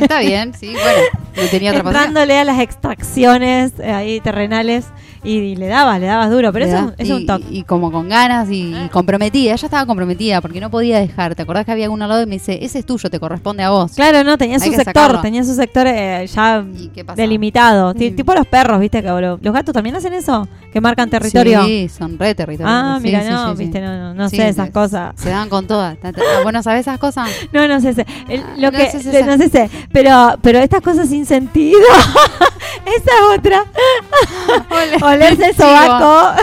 está 0.00 0.18
bien, 0.20 0.52
sí. 0.54 0.72
Bueno, 0.72 0.98
no 1.36 1.42
tenía 1.50 1.70
otra 1.70 1.82
entrándole 1.82 2.38
a 2.38 2.44
las 2.44 2.58
extracciones 2.58 3.72
eh, 3.78 3.92
ahí 3.92 4.20
terrenales 4.20 4.86
y, 5.24 5.32
y 5.38 5.56
le 5.56 5.66
dabas, 5.66 6.00
le 6.00 6.06
dabas 6.06 6.30
duro. 6.30 6.52
Pero 6.52 6.64
eso 6.66 6.92
es 6.98 7.10
un- 7.10 7.22
y, 7.22 7.26
toque. 7.26 7.44
Y 7.50 7.62
como 7.64 7.90
con 7.92 8.08
ganas 8.08 8.50
y, 8.50 8.74
y 8.74 8.88
comprometida. 8.90 9.52
Ella 9.52 9.66
estaba 9.66 9.86
comprometida 9.86 10.40
porque 10.40 10.60
no 10.60 10.70
podía 10.70 10.98
dejar. 11.00 11.34
¿Te 11.34 11.42
acordás 11.42 11.64
que 11.64 11.72
había 11.72 11.90
uno 11.90 12.04
al 12.04 12.10
lado 12.10 12.22
y 12.22 12.26
me 12.26 12.34
dice, 12.36 12.58
ese 12.64 12.78
es 12.80 12.86
tuyo, 12.86 13.10
te 13.10 13.18
corresponde 13.20 13.62
a 13.62 13.70
vos? 13.70 13.92
Claro, 13.94 14.22
no, 14.24 14.36
tenía 14.38 14.56
Hay 14.56 14.60
su 14.60 14.66
sector, 14.76 14.84
sacarlo. 14.94 15.20
tenía 15.20 15.44
su 15.44 15.54
sector 15.54 15.86
eh, 15.86 16.26
ya 16.26 16.64
delimitado. 17.16 17.94
Mm. 17.94 18.14
Tipo 18.16 18.34
los 18.34 18.46
perros, 18.46 18.80
¿viste? 18.80 19.02
que 19.02 19.08
lo- 19.08 19.38
Los 19.40 19.54
gatos 19.54 19.72
también 19.72 19.96
hacen 19.96 20.12
eso, 20.12 20.46
que 20.78 20.82
marcan 20.82 21.10
territorio. 21.10 21.64
Sí, 21.64 21.88
son 21.88 22.18
re 22.18 22.34
territorios. 22.34 22.70
Ah, 22.72 22.98
Sí, 23.00 23.04
mira, 23.06 23.22
sí, 23.22 23.28
no, 23.30 23.56
sí, 23.56 23.62
viste, 23.64 23.80
no, 23.80 23.96
no, 23.96 24.14
no 24.14 24.28
sé 24.30 24.48
esas 24.48 24.66
se- 24.66 24.72
cosas. 24.72 25.12
Se 25.16 25.30
dan 25.30 25.48
con 25.48 25.66
todas. 25.66 25.96
Bueno, 26.42 26.62
¿sabes 26.62 26.80
esas 26.82 26.98
cosas? 26.98 27.28
No, 27.52 27.66
no 27.68 27.80
sé, 27.80 27.92
sé. 27.94 28.06
El- 28.28 28.40
Ah, 28.42 28.54
lo 28.56 28.70
no 28.70 28.78
que, 28.78 28.90
sé 28.90 29.24
no 29.24 29.36
sé, 29.36 29.48
sé. 29.48 29.70
Pero, 29.92 30.36
pero 30.42 30.58
estas 30.58 30.80
cosas 30.80 31.08
sin 31.08 31.26
sentido. 31.26 31.78
Esa 32.86 32.94
es 32.94 33.38
otra. 33.38 33.64
Olerse 35.06 35.46
el 35.50 35.54
sobaco. 35.56 36.40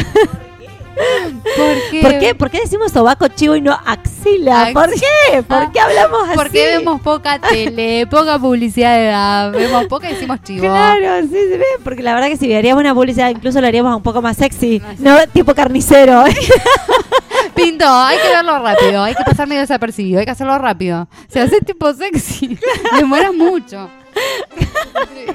¿Por 0.95 1.75
qué? 1.91 2.01
¿Por 2.01 2.19
qué? 2.19 2.35
¿Por 2.35 2.49
qué 2.49 2.59
decimos 2.61 2.91
sobaco 2.91 3.27
chivo 3.27 3.55
y 3.55 3.61
no 3.61 3.73
axila? 3.85 4.69
¿Por 4.73 4.89
qué? 4.93 5.43
¿Por 5.43 5.71
qué 5.71 5.79
hablamos 5.79 6.21
así? 6.29 6.35
Porque 6.35 6.67
vemos 6.77 7.01
poca 7.01 7.39
tele, 7.39 8.07
poca 8.07 8.39
publicidad, 8.39 9.51
vemos 9.51 9.85
poca 9.85 10.09
y 10.09 10.13
decimos 10.13 10.41
chivo. 10.43 10.61
Claro, 10.67 11.21
sí, 11.23 11.29
se 11.33 11.57
ve. 11.57 11.65
Porque 11.83 12.01
la 12.03 12.13
verdad 12.13 12.27
que 12.29 12.37
si 12.37 12.53
haríamos 12.53 12.81
una 12.81 12.93
publicidad, 12.93 13.29
incluso 13.29 13.59
lo 13.61 13.67
haríamos 13.67 13.95
un 13.95 14.03
poco 14.03 14.21
más 14.21 14.37
sexy. 14.37 14.81
No 14.99 15.17
tipo 15.33 15.53
carnicero. 15.53 16.23
Pinto, 17.55 17.85
hay 17.87 18.17
que 18.17 18.27
verlo 18.29 18.59
rápido, 18.59 19.03
hay 19.03 19.15
que 19.15 19.23
pasar 19.23 19.47
medio 19.47 19.61
desapercibido, 19.61 20.19
hay 20.19 20.25
que 20.25 20.31
hacerlo 20.31 20.57
rápido. 20.57 21.07
Si 21.29 21.39
haces 21.39 21.59
tipo 21.65 21.93
sexy, 21.93 22.57
demoras 22.97 23.33
mucho. 23.33 23.89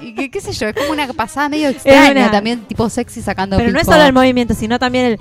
Y 0.02 0.14
que, 0.14 0.30
qué 0.30 0.40
sé 0.40 0.52
yo, 0.52 0.68
es 0.68 0.74
como 0.74 0.90
una 0.92 1.06
pasada 1.12 1.48
medio 1.48 1.68
extraña 1.68 2.10
una- 2.12 2.30
también, 2.30 2.60
tipo 2.66 2.88
sexy 2.90 3.22
sacando 3.22 3.56
Pero 3.56 3.70
no 3.72 3.78
es 3.80 3.86
solo 3.86 4.02
el 4.02 4.12
movimiento, 4.12 4.54
sino 4.54 4.78
también 4.78 5.04
el. 5.06 5.20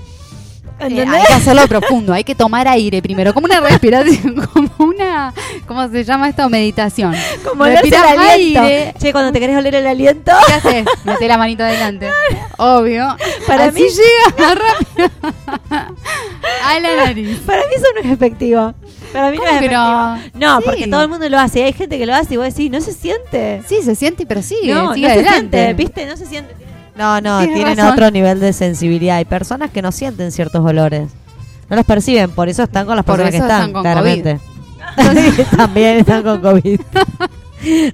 Eh, 0.80 1.04
hay 1.06 1.26
que 1.26 1.32
hacerlo 1.34 1.66
profundo, 1.68 2.12
hay 2.12 2.24
que 2.24 2.34
tomar 2.34 2.66
aire 2.68 3.02
primero, 3.02 3.34
como 3.34 3.44
una 3.46 3.60
respiración, 3.60 4.34
como 4.54 4.70
una, 4.78 5.32
¿cómo 5.66 5.88
se 5.88 6.04
llama 6.04 6.28
esto? 6.28 6.48
Meditación. 6.48 7.14
Como 7.46 7.66
el 7.66 7.76
aliento. 7.76 7.98
aire. 8.62 8.94
Che, 8.98 9.12
cuando 9.12 9.30
te 9.32 9.40
querés 9.40 9.56
oler 9.56 9.74
el 9.74 9.86
aliento. 9.86 10.32
¿Qué 10.46 10.52
haces? 10.54 10.84
Mete 11.04 11.28
la 11.28 11.36
manito 11.36 11.62
adelante. 11.64 12.08
Obvio. 12.56 13.16
Para 13.46 13.64
Así 13.66 13.82
mí- 13.82 13.88
llega 13.88 14.48
más 14.48 14.58
rápido 14.58 15.10
a 16.64 16.80
la 16.80 16.96
nariz. 17.04 17.38
Para 17.46 17.60
mí 17.62 17.74
eso 17.76 17.86
no 17.94 18.00
es 18.00 18.12
efectivo. 18.14 18.74
Para 19.12 19.30
mí 19.30 19.36
no 19.36 19.42
¿Cómo 19.44 19.50
es 19.52 19.56
efectivo. 19.56 19.80
No, 20.34 20.58
Sí. 20.58 20.62
porque 20.64 20.86
todo 20.86 21.02
el 21.02 21.08
mundo 21.08 21.28
lo 21.28 21.38
hace. 21.38 21.60
Y 21.60 21.62
hay 21.62 21.72
gente 21.72 21.98
que 21.98 22.06
lo 22.06 22.14
hace 22.14 22.34
y 22.34 22.36
vos 22.36 22.46
decís, 22.46 22.70
no 22.70 22.80
se 22.80 22.92
siente. 22.92 23.62
Sí, 23.66 23.82
se 23.82 23.94
siente, 23.94 24.24
pero 24.26 24.40
sigue, 24.42 24.72
no, 24.74 24.94
sigue 24.94 25.08
no 25.08 25.14
se 25.14 25.28
siente, 25.28 25.74
¿viste? 25.74 26.06
No 26.06 26.16
se 26.16 26.26
siente. 26.26 26.54
No, 27.00 27.20
no, 27.20 27.38
Tienes 27.38 27.56
tienen 27.56 27.76
razón. 27.78 27.92
otro 27.94 28.10
nivel 28.10 28.40
de 28.40 28.52
sensibilidad. 28.52 29.16
Hay 29.16 29.24
personas 29.24 29.70
que 29.70 29.80
no 29.82 29.90
sienten 29.90 30.30
ciertos 30.32 30.64
olores. 30.64 31.08
No 31.68 31.76
los 31.76 31.86
perciben, 31.86 32.30
por 32.30 32.48
eso 32.48 32.64
están 32.64 32.84
con 32.86 32.94
las 32.96 33.04
Por 33.04 33.16
personas 33.16 33.30
que 33.30 33.36
eso 33.38 33.46
están, 33.46 33.60
están 33.60 33.72
con 33.72 33.82
claramente. 33.82 34.40
También 35.56 35.96
están 35.98 36.22
con 36.22 36.40
COVID. 36.40 36.80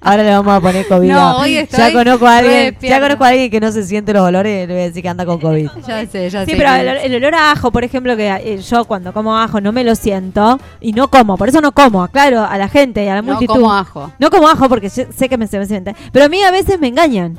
Ahora 0.01 0.23
le 0.23 0.31
vamos 0.31 0.55
a 0.57 0.61
poner 0.61 0.87
COVID. 0.87 1.11
No, 1.11 1.39
hoy 1.39 1.57
estoy 1.57 1.78
ya 1.81 1.93
conozco 1.93 2.27
a 2.27 2.39
alguien, 2.39 2.77
ya 2.81 3.01
conozco 3.01 3.24
a 3.24 3.28
alguien 3.28 3.51
que 3.51 3.59
no 3.61 3.73
se 3.73 3.83
siente 3.83 4.12
los 4.12 4.23
olores, 4.23 4.69
le 4.69 4.73
voy 4.74 4.83
a 4.83 4.87
decir 4.87 5.03
que 5.03 5.09
anda 5.09 5.27
con 5.27 5.41
COVID. 5.41 5.69
Ya 5.87 6.07
sé, 6.07 6.31
ya 6.31 6.45
Sí, 6.45 6.53
sé. 6.53 6.57
pero 6.57 6.70
que- 6.73 6.81
el, 7.07 7.12
el 7.12 7.24
olor 7.24 7.35
a 7.35 7.51
ajo, 7.51 7.73
por 7.73 7.83
ejemplo, 7.83 8.16
que 8.16 8.28
eh, 8.28 8.59
yo 8.59 8.85
cuando 8.85 9.12
como 9.12 9.37
ajo 9.37 9.61
no 9.61 9.73
me 9.73 9.83
lo 9.83 9.95
siento 9.97 10.61
y 10.81 10.93
no 10.93 11.09
como, 11.09 11.37
por 11.37 11.49
eso 11.49 11.61
no 11.61 11.73
como, 11.73 12.07
claro, 12.09 12.45
a 12.49 12.57
la 12.59 12.69
gente 12.69 13.05
y 13.05 13.09
a 13.09 13.15
la 13.16 13.23
No 13.23 13.33
multitud. 13.33 13.55
como 13.55 13.73
ajo. 13.73 14.12
No 14.20 14.31
como 14.31 14.49
ajo 14.49 14.69
porque 14.69 14.89
sé 14.89 15.09
sé 15.16 15.28
que 15.28 15.37
me 15.37 15.49
se 15.49 15.59
me 15.59 15.66
siente. 15.66 15.97
Pero 16.12 16.27
a 16.27 16.28
mí 16.28 16.41
a 16.43 16.51
veces 16.53 16.78
me 16.78 16.87
engañan. 16.89 17.37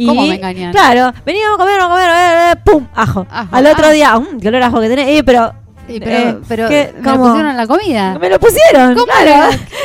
Y, 0.00 0.06
¿Cómo 0.06 0.26
me 0.26 0.36
engañan? 0.36 0.70
Claro, 0.70 1.12
veníamos 1.26 1.56
a 1.56 1.58
comer, 1.58 1.78
vamos 1.80 1.98
a 1.98 2.02
comer, 2.02 2.10
eh, 2.16 2.52
eh, 2.52 2.56
pum, 2.64 2.86
ajo. 2.94 3.26
Ajo, 3.28 3.56
Al 3.56 3.66
otro 3.66 3.88
ah. 3.88 3.90
día, 3.90 4.16
mm, 4.16 4.40
qué 4.40 4.46
olor 4.46 4.62
a 4.62 4.66
ajo 4.68 4.80
que 4.80 4.88
tenés, 4.88 5.08
eh, 5.08 5.24
pero... 5.24 5.52
Sí, 5.88 5.98
pero, 5.98 6.12
eh, 6.12 6.38
pero 6.46 6.68
¿qué? 6.68 6.94
¿me 7.00 7.02
lo 7.02 7.16
pusieron 7.16 7.50
en 7.50 7.56
la 7.56 7.66
comida? 7.66 8.18
Me 8.20 8.30
lo 8.30 8.38
pusieron, 8.38 8.94
¿Cómo 8.94 9.06
claro. 9.06 9.56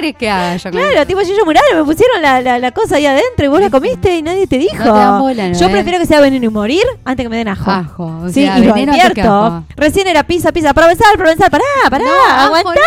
le- 0.00 0.12
¿Cómo- 0.14 0.14
¿Qué 0.14 0.16
crees 0.16 0.16
que 0.16 0.30
haga 0.30 0.56
yo 0.56 0.70
Claro, 0.70 1.06
tipo 1.06 1.20
yo 1.22 1.44
muralo, 1.44 1.66
me 1.76 1.84
pusieron 1.84 2.22
la, 2.22 2.40
la, 2.40 2.58
la 2.58 2.70
cosa 2.72 2.96
ahí 2.96 3.06
adentro 3.06 3.44
y 3.44 3.48
vos 3.48 3.60
la 3.60 3.70
comiste 3.70 4.16
y 4.16 4.22
nadie 4.22 4.46
te 4.46 4.58
dijo. 4.58 4.76
No 4.78 4.84
te 4.92 4.98
dan 4.98 5.20
bola, 5.20 5.48
¿no, 5.48 5.58
yo 5.58 5.70
prefiero 5.70 5.98
que 5.98 6.06
sea 6.06 6.20
veneno 6.20 6.44
y 6.46 6.48
morir 6.48 6.82
antes 7.04 7.24
que 7.24 7.28
me 7.28 7.36
den 7.36 7.48
ajo. 7.48 7.70
Ajo, 7.70 8.04
o 8.24 8.28
sí, 8.28 8.44
sea, 8.44 8.58
y 8.58 8.64
lo 8.64 8.74
advierto. 8.74 9.20
ajo. 9.46 9.64
Recién 9.76 10.06
era 10.06 10.22
pizza, 10.24 10.52
pizza, 10.52 10.72
provenzal, 10.74 11.16
provenzal, 11.16 11.50
pará, 11.50 11.64
pará, 11.90 12.04
No, 12.04 12.10
ajo 12.10 12.54
aguantá. 12.56 12.80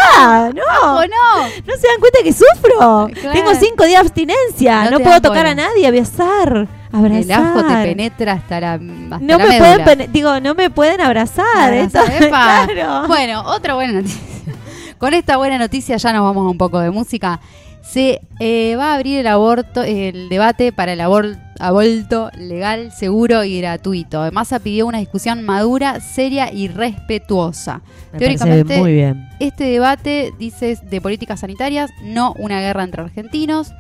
no, 0.54 0.54
No, 0.54 0.62
ajo 0.72 1.02
no. 1.08 1.44
No 1.66 1.74
se 1.80 1.88
dan 1.88 2.00
cuenta 2.00 2.20
que 2.24 2.34
sufro. 2.34 3.10
Claro. 3.14 3.32
Tengo 3.34 3.54
cinco 3.56 3.84
días 3.86 4.02
de 4.02 4.08
abstinencia. 4.08 4.90
No 4.90 5.00
puedo 5.00 5.22
tocar 5.22 5.40
bola. 5.46 5.52
a 5.52 5.56
nadie, 5.56 5.88
abrazar, 5.88 6.68
abrazar. 6.92 7.22
El 7.24 7.32
ajo 7.32 7.64
te 7.68 7.74
penetra 7.84 8.34
hasta 8.34 8.60
la, 8.60 8.74
hasta 8.74 9.20
No 9.20 9.38
la 9.38 9.46
me 9.46 9.60
médula. 9.60 9.84
pueden, 9.84 10.12
digo, 10.12 10.40
no 10.40 10.56
me 10.56 10.70
pueden 10.70 11.02
abrazar. 11.02 11.74
Esto- 11.74 12.00
claro. 12.28 13.08
Bueno, 13.08 13.42
otra 13.46 13.76
buena 13.76 13.94
noticia. 13.94 14.20
Con 15.04 15.14
esta 15.14 15.36
buena 15.36 15.58
noticia 15.58 15.98
ya 15.98 16.14
nos 16.14 16.22
vamos 16.24 16.46
a 16.48 16.50
un 16.50 16.58
poco 16.58 16.80
de 16.80 16.90
música. 16.90 17.42
Se 17.82 18.22
eh, 18.40 18.78
va 18.78 18.94
a 18.94 18.96
abrir 18.96 19.20
el 19.20 19.28
aborto, 19.28 19.84
el 19.84 20.30
debate 20.30 20.72
para 20.72 20.94
el 20.94 21.02
abor- 21.02 21.38
aborto 21.60 22.32
legal, 22.38 22.94
seguro 22.94 23.44
y 23.44 23.60
gratuito. 23.60 24.22
Además, 24.22 24.56
pidió 24.64 24.88
una 24.88 25.00
discusión 25.00 25.44
madura, 25.44 26.00
seria 26.00 26.54
y 26.54 26.70
respetuosa. 26.70 27.82
Me 28.14 28.20
Teóricamente, 28.20 28.78
muy 28.80 28.94
bien. 28.94 29.28
este 29.42 29.66
debate 29.66 30.32
dice 30.40 30.80
de 30.90 31.02
políticas 31.02 31.42
sanitarias, 31.42 31.92
no 32.02 32.34
una 32.40 32.62
guerra 32.62 32.86
entre 32.86 33.02
argentinos. 33.02 33.74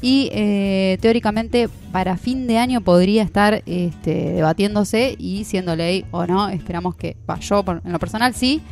Y 0.00 0.30
eh, 0.32 0.98
teóricamente 1.00 1.68
para 1.90 2.16
fin 2.16 2.46
de 2.46 2.58
año 2.58 2.80
podría 2.80 3.24
estar 3.24 3.64
este, 3.66 4.34
debatiéndose 4.34 5.16
y 5.18 5.42
siendo 5.46 5.74
ley 5.74 6.04
o 6.12 6.28
no. 6.28 6.48
Esperamos 6.48 6.94
que, 6.94 7.16
va, 7.28 7.40
yo 7.40 7.64
por- 7.64 7.82
en 7.84 7.90
lo 7.90 7.98
personal 7.98 8.34
sí. 8.34 8.62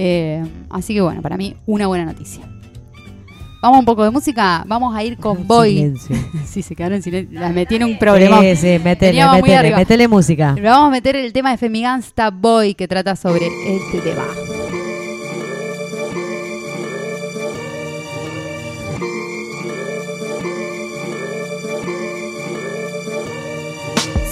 Eh, 0.00 0.44
así 0.70 0.94
que 0.94 1.00
bueno, 1.00 1.20
para 1.22 1.36
mí 1.36 1.56
una 1.66 1.88
buena 1.88 2.04
noticia. 2.04 2.44
Vamos 3.60 3.78
a 3.78 3.80
un 3.80 3.84
poco 3.84 4.04
de 4.04 4.10
música, 4.10 4.62
vamos 4.68 4.94
a 4.94 5.02
ir 5.02 5.16
con 5.18 5.44
Boy. 5.48 5.92
Sí, 6.46 6.62
se 6.62 6.76
quedaron 6.76 6.96
en 6.96 7.02
silencio. 7.02 7.40
Me 7.52 7.66
tiene 7.66 7.84
un 7.84 7.98
problema. 7.98 8.40
Sí, 8.40 8.54
sí, 8.56 8.78
métele, 8.82 9.20
arriba. 9.20 9.76
métele 9.76 10.06
música. 10.06 10.52
Le 10.54 10.62
vamos 10.62 10.86
a 10.86 10.90
meter 10.90 11.16
el 11.16 11.32
tema 11.32 11.50
de 11.50 11.56
Femigansta 11.58 12.30
Boy 12.30 12.74
que 12.74 12.86
trata 12.86 13.16
sobre 13.16 13.48
este 13.66 13.98
tema. 14.00 14.24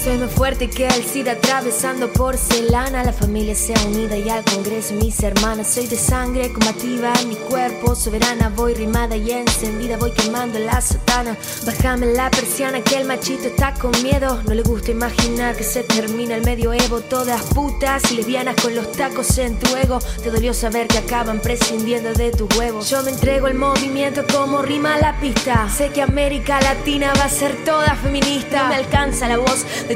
Soy 0.06 0.18
más 0.18 0.30
fuerte 0.30 0.70
que 0.70 0.86
el 0.86 1.02
SIDA 1.02 1.32
atravesando 1.32 2.12
porcelana. 2.12 3.02
La 3.02 3.12
familia 3.12 3.56
sea 3.56 3.76
unida 3.88 4.16
y 4.16 4.30
al 4.30 4.44
Congreso 4.44 4.94
mis 4.94 5.20
hermanas. 5.20 5.66
Soy 5.74 5.88
de 5.88 5.96
sangre 5.96 6.52
combativa 6.52 7.12
en 7.20 7.30
mi 7.30 7.34
cuerpo. 7.34 7.96
Soberana 7.96 8.52
voy 8.54 8.74
rimada 8.74 9.16
y 9.16 9.32
encendida. 9.32 9.96
Voy 9.96 10.12
quemando 10.12 10.60
la 10.60 10.80
sotana. 10.80 11.36
Bájame 11.66 12.06
la 12.06 12.30
persiana 12.30 12.82
que 12.82 12.98
el 12.98 13.04
machito 13.08 13.48
está 13.48 13.74
con 13.74 13.90
miedo. 14.04 14.40
No 14.44 14.54
le 14.54 14.62
gusta 14.62 14.92
imaginar 14.92 15.56
que 15.56 15.64
se 15.64 15.82
termina 15.82 16.36
el 16.36 16.44
medioevo. 16.44 17.00
Todas 17.00 17.42
putas 17.46 18.08
y 18.12 18.14
lesbianas 18.14 18.54
con 18.62 18.76
los 18.76 18.92
tacos 18.92 19.36
en 19.38 19.58
tu 19.58 19.74
ego. 19.74 19.98
Te 20.22 20.30
dolió 20.30 20.54
saber 20.54 20.86
que 20.86 20.98
acaban 20.98 21.40
prescindiendo 21.40 22.12
de 22.12 22.30
tus 22.30 22.56
huevos. 22.56 22.88
Yo 22.90 23.02
me 23.02 23.10
entrego 23.10 23.48
al 23.48 23.54
movimiento 23.54 24.24
como 24.32 24.62
rima 24.62 24.98
la 24.98 25.18
pista. 25.18 25.68
Sé 25.68 25.90
que 25.90 26.00
América 26.00 26.60
Latina 26.60 27.12
va 27.18 27.24
a 27.24 27.28
ser 27.28 27.56
toda 27.64 27.96
feminista. 27.96 28.68
Me 28.68 28.76
alcanza 28.76 29.26
la 29.26 29.38
voz 29.38 29.66
de 29.88 29.95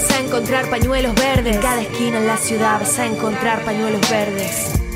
a 0.09 0.19
encontrar 0.19 0.69
pañuelos 0.69 1.13
verdes. 1.15 1.57
Cada 1.59 1.81
esquina 1.81 2.17
en 2.17 2.27
la 2.27 2.37
ciudad 2.37 2.79
vas 2.79 2.97
a 2.97 3.05
encontrar 3.05 3.63
pañuelos 3.63 4.01
verdes. 4.09 4.90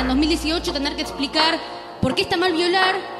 En 0.00 0.08
2018 0.08 0.72
tener 0.72 0.96
que 0.96 1.02
explicar 1.02 1.58
por 2.00 2.14
qué 2.14 2.22
está 2.22 2.36
mal 2.36 2.52
violar 2.52 3.19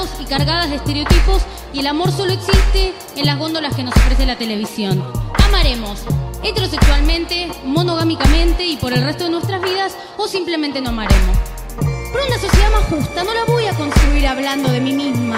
y 0.19 0.25
cargadas 0.25 0.69
de 0.69 0.77
estereotipos 0.77 1.43
y 1.73 1.79
el 1.79 1.87
amor 1.87 2.11
solo 2.11 2.33
existe 2.33 2.93
en 3.15 3.25
las 3.25 3.37
góndolas 3.37 3.75
que 3.75 3.83
nos 3.83 3.95
ofrece 3.95 4.25
la 4.25 4.35
televisión. 4.35 5.03
Amaremos 5.45 6.01
heterosexualmente, 6.43 7.51
monogámicamente 7.65 8.65
y 8.65 8.77
por 8.77 8.93
el 8.93 9.03
resto 9.03 9.25
de 9.25 9.29
nuestras 9.29 9.61
vidas 9.61 9.95
o 10.17 10.27
simplemente 10.27 10.81
no 10.81 10.89
amaremos. 10.89 11.37
Pero 11.77 12.25
una 12.25 12.39
sociedad 12.39 12.71
más 12.71 12.85
justa 12.85 13.23
no 13.23 13.33
la 13.33 13.45
voy 13.45 13.65
a 13.67 13.73
construir 13.73 14.27
hablando 14.27 14.71
de 14.71 14.81
mí 14.81 14.93
misma. 14.93 15.37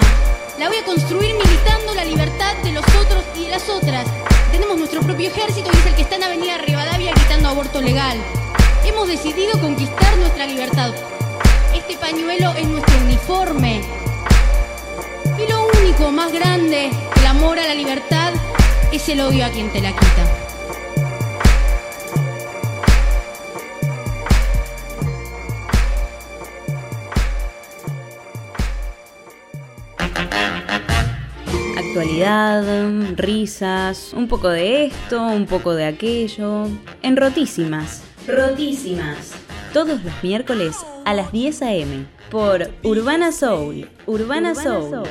La 0.58 0.68
voy 0.68 0.78
a 0.78 0.84
construir 0.84 1.34
militando 1.34 1.94
la 1.94 2.04
libertad 2.04 2.54
de 2.62 2.72
los 2.72 2.84
otros 2.84 3.22
y 3.36 3.44
de 3.44 3.50
las 3.50 3.68
otras. 3.68 4.06
Tenemos 4.50 4.78
nuestro 4.78 5.02
propio 5.02 5.28
ejército 5.28 5.70
y 5.72 5.76
es 5.76 5.86
el 5.86 5.94
que 5.94 6.02
está 6.02 6.16
en 6.16 6.24
Avenida 6.24 6.58
Rivadavia 6.58 7.12
gritando 7.12 7.48
aborto 7.48 7.80
legal. 7.80 8.18
Hemos 8.86 9.08
decidido 9.08 9.60
conquistar 9.60 10.16
nuestra 10.16 10.46
libertad. 10.46 10.94
Este 11.74 11.96
pañuelo 11.98 12.52
es 12.56 12.66
nuestro 12.66 12.96
uniforme. 13.04 14.03
Y 15.38 15.50
lo 15.50 15.66
único 15.80 16.10
más 16.10 16.32
grande, 16.32 16.90
el 17.16 17.26
amor 17.26 17.58
a 17.58 17.66
la 17.66 17.74
libertad, 17.74 18.32
es 18.92 19.08
el 19.08 19.20
odio 19.20 19.44
a 19.44 19.50
quien 19.50 19.72
te 19.72 19.80
la 19.80 19.92
quita. 19.92 20.44
actualidad, 31.94 32.64
risas, 33.16 34.12
un 34.14 34.26
poco 34.26 34.48
de 34.48 34.86
esto, 34.86 35.22
un 35.22 35.46
poco 35.46 35.74
de 35.74 35.84
aquello. 35.84 36.66
En 37.02 37.16
rotísimas. 37.16 38.02
Rotísimas 38.26 39.43
todos 39.74 40.04
los 40.04 40.22
miércoles 40.22 40.76
a 41.04 41.14
las 41.14 41.32
10 41.32 41.62
a.m. 41.62 42.06
por 42.30 42.70
Urbana 42.84 43.32
Soul. 43.32 43.90
Urbana, 44.06 44.54
Soul. 44.54 45.02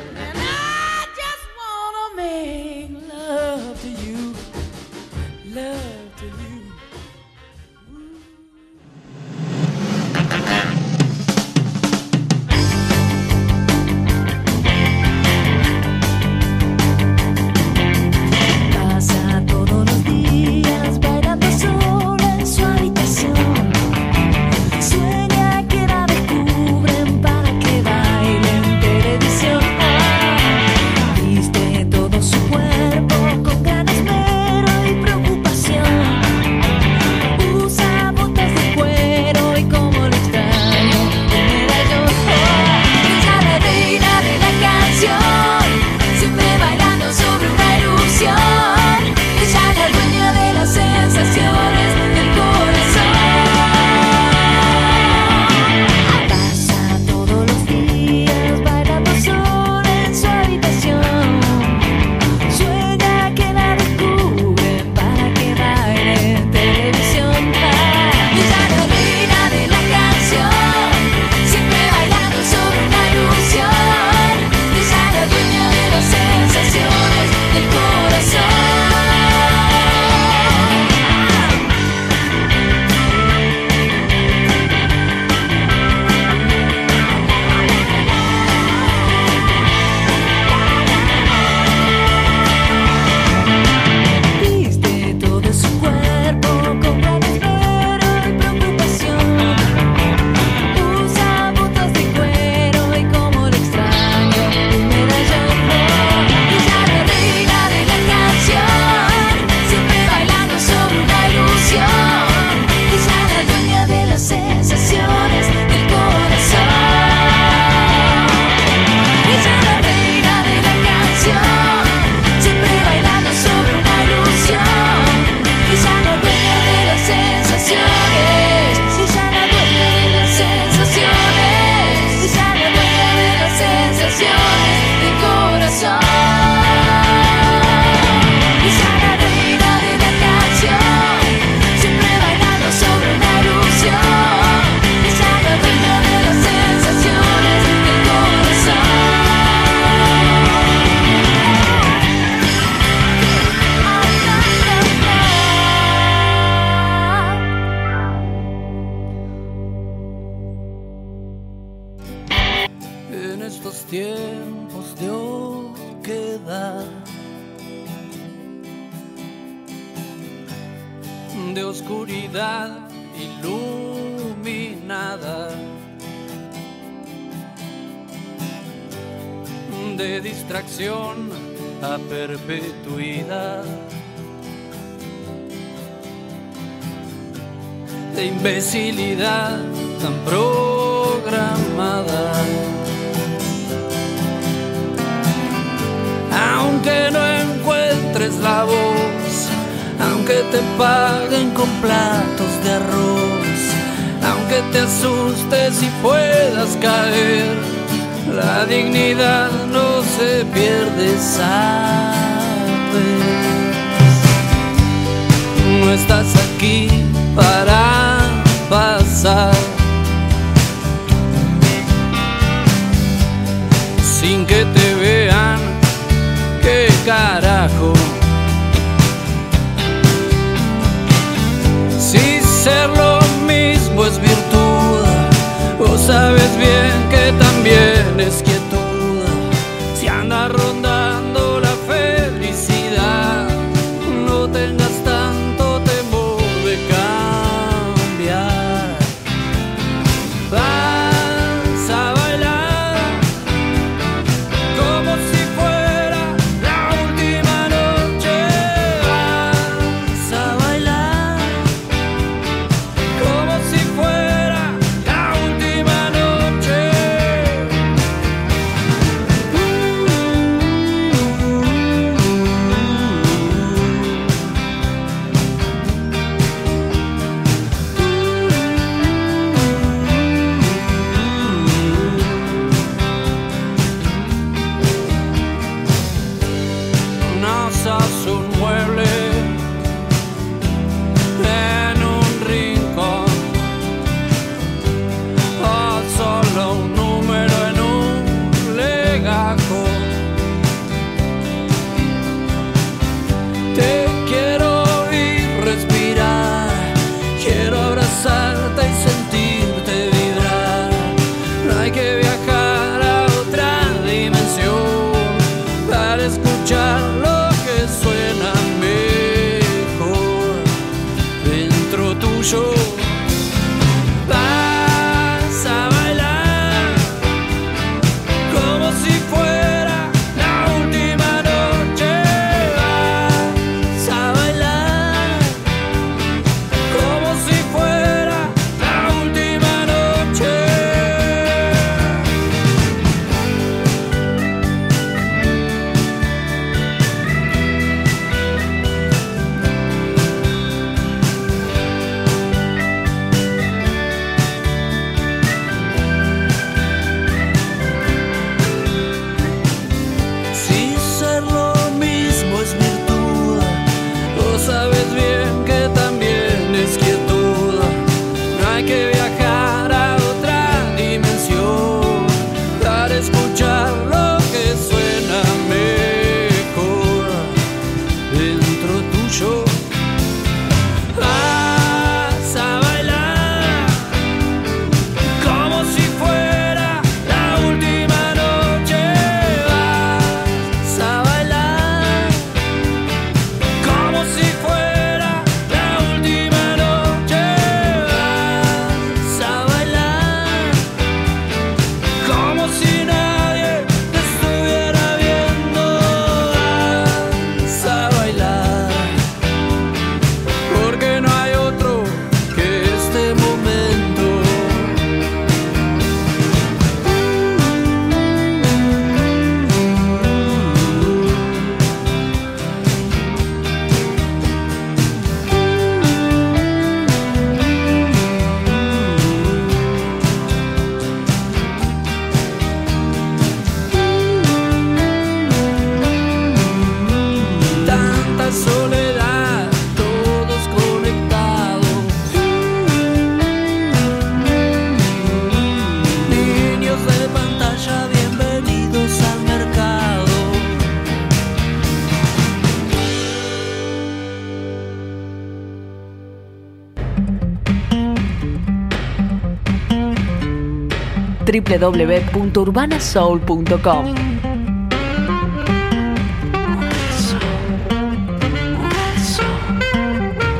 www.urbanasoul.com. 461.77 464.15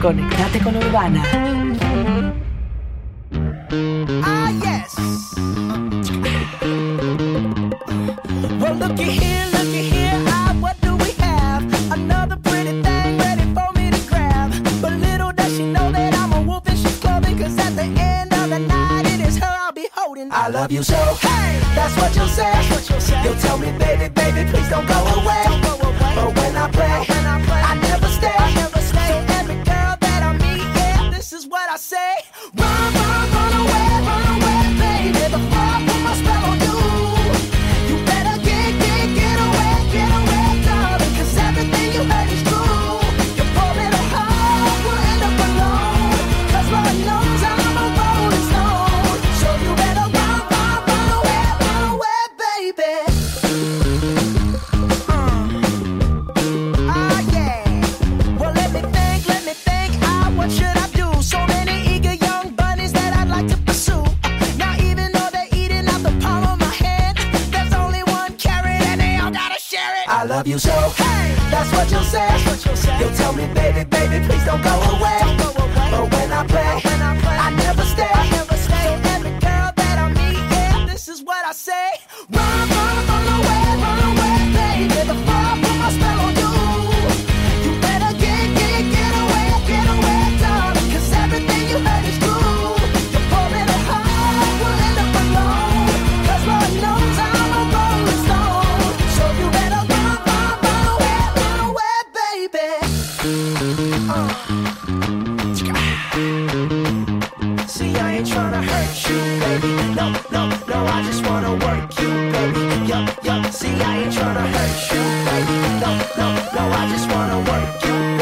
Conectate 0.02 0.60
con 0.60 0.76
Urbana. 0.76 1.53
See, 113.34 113.68
I 113.82 114.04
ain't 114.04 114.14
tryna 114.14 114.46
hurt 114.46 114.94
you, 114.94 115.02
baby. 115.26 115.58
No, 115.82 115.92
no, 116.18 116.30
no, 116.54 116.64
I 116.72 116.88
just 116.92 117.10
wanna 117.10 117.40
work 117.50 117.84
you. 117.84 118.12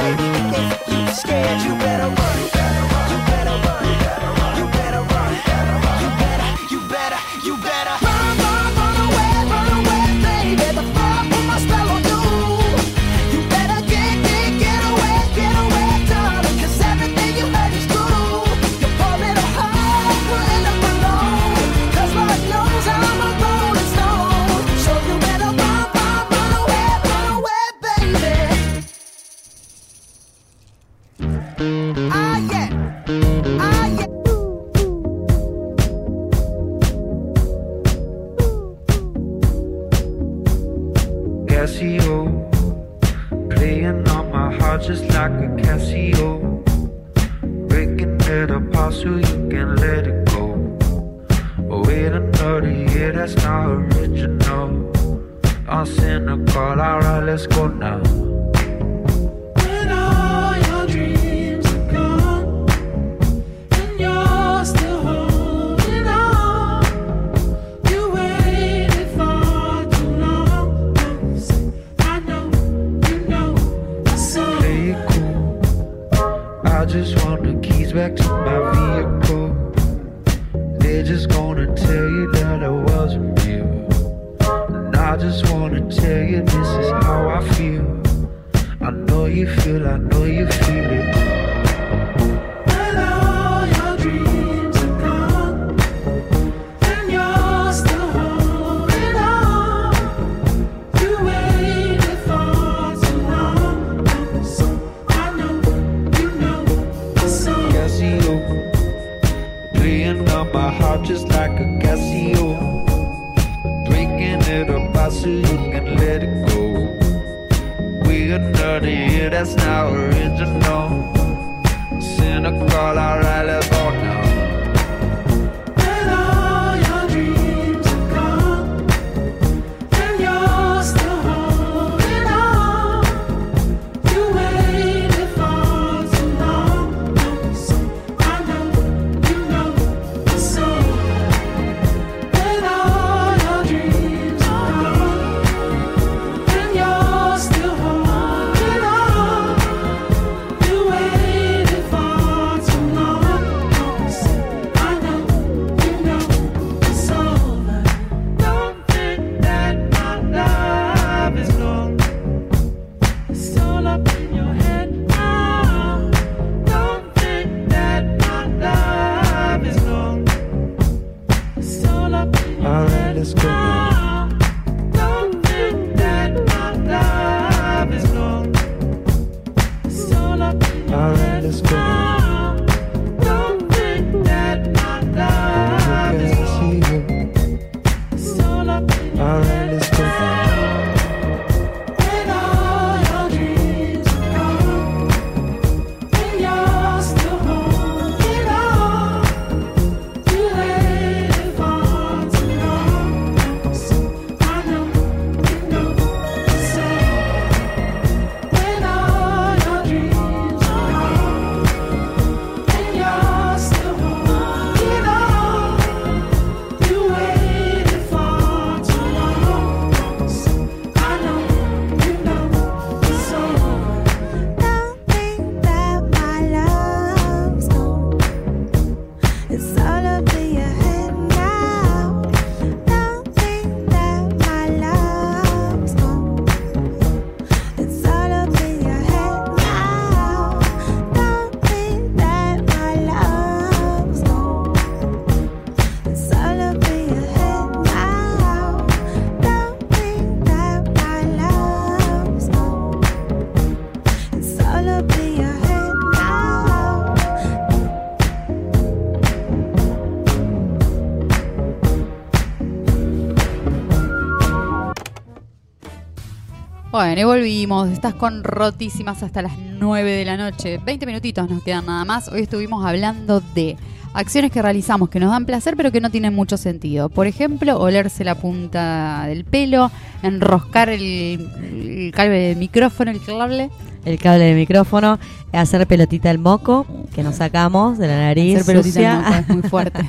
Bueno, 267.03 267.19
y 267.19 267.23
volvimos. 267.23 267.89
Estás 267.89 268.13
con 268.13 268.43
rotísimas 268.43 269.23
hasta 269.23 269.41
las 269.41 269.57
9 269.57 270.11
de 270.11 270.23
la 270.23 270.37
noche. 270.37 270.79
20 270.85 271.07
minutitos 271.07 271.49
nos 271.49 271.63
quedan 271.63 271.87
nada 271.87 272.05
más. 272.05 272.27
Hoy 272.27 272.41
estuvimos 272.41 272.85
hablando 272.85 273.41
de 273.55 273.75
acciones 274.13 274.51
que 274.51 274.61
realizamos 274.61 275.09
que 275.09 275.19
nos 275.19 275.31
dan 275.31 275.47
placer 275.47 275.75
pero 275.75 275.91
que 275.91 275.99
no 275.99 276.11
tienen 276.11 276.35
mucho 276.35 276.57
sentido. 276.57 277.09
Por 277.09 277.25
ejemplo, 277.25 277.79
olerse 277.79 278.23
la 278.23 278.35
punta 278.35 279.23
del 279.25 279.45
pelo, 279.45 279.89
enroscar 280.21 280.89
el, 280.89 281.01
el 281.01 282.11
cable 282.13 282.37
del 282.37 282.57
micrófono, 282.57 283.09
el 283.09 283.19
cable. 283.25 283.71
El 284.05 284.17
cable 284.19 284.45
del 284.45 284.55
micrófono, 284.55 285.19
hacer 285.51 285.85
pelotita 285.85 286.31
el 286.31 286.39
moco 286.39 286.85
que 287.13 287.23
nos 287.23 287.35
sacamos 287.35 287.97
de 287.97 288.07
la 288.07 288.17
nariz. 288.17 288.55
Hacer 288.55 288.65
pelotita 288.65 288.93
sucia. 288.93 289.15
moco 289.19 289.35
es 289.35 289.49
muy 289.49 289.61
fuerte. 289.69 289.99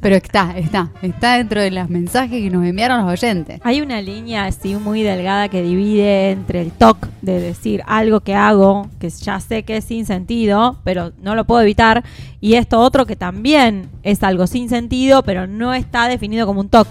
pero 0.00 0.16
está, 0.16 0.56
está. 0.58 0.90
Está 1.02 1.36
dentro 1.36 1.60
de 1.60 1.70
los 1.70 1.88
mensajes 1.88 2.42
que 2.42 2.50
nos 2.50 2.64
enviaron 2.64 3.04
los 3.04 3.12
oyentes. 3.12 3.60
Hay 3.64 3.80
una 3.80 4.00
línea 4.00 4.44
así 4.44 4.74
muy 4.74 5.02
delgada 5.02 5.48
que 5.48 5.62
divide 5.62 6.32
entre 6.32 6.60
el 6.60 6.72
TOC 6.72 7.08
de 7.22 7.40
decir 7.40 7.82
algo 7.86 8.20
que 8.20 8.34
hago, 8.34 8.88
que 8.98 9.08
ya 9.08 9.40
sé 9.40 9.62
que 9.62 9.78
es 9.78 9.84
sin 9.84 10.06
sentido, 10.06 10.76
pero 10.84 11.12
no 11.22 11.34
lo 11.34 11.44
puedo 11.44 11.62
evitar, 11.62 12.04
y 12.40 12.54
esto 12.54 12.80
otro 12.80 13.06
que 13.06 13.16
también 13.16 13.88
es 14.02 14.22
algo 14.22 14.46
sin 14.46 14.68
sentido, 14.68 15.22
pero 15.22 15.46
no 15.46 15.72
está 15.72 16.08
definido 16.08 16.46
como 16.46 16.60
un 16.60 16.68
TOC. 16.68 16.88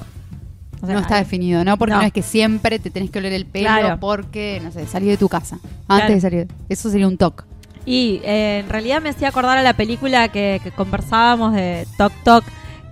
O 0.84 0.86
sea, 0.86 0.96
no 0.96 1.02
está 1.02 1.16
definido, 1.16 1.64
¿no? 1.64 1.78
Porque 1.78 1.94
no. 1.94 2.02
no. 2.02 2.06
es 2.06 2.12
que 2.14 2.22
siempre 2.22 2.78
te 2.78 2.90
tenés 2.90 3.10
que 3.10 3.20
oler 3.20 3.32
el 3.34 3.46
pelo 3.46 3.68
Claro. 3.70 3.98
porque, 4.02 4.60
no 4.64 4.70
sé, 4.72 4.86
salí 4.86 5.08
de 5.08 5.16
tu 5.18 5.30
casa. 5.30 5.56
Antes 5.88 6.06
Claro. 6.08 6.14
de 6.14 6.22
salir. 6.22 6.48
Eso 6.70 6.90
sería 6.92 7.08
un 7.08 7.18
toque. 7.18 7.44
Y 7.86 8.20
eh, 8.24 8.60
en 8.64 8.70
realidad 8.70 9.02
me 9.02 9.10
hacía 9.10 9.30
acordar 9.30 9.58
a 9.58 9.64
la 9.64 9.74
película 9.74 10.28
que, 10.28 10.60
que 10.64 10.72
conversábamos 10.72 11.54
de 11.54 11.88
Toc 11.98 12.12
Toc, 12.24 12.44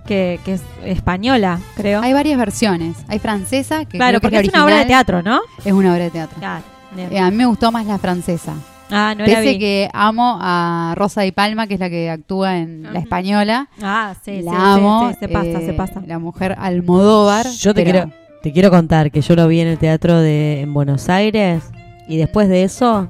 que, 0.06 0.40
que 0.44 0.54
es 0.54 0.62
española, 0.84 1.60
creo. 1.76 2.00
Hay 2.02 2.12
varias 2.14 2.38
versiones. 2.38 2.96
Hay 3.08 3.18
francesa, 3.18 3.84
que 3.84 3.98
Claro, 3.98 4.18
creo 4.20 4.30
que 4.30 4.36
porque 4.38 4.48
es 4.48 4.54
una 4.54 4.64
obra 4.64 4.78
de 4.78 4.86
teatro, 4.86 5.22
¿no? 5.22 5.40
Es 5.64 5.72
una 5.72 5.92
obra 5.92 6.04
de 6.04 6.10
teatro. 6.10 6.38
Claro. 6.38 6.64
Eh, 6.96 7.18
a 7.18 7.30
mí 7.30 7.36
me 7.36 7.46
gustó 7.46 7.70
más 7.72 7.86
la 7.86 7.98
francesa. 7.98 8.54
Ah, 8.92 9.14
no 9.16 9.24
la 9.26 9.34
Pese 9.36 9.52
vi. 9.52 9.58
que 9.58 9.88
amo 9.92 10.38
a 10.40 10.94
Rosa 10.96 11.22
Di 11.22 11.32
Palma, 11.32 11.66
que 11.66 11.74
es 11.74 11.80
la 11.80 11.88
que 11.90 12.10
actúa 12.10 12.58
en 12.58 12.82
la 12.92 12.98
española. 12.98 13.68
Ah, 13.82 14.14
sí, 14.24 14.42
la 14.42 14.50
sí, 14.52 14.56
amo. 14.60 15.08
sí, 15.08 15.14
sí, 15.14 15.18
se 15.20 15.28
pasa, 15.28 15.48
eh, 15.48 15.66
se 15.66 15.72
pasa. 15.72 16.02
La 16.06 16.18
mujer 16.18 16.54
Almodóvar. 16.58 17.46
Yo 17.48 17.72
te 17.74 17.84
pero- 17.84 18.04
quiero, 18.04 18.12
te 18.42 18.52
quiero 18.52 18.70
contar 18.70 19.10
que 19.10 19.20
yo 19.22 19.34
lo 19.36 19.48
vi 19.48 19.60
en 19.60 19.68
el 19.68 19.78
teatro 19.78 20.18
de 20.20 20.60
en 20.60 20.74
Buenos 20.74 21.08
Aires 21.08 21.62
y 22.08 22.16
después 22.18 22.48
de 22.48 22.64
eso 22.64 23.08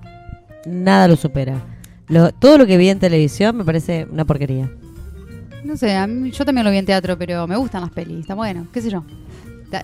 nada 0.66 1.08
lo 1.08 1.16
supera. 1.16 1.56
lo- 2.08 2.30
todo 2.32 2.58
lo 2.58 2.66
que 2.66 2.76
vi 2.76 2.88
en 2.90 2.98
televisión 2.98 3.56
me 3.56 3.64
parece 3.64 4.06
una 4.10 4.24
porquería. 4.24 4.70
No 5.64 5.76
sé, 5.76 5.96
a 5.96 6.06
mí- 6.06 6.30
yo 6.30 6.44
también 6.44 6.64
lo 6.64 6.70
vi 6.70 6.76
en 6.78 6.84
teatro, 6.86 7.16
pero 7.16 7.46
me 7.46 7.56
gustan 7.56 7.80
las 7.82 7.90
pelis, 7.90 8.20
está 8.20 8.34
bueno, 8.34 8.66
qué 8.72 8.80
sé 8.82 8.90
yo. 8.90 9.02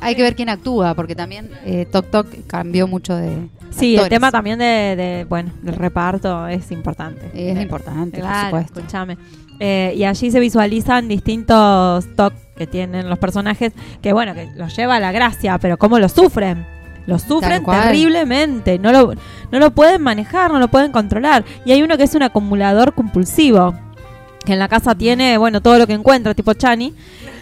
Hay 0.00 0.14
que 0.14 0.22
ver 0.22 0.34
quién 0.34 0.48
actúa, 0.48 0.94
porque 0.94 1.14
también 1.14 1.50
eh, 1.64 1.86
Tok 1.90 2.10
Tok 2.10 2.26
cambió 2.46 2.86
mucho 2.86 3.16
de. 3.16 3.48
Sí, 3.70 3.96
el 3.96 4.08
tema 4.08 4.30
también 4.30 4.58
de, 4.58 4.94
de, 4.96 5.26
bueno, 5.28 5.52
del 5.62 5.76
reparto 5.76 6.48
es 6.48 6.70
importante. 6.72 7.30
Es 7.34 7.60
importante, 7.60 8.20
por 8.20 8.34
supuesto. 8.44 8.80
escúchame. 8.80 9.18
Eh, 9.60 9.92
y 9.96 10.04
allí 10.04 10.30
se 10.30 10.40
visualizan 10.40 11.08
distintos 11.08 12.06
toques 12.14 12.38
que 12.56 12.66
tienen 12.66 13.08
los 13.08 13.18
personajes, 13.18 13.72
que 14.02 14.12
bueno, 14.12 14.34
que 14.34 14.48
los 14.56 14.74
lleva 14.76 14.96
a 14.96 15.00
la 15.00 15.12
gracia, 15.12 15.58
pero 15.58 15.78
cómo 15.78 15.98
lo 15.98 16.08
sufren. 16.08 16.66
Lo 17.06 17.18
sufren 17.18 17.64
terriblemente, 17.64 18.78
no 18.78 18.92
lo, 18.92 19.14
no 19.50 19.58
lo 19.58 19.70
pueden 19.70 20.02
manejar, 20.02 20.52
no 20.52 20.58
lo 20.58 20.68
pueden 20.68 20.92
controlar. 20.92 21.42
Y 21.64 21.72
hay 21.72 21.82
uno 21.82 21.96
que 21.96 22.02
es 22.02 22.14
un 22.14 22.22
acumulador 22.22 22.92
compulsivo, 22.92 23.74
que 24.44 24.52
en 24.54 24.58
la 24.58 24.68
casa 24.68 24.94
tiene, 24.94 25.36
bueno, 25.38 25.60
todo 25.60 25.78
lo 25.78 25.86
que 25.86 25.92
encuentra, 25.92 26.34
tipo 26.34 26.52
Chani, 26.54 26.94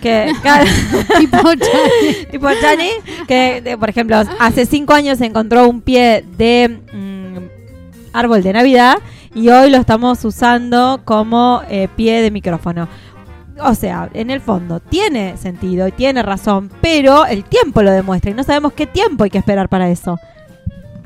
que 0.02 0.32
tipo 1.18 1.43
Chani. 1.55 2.27
tipo 2.31 2.48
Chani, 2.60 2.90
que 3.28 3.60
de- 3.60 3.78
por 3.78 3.89
ejemplo, 3.90 4.16
hace 4.40 4.66
cinco 4.66 4.93
años 4.94 5.20
encontró 5.20 5.68
un 5.68 5.81
pie 5.82 6.24
de 6.36 6.81
mm, 6.93 7.36
árbol 8.12 8.43
de 8.43 8.52
Navidad 8.52 8.97
y 9.35 9.48
hoy 9.51 9.70
lo 9.70 9.78
estamos 9.78 10.24
usando 10.24 11.01
como 11.05 11.62
eh, 11.68 11.89
pie 11.94 12.23
de 12.23 12.31
micrófono. 12.31 12.89
O 13.59 13.74
sea, 13.74 14.10
en 14.12 14.31
el 14.31 14.40
fondo 14.43 14.81
tiene 14.81 15.36
sentido 15.39 15.89
y 15.89 15.93
tiene 15.93 16.23
razón, 16.23 16.70
pero 16.82 17.24
el 17.24 17.43
tiempo 17.44 17.81
lo 17.82 17.90
demuestra 17.90 18.31
y 18.31 18.35
no 18.35 18.43
sabemos 18.43 18.73
qué 18.74 18.86
tiempo 18.86 19.24
hay 19.24 19.31
que 19.31 19.39
esperar 19.39 19.68
para 19.70 19.89
eso. 19.89 20.18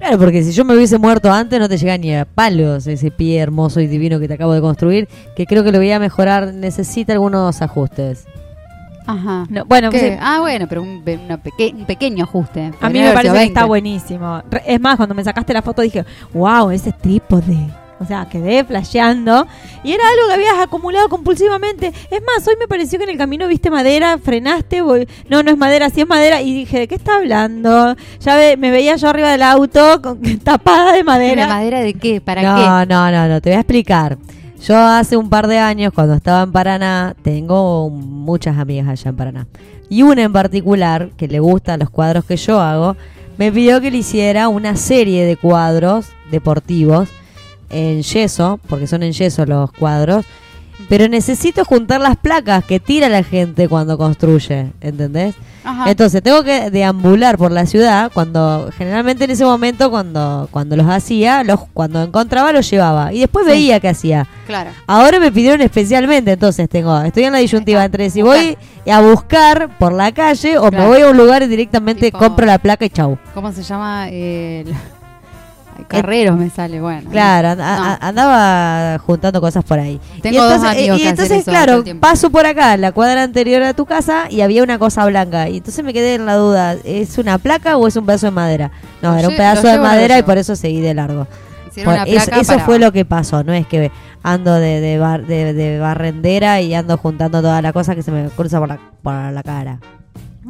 Claro, 0.01 0.19
porque 0.19 0.43
si 0.43 0.53
yo 0.53 0.65
me 0.65 0.75
hubiese 0.75 0.99
muerto 0.99 1.31
antes 1.31 1.61
no 1.61 1.69
te 1.69 1.77
llega 1.79 1.97
ni 1.99 2.15
a 2.17 2.25
palos 2.25 2.87
ese 2.87 3.11
pie 3.11 3.39
hermoso 3.39 3.81
y 3.81 3.87
divino 3.87 4.19
que 4.19 4.27
te 4.29 4.35
acabo 4.35 4.53
de 4.55 4.61
construir, 4.63 5.09
que 5.37 5.45
creo 5.47 5.63
que 5.63 5.71
lo 5.73 5.79
voy 5.79 5.93
a 5.93 5.99
mejorar, 6.01 6.53
necesita 6.55 7.13
algunos 7.13 7.61
ajustes. 7.61 8.25
Ajá. 9.07 9.45
No, 9.51 9.65
bueno. 9.67 9.91
Ah, 10.21 10.39
bueno, 10.41 10.67
pero 10.69 10.83
un, 10.83 11.03
pe- 11.03 11.19
una 11.23 11.37
peque- 11.43 11.75
un 11.77 11.85
pequeño 11.85 12.25
ajuste. 12.25 12.71
A 12.81 12.89
mí 12.89 13.01
me 13.01 13.13
parece 13.13 13.33
que 13.33 13.39
20. 13.39 13.47
está 13.53 13.65
buenísimo. 13.67 14.43
Es 14.67 14.81
más, 14.81 14.97
cuando 14.97 15.15
me 15.15 15.23
sacaste 15.25 15.53
la 15.53 15.63
foto 15.63 15.83
dije, 15.83 16.05
wow, 16.33 16.71
ese 16.71 16.93
trípode. 16.93 17.57
O 18.01 18.07
sea, 18.07 18.27
quedé 18.31 18.65
flasheando. 18.65 19.47
Y 19.85 19.93
era 19.93 20.03
algo 20.03 20.29
que 20.29 20.35
habías 20.35 20.59
acumulado 20.59 21.09
compulsivamente. 21.11 21.89
Es 22.11 22.23
más, 22.25 22.47
hoy 22.49 22.55
me 22.59 22.67
pareció 22.67 22.99
que 22.99 23.05
en 23.05 23.11
el 23.11 23.19
camino 23.19 23.47
viste 23.47 23.71
madera, 23.71 24.17
frenaste. 24.19 24.83
vol- 24.83 25.07
No, 25.29 25.43
no 25.43 25.51
es 25.51 25.59
madera, 25.59 25.91
sí 25.91 26.01
es 26.01 26.09
madera. 26.09 26.41
Y 26.41 26.55
dije, 26.55 26.79
¿de 26.79 26.89
qué 26.89 26.95
está 26.95 27.17
hablando? 27.17 27.95
Ya 28.21 28.37
ve- 28.37 28.57
me 28.57 28.71
veía 28.71 28.97
yo 28.97 29.09
arriba 29.09 29.31
del 29.31 29.43
auto 29.43 30.01
con, 30.03 30.21
tapada 30.45 30.93
de 30.95 31.05
madera. 31.05 31.43
¿De 31.43 31.49
madera 31.53 31.81
de 31.81 31.93
qué? 31.95 32.21
¿Para 32.23 32.43
no, 32.43 32.57
qué? 32.57 32.95
no, 32.95 33.11
no, 33.11 33.29
no, 33.29 33.41
te 33.43 33.51
voy 33.51 33.57
a 33.57 33.61
explicar. 33.61 34.17
Yo 34.67 34.77
hace 34.79 35.17
un 35.17 35.29
par 35.31 35.47
de 35.47 35.59
años, 35.59 35.93
cuando 35.95 36.15
estaba 36.15 36.43
en 36.43 36.53
Paraná, 36.53 37.15
tengo 37.23 37.89
muchas 37.91 38.59
amigas 38.59 38.89
allá 38.89 39.11
en 39.11 39.17
Paraná. 39.17 39.47
Y 39.91 40.03
una 40.03 40.23
en 40.23 40.33
particular, 40.33 41.11
que 41.17 41.29
le 41.29 41.41
gustan 41.41 41.81
los 41.81 41.91
cuadros 41.91 42.25
que 42.25 42.37
yo 42.37 42.61
hago, 42.61 42.97
me 43.39 43.51
pidió 43.53 43.81
que 43.81 43.91
le 43.91 43.99
hiciera 43.99 44.49
una 44.49 44.77
serie 44.77 45.25
de 45.25 45.37
cuadros 45.37 46.09
deportivos 46.31 47.09
en 47.71 48.03
yeso, 48.03 48.61
porque 48.69 48.87
son 48.87 49.03
en 49.03 49.13
yeso 49.13 49.47
los 49.47 49.73
cuadros. 49.73 50.25
Pero 50.89 51.09
necesito 51.09 51.65
juntar 51.65 52.01
las 52.01 52.17
placas 52.17 52.65
que 52.65 52.81
tira 52.81 53.09
la 53.09 53.23
gente 53.23 53.69
cuando 53.69 53.97
construye, 53.99 54.73
¿entendés? 54.81 55.35
Ajá. 55.63 55.91
Entonces 55.91 56.23
tengo 56.23 56.43
que 56.43 56.71
deambular 56.71 57.37
por 57.37 57.53
la 57.53 57.67
ciudad 57.67 58.11
cuando 58.15 58.71
generalmente 58.77 59.25
en 59.25 59.31
ese 59.31 59.45
momento 59.45 59.91
cuando 59.91 60.49
cuando 60.51 60.75
los 60.77 60.87
hacía, 60.89 61.45
los 61.45 61.61
cuando 61.75 62.03
encontraba 62.03 62.51
los 62.51 62.69
llevaba 62.69 63.13
y 63.13 63.21
después 63.21 63.45
Sí. 63.45 63.53
veía 63.53 63.79
qué 63.79 63.91
hacía. 63.91 64.27
Claro. 64.47 64.71
Ahora 64.87 65.21
me 65.21 65.31
pidieron 65.31 65.61
especialmente, 65.61 66.33
entonces 66.33 66.67
tengo 66.69 66.99
estoy 67.03 67.25
en 67.25 67.33
la 67.35 67.39
disyuntiva 67.41 67.85
entre 67.85 68.09
si 68.09 68.23
voy 68.23 68.57
a 68.91 69.01
buscar 69.03 69.77
por 69.79 69.93
la 69.93 70.11
calle 70.13 70.57
o 70.57 70.71
me 70.73 70.87
voy 70.87 71.03
a 71.03 71.11
un 71.11 71.17
lugar 71.19 71.43
y 71.43 71.47
directamente 71.47 72.07
Tipo- 72.11 72.19
compro 72.19 72.47
la 72.47 72.59
placa 72.59 72.87
y 72.87 72.91
chau. 72.91 73.19
¿Cómo 73.35 73.53
se 73.53 73.63
llama? 73.63 74.07
Eh, 74.09 74.65
el- 74.67 74.75
Carreros 75.89 76.37
me 76.39 76.51
sale, 76.51 76.81
bueno. 76.81 77.11
Claro, 77.11 77.49
and- 77.51 77.61
No. 77.61 77.65
a- 77.65 77.95
a- 77.95 78.09
andaba 78.09 78.99
juntando 78.99 79.41
cosas 79.41 79.65
por 79.65 79.79
ahí. 79.79 80.01
Tengo 80.23 80.37
y 80.37 80.39
dos 80.41 80.53
entonces, 80.55 80.77
amigos 80.79 81.01
y 81.01 81.07
entonces 81.07 81.45
claro, 81.45 81.85
paso 82.01 82.31
por 82.31 82.47
acá, 82.47 82.77
la 82.77 82.93
cuadra 82.93 83.23
anterior 83.23 83.63
a 83.63 83.75
tu 83.75 83.87
casa, 83.87 84.25
y 84.31 84.41
había 84.41 84.63
una 84.63 84.79
cosa 84.79 85.05
blanca. 85.07 85.49
Y 85.49 85.59
entonces 85.59 85.85
me 85.85 85.93
quedé 85.93 86.15
en 86.15 86.27
la 86.27 86.35
duda, 86.37 86.77
¿es 86.85 87.19
una 87.19 87.39
placa 87.39 87.77
o 87.77 87.87
es 87.87 87.97
un 87.97 88.07
pedazo 88.07 88.27
de 88.27 88.33
madera? 88.33 88.71
No, 89.03 89.13
Lo 89.13 89.19
era 89.19 89.29
un 89.29 89.37
pedazo 89.37 89.67
de 89.69 89.79
madera 89.79 90.19
y 90.19 90.23
por 90.23 90.39
eso 90.39 90.57
seguí 90.57 90.81
de 90.81 90.95
largo. 90.95 91.27
Por- 91.85 91.95
eso 91.95 92.05
placa 92.27 92.41
eso 92.41 92.53
para- 92.55 92.65
fue 92.65 92.79
lo 92.81 92.91
que 92.93 93.05
pasó, 93.05 93.45
no 93.45 93.53
es 93.53 93.67
que 93.67 93.93
ando 94.23 94.55
de, 94.55 94.81
de, 94.81 94.99
bar- 94.99 95.25
de- 95.27 95.55
de 95.55 95.79
barrendera 95.79 96.61
y 96.61 96.75
ando 96.75 96.99
juntando 96.99 97.41
toda 97.41 97.63
la 97.63 97.73
cosa 97.73 97.95
que 97.95 98.03
se 98.03 98.11
me 98.11 98.29
cruza 98.31 98.59
por 98.59 98.69
la, 98.69 98.79
por 99.03 99.15
la 99.15 99.43
cara. 99.43 99.79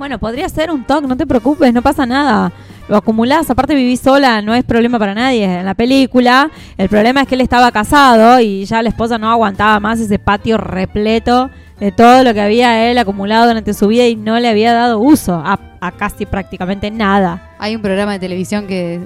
Bueno, 0.00 0.18
podría 0.18 0.48
ser 0.48 0.70
un 0.70 0.82
TOC, 0.82 1.04
no 1.04 1.14
te 1.14 1.26
preocupes, 1.26 1.74
no 1.74 1.82
pasa 1.82 2.06
nada. 2.06 2.50
Lo 2.88 2.96
acumulás, 2.96 3.50
aparte 3.50 3.74
vivís 3.74 4.00
sola, 4.00 4.40
no 4.40 4.54
es 4.54 4.64
problema 4.64 4.98
para 4.98 5.12
nadie. 5.12 5.44
En 5.44 5.66
la 5.66 5.74
película, 5.74 6.50
el 6.78 6.88
problema 6.88 7.20
es 7.20 7.28
que 7.28 7.34
él 7.34 7.42
estaba 7.42 7.70
casado 7.70 8.40
y 8.40 8.64
ya 8.64 8.82
la 8.82 8.88
esposa 8.88 9.18
no 9.18 9.30
aguantaba 9.30 9.78
más 9.78 10.00
ese 10.00 10.18
patio 10.18 10.56
repleto 10.56 11.50
de 11.78 11.92
todo 11.92 12.24
lo 12.24 12.32
que 12.32 12.40
había 12.40 12.90
él 12.90 12.96
acumulado 12.96 13.48
durante 13.48 13.74
su 13.74 13.88
vida 13.88 14.06
y 14.06 14.16
no 14.16 14.40
le 14.40 14.48
había 14.48 14.72
dado 14.72 15.00
uso 15.00 15.34
a, 15.34 15.60
a 15.82 15.92
casi 15.92 16.24
prácticamente 16.24 16.90
nada. 16.90 17.50
Hay 17.58 17.76
un 17.76 17.82
programa 17.82 18.12
de 18.12 18.20
televisión 18.20 18.66
que 18.66 18.98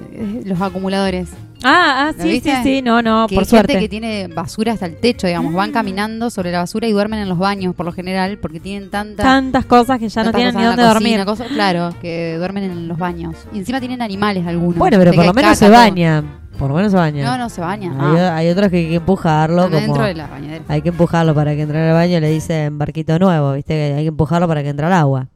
los 0.45 0.61
acumuladores. 0.61 1.27
Ah, 1.67 2.07
ah, 2.09 2.13
¿Lo 2.15 2.23
sí, 2.23 2.29
viste? 2.29 2.55
sí, 2.57 2.63
sí, 2.63 2.81
no, 2.83 3.01
no, 3.01 3.25
Que 3.27 3.35
por 3.35 3.43
hay 3.43 3.49
gente 3.49 3.49
suerte. 3.49 3.79
que 3.79 3.89
tiene 3.89 4.27
basura 4.27 4.73
hasta 4.73 4.85
el 4.85 4.97
techo, 4.97 5.25
digamos, 5.25 5.53
van 5.53 5.71
caminando 5.71 6.29
sobre 6.29 6.51
la 6.51 6.59
basura 6.59 6.87
y 6.87 6.91
duermen 6.91 7.19
en 7.19 7.27
los 7.29 7.37
baños 7.39 7.73
por 7.73 7.85
lo 7.87 7.91
general 7.91 8.37
porque 8.37 8.59
tienen 8.59 8.89
tanta 8.91 9.23
Tantas 9.23 9.65
cosas 9.65 9.97
que 9.99 10.07
ya 10.09 10.21
no 10.21 10.31
tantas 10.31 10.39
tienen 10.39 10.55
ni 10.55 10.63
dónde 10.63 10.83
cocina, 10.83 10.93
dormir. 10.93 11.25
cosas- 11.25 11.47
claro, 11.47 11.89
que 12.01 12.35
duermen 12.37 12.65
en 12.65 12.87
los 12.87 12.97
baños. 12.99 13.35
Y 13.51 13.57
encima 13.57 13.79
tienen 13.79 14.01
animales 14.01 14.45
algunos. 14.45 14.77
Bueno, 14.77 14.97
pero 14.99 15.11
por 15.13 15.25
lo 15.25 15.33
menos 15.33 15.57
se 15.57 15.69
bañan. 15.69 16.45
Por 16.59 16.69
lo 16.69 16.75
menos 16.75 16.91
se 16.91 16.97
bañan. 16.97 17.25
No, 17.25 17.37
no 17.37 17.49
se 17.49 17.59
bañan. 17.61 17.99
Hay, 17.99 18.17
ah. 18.17 18.35
hay 18.37 18.49
otros 18.49 18.69
que 18.69 18.77
hay 18.77 18.87
que 18.89 18.95
empujarlo. 18.95 19.63
Como- 19.63 19.75
dentro 19.75 20.03
de 20.03 20.13
la 20.13 20.27
bañadera. 20.27 20.63
Hay 20.69 20.81
que 20.81 20.89
empujarlo 20.89 21.33
para 21.35 21.53
que 21.55 21.63
entre 21.63 21.81
al 21.89 21.93
baño, 21.93 22.19
le 22.19 22.29
dicen 22.29 22.77
barquito 22.77 23.17
nuevo, 23.19 23.53
¿viste? 23.53 23.93
Hay 23.95 24.03
que 24.03 24.07
empujarlo 24.09 24.47
para 24.47 24.63
que 24.63 24.69
entre 24.69 24.85
al 24.85 24.93
agua. 24.93 25.27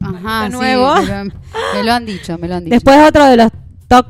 Ajá, 0.00 0.46
sí, 0.46 0.52
nuevo. 0.52 0.94
me, 0.96 1.06
lo, 1.06 1.24
me 1.24 1.82
lo 1.84 1.92
han 1.92 2.04
dicho, 2.06 2.36
me 2.38 2.48
lo 2.48 2.56
han 2.56 2.64
dicho. 2.64 2.74
Después 2.74 2.98
otro 3.08 3.24
de 3.26 3.36
los 3.36 3.48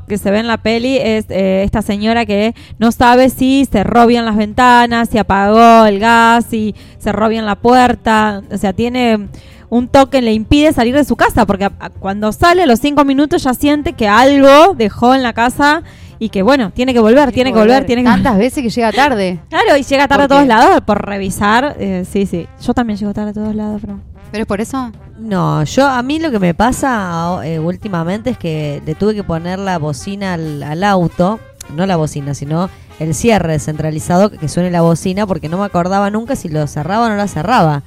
que 0.07 0.17
se 0.17 0.31
ve 0.31 0.39
en 0.39 0.47
la 0.47 0.57
peli 0.57 0.97
es 0.97 1.25
eh, 1.29 1.63
esta 1.63 1.81
señora 1.81 2.25
que 2.25 2.55
no 2.79 2.91
sabe 2.91 3.29
si 3.29 3.65
cerró 3.69 4.07
bien 4.07 4.25
las 4.25 4.35
ventanas, 4.37 5.09
si 5.09 5.17
apagó 5.17 5.85
el 5.85 5.99
gas, 5.99 6.45
si 6.49 6.73
cerró 6.99 7.29
bien 7.29 7.45
la 7.45 7.55
puerta. 7.55 8.41
O 8.51 8.57
sea, 8.57 8.73
tiene 8.73 9.27
un 9.69 9.87
toque 9.87 10.17
que 10.17 10.21
le 10.21 10.33
impide 10.33 10.71
salir 10.71 10.93
de 10.95 11.03
su 11.03 11.15
casa 11.15 11.45
porque 11.45 11.65
a- 11.65 11.71
a- 11.79 11.89
cuando 11.89 12.31
sale 12.31 12.63
a 12.63 12.65
los 12.65 12.79
cinco 12.79 13.03
minutos 13.05 13.43
ya 13.43 13.53
siente 13.53 13.93
que 13.93 14.07
algo 14.07 14.75
dejó 14.75 15.13
en 15.15 15.23
la 15.23 15.33
casa 15.33 15.81
y 16.19 16.29
que 16.29 16.41
bueno, 16.43 16.71
tiene 16.71 16.93
que 16.93 16.99
volver, 16.99 17.31
tiene 17.31 17.51
que 17.51 17.59
volver, 17.59 17.85
tiene 17.85 18.03
que 18.03 18.07
Tantas 18.09 18.37
veces 18.37 18.63
que 18.63 18.69
llega 18.69 18.91
tarde. 18.91 19.39
Claro, 19.49 19.75
y 19.77 19.83
llega 19.83 20.07
tarde 20.07 20.23
a 20.23 20.27
¿Por 20.27 20.35
todos 20.37 20.47
lados 20.47 20.81
por 20.85 21.03
revisar. 21.05 21.75
eh, 21.79 22.05
sí, 22.09 22.25
sí. 22.27 22.45
Yo 22.61 22.73
también 22.73 22.97
llego 22.99 23.13
tarde 23.13 23.31
a 23.31 23.33
todos 23.33 23.55
lados, 23.55 23.81
pero... 23.81 23.99
¿Pero 24.31 24.41
es 24.43 24.47
por 24.47 24.61
eso? 24.61 24.91
No, 25.17 25.63
yo 25.63 25.87
a 25.87 26.01
mí 26.01 26.19
lo 26.19 26.31
que 26.31 26.39
me 26.39 26.53
pasa 26.53 27.39
eh, 27.43 27.59
últimamente 27.59 28.31
es 28.31 28.37
que 28.37 28.81
le 28.85 28.95
tuve 28.95 29.13
que 29.13 29.23
poner 29.23 29.59
la 29.59 29.77
bocina 29.77 30.33
al, 30.33 30.63
al 30.63 30.83
auto, 30.83 31.39
no 31.75 31.85
la 31.85 31.97
bocina, 31.97 32.33
sino 32.33 32.69
el 32.99 33.13
cierre 33.13 33.53
descentralizado 33.53 34.31
que 34.31 34.47
suene 34.47 34.71
la 34.71 34.81
bocina 34.81 35.27
porque 35.27 35.49
no 35.49 35.57
me 35.57 35.65
acordaba 35.65 36.09
nunca 36.09 36.35
si 36.35 36.49
lo 36.49 36.65
cerraba 36.67 37.05
o 37.05 37.09
no 37.09 37.15
la 37.15 37.27
cerraba. 37.27 37.83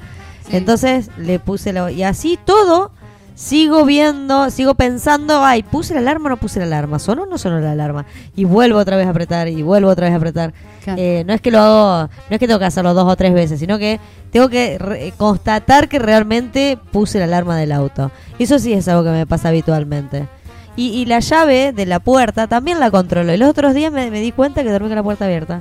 Entonces 0.50 1.10
le 1.16 1.38
puse 1.38 1.72
la 1.72 1.90
y 1.90 2.04
así 2.04 2.38
todo 2.44 2.92
sigo 3.36 3.84
viendo, 3.84 4.50
sigo 4.50 4.74
pensando, 4.74 5.44
ay, 5.44 5.62
puse 5.62 5.92
la 5.94 6.00
alarma 6.00 6.26
o 6.26 6.30
no 6.30 6.36
puse 6.38 6.58
la 6.58 6.64
alarma, 6.64 6.98
sonó 6.98 7.22
o 7.24 7.26
no 7.26 7.36
sonó 7.36 7.60
la 7.60 7.72
alarma 7.72 8.06
y 8.34 8.44
vuelvo 8.44 8.78
otra 8.78 8.96
vez 8.96 9.06
a 9.06 9.10
apretar 9.10 9.46
y 9.46 9.62
vuelvo 9.62 9.90
otra 9.90 10.06
vez 10.06 10.14
a 10.14 10.16
apretar. 10.16 10.54
Claro. 10.82 11.00
Eh, 11.00 11.22
no 11.26 11.34
es 11.34 11.40
que 11.42 11.50
lo 11.50 11.60
hago, 11.60 12.08
no 12.08 12.34
es 12.34 12.38
que 12.38 12.46
tengo 12.46 12.58
que 12.58 12.64
hacerlo 12.64 12.94
dos 12.94 13.06
o 13.06 13.14
tres 13.14 13.34
veces, 13.34 13.60
sino 13.60 13.78
que 13.78 14.00
tengo 14.32 14.48
que 14.48 14.78
re- 14.78 15.12
constatar 15.16 15.88
que 15.88 15.98
realmente 15.98 16.78
puse 16.90 17.18
la 17.18 17.26
alarma 17.26 17.56
del 17.58 17.72
auto. 17.72 18.10
Eso 18.38 18.58
sí 18.58 18.72
es 18.72 18.88
algo 18.88 19.04
que 19.04 19.10
me 19.10 19.26
pasa 19.26 19.50
habitualmente. 19.50 20.26
Y, 20.74 20.88
y 20.88 21.06
la 21.06 21.20
llave 21.20 21.72
de 21.72 21.86
la 21.86 22.00
puerta 22.00 22.46
también 22.48 22.80
la 22.80 22.90
controlo. 22.90 23.32
Y 23.32 23.36
los 23.36 23.48
otros 23.48 23.74
días 23.74 23.92
me, 23.92 24.10
me 24.10 24.20
di 24.20 24.32
cuenta 24.32 24.62
que 24.62 24.70
dormí 24.70 24.88
con 24.88 24.96
la 24.96 25.02
puerta 25.02 25.24
abierta. 25.26 25.60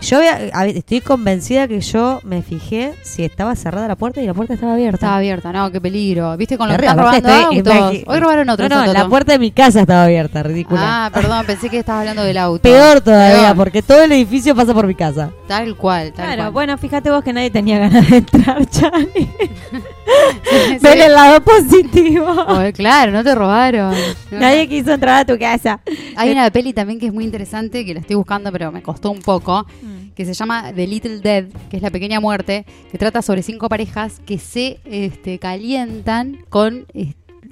Yo 0.00 0.20
estoy 0.20 1.00
convencida 1.00 1.66
que 1.66 1.80
yo 1.80 2.20
me 2.22 2.42
fijé 2.42 2.94
si 3.02 3.24
estaba 3.24 3.56
cerrada 3.56 3.88
la 3.88 3.96
puerta 3.96 4.20
y 4.20 4.26
la 4.26 4.34
puerta 4.34 4.54
estaba 4.54 4.74
abierta. 4.74 4.96
Estaba 4.96 5.16
abierta, 5.16 5.52
no, 5.52 5.72
qué 5.72 5.80
peligro. 5.80 6.36
¿Viste 6.36 6.58
con 6.58 6.68
los 6.68 6.76
que 6.76 6.86
robando 6.86 7.12
estoy- 7.30 7.76
autos? 7.78 8.02
Hoy 8.06 8.20
robaron 8.20 8.48
otro. 8.50 8.68
No, 8.68 8.86
no, 8.86 8.92
la 8.92 9.08
puerta 9.08 9.32
de 9.32 9.38
mi 9.38 9.50
casa 9.50 9.80
estaba 9.80 10.04
abierta, 10.04 10.42
ridícula. 10.42 11.06
Ah, 11.06 11.10
perdón, 11.12 11.44
pensé 11.46 11.68
que 11.70 11.78
estabas 11.78 12.00
hablando 12.00 12.22
del 12.22 12.36
auto. 12.38 12.62
Peor 12.62 13.00
todavía, 13.00 13.42
Peor. 13.42 13.56
porque 13.56 13.82
todo 13.82 14.02
el 14.02 14.12
edificio 14.12 14.54
pasa 14.54 14.74
por 14.74 14.86
mi 14.86 14.94
casa. 14.94 15.30
Tal 15.48 15.74
cual, 15.76 16.12
tal 16.12 16.26
Claro, 16.26 16.42
cual. 16.42 16.52
bueno, 16.52 16.78
fíjate 16.78 17.10
vos 17.10 17.24
que 17.24 17.32
nadie 17.32 17.50
tenía 17.50 17.78
ganas 17.78 18.08
de 18.10 18.16
entrar, 18.18 18.58
Ver 20.82 20.98
el 21.00 21.12
lado 21.12 21.42
positivo. 21.42 22.26
Oh, 22.28 22.62
claro, 22.74 23.12
no 23.12 23.24
te 23.24 23.34
robaron. 23.34 23.94
Nadie 24.30 24.68
quiso 24.68 24.92
entrar 24.92 25.20
a 25.20 25.24
tu 25.24 25.38
casa. 25.38 25.80
Hay 26.16 26.30
una 26.30 26.50
peli 26.50 26.72
también 26.72 26.98
que 27.00 27.06
es 27.06 27.12
muy 27.12 27.24
interesante, 27.24 27.84
que 27.84 27.94
la 27.94 28.00
estoy 28.00 28.16
buscando, 28.16 28.52
pero 28.52 28.70
me 28.72 28.82
costó 28.82 29.10
un 29.10 29.20
poco, 29.20 29.66
Mm. 29.82 30.10
que 30.14 30.24
se 30.24 30.32
llama 30.34 30.72
The 30.74 30.86
Little 30.86 31.18
Dead, 31.20 31.46
que 31.70 31.76
es 31.76 31.82
la 31.82 31.90
pequeña 31.90 32.20
muerte, 32.20 32.64
que 32.90 32.98
trata 32.98 33.20
sobre 33.22 33.42
cinco 33.42 33.68
parejas 33.68 34.20
que 34.24 34.38
se 34.38 34.80
este, 34.84 35.38
calientan 35.38 36.44
con, 36.48 36.86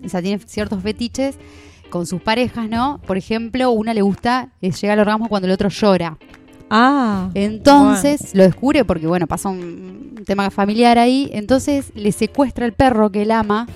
o 0.04 0.08
sea, 0.08 0.22
tienen 0.22 0.40
ciertos 0.46 0.82
fetiches 0.82 1.36
con 1.90 2.06
sus 2.06 2.20
parejas, 2.22 2.68
¿no? 2.68 3.00
Por 3.06 3.16
ejemplo, 3.16 3.70
una 3.70 3.94
le 3.94 4.02
gusta 4.02 4.48
llegar 4.60 4.92
al 4.92 5.00
orgasmo 5.00 5.28
cuando 5.28 5.46
el 5.46 5.52
otro 5.52 5.68
llora. 5.68 6.16
Ah. 6.70 7.28
Entonces 7.34 8.34
lo 8.34 8.42
descubre 8.42 8.84
porque, 8.84 9.06
bueno, 9.06 9.26
pasa 9.26 9.48
un 9.48 10.22
tema 10.26 10.50
familiar 10.50 10.98
ahí. 10.98 11.30
Entonces 11.32 11.92
le 11.94 12.12
secuestra 12.12 12.66
el 12.66 12.72
perro 12.72 13.10
que 13.10 13.22
él 13.22 13.30
ama. 13.30 13.66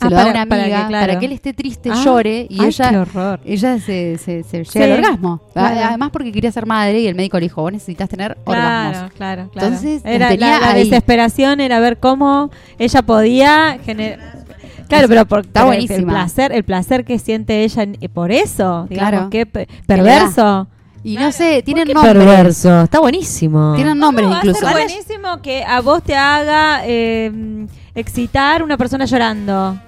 Se 0.00 0.06
Ah, 0.06 0.10
lo 0.10 0.14
da 0.16 0.22
a 0.22 0.24
para- 0.26 0.34
una 0.42 0.46
para 0.46 0.62
amiga 0.62 0.76
que, 0.86 0.92
para 0.92 1.06
que, 1.06 1.12
claro. 1.12 1.26
él 1.26 1.32
esté 1.32 1.52
triste, 1.52 1.90
Ah, 1.92 2.00
llore 2.04 2.46
y 2.48 2.60
ay, 2.60 2.68
ella, 2.68 2.90
qué 2.90 2.96
horror. 2.98 3.40
ella 3.44 3.78
se, 3.80 4.16
se, 4.18 4.44
se 4.44 4.64
Sí, 4.64 4.78
llega 4.78 4.94
al 4.94 5.00
orgasmo. 5.04 5.40
claro. 5.52 5.80
Además 5.88 6.10
porque 6.12 6.30
quería 6.30 6.52
ser 6.52 6.66
madre 6.66 7.00
y 7.00 7.08
el 7.08 7.16
médico 7.16 7.36
le 7.38 7.46
dijo, 7.46 7.62
vos 7.62 7.72
necesitas 7.72 8.08
tener 8.08 8.38
Claro, 8.44 8.88
orgasmos. 8.88 9.12
claro, 9.14 9.50
claro. 9.50 9.66
Entonces 9.68 10.02
era 10.04 10.28
tenía 10.28 10.60
la, 10.60 10.74
desesperación 10.74 11.60
era 11.60 11.80
ver 11.80 11.98
cómo 11.98 12.50
ella 12.78 13.02
podía 13.02 13.78
generar. 13.84 14.20
Claro, 14.88 15.08
pero 15.08 15.26
por 15.26 15.40
Está 15.40 15.64
por 15.64 15.74
el- 15.74 15.80
buenísima. 15.86 16.12
placer, 16.12 16.52
el 16.52 16.62
placer 16.62 17.04
que 17.04 17.18
siente 17.18 17.64
ella 17.64 17.82
eh, 18.00 18.08
por 18.08 18.30
eso, 18.30 18.86
digamos, 18.88 19.10
Claro. 19.10 19.30
qué 19.30 19.46
Que 19.46 19.66
perverso. 19.84 20.68
Y 21.04 21.16
no 21.16 21.30
sé, 21.32 21.62
tienen 21.62 21.86
Qué 21.86 21.94
nombres. 21.94 22.14
perverso. 22.16 22.82
Está 22.82 22.98
buenísimo. 23.00 23.74
Tienen 23.76 23.98
nombres 23.98 24.24
¿Cómo 24.26 24.34
va 24.34 24.40
a 24.40 24.44
incluso. 24.44 24.60
ser 24.66 24.72
buenísimo 24.72 25.40
que 25.42 25.64
a 25.64 25.80
vos 25.80 26.02
te 26.02 26.16
haga 26.16 26.80
eh, 26.84 27.66
excitar 27.94 28.62
una 28.62 28.76
persona 28.76 29.04
llorando. 29.04 29.78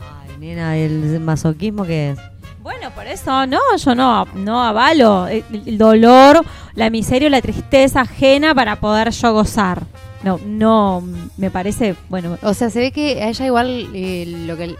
Ay, 0.00 0.36
nena, 0.38 0.76
el 0.76 1.20
masoquismo 1.20 1.84
que 1.84 2.10
es. 2.10 2.18
Bueno, 2.62 2.90
por 2.94 3.06
eso 3.08 3.44
no, 3.48 3.58
yo 3.76 3.94
no, 3.96 4.24
no 4.34 4.62
avalo 4.62 5.26
el, 5.26 5.44
el 5.66 5.76
dolor, 5.78 6.44
la 6.74 6.90
miseria, 6.90 7.26
o 7.26 7.30
la 7.30 7.40
tristeza 7.42 8.02
ajena 8.02 8.54
para 8.54 8.76
poder 8.76 9.10
yo 9.10 9.32
gozar. 9.32 9.82
No, 10.24 10.38
no, 10.46 11.02
me 11.36 11.50
parece, 11.50 11.96
bueno, 12.08 12.38
O 12.42 12.54
sea, 12.54 12.70
se 12.70 12.78
ve 12.78 12.92
que 12.92 13.22
a 13.22 13.28
ella 13.28 13.46
igual 13.46 13.88
eh, 13.94 14.44
lo 14.46 14.56
que, 14.56 14.76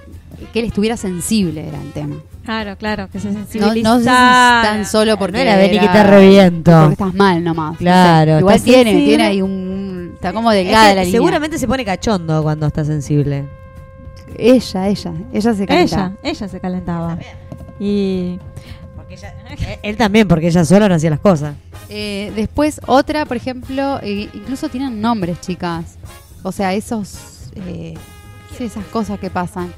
que 0.53 0.61
él 0.61 0.67
estuviera 0.67 0.97
sensible 0.97 1.67
era 1.67 1.81
el 1.83 1.93
tema. 1.93 2.17
claro, 2.45 2.77
claro, 2.77 3.09
que 3.11 3.19
se 3.19 3.29
No, 3.33 3.41
sensibiliza. 3.45 3.89
no 3.89 3.97
sé 3.99 4.05
si 4.05 4.07
tan 4.07 4.87
solo 4.87 5.17
porque 5.19 5.39
No 5.39 5.43
era 5.43 5.57
ven 5.57 5.75
y 5.75 5.79
que 5.81 5.89
te 5.89 6.03
reviento. 6.05 6.71
Porque 6.73 6.93
estás 6.93 7.15
mal 7.15 7.43
nomás. 7.43 7.77
Claro, 7.79 8.33
No 8.33 8.37
sé. 8.37 8.41
Igual 8.43 8.63
tiene, 8.63 8.85
sensible. 8.93 9.07
tiene 9.07 9.25
ahí 9.25 9.43
un... 9.43 10.11
Está 10.15 10.33
como 10.33 10.53
Es 10.53 10.59
delgada 10.65 10.91
que 10.91 10.95
la 10.95 11.03
línea. 11.05 11.19
seguramente 11.19 11.59
se 11.59 11.67
pone 11.67 11.85
cachondo 11.85 12.43
cuando 12.45 12.67
está 12.69 12.85
sensible. 12.85 13.45
Ella, 14.39 14.89
ella, 14.89 15.13
ella 15.33 15.55
se 15.55 15.67
calenta. 15.67 16.13
Ella, 16.23 16.31
ella 16.33 16.49
se 16.49 16.61
calentaba. 16.61 17.19
Y 17.81 18.39
Eh, 19.53 19.79
Él 19.83 19.97
también, 19.97 20.27
porque 20.27 20.49
ella 20.49 20.65
sola 20.65 20.89
no 20.89 20.95
hacía 20.95 21.11
las 21.11 21.21
cosas. 21.21 21.55
Eh, 21.89 22.33
después 22.35 22.81
otra, 22.87 23.27
por 23.27 23.37
ejemplo, 23.37 24.01
eh, 24.03 24.29
incluso 24.33 24.69
tienen 24.69 25.01
nombres, 25.01 25.41
chicas. 25.41 25.99
O 26.43 26.53
sea, 26.53 26.73
esos, 26.75 27.51
eh, 27.55 27.95
sí, 28.57 28.65
esas 28.65 28.85
cosas 28.87 29.21
que 29.21 29.31
pasan. 29.31 29.73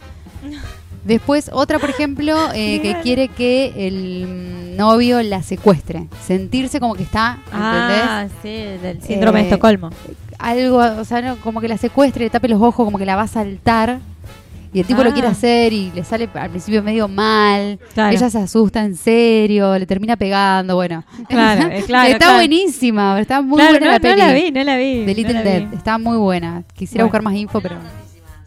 Después 1.04 1.50
otra, 1.52 1.78
por 1.78 1.90
ejemplo, 1.90 2.36
eh, 2.54 2.80
que 2.82 2.96
quiere 3.02 3.28
que 3.28 3.72
el 3.86 4.76
novio 4.76 5.22
la 5.22 5.42
secuestre, 5.42 6.08
sentirse 6.24 6.80
como 6.80 6.94
que 6.94 7.02
está, 7.02 7.38
¿entendés? 7.46 7.60
Ah, 7.60 8.26
sí, 8.42 8.48
del 8.48 9.02
síndrome 9.02 9.40
de 9.40 9.44
Estocolmo. 9.46 9.90
Algo, 10.38 10.78
o 10.78 11.04
sea, 11.04 11.20
no, 11.20 11.36
como 11.36 11.60
que 11.60 11.68
la 11.68 11.78
secuestre, 11.78 12.24
le 12.24 12.30
tape 12.30 12.48
los 12.48 12.60
ojos, 12.60 12.84
como 12.84 12.98
que 12.98 13.06
la 13.06 13.16
va 13.16 13.22
a 13.22 13.28
saltar. 13.28 14.00
Y 14.74 14.80
el 14.80 14.86
tipo 14.86 15.00
Ah. 15.00 15.04
lo 15.04 15.12
quiere 15.12 15.28
hacer 15.28 15.72
y 15.72 15.90
le 15.92 16.02
sale 16.04 16.28
al 16.34 16.50
principio 16.50 16.82
medio 16.82 17.06
mal. 17.08 17.78
Claro. 17.94 18.14
Ella 18.14 18.28
se 18.28 18.38
asusta 18.38 18.84
en 18.84 18.96
serio, 18.96 19.78
le 19.78 19.86
termina 19.86 20.16
pegando, 20.16 20.74
bueno. 20.74 21.04
Claro, 21.28 21.68
eh, 21.72 21.84
claro, 21.86 22.10
Está 22.10 22.34
buenísima, 22.34 23.18
está 23.20 23.40
muy 23.40 23.62
buena 23.62 23.78
no, 23.78 23.86
la 23.86 23.92
no 23.94 24.00
peli. 24.00 24.18
la 24.18 24.32
vi, 24.32 24.50
no 24.50 24.64
la 24.64 24.76
vi, 24.76 25.04
The 25.06 25.06
no 25.06 25.14
Little 25.14 25.42
Dead, 25.44 25.68
vi. 25.70 25.76
está 25.76 25.96
muy 25.96 26.16
buena. 26.18 26.64
Quisiera 26.74 27.04
Bueno. 27.04 27.08
buscar 27.08 27.22
más 27.22 27.34
info, 27.34 27.60
pero... 27.60 27.76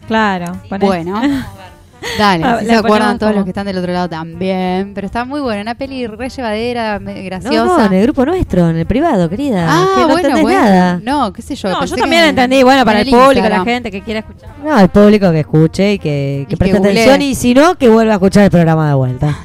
Claro. 0.08 0.60
Bueno, 0.80 1.22
dale, 2.18 2.44
Ah, 2.46 2.60
se 2.66 2.74
acuerdan 2.76 3.18
todos 3.20 3.32
como- 3.32 3.36
los 3.40 3.44
que 3.46 3.52
están 3.52 3.66
del 3.66 3.78
otro 3.78 3.92
lado 3.94 4.10
también. 4.10 4.94
Pero 4.94 5.06
está 5.08 5.26
muy 5.26 5.40
buena, 5.42 5.62
una 5.62 5.76
peli 5.76 6.08
re 6.08 6.30
llevadera, 6.30 7.00
No, 7.00 7.12
graciosa. 7.14 7.66
no, 7.66 7.86
en 7.86 7.94
el 7.94 8.04
grupo 8.04 8.26
nuestro, 8.26 8.70
en 8.70 8.78
el 8.78 8.86
privado, 8.86 9.30
querida. 9.30 9.66
Ah, 9.70 9.86
que 9.96 10.02
no 10.02 10.08
bueno, 10.08 10.20
entendés 10.30 10.42
bueno. 10.44 10.60
nada. 10.62 11.00
No, 11.04 11.34
qué 11.34 11.42
sé 11.42 11.56
yo. 11.56 11.70
No, 11.70 11.86
yo 11.86 11.96
también 11.96 12.24
que 12.24 12.30
entendí, 12.30 12.64
bueno, 12.64 12.86
para 12.86 13.02
en 13.02 13.08
el 13.08 13.14
público, 13.14 13.50
la 13.50 13.64
gente 13.64 13.92
que 13.92 14.02
quiera 14.02 14.20
escuchar. 14.22 14.50
No, 14.64 14.80
el 14.80 14.90
público 14.90 15.32
que 15.32 15.40
escuche 15.42 15.94
y 15.94 16.00
que, 16.00 16.46
que 16.48 16.54
Y 16.54 16.58
preste 16.58 16.82
que 16.82 16.88
atención 16.90 17.22
y 17.22 17.36
si 17.36 17.54
no, 17.54 17.76
que 17.76 17.90
vuelva 17.90 18.14
a 18.14 18.16
escuchar 18.16 18.44
el 18.44 18.52
programa 18.52 18.88
de 18.90 18.96
vuelta. 18.96 19.36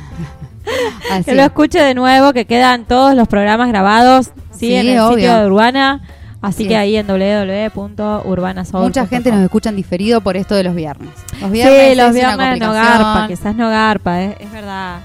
Así. 1.11 1.25
Que 1.25 1.35
lo 1.35 1.43
escuche 1.43 1.81
de 1.81 1.95
nuevo, 1.95 2.33
que 2.33 2.45
quedan 2.47 2.85
todos 2.85 3.15
los 3.15 3.29
programas 3.29 3.69
grabados, 3.69 4.27
sí, 4.53 4.69
Sí, 4.69 4.75
en 4.75 4.89
el 4.89 4.99
obvio. 5.01 5.17
sitio 5.17 5.37
de 5.39 5.47
Urbana. 5.47 6.01
Así 6.43 6.65
Sí. 6.65 6.69
que 6.69 6.77
ahí 6.77 6.97
en 6.97 7.07
www.urbanasoul.com. 7.07 8.83
Mucha 8.83 9.07
gente 9.07 9.31
nos 9.31 9.41
escucha 9.43 9.71
en 9.71 9.77
diferido 9.77 10.21
por 10.21 10.37
esto 10.37 10.55
de 10.55 10.65
los 10.65 10.75
viernes. 10.75 11.11
Los 11.41 11.51
Sí, 11.51 11.53
viernes 11.53 11.97
los 11.97 12.17
es 12.17 12.25
una 12.25 12.37
viernes 12.37 12.61
no 12.61 12.73
garpa, 12.73 13.27
quizás 13.29 13.55
no 13.57 13.69
garpa, 13.71 14.23
es, 14.23 14.37
es 14.41 14.51
verdad. 14.53 15.01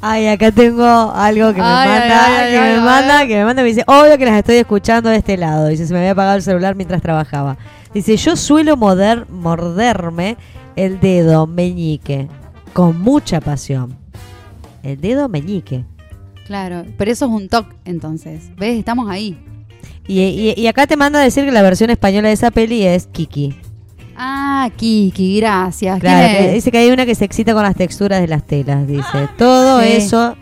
Ay, 0.00 0.26
acá 0.26 0.50
tengo 0.50 0.84
algo 1.14 1.52
que 1.54 1.60
me 1.60 1.66
Ay, 1.66 1.88
manda, 1.88 2.26
ay, 2.26 2.32
ay, 2.34 2.50
que 2.50 2.58
ay, 2.58 2.68
me 2.72 2.74
ay. 2.78 2.80
manda, 2.80 3.26
que 3.26 3.36
me 3.36 3.44
manda, 3.44 3.62
me 3.62 3.68
dice, 3.68 3.84
obvio 3.86 4.18
que 4.18 4.24
las 4.24 4.34
estoy 4.34 4.56
escuchando 4.56 5.08
de 5.10 5.16
este 5.16 5.36
lado. 5.36 5.68
Dice, 5.68 5.86
se 5.86 5.92
me 5.92 6.00
había 6.00 6.10
apagado 6.12 6.36
el 6.36 6.42
celular 6.42 6.74
mientras 6.74 7.00
trabajaba. 7.02 7.56
Dice, 7.94 8.16
yo 8.16 8.34
suelo 8.36 8.76
moder- 8.76 9.28
morderme 9.28 10.36
el 10.74 10.98
dedo 10.98 11.46
meñique 11.46 12.26
con 12.72 13.00
mucha 13.00 13.40
pasión. 13.40 13.96
El 14.82 15.00
dedo 15.00 15.28
meñique. 15.28 15.84
Claro, 16.46 16.84
pero 16.98 17.12
eso 17.12 17.26
es 17.26 17.30
un 17.30 17.48
toque, 17.48 17.76
entonces. 17.84 18.50
¿Ves? 18.56 18.76
Estamos 18.78 19.08
ahí. 19.08 19.38
Y, 20.12 20.20
y- 20.22 20.54
y 20.60 20.66
acá 20.66 20.86
te 20.86 20.96
manda 20.96 21.20
a 21.20 21.22
decir 21.22 21.44
que 21.44 21.52
la 21.52 21.62
versión 21.62 21.90
española 21.90 22.28
de 22.28 22.34
esa 22.34 22.50
peli 22.50 22.82
es 22.84 23.06
Kiki. 23.06 23.54
Ah, 24.16 24.68
Kiki, 24.76 25.38
gracias. 25.40 26.00
Dice 26.52 26.70
que 26.72 26.78
hay 26.78 26.90
una 26.90 27.06
que 27.06 27.14
se 27.14 27.24
excita 27.24 27.54
con 27.54 27.62
las 27.62 27.76
texturas 27.76 28.20
de 28.20 28.26
las 28.28 28.46
telas. 28.46 28.86
Dice, 28.86 29.28
todo 29.38 29.80
Sí. 29.80 29.88
eso 29.92 30.36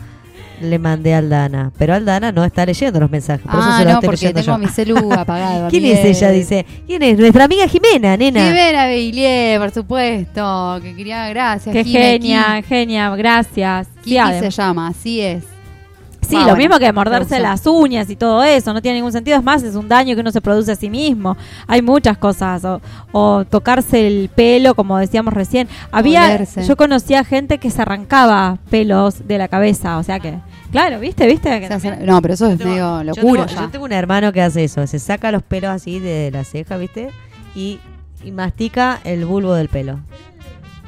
le 0.61 0.79
mandé 0.79 1.15
a 1.15 1.19
Aldana. 1.19 1.71
Pero 1.79 1.95
Aldana 1.95 2.33
no 2.33 2.45
está 2.45 2.67
leyendo 2.67 2.99
los 2.99 3.11
mensajes. 3.11 3.43
Por 3.43 3.61
eso 3.61 3.69
ah, 3.71 3.79
se 3.79 3.85
los 3.85 3.93
no, 3.93 3.99
estoy 4.01 4.11
leyendo 4.17 4.41
tengo 4.43 4.57
yo. 4.57 4.59
mi 4.59 4.67
celu 4.69 5.13
apagado. 5.13 5.69
¿Quién 5.71 5.85
es 5.85 6.05
ella? 6.05 6.31
Dice. 6.31 6.67
¿Quién 6.87 7.03
es? 7.03 7.19
Nuestra 7.19 7.45
amiga 7.45 7.69
Jimena, 7.69 8.17
nena. 8.17 8.45
Jimena 8.47 8.87
Beilier, 8.87 9.61
por 9.61 9.71
supuesto. 9.71 10.81
Que 10.83 10.97
quería, 10.97 11.29
gracias. 11.29 11.73
Qué 11.73 11.85
Jime, 11.85 12.01
genia, 12.01 12.57
Kiki. 12.57 12.69
genia, 12.69 13.15
gracias. 13.17 13.87
Kiki 14.03 14.19
se 14.41 14.51
llama, 14.51 14.89
así 14.89 15.21
es. 15.21 15.45
Sí, 16.21 16.35
Ah, 16.37 16.41
lo 16.41 16.45
bueno, 16.47 16.57
mismo 16.57 16.79
que 16.79 16.93
morderse 16.93 17.39
las 17.39 17.67
uñas 17.67 18.11
y 18.11 18.17
todo 18.17 18.43
eso, 18.43 18.75
no 18.75 18.83
tiene 18.83 18.97
ningún 18.99 19.13
sentido. 19.13 19.39
Es 19.39 19.43
más, 19.45 19.63
es 19.63 19.75
un 19.77 19.89
daño 19.89 20.15
que 20.15 20.21
uno 20.21 20.31
se 20.31 20.41
produce 20.41 20.73
a 20.73 20.77
sí 20.77 20.91
mismo. 20.91 21.37
Hay 21.67 21.81
muchas 21.81 22.19
cosas. 22.19 22.65
O, 22.65 22.81
o 23.13 23.45
tocarse 23.45 24.07
el 24.07 24.29
pelo, 24.35 24.75
como 24.75 24.99
decíamos 24.99 25.33
recién. 25.33 25.69
Había, 25.93 26.25
Olerse. 26.25 26.65
yo 26.67 26.77
conocía 26.77 27.25
gente 27.25 27.59
que 27.59 27.71
se 27.71 27.81
arrancaba 27.83 28.59
pelos 28.69 29.27
de 29.27 29.39
la 29.39 29.49
cabeza. 29.49 29.97
O 29.99 30.03
sea 30.03 30.19
que, 30.21 30.35
claro, 30.73 30.99
¿viste? 31.01 31.27
¿Viste? 31.27 31.61
Que 31.61 31.67
Se 31.69 31.75
hace- 31.75 31.97
no, 32.05 32.21
pero 32.21 32.35
eso 32.35 32.47
es 32.49 32.59
medio 32.59 32.99
Yo 32.99 33.05
locura 33.05 33.47
tengo, 33.47 33.61
ya. 33.61 33.61
yo 33.67 33.71
tengo 33.71 33.85
un 33.87 33.93
hermano 33.93 34.33
que 34.33 34.43
hace 34.43 34.65
eso. 34.65 34.87
Se 34.87 34.99
saca 34.99 35.31
los 35.33 35.43
pelos 35.43 35.71
así 35.71 35.99
de 36.01 36.31
la 36.33 36.45
ceja, 36.45 36.77
¿viste? 36.77 37.11
Y, 37.55 37.79
y 38.25 38.33
mastica 38.33 38.99
el 39.05 39.25
bulbo 39.25 39.55
del 39.55 39.69
pelo. 39.69 40.01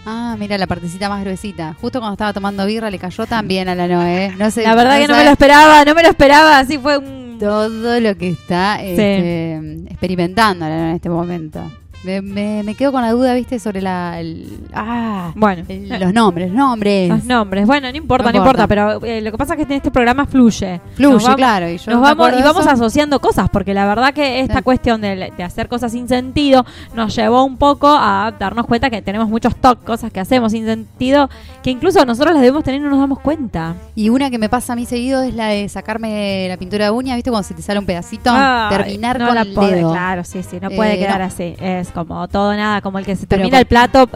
Ah, 0.06 0.36
mira 0.38 0.56
la 0.58 0.66
partecita 0.66 1.08
más 1.08 1.22
gruesita. 1.22 1.76
Justo 1.80 1.98
cuando 2.00 2.14
estaba 2.14 2.32
tomando 2.32 2.66
birra 2.66 2.90
le 2.90 2.98
cayó 2.98 3.26
también 3.26 3.68
a 3.68 3.74
la 3.74 3.86
Noé. 3.86 4.34
No 4.38 4.50
sé, 4.50 4.62
La 4.62 4.74
verdad 4.74 4.98
que 4.98 5.08
no 5.08 5.16
me 5.16 5.24
lo 5.24 5.30
esperaba, 5.30 5.84
no 5.84 5.94
me 5.94 6.02
lo 6.02 6.08
esperaba. 6.08 6.58
Así 6.58 6.78
fue 6.78 6.98
un... 6.98 7.38
Todo 7.38 8.00
lo 8.00 8.16
que 8.16 8.28
está 8.28 8.82
este, 8.82 9.54
experimentando 9.88 10.68
la 10.68 10.76
Noé 10.76 10.90
en 10.90 10.96
este 10.96 11.08
momento. 11.08 11.62
Me, 12.02 12.22
me- 12.22 12.62
me 12.62 12.74
quedo 12.74 12.92
con 12.92 13.02
la 13.02 13.10
duda, 13.12 13.34
viste, 13.34 13.58
sobre 13.58 13.82
la. 13.82 14.18
el- 14.20 14.58
ah, 14.72 15.32
Bueno. 15.34 15.64
el- 15.68 15.88
los 16.00 16.14
nombres, 16.14 16.50
nombres. 16.50 17.10
Los 17.10 17.24
nombres. 17.24 17.66
Bueno, 17.66 17.90
no 17.90 17.96
importa, 17.98 18.24
No 18.26 18.32
no 18.32 18.38
importa, 18.38 18.66
pero 18.66 19.04
eh, 19.04 19.20
lo 19.20 19.30
que 19.30 19.36
pasa 19.36 19.52
es 19.52 19.58
que 19.58 19.62
en 19.64 19.72
este 19.72 19.90
programa 19.90 20.24
fluye. 20.24 20.80
Fluye, 20.94 21.12
vamos- 21.24 21.36
claro, 21.36 21.68
y 21.68 21.76
yo 21.76 21.92
nos 21.92 22.00
vamos, 22.00 22.32
y 22.38 22.42
vamos 22.42 22.66
asociando 22.66 23.20
cosas, 23.20 23.50
porque 23.50 23.74
la 23.74 23.84
verdad 23.86 24.14
que 24.14 24.40
esta 24.40 24.58
Sí. 24.58 24.62
cuestión 24.62 25.02
de, 25.02 25.30
de 25.36 25.44
hacer 25.44 25.68
cosas 25.68 25.92
sin 25.92 26.08
sentido 26.08 26.64
nos 26.94 27.14
llevó 27.14 27.44
un 27.44 27.58
poco 27.58 27.88
a 27.88 28.32
darnos 28.38 28.64
cuenta 28.66 28.88
que 28.88 29.02
tenemos 29.02 29.28
muchos 29.28 29.54
toques, 29.56 29.84
cosas 29.84 30.10
que 30.10 30.20
hacemos 30.20 30.52
sin 30.52 30.64
sentido, 30.64 31.28
que 31.62 31.70
incluso 31.70 32.02
nosotros 32.06 32.32
las 32.32 32.40
debemos 32.40 32.64
tener 32.64 32.80
y 32.80 32.84
no 32.84 32.88
nos 32.88 33.00
damos 33.00 33.20
cuenta. 33.20 33.74
Y 33.94 34.08
una 34.08 34.30
que 34.30 34.38
me 34.38 34.48
pasa 34.48 34.72
a 34.72 34.76
mí 34.76 34.86
seguido 34.86 35.22
es 35.22 35.34
la 35.34 35.48
de 35.48 35.68
sacarme 35.68 36.46
la 36.48 36.56
pintura 36.56 36.86
de 36.86 36.90
uña, 36.92 37.14
¿viste? 37.16 37.30
Cuando 37.30 37.46
se 37.46 37.52
te 37.52 37.60
sale 37.60 37.78
un 37.78 37.84
pedacito, 37.86 38.32
terminar 38.70 39.18
no 39.18 39.26
con 39.26 39.34
la 39.34 39.42
el 39.42 39.54
dedo. 39.54 39.90
Claro, 39.92 40.24
sí, 40.24 40.42
sí, 40.42 40.56
no 40.62 40.70
Eh, 40.70 40.76
puede 40.76 40.98
quedar 40.98 41.18
no. 41.20 41.26
así. 41.26 41.54
Es 41.60 41.89
como 41.92 42.26
todo 42.28 42.54
nada, 42.54 42.80
como 42.80 42.98
el 42.98 43.04
que 43.06 43.16
se 43.16 43.26
termina 43.26 43.50
por- 43.50 43.58
el 43.60 43.66
plato 43.66 44.08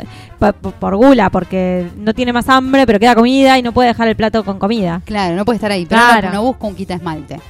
por 0.79 0.97
gula, 0.97 1.31
porque 1.31 1.89
no 1.97 2.13
tiene 2.15 2.33
más 2.33 2.49
hambre, 2.49 2.87
pero 2.87 2.99
queda 2.99 3.15
comida 3.15 3.59
y 3.59 3.63
no 3.63 3.73
puede 3.73 3.89
dejar 3.89 4.09
el 4.09 4.17
plato 4.17 4.45
con 4.45 4.59
comida. 4.59 5.01
Claro, 5.05 5.37
no 5.37 5.45
puede 5.45 5.57
estar 5.57 5.71
ahí. 5.71 5.87
Pero 5.87 6.01
Claro. 6.01 6.31
no, 6.33 6.43
busco 6.43 6.67
un 6.67 6.75
quita 6.75 6.95
esmalte. 6.95 7.41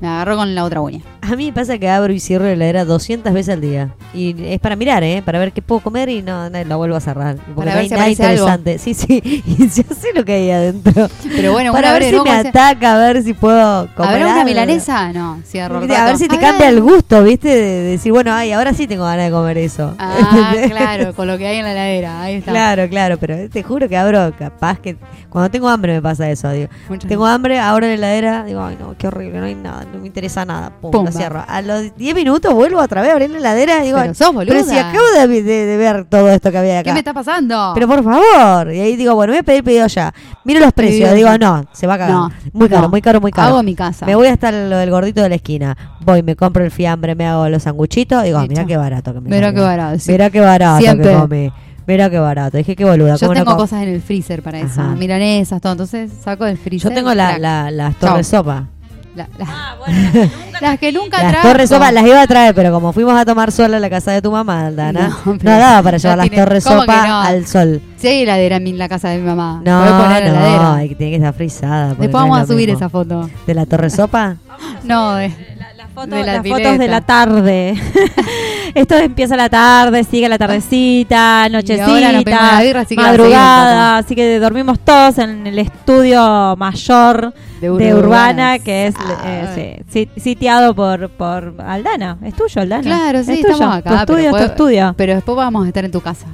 Me 0.00 0.08
agarró 0.08 0.36
con 0.36 0.54
la 0.54 0.64
otra 0.64 0.80
uña. 0.80 1.00
A 1.22 1.34
mí 1.36 1.46
me 1.46 1.52
pasa 1.52 1.78
que 1.78 1.88
abro 1.88 2.12
y 2.12 2.20
cierro 2.20 2.44
la 2.44 2.52
heladera 2.52 2.84
200 2.84 3.32
veces 3.32 3.54
al 3.54 3.60
día. 3.60 3.94
Y 4.14 4.34
es 4.44 4.60
para 4.60 4.76
mirar, 4.76 5.02
¿eh? 5.02 5.22
Para 5.24 5.38
ver 5.38 5.52
qué 5.52 5.62
puedo 5.62 5.80
comer 5.80 6.08
y 6.08 6.22
no, 6.22 6.48
no 6.50 6.64
la 6.64 6.76
vuelvo 6.76 6.96
a 6.96 7.00
cerrar. 7.00 7.36
Porque 7.36 7.54
Para 7.54 7.70
no 7.70 7.76
ver 7.76 7.78
hay 7.78 7.88
si 7.88 7.94
nada 7.94 8.04
algo. 8.04 8.12
interesante. 8.12 8.78
Sí, 8.78 8.94
sí. 8.94 9.22
Y 9.46 9.56
yo 9.68 9.82
sé 9.94 10.12
lo 10.14 10.24
que 10.24 10.34
hay 10.34 10.50
adentro. 10.50 11.08
Pero 11.34 11.52
bueno, 11.52 11.72
para 11.72 11.92
ver 11.94 12.04
si 12.04 12.20
me 12.20 12.30
ataca, 12.30 12.94
a 12.94 12.98
ver 12.98 13.22
si 13.22 13.32
puedo 13.34 13.88
comer 13.96 14.12
¿Habrá 14.12 14.32
una 14.34 14.44
milanesa? 14.44 15.12
No, 15.12 15.40
cierro 15.44 15.78
A 15.78 16.04
ver 16.04 16.18
si 16.18 16.28
te 16.28 16.36
A 16.36 16.40
cambia 16.40 16.66
ver. 16.66 16.74
el 16.74 16.82
gusto, 16.82 17.22
¿viste? 17.22 17.48
De, 17.48 17.54
de 17.56 17.82
decir, 17.92 18.12
bueno, 18.12 18.32
ay, 18.34 18.52
ahora 18.52 18.72
sí 18.74 18.86
tengo 18.86 19.04
ganas 19.04 19.26
de 19.26 19.30
comer 19.32 19.58
eso. 19.58 19.94
Ah, 19.98 20.52
claro, 20.68 21.14
con 21.14 21.26
lo 21.26 21.38
que 21.38 21.46
hay 21.46 21.56
en 21.56 21.64
la 21.64 21.72
heladera. 21.72 22.22
Ahí 22.22 22.34
está. 22.36 22.50
Claro, 22.52 22.88
claro, 22.88 23.16
pero 23.18 23.48
te 23.48 23.62
juro 23.62 23.88
que 23.88 23.96
abro, 23.96 24.32
capaz 24.38 24.78
que 24.78 24.96
cuando 25.30 25.50
tengo 25.50 25.68
hambre 25.68 25.94
me 25.94 26.02
pasa 26.02 26.30
eso, 26.30 26.50
digo. 26.50 26.68
Muchas 26.88 27.08
tengo 27.08 27.26
hambre, 27.26 27.58
abro 27.58 27.86
la 27.86 27.94
heladera, 27.94 28.44
digo, 28.44 28.62
ay 28.62 28.76
no, 28.78 28.94
qué 28.98 29.08
horrible, 29.08 29.38
no 29.40 29.46
hay 29.46 29.54
nada, 29.54 29.85
no 29.92 30.00
me 30.00 30.06
interesa 30.06 30.44
nada, 30.44 30.70
pum, 30.80 30.90
Pumba. 30.90 31.10
lo 31.10 31.16
cierro. 31.16 31.44
A 31.46 31.62
los 31.62 31.96
10 31.96 32.14
minutos 32.14 32.52
vuelvo 32.54 32.80
otra 32.80 33.00
vez 33.02 33.10
a 33.10 33.12
abrir 33.14 33.30
la 33.30 33.38
heladera 33.38 33.82
y 33.82 33.86
digo, 33.86 33.98
Pero 34.00 34.14
sos 34.14 34.34
pero 34.46 34.64
si 34.64 34.76
acabo 34.78 35.04
de, 35.18 35.42
de- 35.42 35.66
de 35.66 35.76
ver 35.76 36.04
todo 36.04 36.28
esto 36.30 36.50
que 36.50 36.58
había 36.58 36.78
acá. 36.80 36.84
¿Qué 36.90 36.92
me 36.92 36.98
está 37.00 37.14
pasando? 37.14 37.72
Pero 37.74 37.86
por 37.88 38.02
favor, 38.04 38.72
y 38.72 38.80
ahí 38.80 38.96
digo, 38.96 39.14
bueno, 39.14 39.32
voy 39.32 39.38
a 39.40 39.42
pedir 39.42 39.64
pedido 39.64 39.86
ya. 39.86 40.12
Miro 40.44 40.60
los 40.60 40.72
precios, 40.72 41.12
digo, 41.14 41.28
ya. 41.28 41.38
no, 41.38 41.64
se 41.72 41.86
va 41.86 41.94
a 41.94 41.98
cagar. 41.98 42.14
No, 42.14 42.30
muy 42.52 42.68
caro, 42.68 42.82
no. 42.82 42.88
muy 42.90 43.02
caro, 43.02 43.20
muy 43.20 43.32
caro. 43.32 43.48
Hago 43.48 43.62
mi 43.62 43.74
casa. 43.74 44.06
Me 44.06 44.14
voy 44.14 44.28
hasta 44.28 44.50
lo 44.52 44.76
del 44.78 44.90
gordito 44.90 45.22
de 45.22 45.28
la 45.30 45.34
esquina. 45.36 45.76
Voy, 46.04 46.22
me 46.22 46.36
compro 46.36 46.64
el 46.64 46.70
fiambre, 46.70 47.14
me 47.14 47.26
hago 47.26 47.48
los 47.48 47.62
sanguchitos, 47.64 48.22
digo, 48.22 48.40
mira 48.48 48.64
qué 48.64 48.76
barato 48.76 49.12
que 49.14 49.20
me 49.20 49.30
Mirá 49.30 49.48
salió. 49.48 49.54
qué 49.60 49.66
barato, 49.66 49.98
sí. 49.98 50.12
Mira 50.12 50.30
qué 50.30 50.40
barato 50.40 50.80
Siempre. 50.80 51.08
que 51.10 51.14
comí. 51.18 51.52
Mira 51.88 52.10
qué 52.10 52.18
barato. 52.18 52.56
Dije 52.56 52.74
qué 52.74 52.84
boluda. 52.84 53.14
Yo 53.14 53.28
¿cómo 53.28 53.38
no 53.38 53.44
tengo 53.44 53.56
cosas 53.56 53.82
en 53.84 53.90
el 53.90 54.00
freezer 54.02 54.42
para 54.42 54.58
eso. 54.58 54.82
Milanesas, 54.82 55.60
todo. 55.60 55.70
Entonces 55.72 56.10
saco 56.20 56.44
del 56.44 56.58
freezer. 56.58 56.90
Yo 56.90 56.94
tengo 56.96 57.14
la, 57.14 57.38
la, 57.38 57.70
las 57.70 57.94
torres 57.96 58.26
sopa. 58.26 58.68
La- 59.16 59.28
la- 59.38 59.76
las 60.60 60.78
que 60.78 60.92
nunca 60.92 61.22
Las 61.22 61.32
trajo. 61.32 61.48
torres 61.48 61.68
sopa 61.70 61.90
las 61.90 62.04
iba 62.06 62.20
a 62.20 62.26
traer, 62.26 62.54
pero 62.54 62.70
como 62.70 62.92
fuimos 62.92 63.14
a 63.18 63.24
tomar 63.24 63.50
sol 63.50 63.72
a 63.74 63.80
la 63.80 63.88
casa 63.90 64.12
de 64.12 64.20
tu 64.22 64.30
mamá, 64.30 64.66
Aldana, 64.66 65.08
No, 65.24 65.32
no, 65.34 65.38
daba 65.42 65.82
para 65.82 65.96
no 65.96 66.02
llevar 66.02 66.18
las 66.18 66.28
tiene- 66.28 66.44
torres 66.44 66.64
¿cómo 66.64 66.80
sopa 66.82 67.06
no? 67.06 67.20
al 67.22 67.46
sol. 67.46 67.80
Si 67.96 68.08
hay 68.08 68.22
heladera 68.22 68.56
en 68.56 68.76
la 68.78 68.88
casa 68.88 69.08
de 69.08 69.18
mi 69.18 69.24
mamá. 69.24 69.62
No, 69.64 69.84
no, 69.84 70.72
hay 70.74 70.88
que- 70.90 70.94
tiene 70.96 71.12
que 71.12 71.16
estar 71.16 71.34
frisada. 71.34 71.88
Después 71.88 72.10
no 72.10 72.18
es 72.18 72.22
vamos 72.24 72.38
a 72.40 72.46
subir 72.46 72.68
mismo. 72.68 72.78
esa 72.78 72.88
foto. 72.90 73.30
¿De 73.46 73.54
la 73.54 73.64
torre 73.66 73.88
sopa? 73.90 74.36
No, 74.84 75.14
de, 75.14 75.30
Foto- 75.94 76.14
de 76.14 76.24
la 76.24 76.32
las 76.34 76.42
pileta. 76.42 76.62
fotos 76.64 76.78
de 76.78 76.88
la 76.88 77.00
tarde. 77.00 77.74
Esto 78.74 78.96
empieza 78.96 79.36
la 79.36 79.48
tarde, 79.48 80.04
sigue 80.04 80.28
la 80.28 80.38
tardecita, 80.38 81.44
ahora 81.44 81.48
nochecita, 81.58 82.12
la 82.12 82.60
birra, 82.60 82.80
así 82.80 82.96
madrugada, 82.96 83.98
así 83.98 84.14
que 84.14 84.38
dormimos 84.38 84.78
todos 84.80 85.18
en 85.18 85.46
el 85.46 85.58
estudio 85.58 86.54
mayor 86.56 87.32
De 87.60 87.70
de, 87.70 87.94
Urbana. 87.94 88.58
Que 88.58 88.88
es 88.88 88.94
Ah, 88.98 89.54
eh, 89.56 89.82
sí, 89.88 90.08
sitiado 90.16 90.74
por, 90.74 91.08
por 91.10 91.54
Aldana. 91.64 92.18
Es 92.24 92.34
tuyo, 92.34 92.60
Aldana. 92.60 92.82
Claro, 92.82 93.24
sí, 93.24 93.32
es 93.32 93.40
tuyo. 93.42 93.52
estamos 93.54 93.76
acá. 93.76 93.90
Tu 93.90 93.96
estudio 93.96 94.32
pero 94.32 94.44
tu 94.46 94.50
estudio. 94.52 94.94
Pero 94.96 95.14
después 95.14 95.36
vamos 95.36 95.64
a 95.64 95.68
estar 95.68 95.84
en 95.84 95.90
tu 95.92 96.00
casa. 96.00 96.26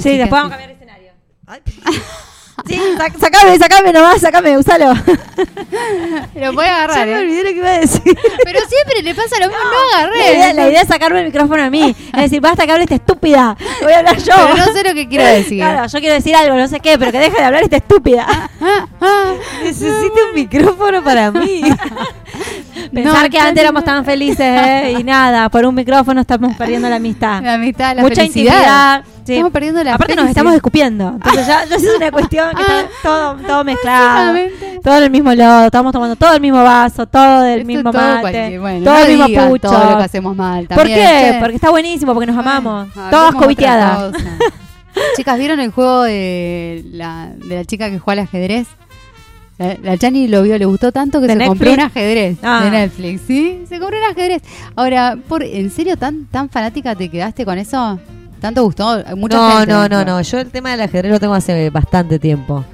Sí, 0.00 0.16
después 0.16 0.42
vamos 0.42 0.52
a 0.52 0.56
cambiar 0.56 0.70
escenario. 0.70 1.12
Sí, 2.66 2.80
sac- 2.98 3.16
sacame, 3.20 3.58
sacame 3.58 3.92
nomás, 3.92 4.20
sacame, 4.20 4.58
usalo. 4.58 4.92
Lo 6.34 6.52
voy 6.52 6.64
a 6.66 6.76
agarrar. 6.84 6.98
Ya 6.98 7.04
me 7.06 7.12
¿eh? 7.12 7.20
olvidé 7.22 7.42
lo 7.44 7.48
que 7.50 7.56
iba 7.56 7.68
a 7.68 7.78
decir. 7.78 8.02
Pero 8.44 8.58
siempre 8.68 9.02
le 9.02 9.14
pasa 9.14 9.36
lo 9.40 9.46
mismo, 9.48 9.62
no, 9.64 9.96
agarré. 9.98 10.18
La 10.18 10.30
idea, 10.32 10.52
la 10.54 10.68
idea 10.68 10.82
es 10.82 10.88
sacarme 10.88 11.20
el 11.20 11.26
micrófono 11.26 11.62
a 11.62 11.70
mí. 11.70 11.94
Es 12.14 12.22
decir, 12.22 12.40
basta 12.40 12.66
que 12.66 12.72
hable 12.72 12.84
esta 12.84 12.96
estúpida. 12.96 13.56
Voy 13.82 13.92
a 13.92 13.98
hablar 13.98 14.16
yo. 14.18 14.34
Pero 14.36 14.56
no 14.56 14.72
sé 14.72 14.82
lo 14.84 14.94
que 14.94 15.08
quiero 15.08 15.24
decir. 15.24 15.58
Claro, 15.58 15.86
yo 15.86 15.98
quiero 16.00 16.14
decir 16.14 16.34
algo, 16.36 16.56
no 16.56 16.68
sé 16.68 16.80
qué, 16.80 16.98
pero 16.98 17.12
que 17.12 17.18
deje 17.18 17.36
de 17.36 17.44
hablar 17.44 17.62
esta 17.62 17.76
estúpida. 17.76 18.26
Necesito 19.62 20.14
un 20.28 20.34
micrófono 20.34 21.02
para 21.02 21.30
mí. 21.30 21.62
Pensar 22.92 23.24
No, 23.24 23.30
que 23.30 23.38
antes 23.38 23.62
éramos 23.62 23.84
tan 23.84 24.04
felices, 24.04 24.38
¿eh? 24.40 24.96
Y 24.98 25.04
nada, 25.04 25.48
por 25.48 25.64
un 25.66 25.74
micrófono 25.74 26.20
estamos 26.20 26.56
perdiendo 26.56 26.88
la 26.88 26.96
amistad. 26.96 27.42
La 27.42 27.54
amistad, 27.54 27.94
la 27.96 28.02
Mucha 28.02 28.16
felicidad. 28.22 28.54
intimidad. 28.54 29.04
Sí. 29.28 29.32
Estamos 29.34 29.52
perdiendo 29.52 29.84
la 29.84 29.94
Aparte 29.94 30.16
nos 30.16 30.28
estamos 30.28 30.54
escupiendo. 30.54 31.08
Entonces 31.14 31.46
ya, 31.46 31.64
ya 31.66 31.76
es 31.76 31.84
una 31.96 32.10
cuestión 32.18 32.50
que 32.56 32.62
está 32.62 32.86
todo, 33.02 33.34
todo 33.46 33.64
mezclado. 33.64 34.32
Básicamente. 34.32 34.80
Todo 34.82 34.96
en 34.98 35.04
el 35.04 35.10
mismo 35.10 35.34
lodo. 35.34 35.64
Estamos 35.66 35.92
tomando 35.92 36.16
todo 36.16 36.34
el 36.34 36.40
mismo 36.40 36.62
vaso, 36.62 37.06
todo 37.06 37.42
del 37.42 37.64
mismo 37.64 37.92
todo 37.92 38.02
mate. 38.22 38.58
bueno, 38.58 38.84
todo 38.84 38.94
no 38.94 39.00
el 39.04 39.18
mismo 39.18 39.48
pucho. 39.48 39.68
todo 39.70 39.90
lo 39.90 39.96
que 39.98 40.02
hacemos 40.04 40.34
mal. 40.36 40.66
¿Por 40.66 40.76
también, 40.78 40.98
qué? 40.98 41.30
che. 41.32 41.38
Porque 41.40 41.54
está 41.56 41.70
buenísimo, 41.70 42.12
porque 42.14 42.26
nos 42.26 42.36
amamos. 42.38 42.88
Hablemos 42.96 43.10
Todas 43.10 43.34
cosa. 43.34 44.12
Chicas, 45.16 45.38
¿vieron 45.38 45.60
el 45.60 45.70
juego 45.70 46.02
de 46.02 46.84
la, 46.90 47.30
de 47.36 47.56
la 47.56 47.64
chica 47.64 47.88
que 47.90 47.98
juega 48.00 48.22
al 48.22 48.26
ajedrez? 48.26 48.66
La, 49.58 49.76
la 49.82 49.98
Chani 49.98 50.28
lo 50.28 50.42
vio, 50.42 50.56
le 50.56 50.64
gustó 50.64 50.92
tanto 50.92 51.20
que 51.20 51.26
¿De 51.26 51.32
se 51.34 51.38
Netflix? 51.38 51.58
compró 51.58 51.72
un 51.72 51.80
ajedrez 51.80 52.38
Ah. 52.42 52.60
de 52.64 52.70
Netflix, 52.70 53.20
¿sí? 53.26 53.64
Se 53.68 53.78
compró 53.80 53.98
un 53.98 54.04
ajedrez. 54.04 54.42
Ahora, 54.76 55.16
por, 55.28 55.42
¿en 55.42 55.70
serio 55.70 55.96
tan 55.96 56.26
tan 56.26 56.48
fanática 56.48 56.94
te 56.94 57.08
quedaste 57.08 57.44
con 57.44 57.58
eso? 57.58 57.98
¿Tanto 58.40 58.62
gustó? 58.62 59.02
Mucha 59.16 59.36
no, 59.36 59.50
gente 59.58 59.72
no, 59.72 59.88
no, 59.88 60.04
no. 60.04 60.20
Yo 60.22 60.38
el 60.38 60.50
tema 60.50 60.70
del 60.70 60.80
ajedrez 60.82 61.10
lo 61.12 61.20
tengo 61.20 61.34
hace 61.34 61.70
bastante 61.70 62.18
tiempo. 62.18 62.64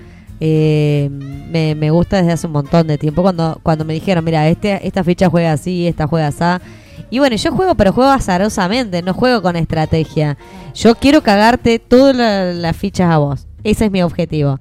Eh, 0.41 1.09
me, 1.11 1.75
me 1.75 1.91
gusta 1.91 2.19
desde 2.19 2.33
hace 2.33 2.47
un 2.47 2.53
montón 2.53 2.87
de 2.87 2.99
tiempo. 2.99 3.23
Cuando, 3.23 3.59
cuando 3.63 3.85
me 3.85 3.95
dijeron, 3.95 4.25
mira, 4.25 4.47
este, 4.49 4.87
esta 4.87 5.03
ficha 5.05 5.31
juega 5.31 5.53
así, 5.53 5.87
esta 5.87 6.07
juega 6.07 6.27
así. 6.29 6.63
Y 7.11 7.19
bueno, 7.19 7.37
yo 7.37 7.53
juego, 7.53 7.75
pero 7.77 7.93
juego 7.93 8.11
azarosamente, 8.11 9.01
no 9.03 9.15
juego 9.15 9.41
con 9.43 9.57
estrategia. 9.57 10.37
Yo 10.75 10.95
quiero 10.97 11.23
cagarte 11.23 11.79
todas 11.79 12.15
la- 12.15 12.53
las 12.53 12.77
fichas 12.77 13.11
a 13.11 13.19
vos. 13.19 13.47
Ese 13.63 13.87
es 13.87 13.91
mi 13.91 14.03
objetivo. 14.03 14.59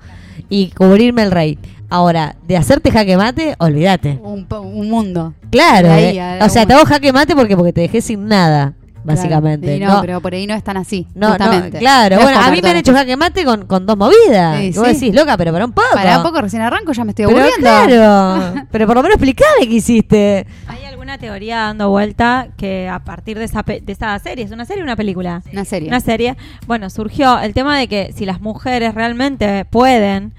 Y 0.50 0.70
cubrirme 0.72 1.24
el 1.24 1.32
rey. 1.32 1.58
Ahora, 1.90 2.36
de 2.48 2.58
hacerte 2.58 2.92
jaque 2.92 3.18
mate, 3.18 3.56
olvídate. 3.60 4.20
Un, 4.24 4.48
un 4.50 4.90
mundo. 4.90 5.34
Claro, 5.52 5.92
ahí 5.92 6.18
eh. 6.18 6.40
o 6.42 6.50
sea, 6.50 6.66
te 6.66 6.74
hago 6.74 6.86
jaque 6.86 7.12
mate 7.14 7.36
porque 7.36 7.56
porque 7.56 7.74
te 7.74 7.82
dejé 7.82 8.02
sin 8.02 8.28
nada, 8.28 8.74
básicamente. 9.04 9.78
Claro. 9.78 9.94
Y 9.94 9.96
no, 9.96 10.02
pero 10.02 10.22
por 10.22 10.34
ahí 10.34 10.48
no 10.48 10.54
es 10.56 10.64
tan 10.64 10.78
así. 10.78 11.08
No, 11.16 11.30
no, 11.30 11.38
claro. 11.72 12.16
No 12.18 12.22
bueno, 12.24 12.40
a 12.40 12.52
mí 12.52 12.60
me 12.62 12.70
han 12.70 12.78
hecho 12.78 12.94
jaque 12.94 13.16
mate 13.18 13.44
con, 13.46 13.66
con 13.66 13.86
dos 13.86 13.98
movidas. 13.98 14.58
Sí, 14.60 14.66
Y 14.68 14.72
vos 14.74 14.88
sí. 14.88 14.94
decís, 14.94 15.16
loca, 15.16 15.38
pero 15.38 15.52
para 15.52 15.66
un 15.66 15.72
poco. 15.72 15.88
Para 15.94 16.18
un 16.18 16.24
poco 16.24 16.42
recién 16.42 16.62
arranco, 16.62 16.92
ya 16.94 17.04
me 17.04 17.12
estoy 17.12 17.26
Pero 17.26 17.38
aburriendo. 17.40 17.62
claro. 17.62 18.68
pero 18.72 18.88
por 18.88 18.96
lo 18.96 19.04
menos 19.04 19.16
explicame 19.16 19.68
qué 19.68 19.74
hiciste. 19.76 20.48
Hay 20.68 20.86
alguna 20.86 21.18
teoría 21.18 21.58
dando 21.58 21.90
vuelta 21.90 22.48
que 22.58 22.88
a 22.90 23.00
partir 23.00 23.38
de 23.38 23.46
esa, 23.46 23.64
pe- 23.64 23.82
de 23.82 23.92
esa 23.94 24.18
serie, 24.20 24.46
¿es 24.46 24.52
una 24.52 24.66
serie 24.66 24.82
o 24.84 24.86
una 24.86 24.96
película? 24.96 25.42
Una 25.52 25.66
serie. 25.66 25.88
Una 25.90 26.00
serie. 26.00 26.36
Bueno, 26.68 26.90
surgió 26.90 27.40
el 27.40 27.54
tema 27.54 27.78
de 27.78 27.88
que 27.88 28.14
si 28.16 28.26
las 28.26 28.42
mujeres 28.42 28.94
realmente 28.96 29.66
pueden, 29.66 30.34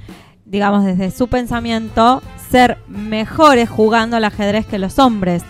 digamos, 0.46 0.84
desde 0.84 1.10
su 1.10 1.28
pensamiento, 1.28 2.22
ser 2.50 2.78
mejores 2.88 3.68
jugando 3.68 4.16
al 4.16 4.24
ajedrez 4.24 4.66
que 4.66 4.78
los 4.78 4.98
hombres. 4.98 5.42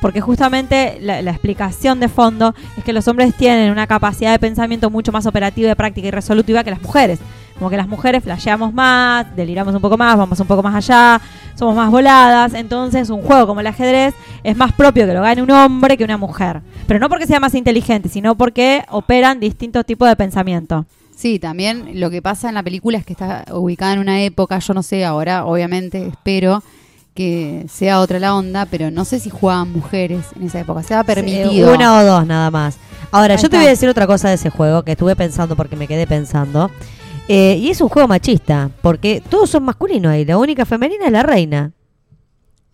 Porque 0.00 0.20
justamente 0.20 0.98
la, 1.00 1.18
explicación 1.20 1.98
de 2.00 2.08
fondo 2.08 2.54
es 2.76 2.84
que 2.84 2.92
los 2.92 3.08
hombres 3.08 3.34
tienen 3.34 3.72
una 3.72 3.86
capacidad 3.86 4.32
de 4.32 4.38
pensamiento 4.38 4.90
mucho 4.90 5.10
más 5.10 5.26
operativa, 5.26 5.68
de 5.68 5.76
práctica 5.76 6.08
y 6.08 6.10
resolutiva 6.10 6.62
que 6.62 6.70
las 6.70 6.82
mujeres. 6.82 7.18
Como 7.58 7.70
que 7.70 7.76
las 7.76 7.88
mujeres 7.88 8.22
flasheamos 8.22 8.72
más, 8.72 9.34
deliramos 9.34 9.74
un 9.74 9.80
poco 9.80 9.98
más, 9.98 10.16
vamos 10.16 10.38
un 10.38 10.46
poco 10.46 10.62
más 10.62 10.76
allá, 10.76 11.20
somos 11.56 11.74
más 11.74 11.90
voladas. 11.90 12.54
Entonces, 12.54 13.10
un 13.10 13.22
juego 13.22 13.48
como 13.48 13.60
el 13.60 13.66
ajedrez 13.66 14.14
es 14.44 14.56
más 14.56 14.72
propio 14.72 15.06
que 15.06 15.14
lo 15.14 15.22
gane 15.22 15.42
un 15.42 15.50
hombre 15.50 15.96
que 15.96 16.04
una 16.04 16.16
mujer. 16.16 16.60
Pero 16.86 17.00
no 17.00 17.08
porque 17.08 17.26
sea 17.26 17.40
más 17.40 17.54
inteligente, 17.54 18.08
sino 18.08 18.36
porque 18.36 18.84
operan 18.90 19.40
distintos 19.40 19.84
tipos 19.84 20.08
de 20.08 20.14
pensamiento. 20.14 20.86
Sí, 21.16 21.40
también 21.40 21.98
lo 21.98 22.10
que 22.10 22.22
pasa 22.22 22.48
en 22.48 22.54
la 22.54 22.62
película 22.62 22.96
es 22.96 23.04
que 23.04 23.12
está 23.12 23.44
ubicada 23.50 23.94
en 23.94 23.98
una 23.98 24.22
época, 24.22 24.60
yo 24.60 24.72
no 24.72 24.84
sé 24.84 25.04
ahora, 25.04 25.46
obviamente 25.46 26.06
espero 26.06 26.62
que 27.18 27.66
sea 27.68 27.98
otra 27.98 28.20
la 28.20 28.32
onda, 28.36 28.64
pero 28.64 28.92
no 28.92 29.04
sé 29.04 29.18
si 29.18 29.28
jugaban 29.28 29.72
mujeres 29.72 30.24
en 30.36 30.44
esa 30.46 30.60
época, 30.60 30.84
se 30.84 30.94
ha 30.94 31.02
permitido. 31.02 31.74
Una 31.74 31.98
o 31.98 32.04
dos 32.04 32.24
nada 32.24 32.48
más. 32.52 32.76
Ahora, 33.10 33.34
Ahí 33.34 33.42
yo 33.42 33.50
te 33.50 33.56
voy 33.56 33.66
a 33.66 33.70
decir 33.70 33.88
otra 33.88 34.06
cosa 34.06 34.28
de 34.28 34.36
ese 34.36 34.50
juego 34.50 34.84
que 34.84 34.92
estuve 34.92 35.16
pensando 35.16 35.56
porque 35.56 35.74
me 35.74 35.88
quedé 35.88 36.06
pensando. 36.06 36.70
Eh, 37.26 37.56
y 37.60 37.70
es 37.70 37.80
un 37.80 37.88
juego 37.88 38.06
machista, 38.06 38.70
porque 38.82 39.20
todos 39.28 39.50
son 39.50 39.64
masculinos 39.64 40.12
ahí. 40.12 40.24
La 40.24 40.38
única 40.38 40.64
femenina 40.64 41.06
es 41.06 41.10
la 41.12 41.24
reina. 41.24 41.72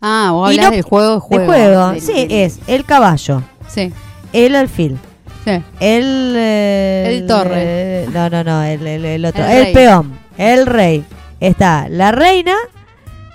Ah, 0.03 0.29
vos 0.33 0.51
Y 0.53 0.57
hablas 0.59 0.67
no- 0.67 0.77
del 0.77 0.83
juego, 0.83 1.15
El 1.31 1.47
juego. 1.47 1.89
del- 1.93 2.01
sí, 2.03 2.13
del- 2.13 2.33
es 2.33 2.59
el 2.67 2.85
caballo, 2.85 3.43
Sí, 3.67 3.91
el 4.35 4.55
alfil, 4.57 4.99
sí. 5.47 5.53
el... 5.81 6.35
eh, 6.37 7.17
El 7.19 7.27
torre. 7.27 7.53
eh, 7.57 8.09
no, 8.13 8.29
no, 8.29 8.45
no, 8.45 8.63
el, 8.63 8.87
el- 8.87 9.25
otro. 9.25 9.43
El 9.43 9.51
El, 9.51 9.65
rey. 9.65 9.73
peón, 9.73 10.19
el 10.37 10.67
rey. 10.67 11.05
Está 11.41 11.89
la 11.89 12.13
reina 12.13 12.55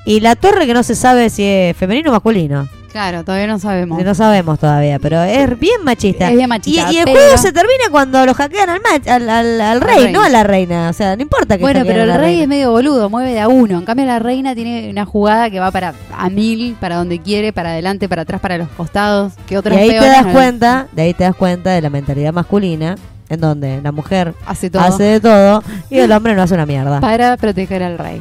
y 0.09 0.19
la 0.21 0.35
torre 0.35 0.65
que 0.65 0.73
no 0.73 0.83
se 0.83 0.95
sabe 0.95 1.29
si 1.29 1.43
es 1.43 1.77
femenino 1.77 2.09
o 2.09 2.13
masculino. 2.13 2.67
Claro, 2.91 3.23
todavía 3.23 3.45
no 3.45 3.59
sabemos. 3.59 4.03
No 4.03 4.15
sabemos 4.15 4.57
todavía, 4.57 4.97
pero 4.97 5.21
es 5.21 5.59
bien 5.59 5.83
machista. 5.83 6.31
Es 6.31 6.35
bien 6.35 6.49
machista, 6.49 6.91
Y, 6.91 6.95
y 6.95 6.97
el 6.97 7.05
pero- 7.05 7.19
juego 7.19 7.37
se 7.37 7.51
termina 7.51 7.83
cuando 7.91 8.25
lo 8.25 8.33
hackean 8.33 8.67
al, 8.67 8.79
mach- 8.81 9.07
al, 9.07 9.29
al- 9.29 9.61
al 9.61 9.79
rey, 9.81 10.05
rey. 10.05 10.11
no 10.11 10.23
a 10.23 10.29
la 10.29 10.41
reina. 10.43 10.89
O 10.89 10.93
sea, 10.93 11.15
no 11.15 11.21
importa 11.21 11.55
que 11.57 11.61
Bueno, 11.61 11.81
pero 11.85 12.01
el 12.01 12.09
rey 12.13 12.17
reina. 12.19 12.41
es 12.41 12.47
medio 12.47 12.71
boludo, 12.71 13.07
mueve 13.11 13.31
de 13.33 13.39
a 13.41 13.47
uno. 13.47 13.77
En 13.77 13.85
cambio, 13.85 14.07
la 14.07 14.17
reina 14.17 14.55
tiene 14.55 14.89
una 14.89 15.05
jugada 15.05 15.51
que 15.51 15.59
va 15.59 15.69
para 15.69 15.93
a 16.17 16.29
mil, 16.31 16.75
para 16.79 16.95
donde 16.95 17.19
quiere, 17.19 17.53
para 17.53 17.69
adelante, 17.69 18.09
para 18.09 18.23
atrás, 18.23 18.41
para 18.41 18.57
los 18.57 18.69
costados. 18.69 19.33
Que 19.45 19.53
Y 19.53 19.57
otros 19.57 19.77
ahí 19.77 19.89
te 19.89 19.95
das 19.97 20.25
no- 20.25 20.31
cuenta, 20.33 20.87
de 20.91 21.01
ahí 21.03 21.13
te 21.13 21.25
das 21.25 21.35
cuenta 21.35 21.69
de 21.69 21.81
la 21.81 21.91
mentalidad 21.91 22.33
masculina, 22.33 22.95
en 23.29 23.39
donde 23.39 23.81
la 23.83 23.91
mujer 23.91 24.33
Hace 24.47 24.71
todo. 24.71 24.81
hace 24.81 25.03
de 25.03 25.19
todo 25.19 25.61
y 25.91 25.99
el 25.99 26.11
hombre 26.11 26.33
no 26.33 26.41
hace 26.41 26.55
una 26.55 26.65
mierda. 26.65 26.99
Para 27.01 27.37
proteger 27.37 27.83
al 27.83 27.99
rey. 27.99 28.19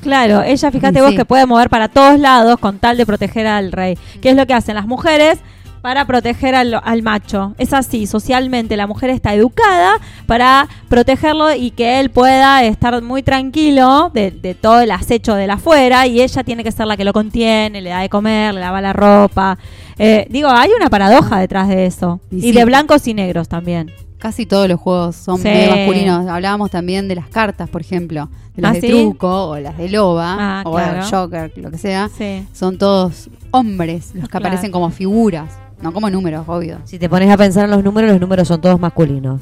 Claro, 0.00 0.42
ella, 0.42 0.70
fíjate 0.70 0.98
Y 0.98 1.02
vos 1.02 1.14
que 1.14 1.24
puede 1.24 1.46
mover 1.46 1.68
para 1.68 1.88
todos 1.88 2.18
lados 2.18 2.58
con 2.58 2.78
tal 2.78 2.96
de 2.96 3.06
proteger 3.06 3.46
al 3.46 3.72
rey. 3.72 3.98
¿Qué 4.20 4.30
es 4.30 4.36
lo 4.36 4.46
que 4.46 4.54
hacen 4.54 4.74
las 4.74 4.86
mujeres? 4.86 5.38
Para 5.82 6.06
proteger 6.06 6.56
al, 6.56 6.80
al 6.82 7.02
macho. 7.02 7.54
Es 7.56 7.72
así, 7.72 8.08
socialmente 8.08 8.76
la 8.76 8.88
mujer 8.88 9.10
está 9.10 9.32
educada 9.32 10.00
para 10.26 10.66
protegerlo 10.88 11.54
y 11.54 11.70
que 11.70 12.00
él 12.00 12.10
pueda 12.10 12.64
estar 12.64 13.00
muy 13.00 13.22
tranquilo 13.22 14.10
de, 14.12 14.32
de 14.32 14.54
todo 14.54 14.80
el 14.80 14.90
acecho 14.90 15.34
de 15.36 15.46
la 15.46 15.54
afuera 15.54 16.06
y 16.08 16.20
ella 16.20 16.42
tiene 16.42 16.64
que 16.64 16.72
ser 16.72 16.86
la 16.86 16.96
que 16.96 17.04
lo 17.04 17.12
contiene, 17.12 17.80
le 17.80 17.90
da 17.90 18.00
de 18.00 18.08
comer, 18.08 18.54
le 18.54 18.60
lava 18.60 18.80
la 18.80 18.92
ropa. 18.92 19.56
Eh, 19.98 20.26
digo, 20.30 20.48
hay 20.48 20.70
una 20.76 20.90
paradoja 20.90 21.38
detrás 21.38 21.68
de 21.68 21.86
eso. 21.86 22.20
Y 22.30 22.38
Y, 22.38 22.40
sí. 22.40 22.52
de 22.52 22.64
blancos 22.64 23.06
y 23.06 23.14
negros 23.14 23.48
también. 23.48 23.92
Casi 24.18 24.46
todos 24.46 24.68
los 24.68 24.80
juegos 24.80 25.14
son 25.16 25.38
Sí. 25.38 25.44
medio 25.44 25.70
masculinos. 25.76 26.26
Hablábamos 26.26 26.70
también 26.70 27.06
de 27.08 27.14
las 27.14 27.28
cartas, 27.28 27.68
por 27.68 27.80
ejemplo. 27.80 28.28
De 28.56 28.62
las 28.62 28.72
¿Ah, 28.72 28.74
de 28.74 28.80
sí? 28.80 28.88
truco 28.88 29.50
o 29.50 29.58
las 29.58 29.78
de 29.78 29.88
loba 29.88 30.36
Ah, 30.38 30.62
o 30.66 30.72
claro. 30.74 30.98
el 30.98 31.04
Joker, 31.04 31.52
lo 31.56 31.70
que 31.70 31.78
sea. 31.78 32.08
Sí. 32.16 32.44
Son 32.52 32.78
todos 32.78 33.30
hombres 33.52 34.10
los 34.14 34.24
que 34.24 34.30
Claro. 34.30 34.46
aparecen 34.46 34.72
como 34.72 34.90
figuras, 34.90 35.52
no 35.80 35.92
como 35.92 36.10
números, 36.10 36.44
obvio. 36.48 36.78
Si 36.84 36.98
te 36.98 37.08
pones 37.08 37.30
a 37.30 37.36
pensar 37.36 37.66
en 37.66 37.70
los 37.70 37.84
números, 37.84 38.10
los 38.10 38.20
números 38.20 38.48
son 38.48 38.60
todos 38.60 38.80
masculinos. 38.80 39.40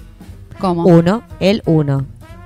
¿Cómo? 0.58 0.84
Uno, 0.84 1.22
el 1.40 1.62
1. 1.66 2.04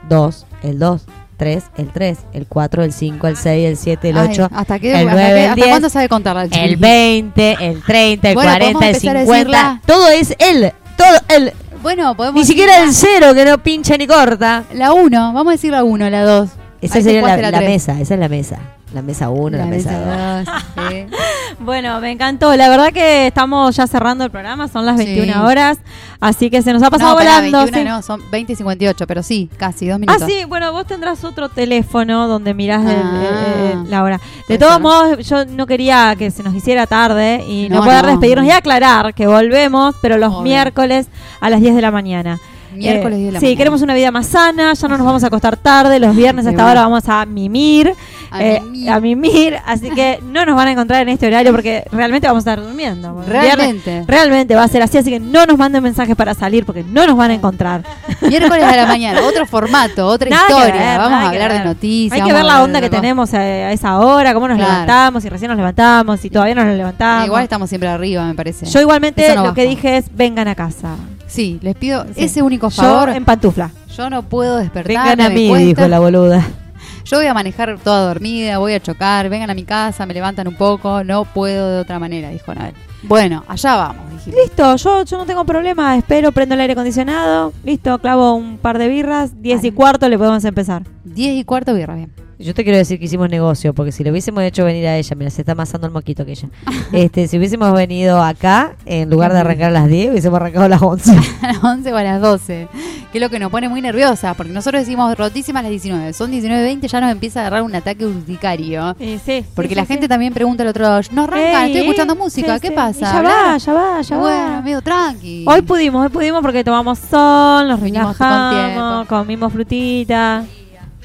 Dos, 0.09 0.47
el 0.63 0.79
2. 0.79 1.05
3, 1.37 1.65
el 1.79 1.89
3, 1.89 2.19
el 2.35 2.47
4, 2.47 2.85
el 2.85 2.93
5, 2.93 3.27
el 3.27 3.35
6, 3.37 3.67
el 3.67 3.77
7, 3.79 4.11
el 4.11 4.19
Ay, 4.19 4.29
8, 4.31 4.49
¿hasta 4.53 4.79
qué- 4.79 4.91
el 4.91 5.09
hasta 5.09 5.11
9, 5.13 5.29
qué- 5.35 5.39
el 5.45 5.49
hasta 5.49 5.55
10, 5.55 5.69
cuándo 5.69 5.89
sabe 5.89 6.09
contar 6.11 6.37
la 6.37 6.43
el 6.45 6.51
chiquitita? 6.51 6.81
20, 6.87 7.57
el 7.61 7.83
30, 7.83 8.29
el 8.29 8.35
Bueno, 8.35 8.51
podemos 8.53 8.73
40, 8.83 8.89
el 8.91 8.95
empezar 8.95 9.17
a 9.17 9.21
50. 9.21 9.39
decirla. 9.39 9.81
Todo 9.87 10.09
es 10.11 10.37
él. 10.39 10.73
Todo 10.99 11.17
él. 11.35 11.53
Bueno, 11.83 12.15
podemos 12.15 12.41
Ni 12.41 12.47
siquiera 12.47 12.83
el 12.83 12.93
0 12.93 13.35
que 13.35 13.45
no 13.45 13.59
pincha 13.59 13.97
ni 13.97 14.07
corta. 14.07 14.65
La 14.75 14.93
1, 14.93 15.33
vamos 15.33 15.49
a 15.49 15.53
decir 15.53 15.73
la 15.73 15.83
1, 15.83 16.11
la 16.11 16.23
2. 16.25 16.51
Esa 16.83 17.01
sería 17.01 17.23
la, 17.23 17.51
la 17.51 17.61
mesa, 17.61 17.99
esa 18.01 18.15
es 18.15 18.21
la 18.21 18.29
mesa. 18.29 18.59
La 18.93 19.03
mesa 19.03 19.31
1, 19.31 19.57
la, 19.57 19.65
La 19.65 19.71
mesa 19.71 19.91
mesa 19.91 20.45
2. 20.77 20.91
Bueno, 21.63 22.01
me 22.01 22.11
encantó. 22.11 22.57
La 22.57 22.71
verdad 22.71 22.91
que 22.91 23.27
estamos 23.27 23.77
ya 23.77 23.87
cerrando 23.87 24.25
el 24.25 24.31
programa, 24.31 24.67
son 24.67 24.87
las 24.87 24.97
21 24.97 25.33
Sí. 25.35 25.39
horas, 25.39 25.79
así 26.19 26.49
que 26.49 26.63
se 26.63 26.73
nos 26.73 26.83
ha 26.83 26.89
pasado 26.91 27.11
no, 27.11 27.17
volando. 27.19 27.59
21 27.59 27.79
sí. 27.79 27.85
no, 27.85 28.03
son 28.03 28.31
20 28.31 28.55
y 28.55 28.57
58, 28.57 29.07
pero 29.07 29.23
sí, 29.23 29.51
casi, 29.59 29.87
dos 29.87 29.97
Ah, 29.97 29.99
minutos. 29.99 30.23
sí, 30.27 30.45
bueno, 30.47 30.73
vos 30.73 30.87
tendrás 30.87 31.23
otro 31.23 31.51
teléfono 31.51 32.29
donde 32.29 32.55
mirás 32.55 32.87
el- 32.87 32.97
Ah. 33.03 33.23
eh, 33.25 33.75
la 33.89 34.03
hora. 34.03 34.21
De 34.49 34.57
todos 34.57 34.73
ser. 34.73 34.81
modos, 34.83 35.29
yo 35.29 35.45
no 35.45 35.67
quería 35.67 36.15
que 36.17 36.31
se 36.31 36.43
nos 36.43 36.55
hiciera 36.55 36.87
tarde 36.87 37.45
y 37.47 37.69
no, 37.69 37.77
No, 37.81 37.85
poder 37.85 38.05
no. 38.05 38.11
despedirnos 38.13 38.47
y 38.47 38.51
aclarar 38.53 39.13
que 39.13 39.27
volvemos, 39.27 39.95
pero 40.01 40.17
los 40.17 40.33
Obvio. 40.33 40.43
miércoles 40.43 41.09
a 41.43 41.51
las 41.51 41.61
10 41.61 41.75
de 41.77 41.83
la 41.83 41.91
mañana. 41.91 42.39
Miércoles 42.75 43.19
10 43.19 43.27
de 43.29 43.33
la 43.33 43.41
sí, 43.41 43.47
mañana. 43.47 43.59
queremos 43.59 43.83
una 43.83 43.95
vida 43.95 44.11
más 44.11 44.27
sana, 44.27 44.73
ya 44.75 44.89
no 44.89 44.97
nos 44.97 45.07
vamos 45.07 45.25
a 45.25 45.27
acostar 45.27 45.57
tarde, 45.57 45.99
los 45.99 46.15
viernes 46.15 46.45
a 46.47 46.49
De 46.49 46.53
esta 46.55 46.63
una. 46.65 46.73
hora 46.73 46.83
vamos 46.83 47.09
a 47.09 47.27
mimir, 47.27 47.93
A 48.31 48.43
eh, 48.43 48.61
mimir. 48.61 48.91
a 48.91 49.01
mimir, 49.01 49.57
así 49.67 49.91
que 49.91 50.21
no 50.25 50.45
nos 50.47 50.55
van 50.57 50.69
a 50.69 50.73
encontrar 50.73 51.03
en 51.03 51.09
este 51.09 51.27
horario 51.27 51.51
porque 51.53 51.85
realmente 51.93 52.27
vamos 52.29 52.47
a 52.47 52.51
estar 52.53 52.65
durmiendo. 52.65 53.23
Realmente. 53.27 53.91
viernes- 53.91 54.07
realmente 54.07 54.55
va 54.55 54.65
a 54.65 54.69
ser 54.69 54.83
así, 54.83 54.99
así 54.99 55.11
que 55.11 55.21
no 55.21 55.47
nos 55.47 55.59
manden 55.59 55.83
mensajes 55.83 56.15
para 56.17 56.35
salir 56.35 56.65
porque 56.65 56.85
no 56.85 57.07
nos 57.07 57.17
van 57.17 57.31
a 57.31 57.35
encontrar. 57.35 57.83
Miércoles 58.21 58.63
a 58.63 58.77
la 58.77 58.87
mañana, 58.87 59.21
otro 59.27 59.47
formato, 59.47 60.07
otra 60.07 60.31
Nada 60.31 60.43
historia. 60.49 60.75
ver, 60.75 60.99
vamos 60.99 61.19
a 61.25 61.29
hablar 61.29 61.53
de 61.53 61.65
noticias. 61.65 62.21
Hay 62.21 62.27
que 62.27 62.33
ver 62.33 62.45
la 62.45 62.63
onda 62.63 62.81
de 62.81 62.89
que 62.89 62.97
tenemos 62.97 63.35
a, 63.35 63.39
a 63.41 63.73
esa 63.73 63.99
hora, 63.99 64.33
cómo 64.35 64.47
nos 64.49 64.57
Claro. 64.59 64.73
levantamos, 64.73 65.23
si 65.23 65.29
recién 65.29 65.49
nos 65.49 65.57
levantamos, 65.59 66.21
si 66.21 66.31
todavía 66.31 66.55
no 66.55 66.65
nos 66.65 66.77
levantamos. 66.77 67.27
Igual 67.27 67.43
estamos 67.43 67.69
siempre 67.69 67.89
arriba, 67.89 68.25
me 68.27 68.35
parece. 68.35 68.67
Yo 68.67 68.81
igualmente 68.81 69.35
no 69.35 69.47
lo 69.47 69.55
que 69.55 69.65
dije 69.67 69.97
es 69.97 70.05
vengan 70.15 70.47
a 70.49 70.55
casa. 70.55 70.97
Sí, 71.31 71.59
les 71.63 71.77
pido 71.77 72.05
Sí. 72.15 72.25
ese 72.25 72.43
único 72.43 72.71
favor. 72.71 73.09
Yo 73.11 73.15
en 73.15 73.25
pantufla. 73.25 73.71
Yo 73.97 74.11
no 74.11 74.23
puedo 74.23 74.57
despertar. 74.57 74.89
Vengan 75.17 75.21
a 75.21 75.29
mí, 75.31 75.49
cuesta. 75.49 75.67
dijo 75.67 75.89
la 75.89 75.99
boluda. 76.01 76.45
Yo 77.05 77.17
voy 77.17 77.27
a 77.27 77.35
manejar 77.35 77.79
toda 77.83 78.07
dormida, 78.07 78.59
voy 78.59 78.75
a 78.75 78.81
chocar, 78.81 79.29
vengan 79.29 79.51
a 79.51 79.55
mi 79.55 79.65
casa, 79.65 80.07
me 80.07 80.15
levantan 80.15 80.47
un 80.47 80.55
poco, 80.55 81.03
no 81.03 81.25
puedo 81.25 81.71
de 81.73 81.81
otra 81.81 81.99
manera, 81.99 82.31
dijo 82.31 82.55
Noel. 82.55 82.75
Bueno, 83.03 83.43
allá 83.49 83.75
vamos, 83.77 84.11
dijimos. 84.13 84.41
Listo, 84.45 84.77
yo, 84.77 85.05
yo 85.05 85.17
no 85.19 85.25
tengo 85.27 85.45
problema, 85.45 85.97
espero, 85.97 86.31
prendo 86.31 86.55
el 86.55 86.61
aire 86.61 86.75
acondicionado, 86.75 87.53
listo, 87.65 87.99
clavo 87.99 88.35
un 88.35 88.59
par 88.59 88.79
de 88.79 88.89
birras, 88.89 89.41
10 89.43 89.65
y 89.65 89.71
cuarto 89.73 90.09
le 90.09 90.19
podemos 90.19 90.45
empezar. 90.45 90.83
10 91.15 91.39
y 91.41 91.45
cuarto 91.45 91.75
birra, 91.75 91.95
bien. 91.95 92.11
Yo 92.39 92.55
te 92.55 92.65
quiero 92.65 92.79
decir 92.79 92.99
que 92.99 93.05
hicimos 93.05 93.29
negocio, 93.29 93.75
porque 93.75 93.93
si 93.93 94.03
le 94.03 94.11
hubiésemos 94.11 94.43
hecho 94.45 94.65
venir 94.65 94.87
a 94.87 94.97
ella, 94.97 95.15
mira, 95.15 95.31
se 95.31 95.43
está 95.43 95.53
amasando 95.53 95.87
el 95.87 95.93
moquito 95.93 96.25
que 96.25 96.33
ella. 96.33 96.49
este, 96.93 97.29
si 97.29 97.37
hubiésemos 97.37 97.71
venido 97.75 98.23
acá, 98.23 98.77
en 98.87 99.11
lugar 99.11 99.35
de 99.35 99.41
arrancar 99.41 99.69
a 99.69 99.73
las 99.73 99.89
10, 99.89 100.13
hubiésemos 100.13 100.37
arrancado 100.37 100.65
a 100.65 100.69
las 100.71 100.81
11. 100.81 101.11
a 101.43 101.47
las 101.49 101.63
11 101.63 101.93
o 101.93 101.97
a 101.99 102.03
las 102.03 102.23
12. 102.23 102.69
Que 103.13 103.19
es 103.19 103.21
lo 103.21 103.29
que 103.29 103.39
nos 103.39 103.51
pone 103.51 103.69
muy 103.69 103.83
nerviosas, 103.83 104.35
porque 104.37 104.55
nosotros 104.55 104.81
decimos 104.81 105.15
rotísimas 105.19 105.63
las 105.65 105.71
19. 105.71 106.15
Son 106.15 106.33
19.20, 106.33 106.87
ya 106.87 107.01
nos 107.03 107.13
empieza 107.13 107.41
a 107.41 107.43
agarrar 107.43 107.63
un 107.63 107.75
ataque 107.75 108.07
urticario. 108.07 108.97
sí, 108.99 109.45
Porque 109.55 109.71
sí, 109.71 109.75
la 109.75 109.83
sí, 109.83 109.89
gente 109.89 110.07
sí. 110.07 110.09
también 110.09 110.33
pregunta 110.33 110.63
al 110.63 110.71
otro 110.71 110.85
lado, 110.85 111.03
no 111.13 111.25
arrancan, 111.25 111.67
estoy 111.67 111.83
escuchando 111.83 112.17
música, 112.17 112.55
sí, 112.55 112.61
¿qué 112.63 112.69
sí. 112.69 112.75
pasa? 112.75 112.99
Y 112.99 113.03
ya 113.03 113.21
va, 113.23 113.59
ya 113.59 113.73
va, 113.75 114.01
ya 114.01 114.17
bueno, 114.17 114.53
va. 114.53 114.63
medio 114.63 114.81
tranqui. 114.81 115.45
Hoy 115.47 115.61
pudimos, 115.61 116.07
hoy 116.07 116.09
pudimos 116.09 116.41
porque 116.41 116.65
tomamos 116.65 116.99
sol, 117.01 117.69
nos 117.69 117.83
Vinimos 117.83 118.17
con 118.17 118.27
relajamos, 118.27 119.07
comimos 119.09 119.53
frutita. 119.53 120.47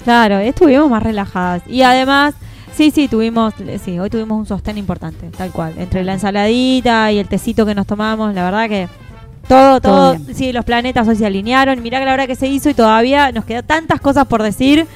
Claro, 0.06 0.38
estuvimos 0.38 0.90
más 0.90 1.02
relajadas. 1.02 1.64
Y 1.68 1.82
además, 1.82 2.36
sí, 2.74 2.92
sí, 2.92 3.08
tuvimos, 3.08 3.56
sí, 3.84 4.00
hoy 4.00 4.10
tuvimos 4.10 4.38
un 4.38 4.46
sostén 4.46 4.78
importante, 4.78 5.30
tal 5.36 5.52
cual. 5.52 5.74
Entre 5.78 6.04
la 6.04 6.14
ensaladita 6.14 7.12
y 7.12 7.18
el 7.18 7.28
tecito 7.28 7.66
que 7.66 7.74
nos 7.74 7.88
tomamos, 7.88 8.34
la 8.36 8.44
verdad 8.44 8.70
que 8.70 8.88
todo, 9.48 9.82
Todo 9.82 10.14
todo, 10.14 10.34
sí, 10.34 10.54
los 10.54 10.64
planetas 10.64 11.08
hoy 11.08 11.16
se 11.16 11.26
alinearon. 11.26 11.82
Mirá 11.82 12.00
que 12.00 12.06
la 12.06 12.14
hora 12.14 12.28
que 12.28 12.36
se 12.36 12.48
hizo 12.48 12.70
y 12.70 12.76
todavía 12.76 13.32
nos 13.32 13.46
quedan 13.46 13.66
tantas 13.66 14.00
cosas 14.00 14.28
por 14.28 14.44
decir. 14.44 14.88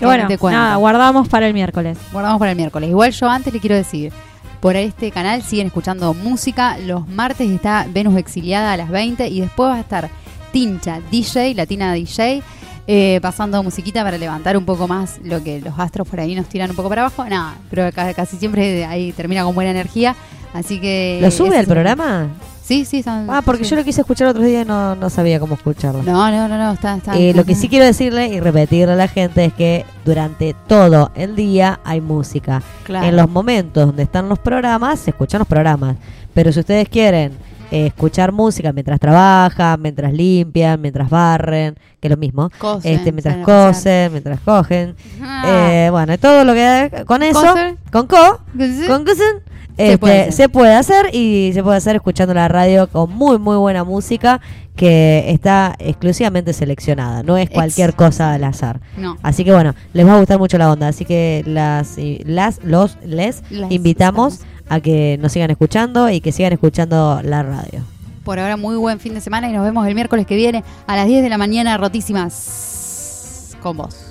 Que 0.00 0.04
bueno, 0.04 0.28
nada, 0.28 0.76
guardamos 0.76 1.28
para 1.28 1.46
el 1.46 1.54
miércoles. 1.54 1.96
Guardamos 2.12 2.40
para 2.40 2.50
el 2.50 2.56
miércoles. 2.56 2.90
Igual 2.90 3.12
yo 3.12 3.30
antes 3.30 3.54
le 3.54 3.60
quiero 3.60 3.76
decir, 3.76 4.12
por 4.60 4.74
este 4.74 5.12
canal 5.12 5.42
siguen 5.42 5.68
escuchando 5.68 6.12
música. 6.12 6.76
Los 6.78 7.06
martes 7.06 7.48
está 7.48 7.86
Venus 7.88 8.16
Exiliada 8.16 8.72
a 8.72 8.76
las 8.76 8.90
20 8.90 9.28
y 9.28 9.40
después 9.40 9.70
va 9.70 9.76
a 9.76 9.80
estar 9.80 10.10
Tincha, 10.52 11.00
DJ, 11.10 11.54
Latina 11.54 11.92
DJ, 11.92 12.42
eh, 12.86 13.18
pasando 13.20 13.62
musiquita 13.62 14.02
para 14.04 14.16
levantar 14.18 14.56
un 14.56 14.64
poco 14.64 14.86
más 14.86 15.18
lo 15.24 15.42
que 15.42 15.60
los 15.60 15.78
astros 15.78 16.06
por 16.08 16.20
ahí 16.20 16.34
nos 16.34 16.46
tiran 16.48 16.70
un 16.70 16.76
poco 16.76 16.88
para 16.88 17.02
abajo. 17.02 17.24
Nada, 17.28 17.54
pero 17.70 17.90
ca- 17.92 18.14
casi 18.14 18.36
siempre 18.36 18.84
ahí 18.84 19.12
termina 19.12 19.42
con 19.44 19.54
buena 19.54 19.70
energía. 19.72 20.14
Así 20.54 20.80
que... 20.80 21.18
¿Lo 21.20 21.30
sube 21.30 21.58
al 21.58 21.66
programa? 21.66 22.28
Sí, 22.62 22.84
sí. 22.84 22.98
están- 22.98 23.28
Ah, 23.28 23.42
porque 23.44 23.64
sí. 23.64 23.70
yo 23.70 23.76
lo 23.76 23.84
quise 23.84 24.00
escuchar 24.00 24.28
otros 24.28 24.44
días 24.46 24.64
y 24.64 24.68
no, 24.68 24.94
no 24.96 25.10
sabía 25.10 25.38
cómo 25.38 25.54
escucharlo. 25.54 26.02
No, 26.02 26.30
no, 26.30 26.48
no, 26.48 26.56
no, 26.56 26.72
está... 26.72 26.96
está 26.96 27.16
Eh, 27.16 27.28
está- 27.30 27.40
lo 27.42 27.44
que 27.46 27.54
sí 27.54 27.68
quiero 27.68 27.84
decirle 27.84 28.28
y 28.28 28.40
repetirle 28.40 28.94
a 28.94 28.96
la 28.96 29.08
gente 29.08 29.44
es 29.44 29.52
que 29.52 29.84
durante 30.04 30.54
todo 30.66 31.10
el 31.14 31.36
día 31.36 31.80
hay 31.84 32.00
música. 32.00 32.62
Claro. 32.84 33.06
En 33.06 33.16
los 33.16 33.28
momentos 33.28 33.86
donde 33.86 34.04
están 34.04 34.28
los 34.28 34.38
programas, 34.38 34.98
se 35.00 35.10
escuchan 35.10 35.40
los 35.40 35.48
programas. 35.48 35.96
Pero 36.32 36.50
si 36.52 36.60
ustedes 36.60 36.88
quieren 36.88 37.32
eh, 37.70 37.86
escuchar 37.86 38.32
música 38.32 38.72
mientras 38.72 38.98
trabajan, 39.00 39.80
mientras 39.82 40.12
limpian, 40.12 40.80
mientras 40.80 41.08
barren, 41.10 41.74
que 42.00 42.08
es 42.08 42.10
lo 42.10 42.16
mismo, 42.16 42.50
Cosen, 42.58 42.92
este, 42.94 43.12
mientras 43.12 43.36
cosen, 43.44 44.12
mientras 44.12 44.40
cogen, 44.40 44.94
Ah. 45.22 45.44
eh, 45.46 45.88
bueno, 45.90 46.16
todo 46.18 46.44
lo 46.44 46.54
que 46.54 47.04
con 47.06 47.22
eso, 47.22 47.40
Coser. 47.40 47.76
con 47.92 48.06
co, 48.06 48.40
con 48.88 49.04
cosen, 49.04 49.42
Se 49.76 49.84
este, 49.84 49.98
puede 49.98 50.20
hacer. 50.20 50.32
se 50.32 50.48
puede 50.48 50.74
hacer 50.74 51.14
y 51.14 51.50
se 51.54 51.62
puede 51.62 51.76
hacer 51.76 51.96
escuchando 51.96 52.32
la 52.34 52.48
radio 52.48 52.86
con 52.88 53.10
muy 53.12 53.38
muy 53.38 53.56
buena 53.56 53.84
música 53.84 54.40
que 54.74 55.24
está 55.30 55.74
exclusivamente 55.78 56.52
seleccionada, 56.52 57.22
no 57.22 57.38
es 57.38 57.48
cualquier 57.48 57.94
cosa 57.94 58.34
al 58.34 58.44
azar. 58.44 58.80
No. 58.98 59.16
Así 59.22 59.42
que 59.42 59.50
bueno, 59.52 59.74
les 59.94 60.06
va 60.06 60.14
a 60.14 60.18
gustar 60.18 60.38
mucho 60.38 60.58
la 60.58 60.70
onda, 60.70 60.88
así 60.88 61.04
que 61.06 61.42
las 61.46 61.96
las 62.26 62.62
los 62.62 62.98
les 63.04 63.42
invitamos 63.70 64.40
a 64.68 64.80
que 64.80 65.18
nos 65.20 65.32
sigan 65.32 65.50
escuchando 65.50 66.10
y 66.10 66.20
que 66.20 66.32
sigan 66.32 66.52
escuchando 66.52 67.20
la 67.22 67.42
radio. 67.42 67.82
Por 68.24 68.38
ahora 68.38 68.56
muy 68.56 68.76
buen 68.76 68.98
fin 68.98 69.14
de 69.14 69.20
semana 69.20 69.48
y 69.48 69.52
nos 69.52 69.64
vemos 69.64 69.86
el 69.86 69.94
miércoles 69.94 70.26
que 70.26 70.36
viene 70.36 70.64
a 70.86 70.96
las 70.96 71.06
10 71.06 71.22
de 71.22 71.28
la 71.28 71.38
mañana 71.38 71.76
rotísimas 71.76 73.56
con 73.62 73.76
vos. 73.76 74.06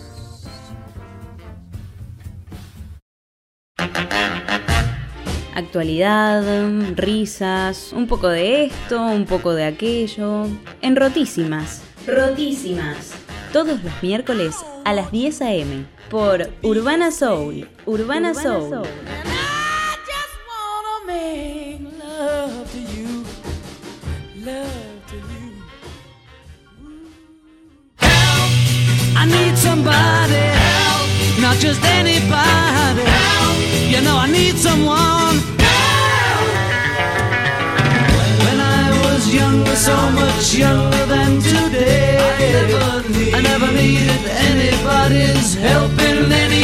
Actualidad, 5.56 6.44
risas, 6.96 7.94
un 7.94 8.08
poco 8.08 8.28
de 8.28 8.66
esto, 8.66 9.02
un 9.02 9.26
poco 9.26 9.54
de 9.54 9.64
aquello. 9.64 10.48
En 10.82 10.98
Rotísimas. 10.98 11.82
Rotísimas. 12.06 13.14
Todos 13.54 13.82
los 13.82 14.04
miércoles 14.04 14.56
a 14.84 14.92
las 14.92 15.12
10 15.12 15.42
a.m. 15.42 15.86
por 16.10 16.50
Urbana 16.62 17.10
Soul. 17.10 17.70
Urbana, 17.86 18.34
Soul. 18.34 18.86
Make 21.16 21.80
love 22.04 22.72
to 22.74 22.82
you, 22.94 23.10
love 24.50 25.00
to 25.12 25.18
you. 25.32 25.48
Help! 28.08 28.52
I 29.22 29.24
need 29.36 29.56
somebody 29.68 30.44
help, 30.66 31.08
not 31.46 31.56
just 31.66 31.82
anybody 32.00 33.06
help. 33.20 33.58
You 33.92 34.00
know 34.06 34.18
I 34.26 34.28
need 34.40 34.56
someone 34.68 35.38
help. 35.66 36.48
When 38.46 38.58
I 38.82 38.86
was 39.04 39.22
younger, 39.40 39.78
so 39.90 39.98
much 40.22 40.46
younger 40.64 41.04
than 41.14 41.32
today, 41.52 42.18
I 43.38 43.42
never, 43.50 43.70
needed 43.80 44.24
anybody's 44.50 45.50
help 45.68 45.94
in 46.10 46.32
any 46.44 46.64